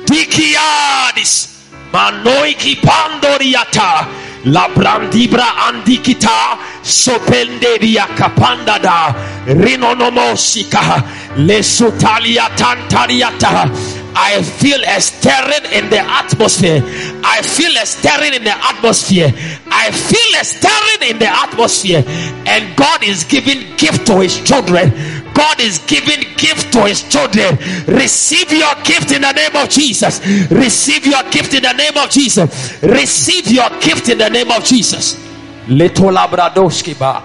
dikiadis 0.06 1.48
manoiki 1.92 2.76
pandoriata 2.80 4.06
la 4.46 4.68
brandibra 4.68 5.56
andikita 5.66 6.58
sopenderia 6.82 8.06
kapandada 8.16 9.14
rinonomosika 9.46 11.02
le 11.36 11.62
sutalia 11.62 12.48
tantariata 12.56 13.70
I 14.18 14.42
feel 14.42 14.80
a 14.82 14.98
stirring 14.98 15.70
in 15.72 15.90
the 15.90 16.00
atmosphere. 16.00 16.80
I 17.22 17.42
feel 17.42 17.70
a 17.76 17.84
stirring 17.84 18.32
in 18.32 18.44
the 18.44 18.56
atmosphere. 18.56 19.30
I 19.70 19.90
feel 19.92 20.40
a 20.40 20.44
stirring 20.44 21.10
in 21.10 21.18
the 21.18 21.28
atmosphere. 21.28 22.02
And 22.46 22.74
God 22.76 23.04
is 23.04 23.24
giving 23.24 23.76
gift 23.76 24.06
to 24.06 24.20
his 24.20 24.40
children. 24.42 24.90
God 25.34 25.60
is 25.60 25.78
giving 25.80 26.24
gift 26.36 26.72
to 26.72 26.86
his 26.86 27.02
children. 27.10 27.58
Receive 27.86 28.50
your 28.52 28.74
gift 28.84 29.12
in 29.12 29.20
the 29.20 29.32
name 29.32 29.54
of 29.54 29.68
Jesus. 29.68 30.18
Receive 30.50 31.06
your 31.06 31.22
gift 31.30 31.52
in 31.52 31.62
the 31.62 31.74
name 31.74 31.96
of 31.98 32.08
Jesus. 32.08 32.82
Receive 32.82 33.48
your 33.48 33.68
gift 33.80 34.08
in 34.08 34.16
the 34.16 34.30
name 34.30 34.50
of 34.50 34.64
Jesus. 34.64 35.20
Little 35.68 36.10
Labradoski 36.10 36.98
ba. 36.98 37.22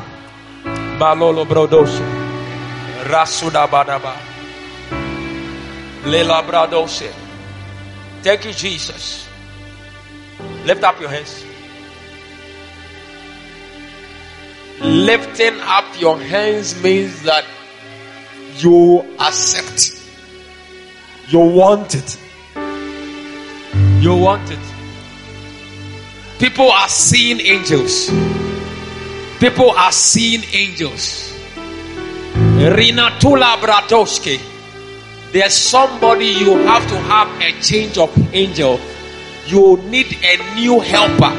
Balolo 0.99 1.45
Brodoshi. 1.45 2.03
Rasuda 3.07 3.65
Badaba. 3.68 4.31
Lela 6.06 6.44
Bradose. 6.44 7.11
Thank 8.22 8.45
you, 8.45 8.53
Jesus. 8.53 9.28
Lift 10.65 10.84
up 10.84 10.99
your 10.99 11.10
hands. 11.10 11.45
Lifting 14.82 15.60
up 15.61 15.86
your 15.99 16.19
hands 16.19 16.82
means 16.82 17.23
that 17.23 17.45
you 18.57 19.06
accept. 19.19 20.02
You 21.28 21.40
want 21.40 21.95
it. 21.95 22.18
You 24.02 24.15
want 24.15 24.49
it. 24.52 24.60
People 26.40 26.72
are 26.72 26.90
seeing 26.90 27.40
angels. 27.40 28.10
People 29.40 29.72
are 29.72 29.91
seeing 29.91 30.44
angels. 30.53 31.32
Rinatula 32.34 33.57
Bratoski. 33.57 34.51
There's 35.32 35.53
somebody 35.53 36.26
you 36.26 36.58
have 36.68 36.86
to 36.90 36.98
have 37.08 37.30
a 37.41 37.53
change 37.62 37.98
of 37.98 38.12
angel. 38.34 38.82
You 39.48 39.78
need 39.88 40.18
a 40.22 40.56
new 40.56 40.82
helper. 40.82 41.32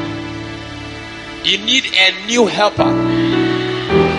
You 1.43 1.59
need 1.59 1.85
a 1.93 2.25
new 2.25 2.47
helper. 2.47 2.89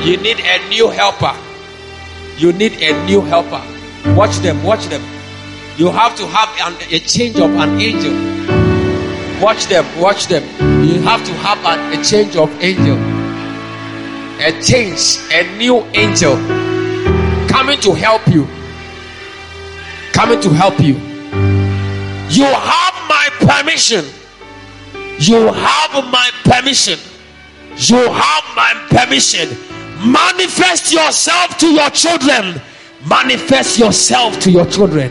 You 0.06 0.16
need 0.18 0.38
a 0.38 0.68
new 0.68 0.90
helper. 0.90 1.34
You 2.36 2.52
need 2.52 2.74
a 2.80 3.04
new 3.06 3.20
helper. 3.22 3.60
Watch 4.14 4.36
them, 4.38 4.62
watch 4.62 4.86
them. 4.86 5.02
You 5.76 5.90
have 5.90 6.16
to 6.18 6.26
have 6.28 6.50
an, 6.60 6.78
a 6.92 7.00
change 7.00 7.40
of 7.40 7.50
an 7.56 7.80
angel. 7.80 8.12
Watch 9.42 9.66
them, 9.66 9.84
watch 10.00 10.28
them. 10.28 10.44
You 10.84 11.00
have 11.00 11.26
to 11.26 11.32
have 11.42 11.58
an, 11.66 11.98
a 11.98 12.04
change 12.04 12.36
of 12.36 12.48
angel. 12.62 12.96
A 14.38 14.52
change, 14.62 15.18
a 15.32 15.58
new 15.58 15.82
angel 15.94 16.36
coming 17.48 17.80
to 17.80 17.92
help 17.92 18.24
you. 18.28 18.46
Coming 20.14 20.40
to 20.42 20.50
help 20.50 20.78
you. 20.78 20.94
You 22.30 22.44
have 22.46 22.94
my 23.08 23.28
permission. 23.40 24.04
You 25.18 25.52
have 25.52 26.04
my 26.12 26.30
permission. 26.44 27.00
You 27.76 27.96
have 27.96 28.44
my 28.54 28.72
permission. 28.90 29.48
Manifest 30.06 30.92
yourself 30.92 31.58
to 31.58 31.66
your 31.66 31.90
children. 31.90 32.60
Manifest 33.10 33.78
yourself 33.80 34.38
to 34.38 34.52
your 34.52 34.66
children. 34.66 35.10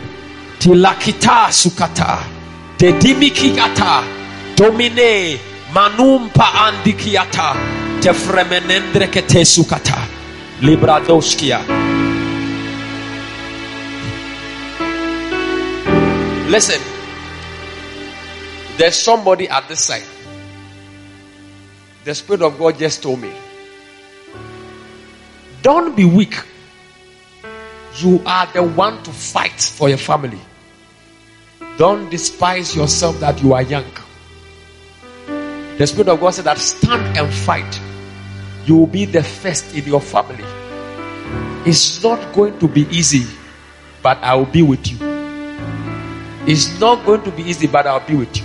Tilakita 0.60 1.52
sukata. 1.52 2.24
Dedimikigata. 2.78 4.04
Domine. 4.56 5.38
Manumpa 5.74 6.48
andikiata. 6.66 7.56
Tefremenendre 8.00 9.08
kete 9.12 9.44
sukata. 9.46 10.08
Libradoskia. 10.62 11.83
Listen. 16.54 16.80
There's 18.78 18.96
somebody 18.96 19.50
at 19.50 19.68
this 19.68 19.86
side. 19.86 20.04
The 22.04 22.14
Spirit 22.14 22.44
of 22.44 22.60
God 22.60 22.78
just 22.78 23.02
told 23.02 23.22
me. 23.22 23.34
Don't 25.64 25.96
be 25.96 26.06
weak. 26.06 26.36
You 27.98 28.22
are 28.28 28.46
the 28.54 28.62
one 28.62 29.02
to 29.02 29.12
fight 29.12 29.60
for 29.60 29.90
your 29.90 29.98
family. 29.98 30.40
Don't 31.78 32.12
despise 32.12 32.76
yourself 32.76 33.20
that 33.20 33.42
you 33.42 33.54
are 33.54 33.64
young. 33.64 33.92
The 35.26 35.88
Spirit 35.88 36.10
of 36.10 36.20
God 36.20 36.36
said 36.36 36.46
that 36.46 36.60
stand 36.60 37.18
and 37.18 37.34
fight. 37.34 37.82
You 38.68 38.76
will 38.76 38.94
be 39.02 39.06
the 39.06 39.24
first 39.24 39.74
in 39.74 39.86
your 39.86 40.02
family. 40.02 40.46
It's 41.66 42.04
not 42.04 42.32
going 42.32 42.60
to 42.60 42.68
be 42.68 42.82
easy. 42.92 43.26
but 44.04 44.18
I 44.22 44.36
will 44.36 44.46
be 44.46 44.62
with 44.62 44.86
you. 44.92 45.13
It's 46.46 46.80
not 46.80 47.06
going 47.06 47.24
to 47.24 47.32
be 47.32 47.44
easy, 47.44 47.68
but 47.68 47.88
I'll 47.88 48.06
be 48.06 48.16
with 48.16 48.36
you. 48.38 48.44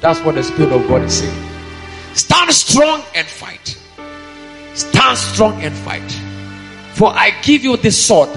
That's 0.00 0.20
what 0.20 0.36
the 0.36 0.42
Spirit 0.42 0.72
of 0.72 0.86
God 0.88 1.02
is 1.02 1.18
saying. 1.18 1.48
Stand 2.14 2.52
strong 2.52 3.02
and 3.14 3.26
fight. 3.26 3.78
Stand 4.74 5.18
strong 5.18 5.60
and 5.62 5.74
fight. 5.74 6.10
For 6.94 7.10
I 7.10 7.30
give 7.42 7.64
you 7.64 7.76
this 7.76 8.06
sword. 8.06 8.28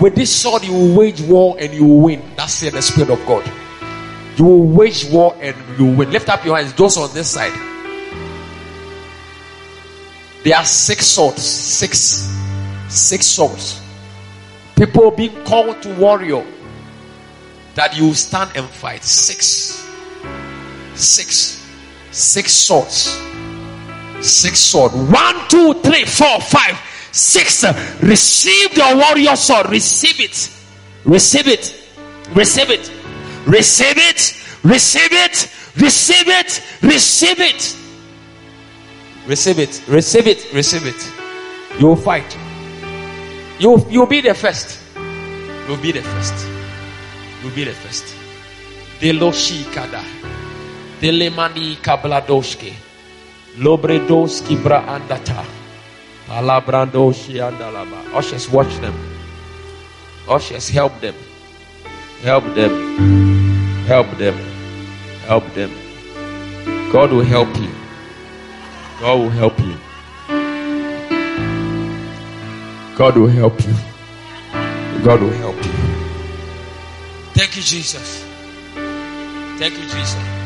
With 0.00 0.14
this 0.14 0.34
sword, 0.34 0.64
you 0.64 0.72
will 0.72 0.96
wage 0.96 1.20
war 1.22 1.56
and 1.58 1.72
you 1.72 1.84
will 1.84 2.00
win. 2.00 2.22
That's 2.36 2.60
the 2.60 2.82
Spirit 2.82 3.10
of 3.10 3.24
God. 3.26 3.50
You 4.36 4.44
will 4.44 4.62
wage 4.62 5.06
war 5.06 5.36
and 5.40 5.56
you 5.78 5.86
will 5.86 5.94
win. 5.94 6.10
Lift 6.10 6.28
up 6.28 6.44
your 6.44 6.56
hands, 6.56 6.72
those 6.74 6.96
on 6.96 7.12
this 7.14 7.30
side. 7.30 7.52
There 10.44 10.56
are 10.56 10.64
six 10.64 11.06
swords. 11.06 11.42
Six. 11.42 12.32
Six 12.88 13.26
swords. 13.26 13.80
People 14.76 15.10
being 15.10 15.44
called 15.44 15.82
to 15.82 15.94
warrior. 15.96 16.46
That 17.76 17.94
you 17.96 18.14
stand 18.14 18.56
and 18.56 18.66
fight. 18.66 19.04
Six, 19.04 19.86
six, 20.94 21.62
six 22.10 22.52
swords. 22.52 23.20
Six 24.20 24.58
sword. 24.58 24.92
One, 24.92 25.36
two, 25.48 25.74
three, 25.82 26.06
four, 26.06 26.40
five, 26.40 26.78
six. 27.12 27.64
Receive 28.02 28.76
your 28.76 28.96
warrior 28.96 29.36
sword. 29.36 29.68
Receive 29.68 30.20
it. 30.20 30.50
Receive 31.04 31.46
it. 31.46 31.86
Receive 32.34 32.70
it. 32.70 32.90
Receive 33.46 33.96
it. 33.96 34.42
Receive 34.64 35.12
it. 35.12 35.50
Receive 35.76 36.28
it. 36.28 36.62
Receive 36.82 37.40
it. 37.40 37.76
Receive 39.26 39.58
it. 39.58 39.82
Receive 39.86 40.26
it. 40.26 40.52
Receive 40.54 40.86
it. 40.86 41.12
You 41.78 41.88
will 41.88 41.96
fight. 41.96 42.36
You 43.60 43.86
you'll 43.90 44.06
be 44.06 44.22
the 44.22 44.32
first. 44.32 44.80
You'll 45.68 45.76
be 45.76 45.92
the 45.92 46.02
first. 46.02 46.55
You'll 47.46 47.54
be 47.54 47.62
the 47.62 47.74
first. 47.74 48.04
Deloshi 48.98 49.62
kada. 49.72 50.02
Delemani 51.00 51.76
kabladoshke. 51.76 52.72
Lobredoski 53.58 54.60
bra 54.60 54.82
andata. 54.94 55.44
Alabrandoshi 56.28 57.38
andalaba. 57.38 58.02
Ushers, 58.18 58.50
watch 58.50 58.74
them. 58.78 58.94
Ushers, 60.28 60.68
help 60.68 61.00
them. 61.00 61.14
Help 62.22 62.52
them. 62.56 62.74
Help 63.86 64.10
them. 64.18 64.34
Help 65.28 65.54
them. 65.54 65.70
God 66.90 67.12
will 67.12 67.22
help 67.22 67.56
you. 67.58 67.70
God 68.98 69.20
will 69.20 69.30
help 69.30 69.58
you. 69.60 69.76
God 72.96 73.16
will 73.16 73.28
help 73.28 73.60
you. 73.64 73.74
God 75.04 75.20
will 75.22 75.30
help 75.30 75.64
you. 75.64 75.75
Thank 77.36 77.54
you, 77.54 77.62
Jesus. 77.62 78.24
Thank 79.58 79.74
you, 79.74 79.84
Jesus. 79.84 80.36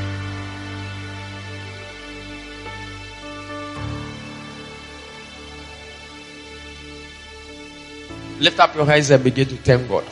Lift 8.41 8.59
up 8.59 8.75
your 8.75 8.87
hands 8.87 9.11
and 9.11 9.23
begin 9.23 9.47
to 9.47 9.57
thank 9.59 9.89
God. 9.89 10.05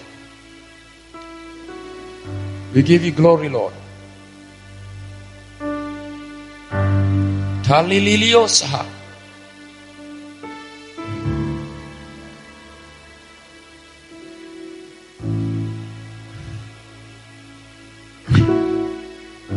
We 2.72 2.82
give 2.82 3.02
you 3.02 3.10
glory, 3.10 3.48
Lord. 3.48 3.74
Talililiosaha. 7.66 8.97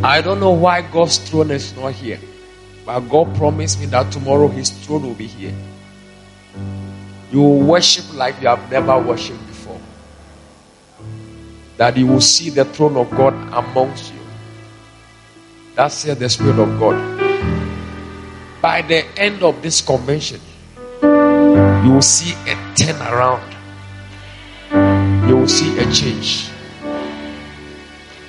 I 0.04 0.20
don't 0.20 0.40
know 0.40 0.50
why 0.50 0.82
God's 0.82 1.18
throne 1.18 1.52
is 1.52 1.76
not 1.76 1.92
here. 1.92 2.18
But 2.84 3.00
God 3.08 3.36
promised 3.36 3.78
me 3.78 3.86
that 3.86 4.10
tomorrow 4.10 4.48
his 4.48 4.70
throne 4.70 5.04
will 5.04 5.14
be 5.14 5.28
here. 5.28 5.54
You 7.30 7.40
will 7.40 7.62
worship 7.62 8.12
like 8.14 8.40
you 8.42 8.48
have 8.48 8.68
never 8.70 8.98
worshipped 8.98 9.46
before. 9.46 9.80
That 11.76 11.96
you 11.96 12.08
will 12.08 12.20
see 12.20 12.50
the 12.50 12.64
throne 12.64 12.96
of 12.96 13.10
God 13.10 13.32
amongst 13.52 14.12
you. 14.12 14.18
That's 15.76 16.02
here 16.02 16.16
the 16.16 16.28
Spirit 16.28 16.58
of 16.58 16.78
God. 16.80 16.98
By 18.60 18.82
the 18.82 19.06
end 19.16 19.42
of 19.42 19.62
this 19.62 19.80
convention, 19.80 20.40
you 21.02 21.92
will 21.92 22.02
see 22.02 22.32
a 22.50 22.56
turnaround. 22.74 23.48
You 25.28 25.36
will 25.36 25.48
see 25.48 25.78
a 25.78 25.90
change. 25.92 26.51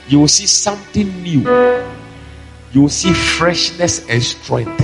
You 0.07 0.19
will 0.19 0.27
see 0.27 0.45
something 0.45 1.23
new. 1.23 1.41
You 2.71 2.81
will 2.81 2.89
see 2.89 3.13
freshness 3.13 4.07
and 4.09 4.21
strength. 4.21 4.79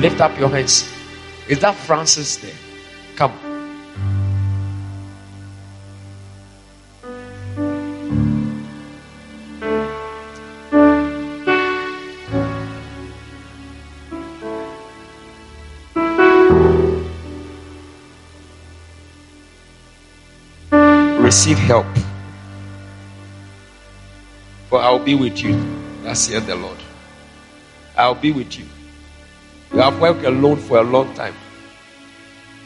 Lift 0.00 0.20
up 0.20 0.38
your 0.38 0.48
hands. 0.48 0.88
Is 1.48 1.60
that 1.60 1.74
Francis 1.74 2.36
there? 2.36 2.52
Come. 3.16 3.32
Receive 21.22 21.58
help. 21.58 21.86
For 24.68 24.80
I'll 24.80 24.98
be 24.98 25.14
with 25.14 25.42
you. 25.42 25.54
That's 26.02 26.26
here 26.26 26.40
the 26.40 26.56
Lord. 26.56 26.78
I'll 27.96 28.14
be 28.14 28.32
with 28.32 28.58
you. 28.58 28.66
You 29.72 29.78
have 29.78 30.00
worked 30.00 30.24
alone 30.24 30.56
for 30.56 30.78
a 30.78 30.82
long 30.82 31.14
time. 31.14 31.34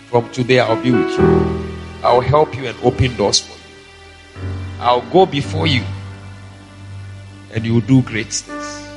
From 0.06 0.30
today, 0.32 0.60
I'll 0.60 0.82
be 0.82 0.90
with 0.90 1.10
you. 1.18 1.70
I'll 2.02 2.20
help 2.20 2.56
you 2.56 2.66
and 2.66 2.78
open 2.82 3.16
doors 3.16 3.40
for 3.40 3.52
you. 3.52 4.40
I'll 4.80 5.08
go 5.10 5.26
before 5.26 5.66
you 5.66 5.84
and 7.52 7.64
you 7.64 7.74
will 7.74 7.80
do 7.82 8.02
great 8.02 8.32
things. 8.32 8.88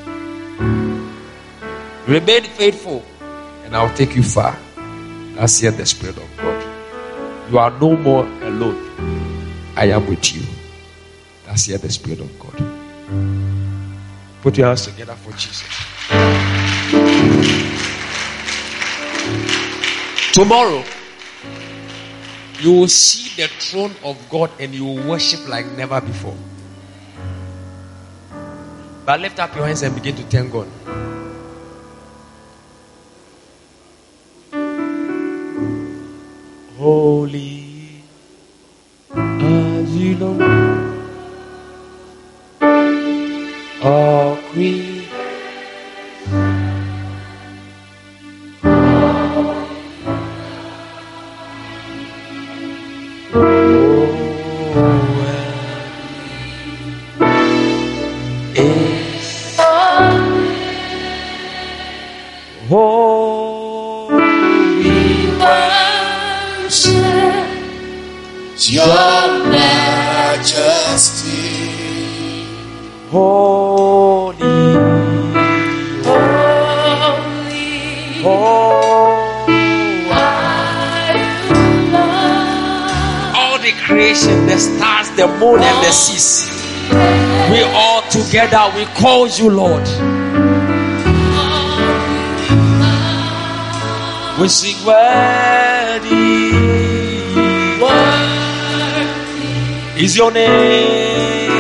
Remain 2.08 2.44
faithful 2.44 3.04
and 3.66 3.76
I'll 3.76 3.94
take 3.96 4.16
you 4.16 4.24
far. 4.24 4.58
That's 5.36 5.60
here 5.60 5.72
the 5.72 5.86
Spirit 5.86 6.18
of 6.18 6.38
God. 6.38 7.52
You 7.52 7.58
are 7.60 7.72
no 7.80 7.98
more 7.98 8.26
alone. 8.26 9.74
I 9.76 9.88
am 9.88 10.08
with 10.08 10.36
you. 10.36 10.44
That's 11.46 11.66
here 11.66 11.78
the 11.78 11.90
Spirit 11.90 12.20
of 12.20 12.40
God. 12.40 12.73
Put 14.44 14.58
your 14.58 14.68
hands 14.68 14.86
together 14.86 15.16
for 15.16 15.32
Jesus. 15.32 15.64
Tomorrow, 20.34 20.84
you 22.60 22.74
will 22.74 22.90
see 22.90 23.42
the 23.42 23.48
throne 23.48 23.96
of 24.04 24.18
God 24.30 24.52
and 24.60 24.76
you 24.76 24.84
will 24.84 25.08
worship 25.08 25.48
like 25.48 25.66
never 25.78 26.02
before. 26.02 26.36
But 29.06 29.22
lift 29.22 29.40
up 29.40 29.56
your 29.56 29.66
hands 29.66 29.82
and 29.82 29.96
begin 29.96 30.18
to 30.18 30.24
thank 30.24 30.52
God. 30.52 30.68
Holy 36.78 38.04
as 39.16 39.96
you 39.96 40.16
know, 40.16 40.63
together, 88.54 88.78
we 88.78 88.86
call 89.02 89.28
you 89.28 89.50
Lord. 89.50 89.84
We 94.40 94.48
sing 94.48 94.86
worthy, 94.86 96.14
is 100.02 100.18
your 100.18 100.32
name. 100.32 101.52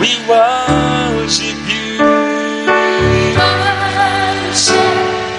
We 0.00 0.10
worship 0.28 1.58
you, 1.68 1.98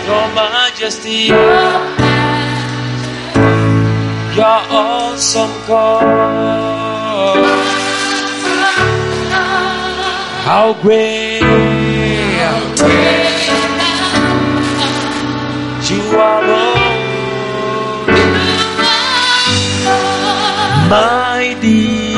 Your 0.05 0.27
Majesty, 0.35 1.31
Your 4.35 4.59
awesome 4.69 5.67
God. 5.67 6.39
How 10.51 10.73
great 10.81 11.41
you 15.87 16.01
are, 16.17 16.41
Lord, 16.47 18.07
mighty. 20.89 22.15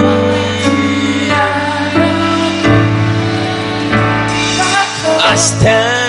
I 5.19 5.35
stand 5.35 6.00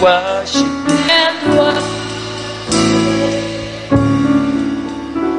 worship. 0.00 0.66
and 1.10 1.38
worship. 1.56 1.96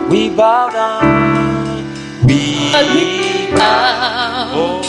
We 0.10 0.30
bow 0.30 0.70
down, 0.70 1.84
we 2.26 2.40
We 2.94 3.52
bow 3.56 4.52
oh, 4.54 4.82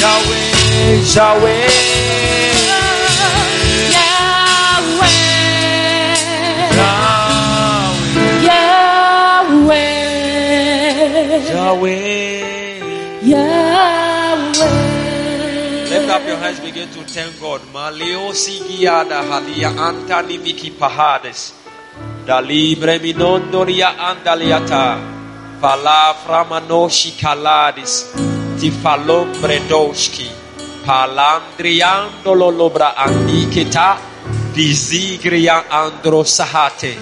Yahweh, 0.00 1.02
Yahweh. 1.14 2.07
Your 16.28 16.36
hands, 16.36 16.60
begin 16.60 16.88
to 16.90 17.02
thank 17.04 17.40
God. 17.40 17.60
Maleo 17.72 18.32
sigiada 18.40 19.20
halia 19.30 19.70
antani 19.88 20.36
miki 20.44 20.70
pahades. 20.70 21.52
Da 22.26 22.38
libre 22.40 22.98
minondoria 23.04 23.90
andaliata. 24.08 24.84
Fala 25.60 26.14
framanoshi 26.22 27.12
kaladis. 27.22 27.94
Tifalombre 28.60 29.58
doshki. 29.72 30.28
Palandriandolo 30.86 32.50
lobra 32.60 32.94
andiketa. 33.06 33.88
Dizigria 34.54 35.58
andro 35.82 36.22
sahate. 36.36 36.94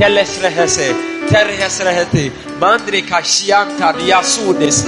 Telesrehese. 0.00 0.88
Terhesrehete. 1.28 2.24
Mandre 2.60 3.02
kashianta 3.10 3.92
diasudes. 4.00 4.78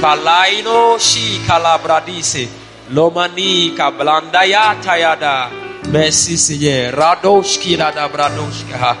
Falaino 0.00 0.80
shi 0.98 1.26
kalabradise. 1.46 2.57
Lomani 2.90 3.76
kablandayata 3.76 4.98
yada. 4.98 5.50
Mercy 5.92 6.36
Seigneur. 6.36 6.92
Radoshki 6.92 7.78
rada 7.78 8.08
bradoshka. 8.08 8.96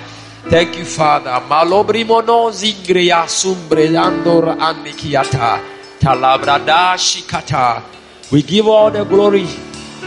Thank 0.50 0.76
you, 0.76 0.84
Father. 0.84 1.40
Malobrimono 1.48 2.50
zingria 2.50 3.26
sumbre 3.26 3.88
andor 3.96 4.56
anikiata. 4.58 5.60
Talabradashi 5.98 7.26
kata. 7.26 7.82
We 8.30 8.42
give 8.42 8.66
all 8.68 8.90
the 8.90 9.04
glory. 9.04 9.46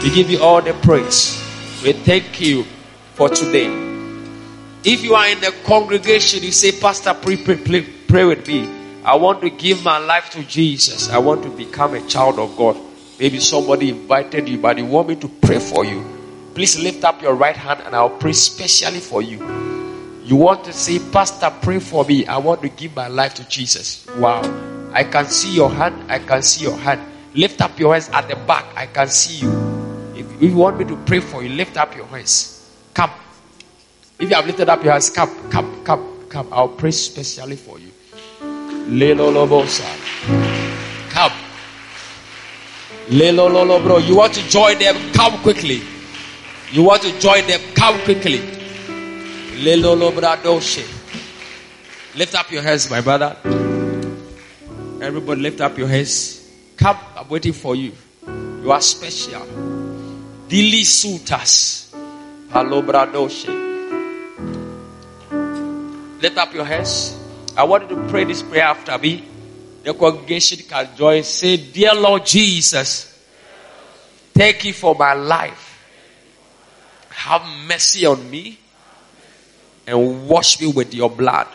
We 0.02 0.10
give 0.10 0.30
you 0.30 0.40
all 0.40 0.62
the 0.62 0.74
praise. 0.74 1.42
We 1.82 1.92
thank 1.92 2.40
you 2.40 2.64
for 3.14 3.28
today. 3.28 3.66
If 4.84 5.02
you 5.02 5.14
are 5.14 5.28
in 5.28 5.40
the 5.40 5.52
congregation, 5.64 6.42
you 6.44 6.52
say, 6.52 6.72
Pastor, 6.72 7.14
pray, 7.14 7.36
pray, 7.36 7.82
pray 8.06 8.24
with 8.24 8.46
me. 8.46 8.68
I 9.04 9.16
want 9.16 9.40
to 9.42 9.50
give 9.50 9.82
my 9.82 9.98
life 9.98 10.30
to 10.30 10.44
Jesus. 10.44 11.10
I 11.10 11.18
want 11.18 11.42
to 11.42 11.50
become 11.50 11.94
a 11.94 12.00
child 12.06 12.38
of 12.38 12.56
God. 12.56 12.76
Maybe 13.18 13.38
somebody 13.38 13.90
invited 13.90 14.48
you, 14.48 14.58
but 14.58 14.78
you 14.78 14.86
want 14.86 15.08
me 15.08 15.16
to 15.16 15.28
pray 15.28 15.58
for 15.58 15.84
you. 15.84 16.04
Please 16.54 16.78
lift 16.78 17.04
up 17.04 17.22
your 17.22 17.34
right 17.34 17.56
hand 17.56 17.80
and 17.84 17.94
I'll 17.94 18.10
pray 18.10 18.32
specially 18.32 19.00
for 19.00 19.22
you. 19.22 19.38
You 20.24 20.36
want 20.36 20.64
to 20.64 20.72
say, 20.72 20.98
Pastor, 21.10 21.52
pray 21.62 21.78
for 21.78 22.04
me. 22.04 22.26
I 22.26 22.38
want 22.38 22.62
to 22.62 22.68
give 22.68 22.94
my 22.94 23.08
life 23.08 23.34
to 23.34 23.48
Jesus. 23.48 24.06
Wow. 24.16 24.42
I 24.92 25.04
can 25.04 25.26
see 25.26 25.54
your 25.54 25.70
hand. 25.70 26.10
I 26.10 26.18
can 26.18 26.42
see 26.42 26.64
your 26.64 26.76
hand. 26.76 27.00
Lift 27.34 27.60
up 27.60 27.78
your 27.78 27.92
hands 27.94 28.08
at 28.10 28.28
the 28.28 28.36
back. 28.36 28.66
I 28.76 28.86
can 28.86 29.08
see 29.08 29.44
you. 29.44 29.52
If 30.14 30.40
you 30.40 30.56
want 30.56 30.78
me 30.78 30.84
to 30.84 30.96
pray 31.04 31.20
for 31.20 31.42
you, 31.42 31.48
lift 31.50 31.76
up 31.76 31.96
your 31.96 32.06
hands. 32.06 32.70
Come. 32.94 33.10
If 34.18 34.28
you 34.28 34.34
have 34.36 34.46
lifted 34.46 34.68
up 34.68 34.84
your 34.84 34.92
hands, 34.92 35.10
come, 35.10 35.50
come, 35.50 35.84
come, 35.84 36.28
come. 36.28 36.48
I'll 36.52 36.68
pray 36.68 36.90
specially 36.92 37.56
for 37.56 37.78
you. 37.78 37.90
Lelo 38.88 39.32
lobo 39.32 39.64
sa. 39.66 39.88
Come. 41.10 41.41
Lelo 43.10 43.48
lolo 43.52 43.82
bro. 43.82 43.98
You 43.98 44.16
want 44.16 44.34
to 44.34 44.48
join 44.48 44.78
them? 44.78 44.96
Come 45.12 45.38
quickly. 45.42 45.82
You 46.70 46.82
want 46.84 47.02
to 47.02 47.18
join 47.20 47.46
them? 47.46 47.60
Come 47.74 48.00
quickly. 48.00 48.38
Lelo 49.58 49.94
lolo 49.98 50.10
bradoshe. 50.12 50.82
Lift 52.16 52.34
up 52.34 52.50
your 52.50 52.62
hands, 52.62 52.90
my 52.90 53.00
brother. 53.00 53.36
Everybody, 55.02 55.40
lift 55.40 55.60
up 55.60 55.76
your 55.78 55.88
hands. 55.88 56.48
Come, 56.76 56.96
I'm 57.16 57.28
waiting 57.28 57.52
for 57.52 57.74
you. 57.74 57.92
You 58.62 58.70
are 58.70 58.80
special. 58.80 59.42
Dili 60.48 60.82
sutas. 60.84 61.90
Bradoshe. 62.50 63.48
Lift 66.20 66.38
up 66.38 66.54
your 66.54 66.64
hands. 66.64 67.18
I 67.56 67.64
want 67.64 67.90
you 67.90 67.96
to 67.96 68.08
pray 68.08 68.24
this 68.24 68.42
prayer 68.42 68.64
after 68.64 68.96
me. 68.98 69.24
The 69.82 69.94
congregation 69.94 70.58
can 70.68 70.88
join. 70.96 71.22
Say, 71.24 71.56
Dear 71.56 71.94
Lord 71.94 72.24
Jesus, 72.24 73.26
thank 74.32 74.64
you 74.64 74.72
for 74.72 74.94
my 74.94 75.14
life. 75.14 75.68
Have 77.10 77.42
mercy 77.66 78.06
on 78.06 78.30
me 78.30 78.58
and 79.86 80.28
wash 80.28 80.60
me 80.60 80.68
with 80.68 80.94
your 80.94 81.10
blood. 81.10 81.48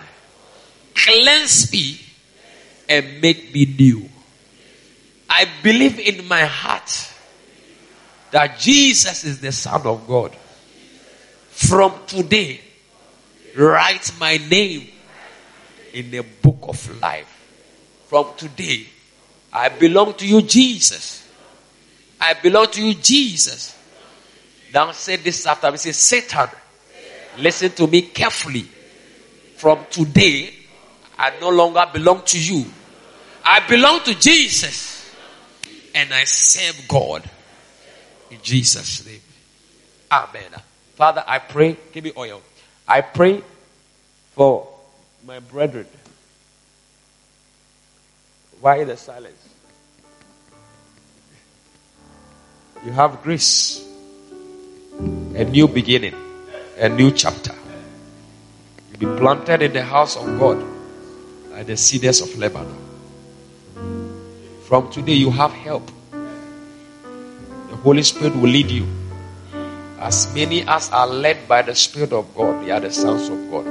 Cleanse 0.94 1.72
me 1.72 2.00
and 2.90 3.22
make 3.22 3.54
me 3.54 3.66
new. 3.78 4.10
I 5.30 5.48
believe 5.62 6.00
in 6.00 6.28
my 6.28 6.46
heart 6.46 7.14
that 8.32 8.60
Jesus 8.60 9.24
is 9.24 9.40
the 9.40 9.52
Son 9.52 9.82
of 9.86 10.08
God. 10.08 10.36
From 11.50 11.94
today, 12.06 12.60
write 13.56 14.12
my 14.20 14.38
name 14.38 14.88
in 15.94 16.12
the 16.12 16.22
book 16.22 16.60
of 16.64 17.02
life. 17.02 17.37
From 18.08 18.28
today, 18.38 18.86
I 19.52 19.70
belong 19.70 20.14
to 20.16 20.26
you, 20.26 20.42
Jesus. 20.42 21.30
I 22.20 22.34
belong 22.36 22.68
to 22.72 22.82
you, 22.82 22.94
Jesus. 22.94 23.78
Now 24.74 24.92
say 24.92 25.18
this 25.18 25.46
after 25.46 25.70
me. 25.72 25.78
Say, 25.78 25.92
Satan, 25.92 26.48
listen 27.38 27.72
to 27.72 27.88
me 27.88 28.04
carefully. 28.04 28.66
From 29.56 29.86
today, 29.90 30.54
I 31.18 31.34
no 31.42 31.50
longer 31.50 31.86
belong 31.92 32.22
to 32.26 32.40
you. 32.40 32.66
I 33.44 33.68
belong 33.68 34.02
to 34.04 34.18
Jesus. 34.18 35.14
And 35.94 36.14
I 36.14 36.24
serve 36.24 36.88
God. 36.88 37.30
In 38.32 38.38
Jesus' 38.42 39.06
name. 39.06 39.22
Amen. 40.12 40.62
Father, 40.96 41.24
I 41.28 41.40
pray. 41.40 41.76
Give 41.92 42.04
me 42.04 42.12
oil. 42.16 42.42
I 42.88 43.02
pray 43.02 43.42
for 44.34 44.68
my 45.26 45.40
brethren. 45.40 45.88
Why 48.62 48.84
the 48.84 48.98
silence? 48.98 49.50
You 52.86 52.92
have 52.92 53.22
grace. 53.22 53.84
A 55.36 55.44
new 55.44 55.68
beginning. 55.68 56.16
A 56.78 56.90
new 56.90 57.12
chapter. 57.12 57.54
You'll 59.00 59.14
be 59.14 59.20
planted 59.20 59.62
in 59.62 59.74
the 59.74 59.84
house 59.84 60.16
of 60.16 60.40
God 60.40 60.64
like 61.52 61.68
the 61.68 61.78
cedars 61.78 62.22
of 62.22 62.38
Lebanon. 62.38 62.78
From 64.68 64.92
today, 64.92 65.14
you 65.14 65.32
have 65.32 65.52
help. 65.52 65.90
The 66.12 67.76
Holy 67.78 68.04
Spirit 68.04 68.36
will 68.36 68.50
lead 68.50 68.70
you. 68.70 68.86
As 70.00 70.34
many 70.34 70.62
as 70.68 70.90
are 70.92 71.08
led 71.08 71.48
by 71.48 71.62
the 71.62 71.74
Spirit 71.74 72.14
of 72.14 72.36
God, 72.36 72.64
they 72.64 72.72
are 72.72 72.80
the 72.80 72.92
sons 72.92 73.30
of 73.30 73.50
God. 73.50 73.66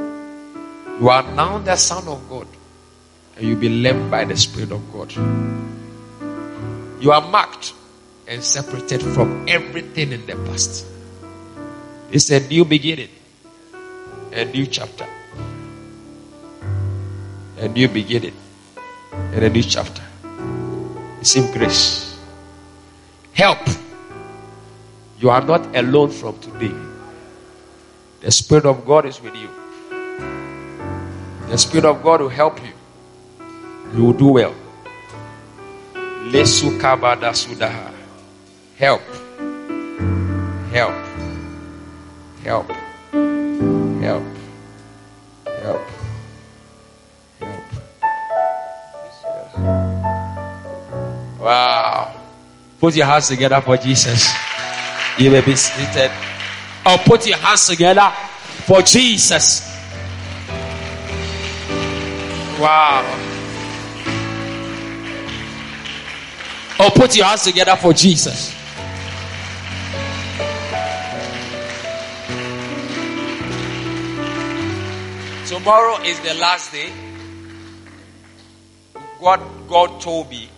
You 1.00 1.08
are 1.08 1.22
now 1.34 1.58
the 1.58 1.76
Son 1.76 2.06
of 2.08 2.28
God, 2.28 2.46
and 3.36 3.46
you'll 3.46 3.60
be 3.60 3.68
led 3.68 4.10
by 4.10 4.24
the 4.24 4.36
Spirit 4.36 4.72
of 4.72 4.92
God. 4.92 5.12
You 7.02 7.12
are 7.12 7.20
marked 7.30 7.74
and 8.26 8.42
separated 8.42 9.02
from 9.02 9.44
everything 9.46 10.12
in 10.12 10.26
the 10.26 10.34
past. 10.48 10.86
It's 12.10 12.30
a 12.30 12.40
new 12.40 12.64
beginning, 12.64 13.10
a 14.32 14.44
new 14.46 14.66
chapter, 14.66 15.06
a 17.58 17.68
new 17.68 17.88
beginning, 17.88 18.34
and 19.12 19.44
a 19.44 19.50
new 19.50 19.62
chapter. 19.62 20.02
It's 21.20 21.36
in 21.36 21.52
grace. 21.52 22.18
Help. 23.32 23.58
You 25.18 25.30
are 25.30 25.42
not 25.42 25.74
alone 25.76 26.10
from 26.10 26.38
today. 26.40 26.74
The 28.20 28.30
Spirit 28.30 28.64
of 28.64 28.86
God 28.86 29.06
is 29.06 29.20
with 29.20 29.34
you. 29.34 29.50
The 31.48 31.58
Spirit 31.58 31.84
of 31.84 32.02
God 32.02 32.20
will 32.22 32.28
help 32.28 32.62
you. 32.62 32.72
You 33.94 34.04
will 34.04 34.12
do 34.12 34.28
well. 34.28 34.54
Lesu 36.30 36.78
kabada 36.78 37.30
sudaha. 37.32 37.92
Help. 38.76 39.00
Help. 40.72 40.94
Help. 42.42 42.70
Help. 44.02 44.24
Help. 45.60 45.82
Help. 47.40 47.62
Wow. 51.40 52.14
Put 52.80 52.96
your 52.96 53.06
hands 53.06 53.28
together 53.28 53.60
for 53.60 53.76
Jesus. 53.76 54.32
You 55.18 55.30
may 55.30 55.40
be 55.40 55.56
seated. 55.56 56.10
Or 56.84 56.98
put 56.98 57.26
your 57.26 57.38
hands 57.38 57.66
together 57.66 58.12
for 58.66 58.82
Jesus. 58.82 59.62
Wow. 62.60 63.25
Or 66.78 66.90
put 66.90 67.16
your 67.16 67.26
hands 67.26 67.44
together 67.44 67.76
for 67.76 67.92
Jesus. 67.92 68.54
Tomorrow 75.48 76.02
is 76.02 76.20
the 76.20 76.34
last 76.34 76.72
day. 76.72 76.90
What 79.18 79.40
God 79.68 80.00
told 80.00 80.28
me 80.28 80.50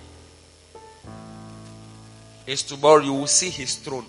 is 2.47 2.63
tomorrow 2.63 3.03
you 3.03 3.13
will 3.13 3.27
see 3.27 3.51
his 3.51 3.77
throne. 3.77 4.07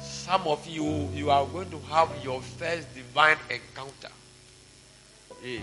Some 0.00 0.42
of 0.46 0.66
you, 0.66 1.08
you 1.14 1.30
are 1.30 1.46
going 1.46 1.70
to 1.70 1.78
have 1.90 2.10
your 2.24 2.40
first 2.40 2.92
divine 2.94 3.36
encounter. 3.48 4.12
Yeah. 5.44 5.60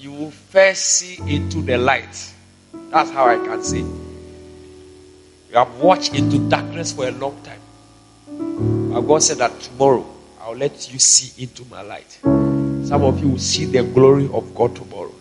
You 0.00 0.12
will 0.12 0.30
first 0.30 0.82
see 0.82 1.18
into 1.34 1.60
the 1.60 1.76
light. 1.76 2.32
That's 2.88 3.10
how 3.10 3.26
I 3.26 3.36
can 3.36 3.62
say. 3.62 3.80
You 3.80 5.56
have 5.56 5.78
watched 5.78 6.14
into 6.14 6.38
darkness 6.48 6.92
for 6.92 7.06
a 7.06 7.10
long 7.10 7.38
time. 7.42 7.60
But 8.94 9.02
God 9.02 9.22
said 9.22 9.36
that 9.38 9.60
tomorrow 9.60 10.06
I'll 10.40 10.56
let 10.56 10.90
you 10.90 10.98
see 10.98 11.42
into 11.42 11.66
my 11.66 11.82
light. 11.82 12.18
Some 12.22 13.02
of 13.02 13.20
you 13.20 13.28
will 13.28 13.38
see 13.38 13.66
the 13.66 13.82
glory 13.82 14.30
of 14.32 14.54
God 14.54 14.74
tomorrow. 14.74 15.14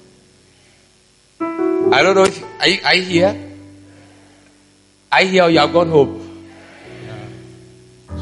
I 1.42 2.02
don't 2.02 2.16
know 2.16 2.24
if 2.24 2.40
you 2.40 3.02
here? 3.04 3.52
I 5.12 5.26
hear 5.26 5.50
you 5.50 5.60
have 5.60 5.74
gone 5.74 5.90
home. 5.90 6.48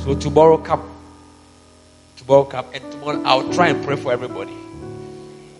So 0.04 0.16
tomorrow 0.16 0.58
come. 0.58 0.90
Tomorrow 2.16 2.46
come 2.46 2.66
and 2.74 2.92
tomorrow 2.92 3.22
I'll 3.26 3.54
try 3.54 3.68
and 3.68 3.86
pray 3.86 3.96
for 3.96 4.12
everybody. 4.12 4.67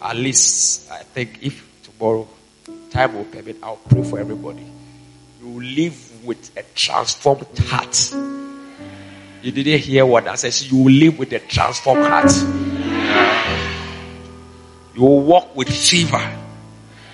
At 0.02 0.16
least 0.16 0.92
I 0.92 1.04
think 1.04 1.40
if 1.42 1.66
tomorrow 1.84 2.28
time 2.90 3.16
will 3.16 3.26
permit, 3.26 3.58
I'll 3.64 3.78
pray 3.78 4.04
for 4.04 4.20
everybody. 4.20 4.66
You 5.42 5.48
will 5.50 5.64
live 5.64 6.26
with 6.26 6.52
a 6.58 6.64
transformed 6.76 7.48
heart. 7.60 8.14
You 9.42 9.52
didn't 9.52 9.80
hear 9.80 10.06
what 10.06 10.28
I 10.28 10.36
said. 10.36 10.70
You 10.70 10.84
will 10.84 10.92
live 10.92 11.20
with 11.20 11.32
a 11.34 11.40
transformed 11.40 12.06
heart. 12.06 12.32
You 14.96 15.02
will 15.04 15.22
walk 15.22 15.56
with 15.56 15.70
fever. 15.70 16.22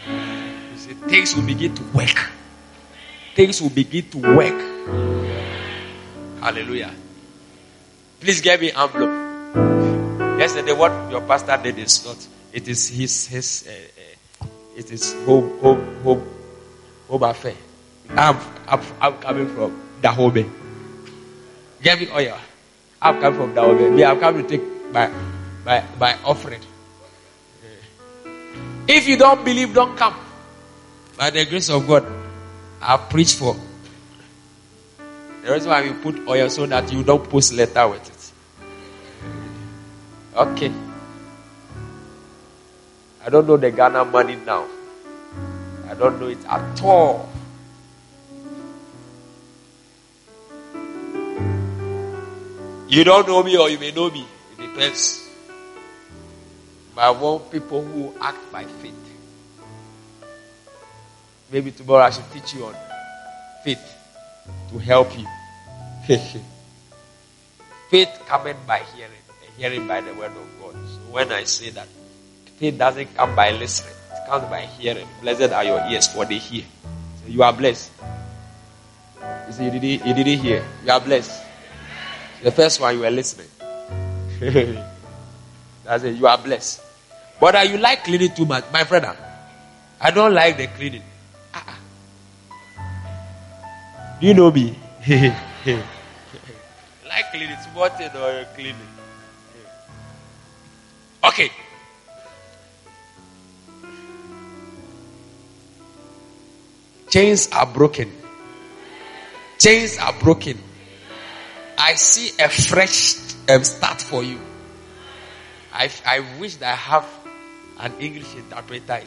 You 0.07 0.77
see, 0.77 0.93
things 0.93 1.35
will 1.35 1.43
begin 1.43 1.75
to 1.75 1.83
work. 1.93 2.31
Things 3.35 3.61
will 3.61 3.69
begin 3.69 4.09
to 4.11 4.17
work. 4.19 4.73
Hallelujah. 6.39 6.91
Please 8.19 8.41
give 8.41 8.61
me 8.61 8.71
envelope. 8.71 10.39
Yesterday, 10.39 10.73
what 10.73 11.11
your 11.11 11.21
pastor 11.21 11.59
did 11.61 11.77
is 11.77 12.05
not. 12.05 12.27
It 12.53 12.67
is 12.67 12.89
his 12.89 13.27
his. 13.27 13.67
Uh, 13.67 14.43
uh, 14.43 14.47
it 14.77 14.91
is 14.91 15.13
home 15.25 15.59
home 15.59 16.03
home 16.03 16.27
home 17.09 17.23
affair. 17.23 17.55
I'm, 18.09 18.37
I'm 18.67 18.81
I'm 19.01 19.17
coming 19.19 19.47
from 19.55 19.81
Dahomey. 20.01 20.49
Get 21.81 21.99
me 21.99 22.09
oil. 22.11 22.37
I'm 23.01 23.19
coming 23.19 23.39
from 23.39 23.55
Dahomey. 23.55 23.95
Me, 23.95 24.03
I'm 24.03 24.19
coming 24.19 24.47
to 24.47 24.57
take 24.57 24.93
my, 24.93 25.09
my, 25.65 25.83
my 25.99 26.15
offering. 26.23 26.61
If 28.87 29.07
you 29.07 29.17
don't 29.17 29.43
believe, 29.43 29.73
don't 29.73 29.97
come. 29.97 30.15
By 31.17 31.29
the 31.29 31.45
grace 31.45 31.69
of 31.69 31.87
God, 31.87 32.05
I 32.81 32.97
preach 32.97 33.33
for. 33.33 33.55
The 35.43 35.51
reason 35.51 35.69
why 35.69 35.81
we 35.81 35.93
put 35.93 36.27
oil 36.27 36.49
so 36.49 36.65
that 36.65 36.91
you 36.91 37.03
don't 37.03 37.29
post 37.29 37.53
letter 37.53 37.87
with 37.87 38.07
it. 38.07 38.31
Okay. 40.37 40.71
I 43.25 43.29
don't 43.29 43.47
know 43.47 43.55
the 43.55 43.71
Ghana 43.71 44.03
money 44.03 44.35
now. 44.35 44.67
I 45.87 45.93
don't 45.93 46.19
know 46.19 46.27
it 46.27 46.43
at 46.45 46.81
all. 46.83 47.29
You 52.89 53.03
don't 53.05 53.25
know 53.27 53.41
me 53.41 53.57
or 53.57 53.69
you 53.69 53.79
may 53.79 53.91
know 53.91 54.09
me. 54.11 54.25
It 54.51 54.61
depends. 54.61 55.25
But 56.93 57.01
I 57.01 57.09
want 57.11 57.49
people 57.49 57.81
who 57.81 58.13
act 58.19 58.51
by 58.51 58.65
faith. 58.65 58.93
Maybe 61.49 61.71
tomorrow 61.71 62.03
I 62.03 62.09
should 62.09 62.29
teach 62.33 62.53
you 62.53 62.65
on 62.65 62.75
faith 63.63 63.81
to 64.69 64.77
help 64.79 65.17
you. 65.17 65.27
faith 67.89 68.09
coming 68.27 68.57
by 68.67 68.79
hearing, 68.95 69.11
and 69.45 69.53
hearing 69.55 69.87
by 69.87 70.01
the 70.01 70.13
word 70.15 70.31
of 70.31 70.59
God. 70.59 70.73
So 70.73 70.99
when 71.11 71.31
I 71.31 71.45
say 71.45 71.69
that 71.69 71.87
faith 72.63 72.79
doesn't 72.79 73.13
come 73.15 73.35
by 73.35 73.51
listening, 73.51 73.91
it 74.15 74.23
comes 74.29 74.47
by 74.49 74.61
hearing. 74.61 75.07
Blessed 75.21 75.51
are 75.51 75.65
your 75.65 75.81
ears 75.91 76.07
for 76.07 76.23
they 76.23 76.37
hear. 76.37 76.63
So 77.19 77.27
you 77.27 77.43
are 77.43 77.51
blessed. 77.51 77.91
You 79.47 79.53
see, 79.53 79.65
you 79.65 79.71
didn't, 79.71 80.07
you 80.07 80.13
didn't 80.13 80.39
hear. 80.39 80.63
You 80.85 80.91
are 80.91 81.01
blessed. 81.01 81.43
The 82.41 82.51
first 82.51 82.79
one 82.79 82.95
you 82.95 83.01
were 83.01 83.11
listening. 83.11 83.47
That's 85.83 86.05
it. 86.05 86.15
You 86.15 86.25
are 86.27 86.37
blessed. 86.37 86.79
But 87.39 87.55
are 87.55 87.65
you 87.65 87.77
like 87.77 88.05
cleaning 88.05 88.33
too 88.33 88.45
much, 88.45 88.63
my 88.71 88.85
friend? 88.85 89.07
Ah? 89.09 89.17
I 89.99 90.11
don't 90.11 90.33
like 90.33 90.55
the 90.55 90.67
cleaning. 90.67 91.03
Uh-uh. 91.53 91.75
Do 94.21 94.27
you 94.27 94.33
know 94.33 94.51
me? 94.51 94.77
like 97.11 97.27
cleaning, 97.31 97.57
small 97.71 97.89
thing 97.89 98.09
or 98.15 98.47
cleaning. 98.55 98.92
Chains 107.13 107.47
are 107.51 107.67
broken. 107.67 108.11
Chains 109.59 109.99
are 109.99 110.13
broken. 110.13 110.57
I 111.77 111.93
see 111.93 112.31
a 112.43 112.49
fresh 112.49 113.17
um, 113.47 113.63
start 113.63 114.01
for 114.01 114.23
you. 114.23 114.39
I, 115.71 115.91
I 116.07 116.39
wish 116.39 116.55
that 116.55 116.73
I 116.73 116.75
have 116.75 117.05
an 117.81 117.93
English 117.99 118.33
interpreter 118.33 118.95
here 118.95 119.05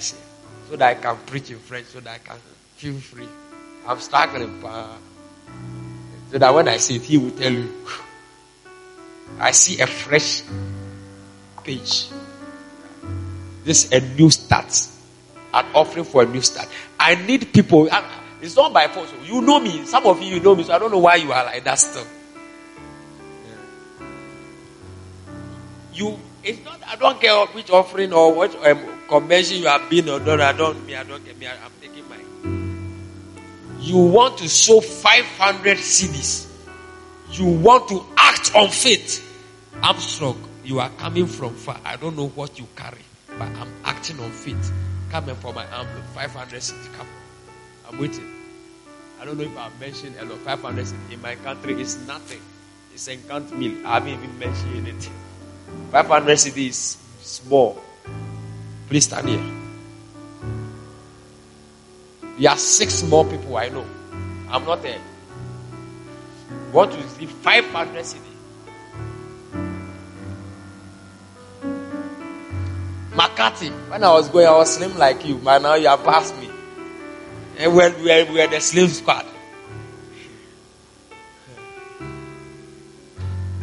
so 0.71 0.77
that 0.77 0.83
I 0.83 0.95
can 0.95 1.17
preach 1.27 1.51
in 1.51 1.59
French 1.59 1.87
so 1.87 1.99
that 1.99 2.15
I 2.15 2.19
can 2.19 2.37
feel 2.77 2.95
free. 2.95 3.27
I'm 3.89 3.99
struggling. 3.99 4.65
Uh, 4.65 4.97
so 6.31 6.39
that 6.39 6.55
when 6.55 6.69
I 6.69 6.77
see 6.77 6.95
it, 6.95 7.03
he 7.03 7.19
will 7.19 7.33
tell 7.33 7.53
you. 7.53 7.75
I 9.41 9.51
see 9.51 9.81
a 9.81 9.87
fresh 9.89 10.45
page. 11.65 12.07
This 13.65 13.87
is 13.87 13.93
a 13.93 14.01
new 14.15 14.31
start. 14.31 14.91
An 15.57 15.65
offering 15.75 16.05
for 16.05 16.23
a 16.23 16.27
new 16.27 16.43
start. 16.43 16.69
I 17.01 17.15
need 17.15 17.51
people. 17.51 17.89
It's 18.43 18.55
not 18.57 18.75
by 18.75 18.89
force. 18.89 19.11
You 19.25 19.41
know 19.41 19.59
me. 19.59 19.87
Some 19.87 20.05
of 20.05 20.21
you, 20.21 20.35
you 20.35 20.41
know 20.41 20.55
me, 20.55 20.65
so 20.65 20.75
I 20.75 20.79
don't 20.79 20.91
know 20.91 20.99
why 20.99 21.15
you 21.15 21.33
are 21.33 21.45
like 21.47 21.65
that 21.65 21.77
still. 21.79 22.07
You, 25.95 26.19
it's 26.45 26.63
not, 26.63 26.79
I 26.87 26.97
don't 26.97 27.19
care 27.19 27.47
which 27.47 27.71
offering 27.71 28.13
or 28.13 28.35
what 28.35 28.55
um, 28.67 28.87
convention 29.09 29.57
you 29.57 29.67
have 29.67 29.89
been 29.89 30.11
or 30.11 30.21
done. 30.21 30.43
I 30.43 30.53
don't, 30.53 30.85
me, 30.87 30.95
I 30.95 31.05
don't 31.05 31.25
care. 31.25 31.35
Me, 31.35 31.47
I, 31.47 31.53
I'm 31.53 31.73
taking 31.81 32.07
mine. 32.07 33.79
You 33.81 33.97
want 33.97 34.37
to 34.39 34.49
sow 34.51 34.83
500 34.83 35.79
cedis. 35.79 36.53
You 37.31 37.47
want 37.47 37.89
to 37.89 38.05
act 38.19 38.55
on 38.55 38.69
faith. 38.69 39.23
I'm 39.83 39.99
strong. 40.01 40.39
You 40.65 40.81
are 40.81 40.91
coming 40.91 41.27
from 41.27 41.55
far. 41.55 41.81
I 41.83 41.97
don't 41.97 42.15
know 42.15 42.29
what 42.29 42.59
you 42.59 42.69
carry, 42.77 43.01
but 43.39 43.49
I'm 43.49 43.73
acting 43.87 44.21
on 44.21 44.31
faith. 44.33 44.71
Coming 45.11 45.37
for 45.37 45.53
my 45.53 45.65
envelope, 45.65 46.05
500 46.15 46.61
cedis. 46.61 46.93
Come. 46.97 47.07
I'm 47.89 47.99
waiting. 47.99 48.29
I 49.21 49.25
don't 49.25 49.39
know 49.39 49.45
if 49.45 49.57
I've 49.57 49.81
mentioned 49.81 50.17
hello, 50.17 50.37
500 50.37 50.85
cedis. 50.85 51.13
In 51.13 51.23
my 51.23 51.37
country, 51.37 51.81
it's 51.81 51.97
nothing. 52.07 52.41
It's 52.93 53.09
a 53.09 53.17
count 53.17 53.57
meal. 53.57 53.87
I 53.87 53.95
haven't 53.95 54.13
even 54.15 54.39
mentioned 54.39 54.87
anything. 54.87 55.13
500 55.93 56.37
cedis 56.37 56.69
is 56.69 56.99
small. 57.21 57.81
Please 58.89 59.05
stand 59.05 59.29
here. 59.29 59.45
There 62.39 62.51
are 62.51 62.59
six 62.59 63.03
more 63.03 63.25
people 63.25 63.57
I 63.57 63.69
know. 63.69 63.87
I'm 64.51 64.65
not 64.65 64.83
there. 64.83 65.01
Want 66.73 66.93
to 66.93 66.99
receive 66.99 67.31
500 67.31 68.05
cedis? 68.05 68.26
McCarthy, 73.17 73.71
when 73.71 74.05
I 74.05 74.13
was 74.13 74.29
going, 74.29 74.47
I 74.47 74.53
was 74.53 74.75
slim 74.75 74.97
like 74.99 75.25
you, 75.25 75.37
but 75.39 75.63
now 75.63 75.75
you 75.75 75.89
have 75.89 76.05
passed 76.05 76.37
me. 76.39 76.51
Eh, 77.57 77.65
and 77.65 77.75
when 77.75 77.95
we 78.03 78.03
were, 78.11 78.25
we 78.31 78.41
were 78.41 78.47
the 78.47 78.61
slim 78.61 78.89
squad. 78.89 79.25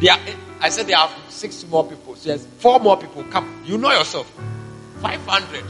They 0.00 0.08
are, 0.08 0.18
eh, 0.26 0.34
I 0.60 0.68
said 0.70 0.88
there 0.88 0.98
are 0.98 1.08
six 1.28 1.64
more 1.68 1.86
people. 1.88 2.16
So 2.16 2.30
yes, 2.30 2.44
four 2.58 2.80
more 2.80 2.96
people 2.96 3.22
come. 3.24 3.62
You 3.64 3.78
know 3.78 3.92
yourself. 3.92 4.28
500. 5.00 5.64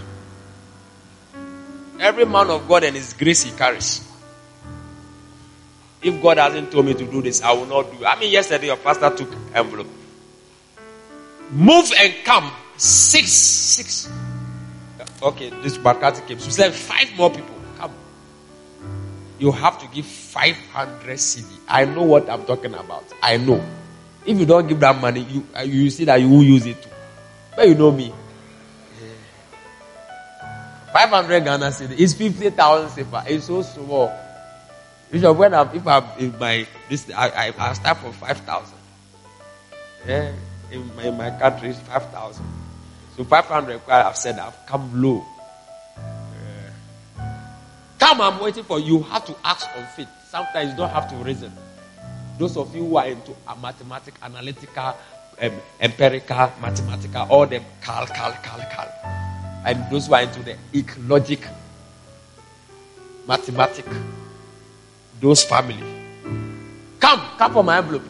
Every 2.00 2.24
man 2.24 2.48
of 2.50 2.66
God 2.66 2.84
and 2.84 2.96
his 2.96 3.12
grace 3.12 3.42
he 3.42 3.50
carries. 3.52 4.08
If 6.00 6.22
God 6.22 6.38
hasn't 6.38 6.72
told 6.72 6.86
me 6.86 6.94
to 6.94 7.04
do 7.04 7.20
this, 7.20 7.42
I 7.42 7.52
will 7.52 7.66
not 7.66 7.90
do 7.90 7.98
it. 8.02 8.06
I 8.06 8.18
mean, 8.18 8.30
yesterday 8.30 8.66
your 8.66 8.76
pastor 8.76 9.10
took 9.14 9.28
envelope. 9.54 9.88
Move 11.50 11.92
and 11.98 12.14
come. 12.24 12.50
Six, 12.76 13.30
six. 13.30 14.10
Okay, 15.22 15.50
this 15.62 15.78
Bakati 15.78 16.26
came. 16.26 16.38
So 16.38 16.50
said 16.50 16.74
five 16.74 17.14
more 17.16 17.30
people. 17.30 17.54
Come. 17.78 17.92
You 19.38 19.52
have 19.52 19.78
to 19.80 19.86
give 19.88 20.06
500 20.06 21.16
cedi. 21.16 21.56
I 21.68 21.84
know 21.84 22.02
what 22.02 22.28
I'm 22.28 22.44
talking 22.44 22.74
about. 22.74 23.04
I 23.22 23.36
know. 23.36 23.64
If 24.26 24.38
you 24.38 24.46
don't 24.46 24.66
give 24.66 24.80
that 24.80 25.00
money, 25.00 25.20
you 25.20 25.46
uh, 25.56 25.62
you 25.62 25.88
see 25.90 26.04
that 26.04 26.20
you 26.20 26.28
will 26.28 26.42
use 26.42 26.66
it 26.66 26.82
too. 26.82 26.90
But 27.56 27.68
you 27.68 27.74
know 27.74 27.90
me. 27.92 28.12
500 30.92 31.44
Ghana 31.44 31.66
cedi 31.66 31.98
is 31.98 32.14
50,000 32.14 33.04
CFA. 33.04 33.26
It's 33.26 33.46
so 33.46 33.62
small. 33.62 34.12
Bishop, 35.10 35.36
when 35.36 35.54
I'm, 35.54 35.68
if 35.74 35.86
I'm 35.86 36.04
in 36.18 36.38
my, 36.38 36.66
this, 36.88 37.10
I, 37.10 37.28
I, 37.28 37.70
I 37.70 37.72
start 37.72 37.98
from 37.98 38.12
5,000. 38.12 38.78
Yeah, 40.06 40.32
in 40.70 40.94
my, 40.96 41.02
in 41.04 41.16
my 41.16 41.30
country, 41.30 41.70
it's 41.70 41.78
5,000. 41.80 42.44
So 43.16 43.22
500, 43.22 43.80
I've 43.88 44.16
said 44.16 44.38
I've 44.38 44.66
come 44.66 45.02
low. 45.02 45.24
Come, 47.98 48.20
I'm 48.20 48.40
waiting 48.40 48.64
for 48.64 48.80
you. 48.80 48.98
You 48.98 49.02
have 49.04 49.24
to 49.26 49.36
ask 49.44 49.66
on 49.76 49.86
faith. 49.96 50.08
Sometimes 50.28 50.72
you 50.72 50.76
don't 50.76 50.90
have 50.90 51.08
to 51.10 51.16
reason. 51.16 51.52
Those 52.38 52.56
of 52.56 52.74
you 52.74 52.84
who 52.84 52.96
are 52.96 53.06
into 53.06 53.32
a 53.46 53.56
mathematical, 53.56 54.18
analytical, 54.22 54.96
um, 55.40 55.52
empirical, 55.80 56.52
mathematical, 56.60 57.26
all 57.30 57.46
them 57.46 57.64
cal, 57.80 58.06
cal, 58.06 58.32
cal, 58.42 58.58
cal. 58.58 58.88
And 59.64 59.88
those 59.90 60.08
who 60.08 60.14
are 60.14 60.22
into 60.22 60.42
the 60.42 60.56
logic, 61.06 61.46
mathematic, 63.28 63.86
those 65.20 65.44
family. 65.44 65.78
Come, 66.98 67.20
come 67.38 67.52
for 67.52 67.62
my 67.62 67.78
envelope. 67.78 68.02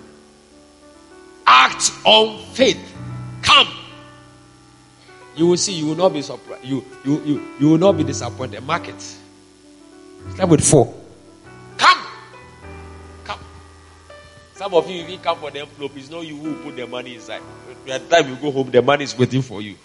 Act 1.47 1.93
on 2.05 2.43
faith. 2.55 2.81
Come. 3.43 3.84
You 5.37 5.47
will 5.49 5.57
see, 5.57 5.73
you 5.73 5.87
will 5.87 5.97
not 5.97 6.13
be 6.13 6.23
surprised. 6.23 6.65
You, 6.65 6.85
you, 7.05 7.23
you, 7.25 7.49
you 7.59 7.69
will 7.71 7.79
not 7.79 7.97
be 7.97 8.05
disappointed. 8.05 8.63
Market. 8.65 9.01
Start 10.35 10.49
with 10.49 10.65
four. 10.65 10.95
Come. 11.77 11.99
Come. 13.25 13.41
Some 14.55 14.75
of 14.75 14.89
you, 14.89 15.03
if 15.03 15.11
you 15.11 15.19
come 15.19 15.39
for 15.39 15.51
the 15.51 15.61
envelope, 15.61 15.93
it's 15.97 16.11
not 16.11 16.27
you 16.27 16.37
who 16.37 16.55
put 16.63 16.77
the 16.77 16.87
money 16.87 17.17
inside. 17.17 17.43
By 17.87 17.99
the 17.99 18.09
time 18.09 18.29
you 18.29 18.37
go 18.37 18.51
home, 18.53 18.71
the 18.71 18.81
money 18.81 19.05
is 19.05 19.17
waiting 19.19 19.43
for 19.43 19.61
you. 19.61 19.77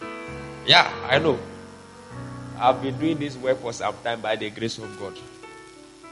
Yeah, 0.66 0.92
I 1.10 1.18
know. 1.18 1.40
I've 2.60 2.82
been 2.82 2.98
doing 3.00 3.18
this 3.18 3.36
work 3.38 3.60
for 3.60 3.74
some 3.74 3.96
time 4.04 4.22
by 4.22 4.36
the 4.36 4.50
grace 4.52 4.78
of 4.78 5.00
God. 5.00 5.18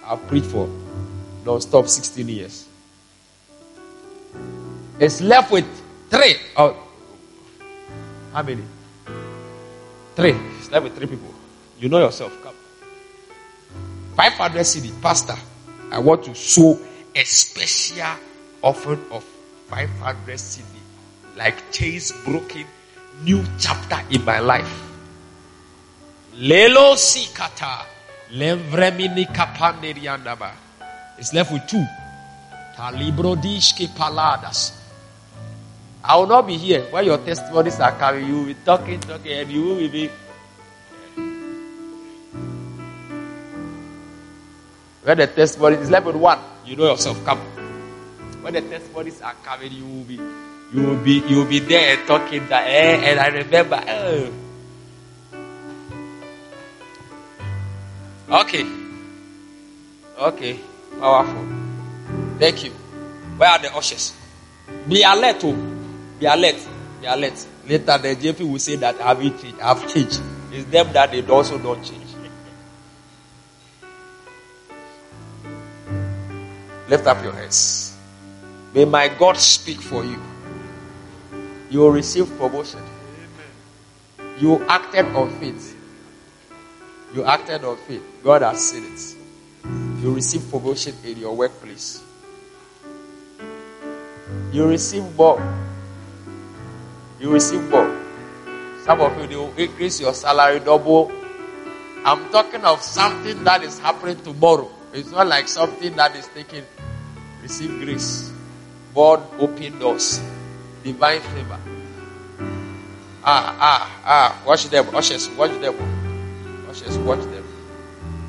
I've 0.05 0.25
preached 0.27 0.47
for 0.47 0.67
non-stop 1.45 1.87
16 1.87 2.27
years. 2.27 2.67
It's 4.99 5.21
left 5.21 5.51
with 5.51 5.65
three. 6.09 6.37
Oh, 6.55 6.75
how 8.33 8.41
many? 8.41 8.63
Three. 10.17 10.33
It's 10.57 10.71
left 10.71 10.83
with 10.83 10.97
three 10.97 11.05
people. 11.05 11.31
You 11.79 11.89
know 11.89 11.99
yourself. 11.99 12.33
Come. 12.41 12.55
500 14.15 14.61
cedi. 14.61 14.89
Pastor, 14.99 15.35
I 15.91 15.99
want 15.99 16.23
to 16.23 16.33
sow 16.33 16.79
a 17.13 17.23
special 17.23 18.17
offering 18.63 19.05
of 19.11 19.23
500 19.69 20.25
cedi, 20.37 20.81
like 21.35 21.71
chains 21.71 22.11
broken, 22.25 22.65
new 23.21 23.43
chapter 23.59 24.01
in 24.09 24.25
my 24.25 24.39
life. 24.39 24.65
Lelo 26.33 26.95
sikata, 26.97 27.85
lemvremini 28.33 29.27
kapanderiandaba. 29.27 30.49
It's 31.19 31.31
left 31.31 31.53
with 31.53 31.67
two. 31.67 31.85
Talibrodishki 32.75 33.87
paladas. 33.93 34.71
I 36.07 36.15
will 36.15 36.27
not 36.27 36.47
be 36.47 36.55
here 36.55 36.83
when 36.89 37.03
your 37.03 37.17
testimonies 37.17 37.81
are 37.81 37.91
coming. 37.91 38.25
You 38.25 38.35
will 38.39 38.45
be 38.45 38.53
talking, 38.63 38.99
talking, 39.01 39.31
and 39.31 39.51
you 39.51 39.61
will 39.61 39.89
be. 39.89 40.09
When 45.03 45.17
the 45.17 45.27
testimony 45.27 45.75
is 45.75 45.89
with 45.91 46.15
one, 46.15 46.39
you 46.65 46.77
know 46.77 46.85
yourself. 46.85 47.19
Come. 47.25 47.39
When 48.41 48.53
the 48.53 48.61
testimonies 48.61 49.21
are 49.21 49.35
coming, 49.43 49.73
you 49.73 49.83
will 49.83 50.03
be, 50.05 50.15
you 50.73 50.87
will 50.87 51.03
be, 51.03 51.11
you 51.27 51.35
will 51.37 51.45
be 51.45 51.59
there 51.59 51.97
talking 52.07 52.47
that. 52.47 52.63
Eh, 52.67 53.11
and 53.11 53.19
I 53.19 53.27
remember. 53.27 53.75
Eh. 53.75 54.31
Okay. 58.31 58.65
Okay. 60.19 60.59
Powerful. 61.01 61.45
Thank 62.39 62.63
you. 62.63 62.71
Where 63.35 63.49
are 63.49 63.59
the 63.59 63.75
ushers? 63.75 64.13
Be 64.87 65.03
alert, 65.03 65.43
oh. 65.43 65.76
Be 66.19 66.25
alert. 66.25 66.67
Be 67.01 67.07
alert. 67.07 67.45
Later, 67.67 67.97
the 67.97 68.15
JP 68.15 68.49
will 68.49 68.59
say 68.59 68.75
that 68.77 68.97
have 68.97 69.19
changed. 69.19 69.59
I 69.59 69.67
have 69.73 69.93
changed. 69.93 70.21
It's 70.51 70.65
them 70.71 70.93
that 70.93 71.11
they 71.11 71.25
also 71.27 71.57
don't 71.57 71.83
change. 71.83 72.03
Lift 76.87 77.05
up 77.05 77.21
your 77.21 77.33
hands. 77.33 77.95
May 78.73 78.85
my 78.85 79.09
God 79.09 79.37
speak 79.37 79.81
for 79.81 80.05
you. 80.05 80.21
You 81.69 81.79
will 81.79 81.91
receive 81.91 82.29
promotion. 82.37 82.79
You 84.39 84.63
acted 84.67 85.05
on 85.07 85.29
faith. 85.39 85.75
You 87.13 87.25
acted 87.25 87.63
on 87.65 87.75
faith. 87.77 88.03
God 88.23 88.41
has 88.41 88.69
seen 88.69 88.85
it. 88.85 89.15
You 90.01 90.13
receive 90.13 90.49
promotion 90.49 90.95
in 91.03 91.17
your 91.17 91.35
workplace. 91.35 92.01
You 94.51 94.65
receive 94.67 95.03
more. 95.15 95.41
You 97.19 97.31
receive 97.33 97.63
more. 97.69 97.89
Some 98.83 99.01
of 99.01 99.19
you, 99.19 99.27
they 99.27 99.35
will 99.35 99.53
increase 99.57 99.99
your 99.99 100.13
salary 100.13 100.59
double. 100.59 101.11
I'm 102.05 102.29
talking 102.29 102.61
of 102.63 102.81
something 102.81 103.43
that 103.43 103.63
is 103.63 103.79
happening 103.79 104.21
tomorrow. 104.23 104.69
It's 104.93 105.11
not 105.11 105.27
like 105.27 105.47
something 105.47 105.95
that 105.95 106.15
is 106.15 106.27
taking. 106.33 106.63
Receive 107.41 107.69
grace. 107.83 108.31
God 108.93 109.21
open 109.39 109.79
doors. 109.79 110.21
Divine 110.83 111.19
favor. 111.21 111.59
Ah, 113.23 113.55
ah, 113.59 114.01
ah. 114.05 114.43
Watch 114.45 114.65
them. 114.69 114.87
Ushers, 114.95 115.27
watch 115.31 115.51
them. 115.59 115.75
Ushers, 116.69 116.97
watch 116.99 117.19
them. 117.19 117.43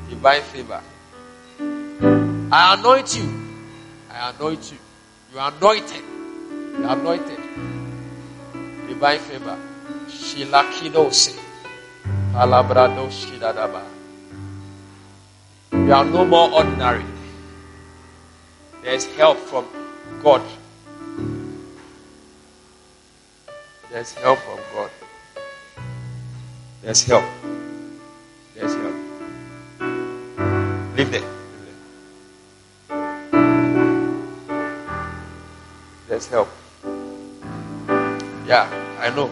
Divine 0.09 0.41
favor. 0.41 0.81
I 2.51 2.75
anoint 2.77 3.15
you. 3.17 3.29
I 4.11 4.31
anoint 4.31 4.71
you. 4.71 4.77
You 5.31 5.39
are 5.39 5.51
anointed. 5.53 6.03
You 6.79 6.85
are 6.85 6.97
anointed. 6.99 7.38
Divine 8.99 9.19
favor. 9.19 9.57
Shilakidose. 10.09 11.39
Palabradoshidadaba. 12.33 13.81
You 15.71 15.93
are 15.93 16.03
no 16.03 16.25
more 16.25 16.51
ordinary. 16.51 17.05
There 18.83 18.93
is 18.93 19.05
help 19.15 19.37
from 19.37 19.67
God. 20.21 20.41
There's 23.89 24.11
help 24.15 24.39
from 24.39 24.59
God. 24.75 24.91
There's 26.81 27.01
help. 27.05 27.23
There's 28.53 28.75
help. 28.75 28.95
Leave 30.97 31.09
there. 31.09 31.23
There's 36.09 36.27
help. 36.27 36.49
Yeah, 38.45 38.88
I 38.99 39.09
know. 39.15 39.29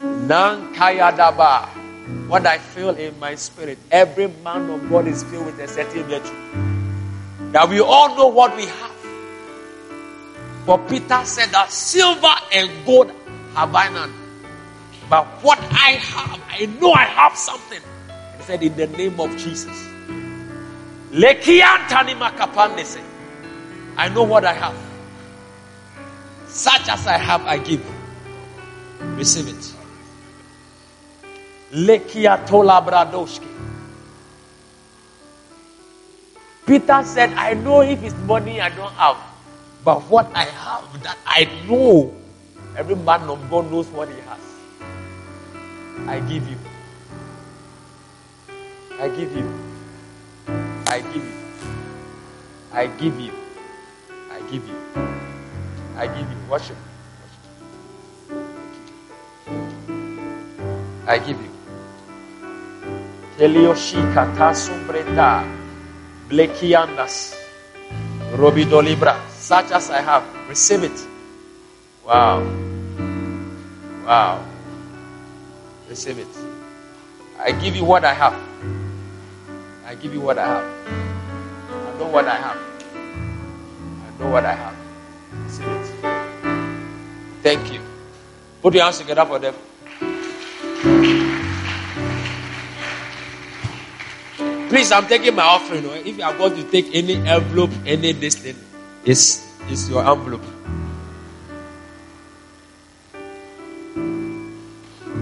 Nankayadaba. 0.00 1.68
What 2.28 2.46
I 2.46 2.58
feel 2.58 2.90
in 2.90 3.18
my 3.18 3.34
spirit, 3.34 3.78
every 3.90 4.28
man 4.28 4.68
of 4.70 4.88
God 4.90 5.06
is 5.06 5.22
filled 5.24 5.46
with 5.46 5.58
a 5.60 5.68
certain 5.68 6.02
virtue. 6.04 7.52
That 7.52 7.68
we 7.68 7.80
all 7.80 8.16
know 8.16 8.26
what 8.28 8.56
we 8.56 8.66
have. 8.66 8.92
But 10.66 10.88
Peter 10.88 11.24
said 11.24 11.50
that 11.50 11.70
silver 11.70 12.34
and 12.52 12.70
gold 12.84 13.12
have 13.54 13.74
I 13.74 13.88
none. 13.88 14.12
But 15.08 15.24
what 15.42 15.58
I 15.60 15.92
have, 15.92 16.40
I 16.48 16.66
know 16.80 16.92
I 16.92 17.04
have 17.04 17.36
something. 17.36 17.80
He 18.38 18.42
said, 18.42 18.62
in 18.62 18.76
the 18.76 18.88
name 18.88 19.20
of 19.20 19.36
Jesus. 19.36 19.86
I 23.98 24.08
know 24.12 24.24
what 24.24 24.44
I 24.44 24.52
have. 24.52 24.85
Such 26.56 26.88
as 26.88 27.06
I 27.06 27.18
have, 27.18 27.44
I 27.44 27.58
give. 27.58 27.84
Receive 29.20 29.48
it. 29.48 29.74
Lekiatola 31.70 32.80
bradoshki. 32.80 33.46
Peter 36.64 37.02
said, 37.04 37.30
I 37.34 37.52
know 37.52 37.82
if 37.82 38.02
it's 38.02 38.16
money 38.24 38.62
I 38.62 38.70
don't 38.70 38.92
have, 38.94 39.18
but 39.84 40.00
what 40.08 40.30
I 40.34 40.44
have 40.44 41.02
that 41.02 41.18
I 41.26 41.44
know, 41.68 42.14
every 42.74 42.96
man 42.96 43.28
of 43.28 43.50
God 43.50 43.70
knows 43.70 43.88
what 43.88 44.08
he 44.08 44.18
has. 44.22 44.40
I 46.08 46.20
give 46.20 46.48
you. 46.48 46.56
I 48.98 49.08
give 49.10 49.36
you. 49.36 49.52
I 50.86 51.00
give 51.00 51.16
you. 51.16 51.32
I 52.72 52.86
give 52.86 53.20
you. 53.20 53.32
I 54.30 54.40
give 54.50 54.66
you. 54.66 54.85
I 55.96 56.06
give 56.06 56.28
you. 56.30 56.36
Worship. 56.50 56.76
I 61.06 61.18
give 61.18 61.40
you. 61.40 61.50
Kelioshi 63.38 64.00
kata 64.12 64.52
sumbreta. 64.52 65.44
Blekiandas. 66.28 67.34
Robidolibra. 68.36 69.16
Such 69.32 69.72
as 69.72 69.90
I 69.90 70.00
have. 70.00 70.24
Receive 70.48 70.84
it. 70.84 70.98
Wow. 72.04 72.44
Wow. 74.04 74.44
Receive 75.88 76.18
it. 76.18 76.34
I 77.40 77.52
give 77.52 77.74
you 77.74 77.84
what 77.84 78.04
I 78.04 78.12
have. 78.12 78.36
I 79.86 79.94
give 79.94 80.12
you 80.12 80.20
what 80.20 80.36
I 80.38 80.46
have. 80.46 80.64
I 80.66 81.98
know 81.98 82.08
what 82.08 82.26
I 82.26 82.36
have. 82.36 82.58
I 82.60 84.22
know 84.22 84.30
what 84.30 84.44
I 84.44 84.52
have. 84.52 84.85
Thank 87.46 87.72
you. 87.72 87.80
Put 88.60 88.74
your 88.74 88.82
hands 88.82 88.98
together 88.98 89.24
for 89.24 89.38
them. 89.38 89.54
Please, 94.68 94.90
I'm 94.90 95.06
taking 95.06 95.32
my 95.36 95.44
offering. 95.44 95.84
If 96.04 96.18
you 96.18 96.24
are 96.24 96.36
going 96.36 96.56
to 96.56 96.64
take 96.64 96.92
any 96.92 97.14
envelope, 97.14 97.70
any 97.86 98.10
this 98.10 98.34
thing, 98.34 98.56
it's, 99.04 99.46
it's 99.68 99.88
your 99.88 100.02
envelope. 100.04 100.42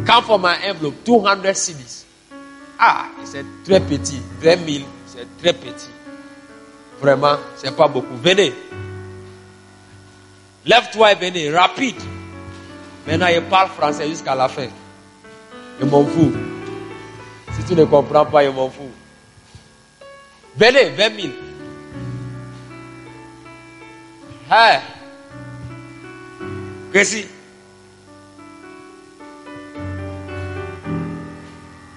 Come 0.07 0.25
for 0.25 0.39
my 0.39 0.57
envelope, 0.63 1.05
200 1.05 1.55
cedis. 1.55 2.05
Ah, 2.81 3.13
he 3.21 3.27
said, 3.27 3.45
très 3.67 3.81
petit, 3.81 4.23
20 4.41 4.67
000. 4.67 4.85
C'est 5.09 5.29
très 5.43 5.53
petit. 5.53 5.91
Vraiment, 7.03 7.37
c'est 7.57 7.77
pas 7.77 7.87
beaucoup. 7.87 8.17
Venez. 8.17 8.55
Lève-toi 10.67 11.13
et 11.13 11.15
venez, 11.15 11.51
rapide. 11.51 12.01
Maintenant, 13.07 13.27
il 13.27 13.43
parle 13.43 13.69
français 13.69 14.09
jusqu'à 14.09 14.35
la 14.35 14.49
fin. 14.49 14.69
Je 15.81 15.85
m'en 15.85 16.05
fous. 16.05 16.33
Si 17.57 17.65
tu 17.65 17.75
ne 17.75 17.85
comprends 17.85 18.25
pas, 18.25 18.45
je 18.45 18.51
m'en 18.51 18.71
fous. 18.71 18.91
Venez, 20.57 20.91
20 20.91 21.21
000. 21.21 21.33
Hey. 24.51 24.81
Qu'est-ce 26.93 27.27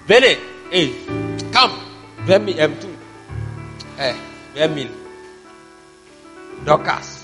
Venez. 0.08 0.38
Hey, 0.72 0.94
come. 1.52 1.72
20 2.26 2.54
000 2.56 2.58
M2. 2.58 2.86
Hey, 3.98 4.14
20 4.56 4.74
000. 4.74 4.88
Dorcas. 6.64 7.17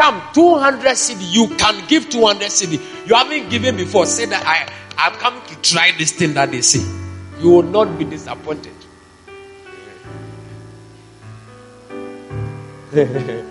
Come, 0.00 0.22
200 0.32 0.96
cedi. 0.96 1.30
You 1.30 1.46
can 1.58 1.86
give 1.86 2.08
200 2.08 2.48
cedi. 2.48 2.80
You 3.06 3.14
haven't 3.14 3.50
given 3.50 3.76
before. 3.76 4.06
Say 4.06 4.24
that 4.24 4.42
I, 4.46 4.66
I've 4.96 5.18
come 5.18 5.42
to 5.46 5.56
try 5.60 5.92
this 5.98 6.12
thing 6.12 6.32
that 6.34 6.50
they 6.50 6.62
say. 6.62 6.80
You 7.38 7.50
will 7.50 7.62
not 7.64 7.98
be 7.98 8.06
disappointed. 8.06 8.72
I 12.96 13.44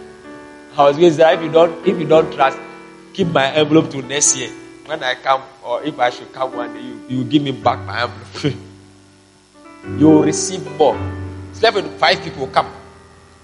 was 0.76 0.98
going 0.98 1.10
to 1.10 1.14
say, 1.14 1.36
if 1.36 1.44
you 1.44 1.52
don't, 1.52 1.88
if 1.88 2.00
you 2.00 2.08
don't 2.08 2.34
trust, 2.34 2.58
keep 3.14 3.28
my 3.28 3.46
envelope 3.54 3.92
to 3.92 4.02
next 4.02 4.36
year. 4.36 4.50
When 4.88 5.04
I 5.04 5.14
come, 5.22 5.44
or 5.64 5.84
if 5.84 6.00
I 6.00 6.10
should 6.10 6.34
come 6.34 6.56
one 6.58 6.74
day, 6.74 6.82
you, 6.82 7.00
you 7.10 7.24
give 7.26 7.44
me 7.44 7.52
back 7.52 7.78
my 7.86 8.02
envelope. 8.10 8.58
you 10.00 10.10
will 10.10 10.24
receive 10.24 10.66
more. 10.80 10.98
Seven, 11.54 11.96
five 12.00 12.20
people 12.24 12.48
come. 12.48 12.79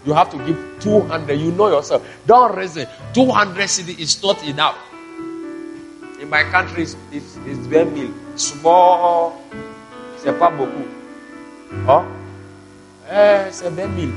You 0.06 0.14
have 0.14 0.30
to 0.32 0.38
give 0.45 0.57
200. 0.82 1.34
You 1.34 1.52
know 1.52 1.68
yourself. 1.69 2.06
Don't 2.27 2.56
reason. 2.56 2.88
200 3.14 3.64
cedi 3.68 3.99
is 3.99 4.22
not 4.22 4.41
enough. 4.48 4.77
In 6.22 6.30
my 6.30 6.44
country, 6.44 6.84
it's, 6.84 6.95
it's, 7.11 7.38
it's 7.45 7.65
very 7.65 7.90
mil. 7.90 8.14
Small. 8.36 9.41
C'est 10.18 10.38
pas 10.38 10.52
beaucoup. 10.52 10.86
Oh? 11.88 12.03
Eh, 13.10 13.48
c'est 13.52 13.69
20 13.69 13.88
mil. 13.95 14.14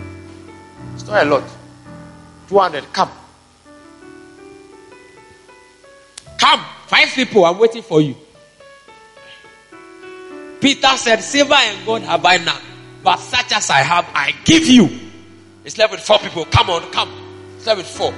It's 0.95 1.07
not 1.07 1.23
a 1.23 1.25
lot. 1.25 1.43
200. 2.49 2.85
Come. 2.93 3.11
Come. 6.39 6.61
Five 6.87 7.09
people. 7.15 7.45
I'm 7.45 7.59
waiting 7.59 7.83
for 7.83 8.01
you. 8.01 8.15
Peter 10.61 10.89
said, 10.97 11.21
Silver 11.21 11.55
and 11.55 11.87
gold 11.87 12.03
have 12.03 12.25
I 12.25 12.37
none, 12.39 12.61
but 13.05 13.19
such 13.19 13.53
as 13.53 13.71
I 13.71 13.79
have, 13.79 14.07
I 14.13 14.33
give 14.45 14.67
you. 14.67 15.08
It's 15.69 15.77
with 15.77 16.01
four 16.01 16.19
people. 16.19 16.47
Come 16.47 16.71
on, 16.71 16.91
come. 16.93 17.13
It's 17.59 17.67
with 17.67 17.87
four. 17.87 18.15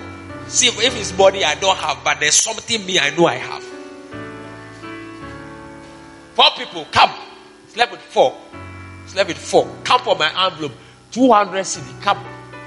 See 0.46 0.68
if, 0.68 0.94
his 0.94 1.10
body 1.10 1.44
I 1.44 1.56
don't 1.56 1.76
have, 1.78 1.98
but 2.04 2.20
there's 2.20 2.36
something 2.36 2.86
me 2.86 3.00
I 3.00 3.10
know 3.10 3.26
I 3.26 3.34
have. 3.34 3.64
Four 6.34 6.50
people, 6.56 6.86
come. 6.92 7.10
It's 7.66 7.76
with 7.76 8.00
four. 8.02 8.38
It's 9.02 9.16
with 9.16 9.36
four. 9.36 9.68
Come 9.82 10.00
for 10.00 10.14
my 10.14 10.46
envelope. 10.46 10.70
200 11.10 11.64
cedi. 11.64 12.00
Come. 12.00 12.24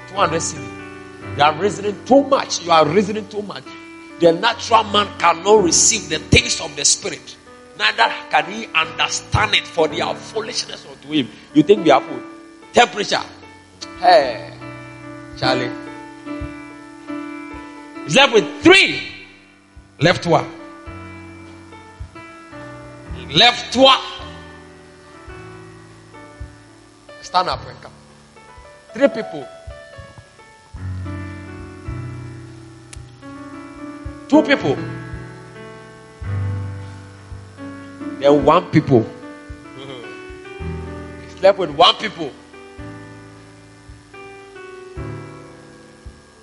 200 0.08 0.36
cedi. 0.36 1.38
You 1.38 1.42
are 1.42 1.54
reasoning 1.54 2.04
too 2.04 2.22
much. 2.24 2.62
You 2.62 2.70
are 2.70 2.86
reasoning 2.86 3.26
too 3.28 3.40
much. 3.40 3.64
The 4.20 4.32
natural 4.32 4.84
man 4.84 5.08
cannot 5.18 5.64
receive 5.64 6.10
the 6.10 6.18
things 6.18 6.60
of 6.60 6.76
the 6.76 6.84
spirit. 6.84 7.36
Neither 7.78 8.12
can 8.28 8.52
he 8.52 8.66
understand 8.74 9.54
it 9.54 9.66
for 9.66 9.88
their 9.88 10.14
foolishness 10.14 10.86
unto 10.86 11.08
him. 11.08 11.30
You 11.54 11.62
think 11.62 11.86
we 11.86 11.90
are 11.90 12.02
food? 12.02 12.22
Temperature. 12.74 13.22
Hey. 13.98 14.53
Charlie. 15.36 15.70
He's 18.04 18.16
left 18.16 18.32
with 18.32 18.62
three. 18.62 19.00
Left 20.00 20.26
one. 20.26 20.46
Left 23.30 23.76
one. 23.76 23.98
Stand 27.22 27.48
up 27.48 27.66
and 27.66 27.80
come. 27.80 27.92
Three 28.92 29.08
people. 29.08 29.48
Two 34.28 34.42
people. 34.42 34.76
Then 38.20 38.44
one 38.44 38.70
people. 38.70 39.04
Slept 41.36 41.58
with 41.58 41.70
one 41.70 41.94
people. 41.96 42.30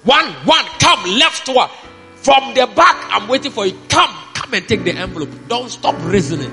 One, 0.03 0.25
one, 0.45 0.65
come, 0.79 1.03
left 1.17 1.47
one. 1.49 1.69
From 2.15 2.53
the 2.53 2.67
back, 2.67 3.09
I'm 3.11 3.27
waiting 3.27 3.51
for 3.51 3.65
you. 3.65 3.77
Come, 3.89 4.15
come 4.33 4.53
and 4.53 4.67
take 4.67 4.83
the 4.83 4.91
envelope. 4.91 5.29
Don't 5.47 5.69
stop 5.69 5.95
reasoning. 6.05 6.51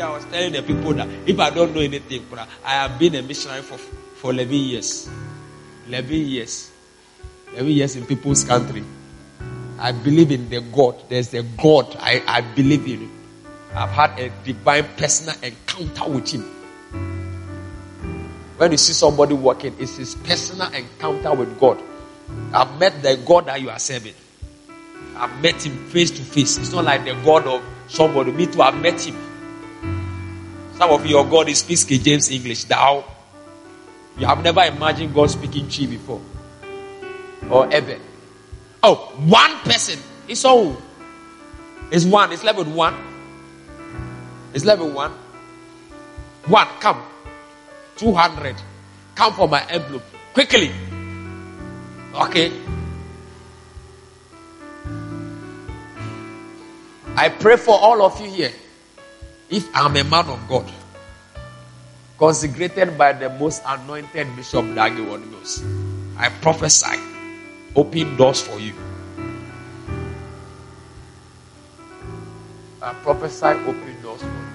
I 0.00 0.10
was 0.10 0.24
telling 0.24 0.52
the 0.52 0.62
people 0.62 0.92
that 0.94 1.08
if 1.26 1.38
I 1.38 1.50
don't 1.50 1.74
know 1.74 1.80
anything, 1.80 2.26
I 2.64 2.70
have 2.72 2.98
been 2.98 3.14
a 3.14 3.22
missionary 3.22 3.62
for, 3.62 3.78
for 3.78 4.32
11 4.32 4.52
years. 4.52 5.08
11 5.86 6.12
years. 6.12 6.70
11 7.52 7.70
years 7.70 7.96
in 7.96 8.06
people's 8.06 8.42
country. 8.42 8.82
I 9.78 9.92
believe 9.92 10.32
in 10.32 10.48
the 10.48 10.60
God. 10.60 11.08
There's 11.08 11.32
a 11.34 11.42
God 11.42 11.96
I, 12.00 12.22
I 12.26 12.40
believe 12.40 12.86
in. 12.88 13.10
I've 13.74 13.90
had 13.90 14.18
a 14.18 14.30
divine 14.44 14.86
personal 14.96 15.36
encounter 15.42 16.10
with 16.10 16.30
Him. 16.32 16.53
When 18.56 18.70
you 18.70 18.78
see 18.78 18.92
somebody 18.92 19.34
walking, 19.34 19.74
it's 19.78 19.96
his 19.96 20.14
personal 20.14 20.72
encounter 20.72 21.34
with 21.34 21.58
God. 21.58 21.82
I've 22.52 22.78
met 22.78 23.02
the 23.02 23.16
God 23.26 23.46
that 23.46 23.60
you 23.60 23.70
are 23.70 23.78
serving. 23.78 24.14
I've 25.16 25.42
met 25.42 25.64
him 25.64 25.76
face 25.88 26.10
to 26.12 26.22
face. 26.22 26.58
It's 26.58 26.72
not 26.72 26.84
like 26.84 27.04
the 27.04 27.14
God 27.24 27.46
of 27.46 27.62
somebody. 27.88 28.32
Me 28.32 28.46
too, 28.46 28.62
I've 28.62 28.80
met 28.80 29.00
him. 29.00 29.16
Some 30.76 30.90
of 30.90 31.06
your 31.06 31.24
God 31.24 31.48
is 31.48 31.58
speaks 31.58 31.84
King 31.84 32.02
James 32.02 32.30
English. 32.30 32.64
Thou. 32.64 33.04
You 34.18 34.26
have 34.26 34.42
never 34.42 34.62
imagined 34.62 35.14
God 35.14 35.30
speaking 35.30 35.68
Chi 35.68 35.86
before. 35.86 36.20
Or 37.50 37.72
ever. 37.72 37.98
Oh, 38.82 39.12
one 39.26 39.58
person. 39.60 39.98
It's 40.28 40.44
all. 40.44 40.76
It's 41.90 42.04
one. 42.04 42.32
It's 42.32 42.44
level 42.44 42.64
one. 42.64 42.94
It's 44.52 44.64
level 44.64 44.90
one. 44.90 45.12
One. 46.46 46.68
Come. 46.80 47.02
200. 47.96 48.56
Come 49.14 49.32
for 49.32 49.48
my 49.48 49.64
envelope. 49.68 50.02
Quickly. 50.32 50.72
Okay. 52.14 52.52
I 57.16 57.28
pray 57.28 57.56
for 57.56 57.78
all 57.78 58.02
of 58.02 58.20
you 58.20 58.30
here. 58.30 58.52
If 59.48 59.68
I'm 59.74 59.96
a 59.96 60.02
man 60.02 60.26
of 60.26 60.48
God, 60.48 60.70
consecrated 62.18 62.98
by 62.98 63.12
the 63.12 63.30
most 63.30 63.62
anointed 63.66 64.34
Bishop 64.34 64.74
Dag 64.74 64.94
Heward-Mills, 64.94 65.62
I 66.16 66.28
prophesy 66.28 66.98
open 67.76 68.16
doors 68.16 68.40
for 68.40 68.58
you. 68.58 68.74
I 72.82 72.94
prophesy 72.94 73.46
open 73.46 74.02
doors 74.02 74.20
for 74.20 74.26
you. 74.26 74.54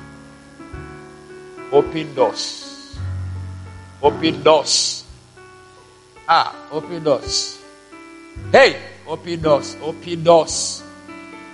Open 1.72 2.14
doors. 2.16 2.69
Open 4.02 4.44
doors. 4.44 5.04
Ah, 6.28 6.56
open 6.72 7.04
doors. 7.04 7.60
Hey, 8.52 8.78
open 9.08 9.42
doors. 9.42 9.76
Open 9.82 10.24
doors. 10.24 10.84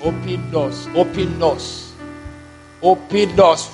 Open 0.02 0.52
doors. 0.52 0.88
Open 0.94 1.40
doors. 1.40 1.94
Open 2.82 3.36
doors. 3.36 3.70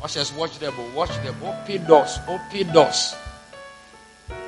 Watch 0.00 0.16
us, 0.16 0.32
watch 0.32 0.58
them, 0.58 0.72
watch 0.94 1.12
them. 1.22 1.36
Open 1.44 1.84
doors. 1.84 2.18
Open 2.26 2.72
doors. 2.72 3.14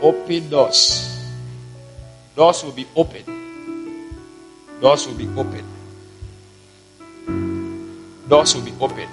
Open 0.00 0.48
doors. 0.48 1.18
Doors 2.34 2.64
will 2.64 2.72
be 2.72 2.86
open. 2.96 3.24
Doors 4.80 5.06
will 5.06 5.14
be 5.14 5.28
open. 5.36 5.64
Doors 8.28 8.54
will 8.54 8.62
be 8.62 8.72
open. 8.80 9.08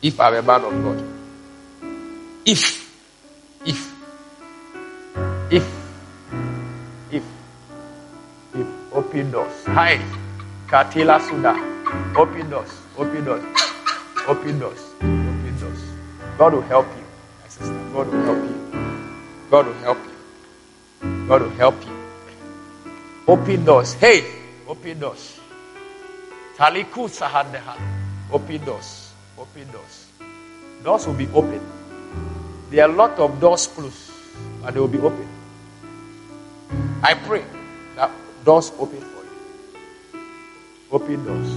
If 0.00 0.20
I'm 0.20 0.34
a 0.34 0.42
man 0.42 0.64
of 0.64 0.72
God. 0.84 1.04
If, 2.46 2.88
if, 3.64 3.94
if, 5.50 5.66
if, 7.10 7.24
if, 8.54 8.66
open 8.92 9.30
doors. 9.32 9.64
Hi, 9.66 10.00
Katila 10.68 11.20
Suda. 11.20 11.54
Open 12.16 12.48
doors, 12.50 12.70
open 12.96 13.24
doors, 13.24 13.44
open 14.26 14.58
doors, 14.58 14.80
open 15.00 15.58
doors. 15.60 15.82
God 16.38 16.52
will 16.54 16.62
help 16.62 16.86
you, 16.96 17.04
my 17.42 17.48
sister. 17.48 17.90
God 17.92 18.06
will 18.08 18.22
help 18.22 18.38
you. 18.38 18.58
God 19.50 19.66
will 19.66 19.74
help 19.74 19.98
you. 20.04 21.26
God 21.26 21.42
will 21.42 21.50
help 21.50 21.86
you. 21.86 21.98
Open 23.26 23.64
doors. 23.64 23.94
Hey, 23.94 24.24
open 24.66 25.00
doors. 25.00 25.40
Taliku 26.56 27.08
sahandeha. 27.08 27.76
Open 28.32 28.64
doors. 28.64 29.07
Open 29.38 29.70
doors. 29.70 30.06
Doors 30.82 31.06
will 31.06 31.14
be 31.14 31.28
open. 31.28 31.60
There 32.70 32.84
are 32.84 32.90
a 32.90 32.94
lot 32.94 33.18
of 33.18 33.40
doors 33.40 33.66
closed, 33.68 34.10
but 34.62 34.74
they 34.74 34.80
will 34.80 34.88
be 34.88 34.98
open. 34.98 35.28
I 37.02 37.14
pray 37.14 37.44
that 37.94 38.10
doors 38.44 38.72
open 38.78 39.00
for 39.00 39.22
you. 39.24 40.20
Open 40.90 41.24
doors. 41.24 41.48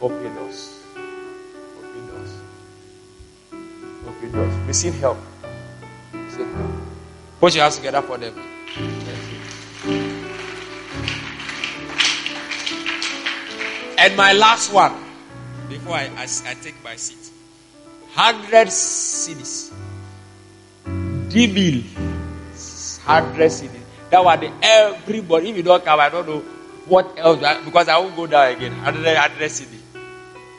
Open 0.00 0.34
doors. 0.34 0.82
Open 1.78 2.06
doors. 2.08 2.30
Open 4.08 4.32
doors. 4.32 4.54
Receive 4.66 4.94
help. 4.98 5.18
Receive 6.12 6.52
help. 6.54 6.72
Put 7.38 7.54
your 7.54 7.62
hands 7.62 7.76
together 7.76 8.02
for 8.02 8.18
them. 8.18 8.34
And 13.98 14.16
my 14.16 14.32
last 14.32 14.72
one, 14.72 15.11
before 15.72 15.94
I, 15.94 16.10
I, 16.16 16.26
I 16.46 16.54
take 16.54 16.82
my 16.84 16.96
seat. 16.96 17.30
100 18.14 18.68
cedis. 18.68 19.72
D-bill. 21.28 21.82
100 21.82 23.50
cedis. 23.50 23.80
That 24.10 24.22
was 24.24 24.40
the 24.40 24.52
everybody. 24.62 25.50
If 25.50 25.56
you 25.56 25.62
don't 25.62 25.82
come, 25.82 25.98
I 25.98 26.10
don't 26.10 26.28
know 26.28 26.40
what 26.86 27.14
else. 27.16 27.38
Because 27.64 27.88
I 27.88 27.98
won't 27.98 28.14
go 28.14 28.26
down 28.26 28.52
again. 28.52 28.72
100, 28.72 29.04
100 29.04 29.50
cedis. 29.50 29.80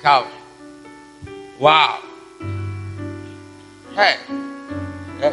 Come. 0.01 0.27
Wow. 1.59 2.01
Hey, 3.93 4.17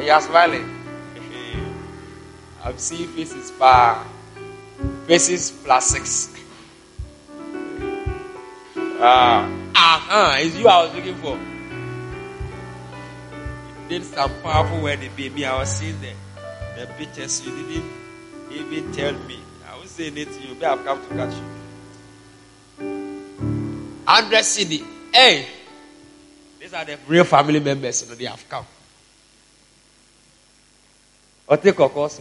you 0.04 0.10
are 0.10 0.20
smiling. 0.20 0.68
I'm 2.64 2.76
seeing 2.76 3.08
faces 3.08 3.50
far. 3.52 4.04
Faces 5.06 5.50
plus 5.50 5.86
six. 5.86 6.39
Ah, 9.02 9.48
uh-huh, 9.74 10.36
it's 10.40 10.54
you 10.56 10.68
I 10.68 10.84
was 10.84 10.94
looking 10.94 11.14
for. 11.16 11.38
You 13.80 13.88
did 13.88 14.04
some 14.04 14.30
powerful 14.42 14.82
wedding, 14.82 15.10
baby. 15.16 15.46
I 15.46 15.58
was 15.58 15.70
seeing 15.70 15.98
the, 16.02 16.12
the 16.76 16.86
pictures. 16.98 17.40
You 17.46 17.56
didn't 17.56 17.90
even 18.52 18.92
tell 18.92 19.14
me. 19.24 19.38
I 19.72 19.80
was 19.80 19.88
saying 19.88 20.18
it 20.18 20.30
to 20.30 20.40
you, 20.46 20.54
but 20.54 20.68
I've 20.68 20.84
come 20.84 21.00
to 21.00 21.14
catch 21.14 21.32
you. 21.32 21.44
100 24.04 24.44
cedi. 24.44 24.84
Hey, 25.14 25.46
these 26.60 26.74
are 26.74 26.84
the 26.84 26.98
real 27.08 27.24
family 27.24 27.60
members. 27.60 28.06
You 28.06 28.14
they 28.14 28.26
have 28.26 28.46
come. 28.50 28.66
Or 31.48 31.56
take 31.56 31.78
a 31.78 31.88
course. 31.88 32.20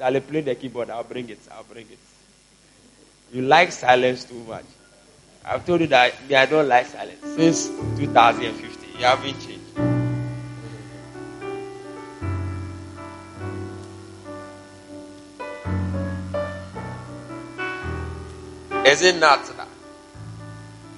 I'll 0.00 0.20
play 0.20 0.40
the 0.40 0.54
keyboard. 0.54 0.90
I'll 0.90 1.02
bring 1.02 1.28
it. 1.28 1.40
I'll 1.50 1.64
bring 1.64 1.86
it. 1.90 2.13
You 3.34 3.42
like 3.42 3.72
silence 3.72 4.22
too 4.22 4.38
much. 4.44 4.64
I've 5.44 5.66
told 5.66 5.80
you 5.80 5.88
that 5.88 6.14
me, 6.28 6.36
I 6.36 6.46
don't 6.46 6.68
like 6.68 6.86
silence. 6.86 7.18
Since 7.34 7.66
2015, 7.98 8.90
you 8.96 9.04
haven't 9.04 9.40
changed. 9.40 9.60
Is 18.86 19.02
it 19.02 19.16
not 19.16 19.44
that? 19.56 19.68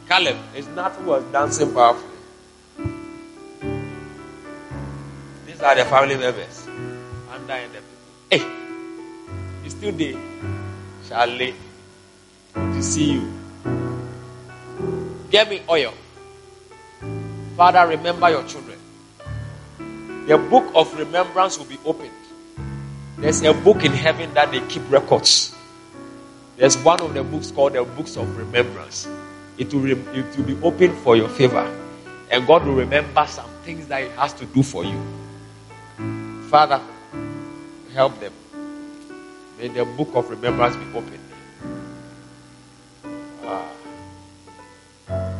Caleb, 0.06 0.36
is 0.54 0.68
not 0.68 1.00
was 1.04 1.24
dancing 1.32 1.72
powerfully. 1.72 2.18
These 5.46 5.62
are 5.62 5.74
the 5.74 5.86
family 5.86 6.16
members. 6.18 6.66
In 6.66 7.46
the 7.46 7.80
Hey, 8.30 8.46
it's 9.64 9.74
still 9.74 9.92
there. 9.92 10.20
Charlie, 11.08 11.54
to 12.76 12.82
see 12.82 13.12
you. 13.12 13.32
Get 15.30 15.48
me 15.48 15.62
oil. 15.68 15.94
Father, 17.56 17.86
remember 17.88 18.28
your 18.28 18.44
children. 18.44 18.78
The 20.26 20.36
book 20.36 20.70
of 20.74 20.92
remembrance 20.98 21.58
will 21.58 21.64
be 21.64 21.78
opened. 21.86 22.10
There's 23.16 23.40
a 23.42 23.54
book 23.54 23.82
in 23.82 23.92
heaven 23.92 24.34
that 24.34 24.52
they 24.52 24.60
keep 24.68 24.82
records. 24.90 25.54
There's 26.58 26.76
one 26.76 27.00
of 27.00 27.14
the 27.14 27.24
books 27.24 27.50
called 27.50 27.72
the 27.72 27.84
Books 27.84 28.16
of 28.16 28.36
Remembrance. 28.36 29.08
It 29.56 29.72
will, 29.72 29.80
re- 29.80 29.92
it 29.92 30.36
will 30.36 30.44
be 30.44 30.58
open 30.62 30.94
for 30.96 31.16
your 31.16 31.28
favor. 31.28 31.64
And 32.30 32.46
God 32.46 32.66
will 32.66 32.74
remember 32.74 33.26
some 33.26 33.48
things 33.62 33.86
that 33.86 34.02
He 34.02 34.08
has 34.10 34.34
to 34.34 34.44
do 34.44 34.62
for 34.62 34.84
you. 34.84 35.00
Father, 36.50 36.80
help 37.94 38.20
them. 38.20 38.32
May 39.58 39.68
the 39.68 39.86
book 39.86 40.10
of 40.14 40.28
remembrance 40.28 40.76
be 40.76 40.84
opened. 40.94 41.25
Ah. 43.46 43.62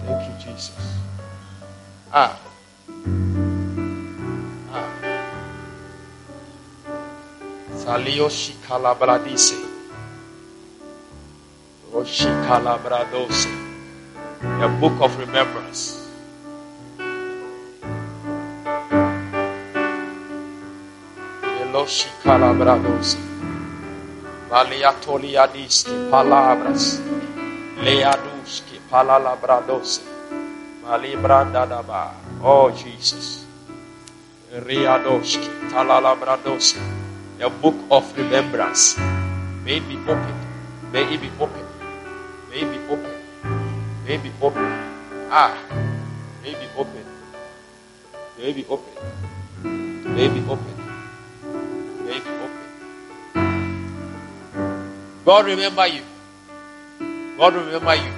Thank 0.07 0.21
you, 0.29 0.35
Jesus. 0.39 0.79
Ah. 2.13 2.39
Ah. 4.71 4.91
Salioshi 7.75 8.55
kalabradise. 8.63 9.59
Oshi 11.93 12.31
kalabradose. 12.47 13.51
The 14.41 14.69
book 14.81 15.01
of 15.01 15.19
remembrance. 15.19 16.07
Eloshi 21.43 22.09
kalabradose. 22.23 23.19
Valiatoliadiski 24.51 26.11
palabras. 26.11 27.01
Leaduski 27.77 28.81
palalabradose. 28.89 30.01
Malibrandadaba. 30.81 32.17
Oh 32.41 32.73
Jesus. 32.73 33.45
Riadoski 34.49 35.69
talalabradose. 35.69 36.81
The 37.37 37.53
book 37.53 37.77
of 37.93 38.09
remembrance. 38.17 38.97
May 39.61 39.77
it 39.77 39.89
be 39.89 40.01
opened. 40.09 40.41
May 40.89 41.05
it 41.05 41.21
be 41.21 41.29
opened. 41.37 41.69
May 42.49 42.65
it 42.65 42.71
be 42.73 42.79
opened. 42.89 43.21
May 44.09 44.15
it 44.17 44.23
be 44.25 44.33
opened. 44.41 44.73
Ah. 45.29 45.53
May 46.41 46.57
it 46.57 46.61
be 46.61 46.69
opened. 46.81 47.11
May 48.39 48.45
it 48.51 48.57
be 48.57 48.65
opened. 48.73 48.97
May 50.17 50.25
it 50.25 50.33
be 50.33 50.41
opened. 50.49 50.81
May 52.09 52.17
it 52.17 52.25
be 52.25 52.33
opened. 52.41 52.73
God 55.27 55.45
remember 55.45 55.87
you. 55.89 56.16
God 57.39 57.55
will 57.55 57.65
remember 57.67 57.95
you. 57.95 58.13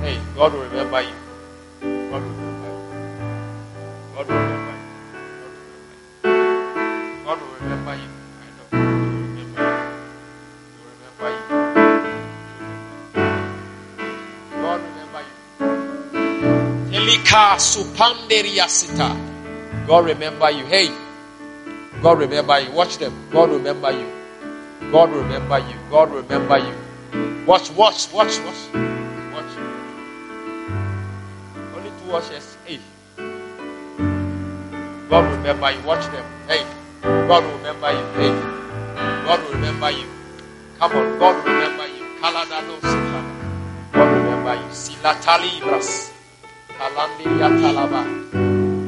Hey, 0.00 0.18
God 0.34 0.52
will 0.52 0.62
remember 0.64 1.00
you. 1.00 1.14
God 1.80 2.22
will 2.22 2.30
remember 2.34 2.66
you. 2.66 2.82
God 4.14 4.26
will 4.26 4.36
remember 4.36 4.72
you. 4.74 4.82
God 7.24 7.38
will 7.40 7.54
remember 7.60 7.94
you. 7.94 8.08
He 9.36 9.42
will 9.46 9.62
remember 10.90 11.28
you. 11.30 11.42
God 14.60 14.80
remember 14.82 15.20
you. 15.22 15.34
Telika 16.90 17.44
supanderiasita. 17.62 19.08
God 19.86 20.04
remember 20.04 20.50
you. 20.50 20.66
Hey, 20.66 20.90
God 22.02 22.18
remember 22.18 22.58
you. 22.58 22.72
Watch 22.72 22.98
them. 22.98 23.14
God 23.30 23.50
remember 23.50 23.92
you. 23.92 24.10
God 24.90 25.10
remember 25.12 25.58
you. 25.60 25.76
God 25.90 26.10
remember 26.10 26.58
you. 26.58 26.85
Watch, 27.46 27.70
watch, 27.70 28.12
watch, 28.12 28.40
watch. 28.40 28.74
Watch. 29.32 29.52
Only 31.76 31.90
two 31.94 32.10
watches. 32.10 32.58
Hey. 32.64 32.80
God 35.08 35.30
will 35.30 35.36
remember 35.36 35.70
you. 35.70 35.80
Watch 35.82 36.06
them. 36.06 36.26
Hey. 36.48 36.66
God 37.02 37.44
will 37.44 37.56
remember 37.58 37.92
you. 37.92 38.04
Hey. 38.18 38.34
God 39.24 39.44
will 39.44 39.52
remember 39.52 39.90
you. 39.92 40.06
Come 40.80 40.90
on. 40.90 41.18
God 41.20 41.44
will 41.44 41.52
remember 41.52 41.86
you. 41.86 42.02
Kaladano 42.20 42.80
Silaba. 42.80 43.22
God 43.92 44.10
will 44.10 44.22
remember 44.24 44.54
you. 44.56 44.68
Silatalibras. 44.74 46.10
Kalandiria 46.66 47.48
Talaba. 47.62 48.02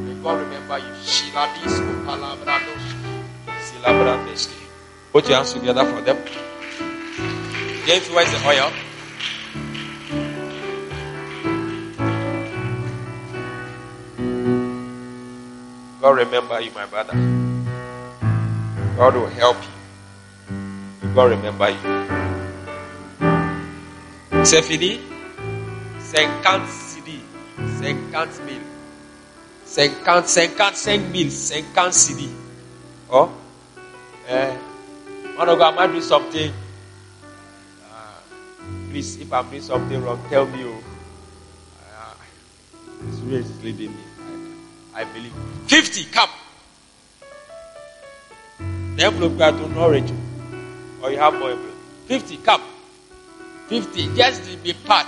May 0.03 0.21
God 0.21 0.41
remember 0.41 0.79
you. 0.79 0.93
Shiladisco 1.07 2.03
Palabrados. 2.03 2.83
Silabrandeski. 3.63 4.59
Put 5.13 5.29
your 5.29 5.37
hands 5.37 5.53
together 5.53 5.85
for 5.85 6.01
them. 6.01 6.17
James, 7.85 8.09
where's 8.09 8.31
the 8.31 8.47
oil? 8.47 8.71
God 16.01 16.17
remember 16.17 16.61
you, 16.61 16.71
my 16.71 16.85
brother. 16.85 17.13
God 18.95 19.15
will 19.15 19.27
help 19.27 19.57
you. 19.61 21.13
God 21.13 21.31
remember 21.31 21.69
you. 21.69 21.79
C'est 24.45 24.61
fini? 24.61 24.99
50 26.11 26.67
cedi. 26.67 27.19
50 27.81 28.39
mille. 28.45 28.61
50, 29.65 30.27
55 30.27 31.11
mille. 31.11 31.29
50 31.31 31.91
cedi. 31.91 32.29
Oh? 33.11 33.29
Eh. 34.27 34.57
Man 35.37 35.49
of 35.49 35.57
God, 35.57 35.77
I 35.77 35.87
doing 35.87 36.01
something? 36.01 36.53
Please, 38.89 39.21
if 39.21 39.31
I'm 39.31 39.49
doing 39.49 39.61
something 39.61 40.03
wrong, 40.03 40.19
tell 40.29 40.45
me. 40.47 40.63
Oh. 40.63 40.83
Uh, 41.95 42.13
this 43.01 43.17
spirit 43.17 43.45
is 43.45 43.63
leading 43.63 43.91
me. 43.91 44.03
I, 44.95 45.01
I 45.01 45.03
believe. 45.05 45.33
50, 45.67 46.05
come. 46.05 46.29
The 48.95 49.05
envelope 49.05 49.37
got 49.37 49.51
to 49.51 49.79
orange. 49.79 50.11
Or 51.03 51.11
you 51.11 51.19
have 51.19 51.33
more 51.35 51.51
envelope. 51.51 51.75
50, 52.07 52.37
come. 52.37 52.61
50, 53.67 54.15
just 54.15 54.43
the 54.43 54.55
big 54.55 54.83
part. 54.85 55.07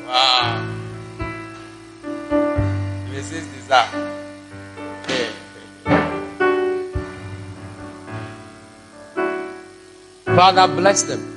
Wow. 0.06 0.66
Mrs. 3.10 3.55
Desire. 3.55 4.10
Father, 10.24 10.66
bless 10.74 11.02
them. 11.05 11.34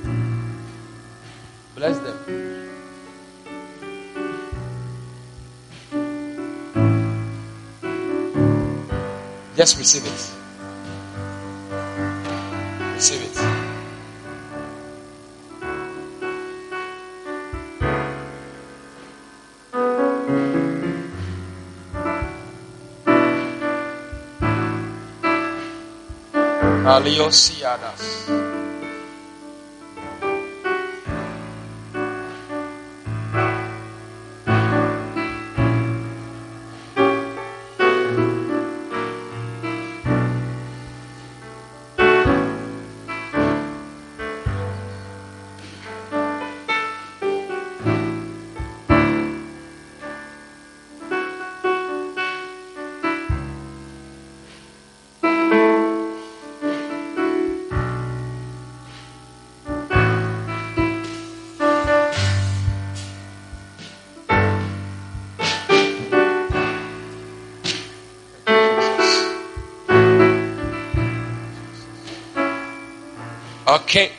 Just 9.58 9.76
receive 9.76 10.06
it. 10.06 10.12
Receive 12.94 13.22
it. 13.22 13.36
Aliosiadas. 26.86 28.37
Okay. 73.88 74.12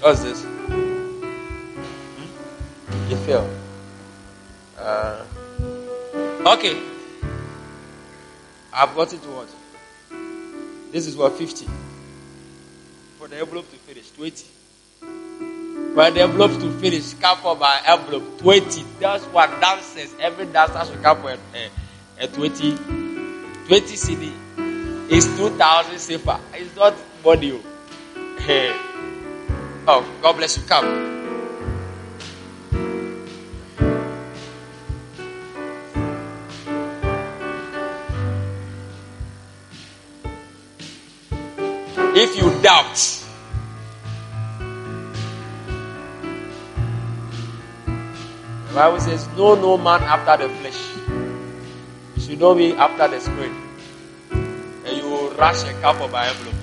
What's 0.00 0.24
this? 0.24 0.42
Hmm? 0.42 2.24
You 3.08 3.16
feel? 3.18 3.48
Uh, 4.76 5.24
okay. 6.46 6.82
I've 8.72 8.92
got 8.96 9.12
it 9.12 9.22
to 9.22 9.28
what? 9.28 9.48
This 10.90 11.06
is 11.06 11.16
what 11.16 11.34
50. 11.38 11.68
For 13.20 13.28
the 13.28 13.38
envelope 13.38 13.70
to 13.70 13.76
finish, 13.76 14.10
20. 14.10 14.44
For 15.94 16.10
the 16.10 16.22
envelope 16.22 16.58
to 16.60 16.72
finish, 16.80 17.14
come 17.14 17.38
for 17.38 17.54
my 17.54 17.80
envelope, 17.86 18.38
20. 18.40 18.82
That's 18.98 19.22
what 19.26 19.48
dances. 19.60 20.12
Every 20.18 20.46
dancer 20.46 20.84
should 20.92 21.04
come 21.04 21.22
for 21.22 21.30
a, 21.30 21.38
a, 21.54 22.24
a 22.24 22.26
20, 22.26 22.74
20 22.74 23.94
cedi 23.94 24.32
is 25.08 25.24
2,000 25.36 25.94
CFA. 25.94 26.40
It's 26.54 26.74
not 26.74 26.94
money. 27.24 27.52
Oh. 27.52 28.74
oh, 29.88 30.06
God 30.22 30.36
bless 30.36 30.56
you. 30.56 30.62
Come. 30.64 31.14
If 42.18 42.34
you 42.36 42.50
doubt, 42.62 42.96
the 48.68 48.74
Bible 48.74 49.00
says, 49.00 49.28
No, 49.36 49.54
no 49.54 49.76
man 49.76 50.02
after 50.02 50.48
the 50.48 50.54
flesh. 50.54 50.80
You 52.16 52.22
should 52.22 52.40
know 52.40 52.54
me 52.54 52.72
after 52.72 53.06
the 53.06 53.20
spirit 53.20 53.65
rush 55.36 55.64
a 55.64 55.72
cup 55.80 56.00
of 56.00 56.10
my 56.10 56.28
envelope. 56.28 56.54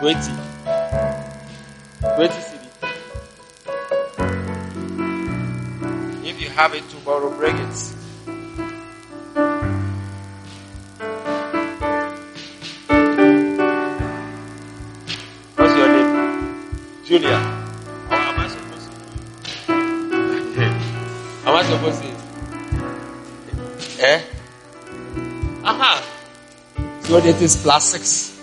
Twenty. 0.00 0.32
Twenty 2.16 2.40
cedi. 2.48 2.68
If 6.24 6.40
you 6.40 6.48
have 6.48 6.74
it 6.74 6.88
tomorrow, 6.88 7.30
bring 7.36 7.56
it. 7.56 7.99
It 27.30 27.40
is 27.42 27.56
plus 27.62 27.84
six. 27.92 28.36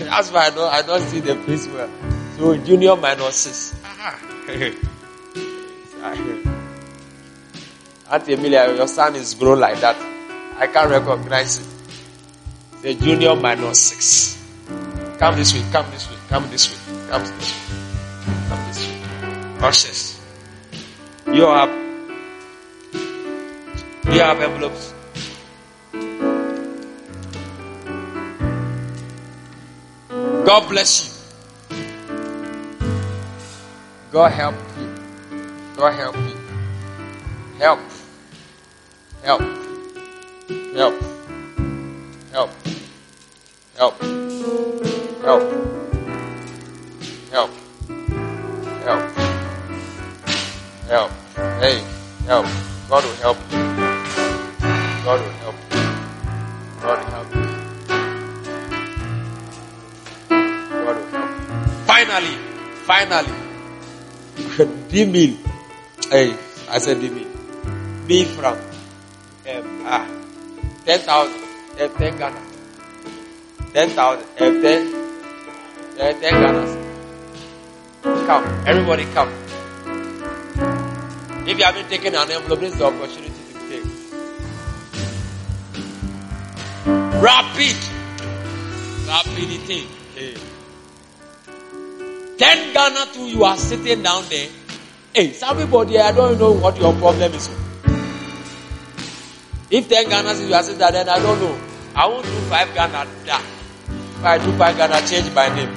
That's 0.00 0.30
why 0.32 0.46
I 0.46 0.50
don't 0.50 0.72
I 0.72 0.82
don't 0.82 1.00
see 1.02 1.20
the 1.20 1.36
place 1.36 1.68
well. 1.68 1.88
So 2.36 2.56
junior 2.56 2.96
minus 2.96 3.36
six. 3.36 3.74
Auntie 8.10 8.32
Emilia, 8.34 8.74
your 8.74 8.88
son 8.88 9.14
is 9.14 9.34
grown 9.34 9.60
like 9.60 9.80
that. 9.80 9.96
I 10.58 10.66
can't 10.66 10.90
recognize 10.90 11.60
it. 11.60 11.66
The 12.82 12.94
junior 12.94 13.36
minus 13.36 13.80
six. 13.80 14.36
Come 15.18 15.36
this 15.36 15.54
way, 15.54 15.62
come 15.70 15.86
this 15.92 16.10
way, 16.10 16.16
come 16.28 16.50
this 16.50 16.70
way, 16.70 16.78
come 17.08 17.22
this 17.22 17.54
way, 17.54 17.78
come 18.48 18.66
this 18.66 18.78
way. 18.88 18.96
Cautious. 19.60 20.20
You 21.26 21.46
do 24.04 24.12
you 24.12 24.20
have 24.20 24.40
envelopes? 24.42 24.91
God 30.44 30.68
bless 30.68 31.06
you. 31.70 31.76
God 34.10 34.32
help 34.32 34.56
you. 34.76 34.88
God 35.76 35.92
help 35.94 36.16
you. 36.16 36.36
Help. 37.58 37.78
Help. 39.22 39.40
Help. 40.74 40.94
Help. 42.32 42.50
Help. 43.76 44.02
Help. 45.22 45.42
Help. 47.30 47.50
Help. 48.84 49.02
Help. 50.88 51.10
Hey, 51.60 51.84
help. 52.26 52.46
God 52.88 53.04
will 53.04 53.14
help 53.14 53.38
you. 53.51 53.51
Finally, 62.02 62.34
finally, 62.82 63.32
D 64.90 65.38
Hey, 66.10 66.34
I 66.68 66.78
said 66.78 67.00
D 67.00 67.08
mill. 67.10 67.28
B 68.08 68.24
from 68.24 68.58
um, 68.58 69.86
ah, 69.86 70.04
10,000, 70.84 71.32
uh, 71.78 71.86
10 71.86 72.18
Ghana. 72.18 72.42
10,000, 73.72 73.94
uh, 73.94 74.36
10, 74.36 74.94
uh, 75.94 76.12
10 76.12 76.20
Ghana. 76.20 76.64
Come, 78.26 78.44
everybody 78.66 79.04
come. 79.14 79.30
If 81.46 81.56
you 81.56 81.64
haven't 81.64 81.88
taken 81.88 82.16
an 82.16 82.28
envelope, 82.32 82.58
this 82.58 82.72
is 82.72 82.78
the 82.80 82.86
opportunity. 82.86 83.30
To 83.30 83.58
take. 83.70 83.84
Rapid. 87.22 87.76
Rapidity. 89.06 89.86
Hey. 90.16 90.51
Ten 92.42 92.72
Ghana 92.74 93.06
too, 93.14 93.28
you 93.28 93.44
are 93.44 93.56
sitting 93.56 94.02
down 94.02 94.24
there. 94.28 94.48
Hey, 95.14 95.32
somebody, 95.32 95.96
I 95.96 96.10
don't 96.10 96.36
know 96.40 96.50
what 96.50 96.76
your 96.76 96.92
problem 96.94 97.32
is. 97.34 97.48
If 99.70 99.88
10 99.88 100.08
Ghana 100.08 100.34
you 100.34 100.52
are 100.52 100.62
saying 100.64 100.78
that, 100.78 100.92
then 100.92 101.08
I 101.08 101.20
don't 101.20 101.38
know. 101.38 101.56
I 101.94 102.04
won't 102.08 102.24
do 102.24 102.30
5 102.32 102.74
Ghana. 102.74 103.06
That. 103.26 103.44
If 104.18 104.24
I 104.24 104.38
do 104.38 104.50
5 104.58 104.76
Ghana, 104.76 105.06
change 105.06 105.32
my 105.32 105.54
name. 105.54 105.72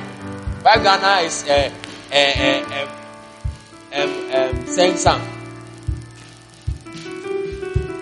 5 0.63 0.81
Ghana 0.81 1.21
is 1.21 1.43
uh, 1.47 1.71
uh, 2.11 2.15
uh, 2.17 4.01
um, 4.01 4.31
um, 4.33 4.65
Seng 4.65 4.97
Sang. 4.97 5.21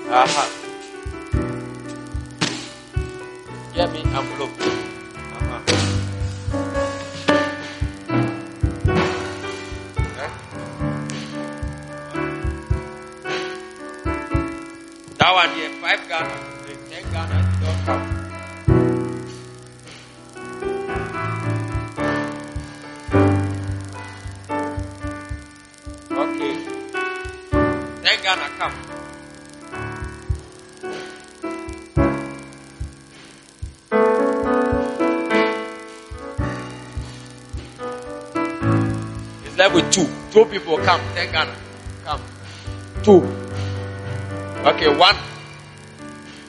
Aha. 0.07 0.49
Get 3.75 3.91
me 3.91 3.99
envelope. 4.03 4.92
That 15.23 15.33
one 15.35 15.51
here, 15.55 15.69
five 15.79 16.03
Ghana, 16.09 16.35
ten 16.89 17.03
Ghana, 17.13 17.37
you 17.47 17.65
don't 17.65 17.81
come. 17.85 18.03
Okay. 26.11 26.53
Ten 28.03 28.17
Ghana, 28.21 28.47
come. 28.59 28.75
It's 39.45 39.55
with 39.73 39.87
two. 39.89 40.07
Two 40.33 40.45
people 40.51 40.77
come. 40.79 41.01
Ten 41.15 41.31
Ghana. 41.31 41.55
Come. 42.03 42.21
Two. 43.03 43.42
Okay, 44.65 44.87
one. 44.95 45.17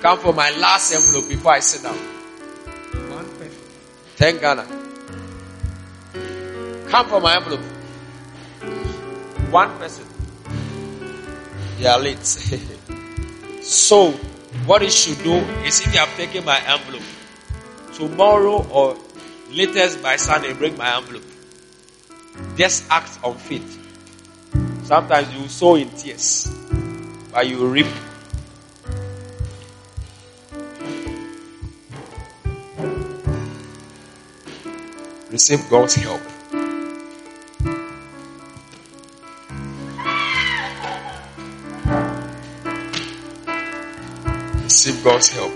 Come 0.01 0.19
for 0.21 0.33
my 0.33 0.51
last 0.59 0.93
envelope 0.93 1.29
before 1.29 1.53
I 1.53 1.59
sit 1.59 1.83
down. 1.83 1.97
One 3.11 3.25
person. 3.39 3.61
Ten 4.17 4.39
Ghana. 4.39 4.65
Come 6.91 7.09
for 7.09 7.21
my 7.21 7.35
envelope. 7.35 7.61
One 9.51 9.77
person. 9.79 10.07
They 11.79 11.87
are 11.87 11.99
late. 11.99 12.25
so, 13.63 14.13
what 14.65 14.83
you 14.83 14.91
should 14.91 15.19
do 15.25 15.35
is 15.67 15.81
if 15.81 15.93
you 15.93 15.99
have 15.99 16.17
taken 16.17 16.45
my 16.45 16.61
envelope, 16.67 17.03
tomorrow 17.95 18.65
or 18.71 18.97
latest 19.51 20.01
by 20.03 20.15
Sunday, 20.17 20.53
bring 20.53 20.77
my 20.77 20.97
envelope. 20.99 21.25
Just 22.57 22.85
act 22.91 23.19
on 23.25 23.37
faith. 23.39 23.81
Sometimes 24.85 25.35
you 25.35 25.49
sow 25.49 25.75
in 25.75 25.91
tears, 25.91 26.47
but 27.35 27.49
you 27.49 27.67
reap. 27.67 27.87
Receive 35.33 35.69
God's 35.69 35.97
help. 35.97 36.21
Receive 44.63 45.03
God's 45.03 45.29
help. 45.31 45.53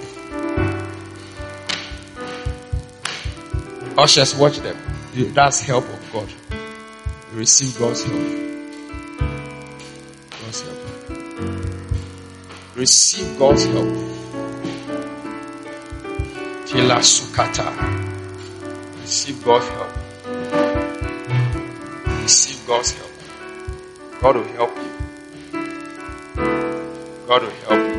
Ushers, 3.97 4.35
watch 4.35 4.59
them. 4.59 4.77
That's 5.33 5.61
help 5.61 5.85
of 5.85 6.13
God. 6.13 6.29
Receive 7.35 7.79
God's 7.79 8.03
help. 8.03 8.48
Receive 12.79 13.37
God's 13.41 13.65
help. 13.65 13.89
Tila 16.65 17.03
sukata. 17.03 17.67
Receive 19.03 19.45
God's 19.45 19.69
help. 19.69 19.93
Receive 22.23 22.67
God's 22.69 22.93
help. 22.93 23.11
God 24.23 24.37
will 24.37 24.53
help 24.55 24.77
you. 24.77 24.93
God 27.27 27.43
will 27.43 27.57
help 27.67 27.83
you. 27.83 27.99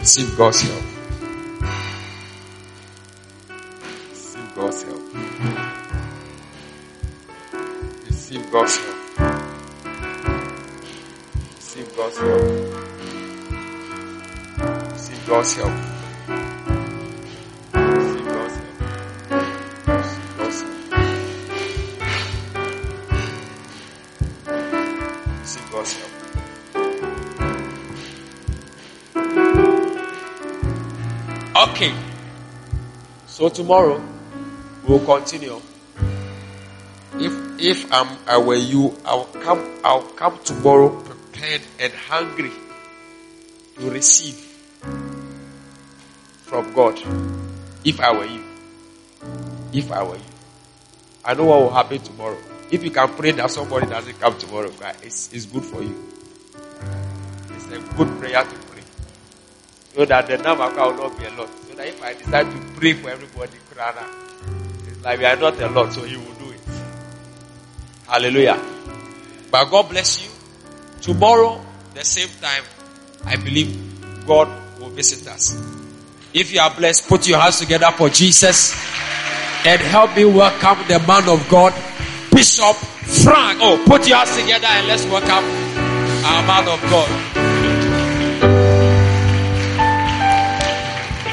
Receive 0.00 0.36
God's 0.36 0.60
help. 0.62 0.84
Receive 4.10 4.54
God's 4.56 4.82
help. 4.82 5.02
Receive 8.10 8.50
God's 8.50 8.76
help. 8.78 8.95
Receive 11.96 12.12
God's 12.12 12.18
help. 12.18 12.42
Receive 14.92 15.26
God's 15.26 15.54
help. 15.54 15.72
Okay. 31.70 31.94
So 33.26 33.48
tomorrow 33.48 34.02
we'll 34.86 35.00
continue. 35.00 35.62
If 37.14 37.32
if 37.58 37.90
I'm 37.90 38.18
I 38.26 38.36
were 38.36 38.56
you, 38.56 38.98
I'll 39.06 39.24
come 39.24 39.80
I'll 39.82 40.02
come 40.02 40.38
tomorrow 40.44 41.05
prepared 41.36 41.62
and 41.78 41.92
hungry 41.92 42.50
to 43.78 43.90
receive 43.90 44.34
from 46.44 46.72
God. 46.72 46.98
If 47.84 48.00
I 48.00 48.12
were 48.12 48.24
you. 48.24 48.42
If 49.72 49.92
I 49.92 50.02
were 50.02 50.16
you. 50.16 50.22
I 51.24 51.34
know 51.34 51.44
what 51.44 51.60
will 51.60 51.74
happen 51.74 51.98
tomorrow. 52.00 52.38
If 52.70 52.82
you 52.82 52.90
can 52.90 53.08
pray 53.14 53.32
that 53.32 53.50
somebody 53.50 53.86
doesn't 53.86 54.18
come 54.18 54.38
tomorrow, 54.38 54.72
it's, 55.02 55.32
it's 55.32 55.46
good 55.46 55.64
for 55.64 55.82
you. 55.82 56.12
It's 57.50 57.66
a 57.66 57.78
good 57.96 58.18
prayer 58.18 58.42
to 58.42 58.56
pray. 58.70 58.82
So 59.94 60.04
that 60.04 60.26
the 60.26 60.38
number 60.38 60.68
will 60.68 60.96
not 60.96 61.18
be 61.18 61.24
a 61.26 61.30
lot. 61.30 61.48
So 61.68 61.74
that 61.74 61.86
if 61.86 62.02
I 62.02 62.14
decide 62.14 62.50
to 62.50 62.80
pray 62.80 62.94
for 62.94 63.10
everybody, 63.10 63.52
Krana, 63.72 64.08
it's 64.88 65.04
like 65.04 65.18
we 65.18 65.24
are 65.26 65.36
not 65.36 65.60
a 65.60 65.68
lot, 65.68 65.92
so 65.92 66.02
he 66.02 66.16
will 66.16 66.34
do 66.34 66.50
it. 66.50 66.60
Hallelujah. 68.06 68.60
But 69.50 69.64
God 69.66 69.88
bless 69.88 70.24
you. 70.24 70.35
Tomorrow, 71.06 71.64
the 71.94 72.04
same 72.04 72.28
time, 72.40 72.64
I 73.24 73.36
believe 73.36 73.78
God 74.26 74.48
will 74.80 74.88
visit 74.88 75.28
us. 75.28 75.56
If 76.34 76.52
you 76.52 76.58
are 76.58 76.74
blessed, 76.74 77.06
put 77.08 77.28
your 77.28 77.38
hands 77.38 77.60
together 77.60 77.92
for 77.96 78.08
Jesus 78.08 78.72
and 79.64 79.80
help 79.82 80.16
me 80.16 80.24
welcome 80.24 80.78
the 80.88 80.98
man 81.06 81.28
of 81.28 81.48
God, 81.48 81.72
Bishop 82.32 82.74
Frank. 82.74 83.60
Oh, 83.62 83.80
put 83.86 84.08
your 84.08 84.18
hands 84.18 84.36
together 84.36 84.66
and 84.66 84.88
let's 84.88 85.04
welcome 85.04 85.44
our 86.26 86.42
man 86.42 86.66
of 86.66 86.80
God. 86.90 87.35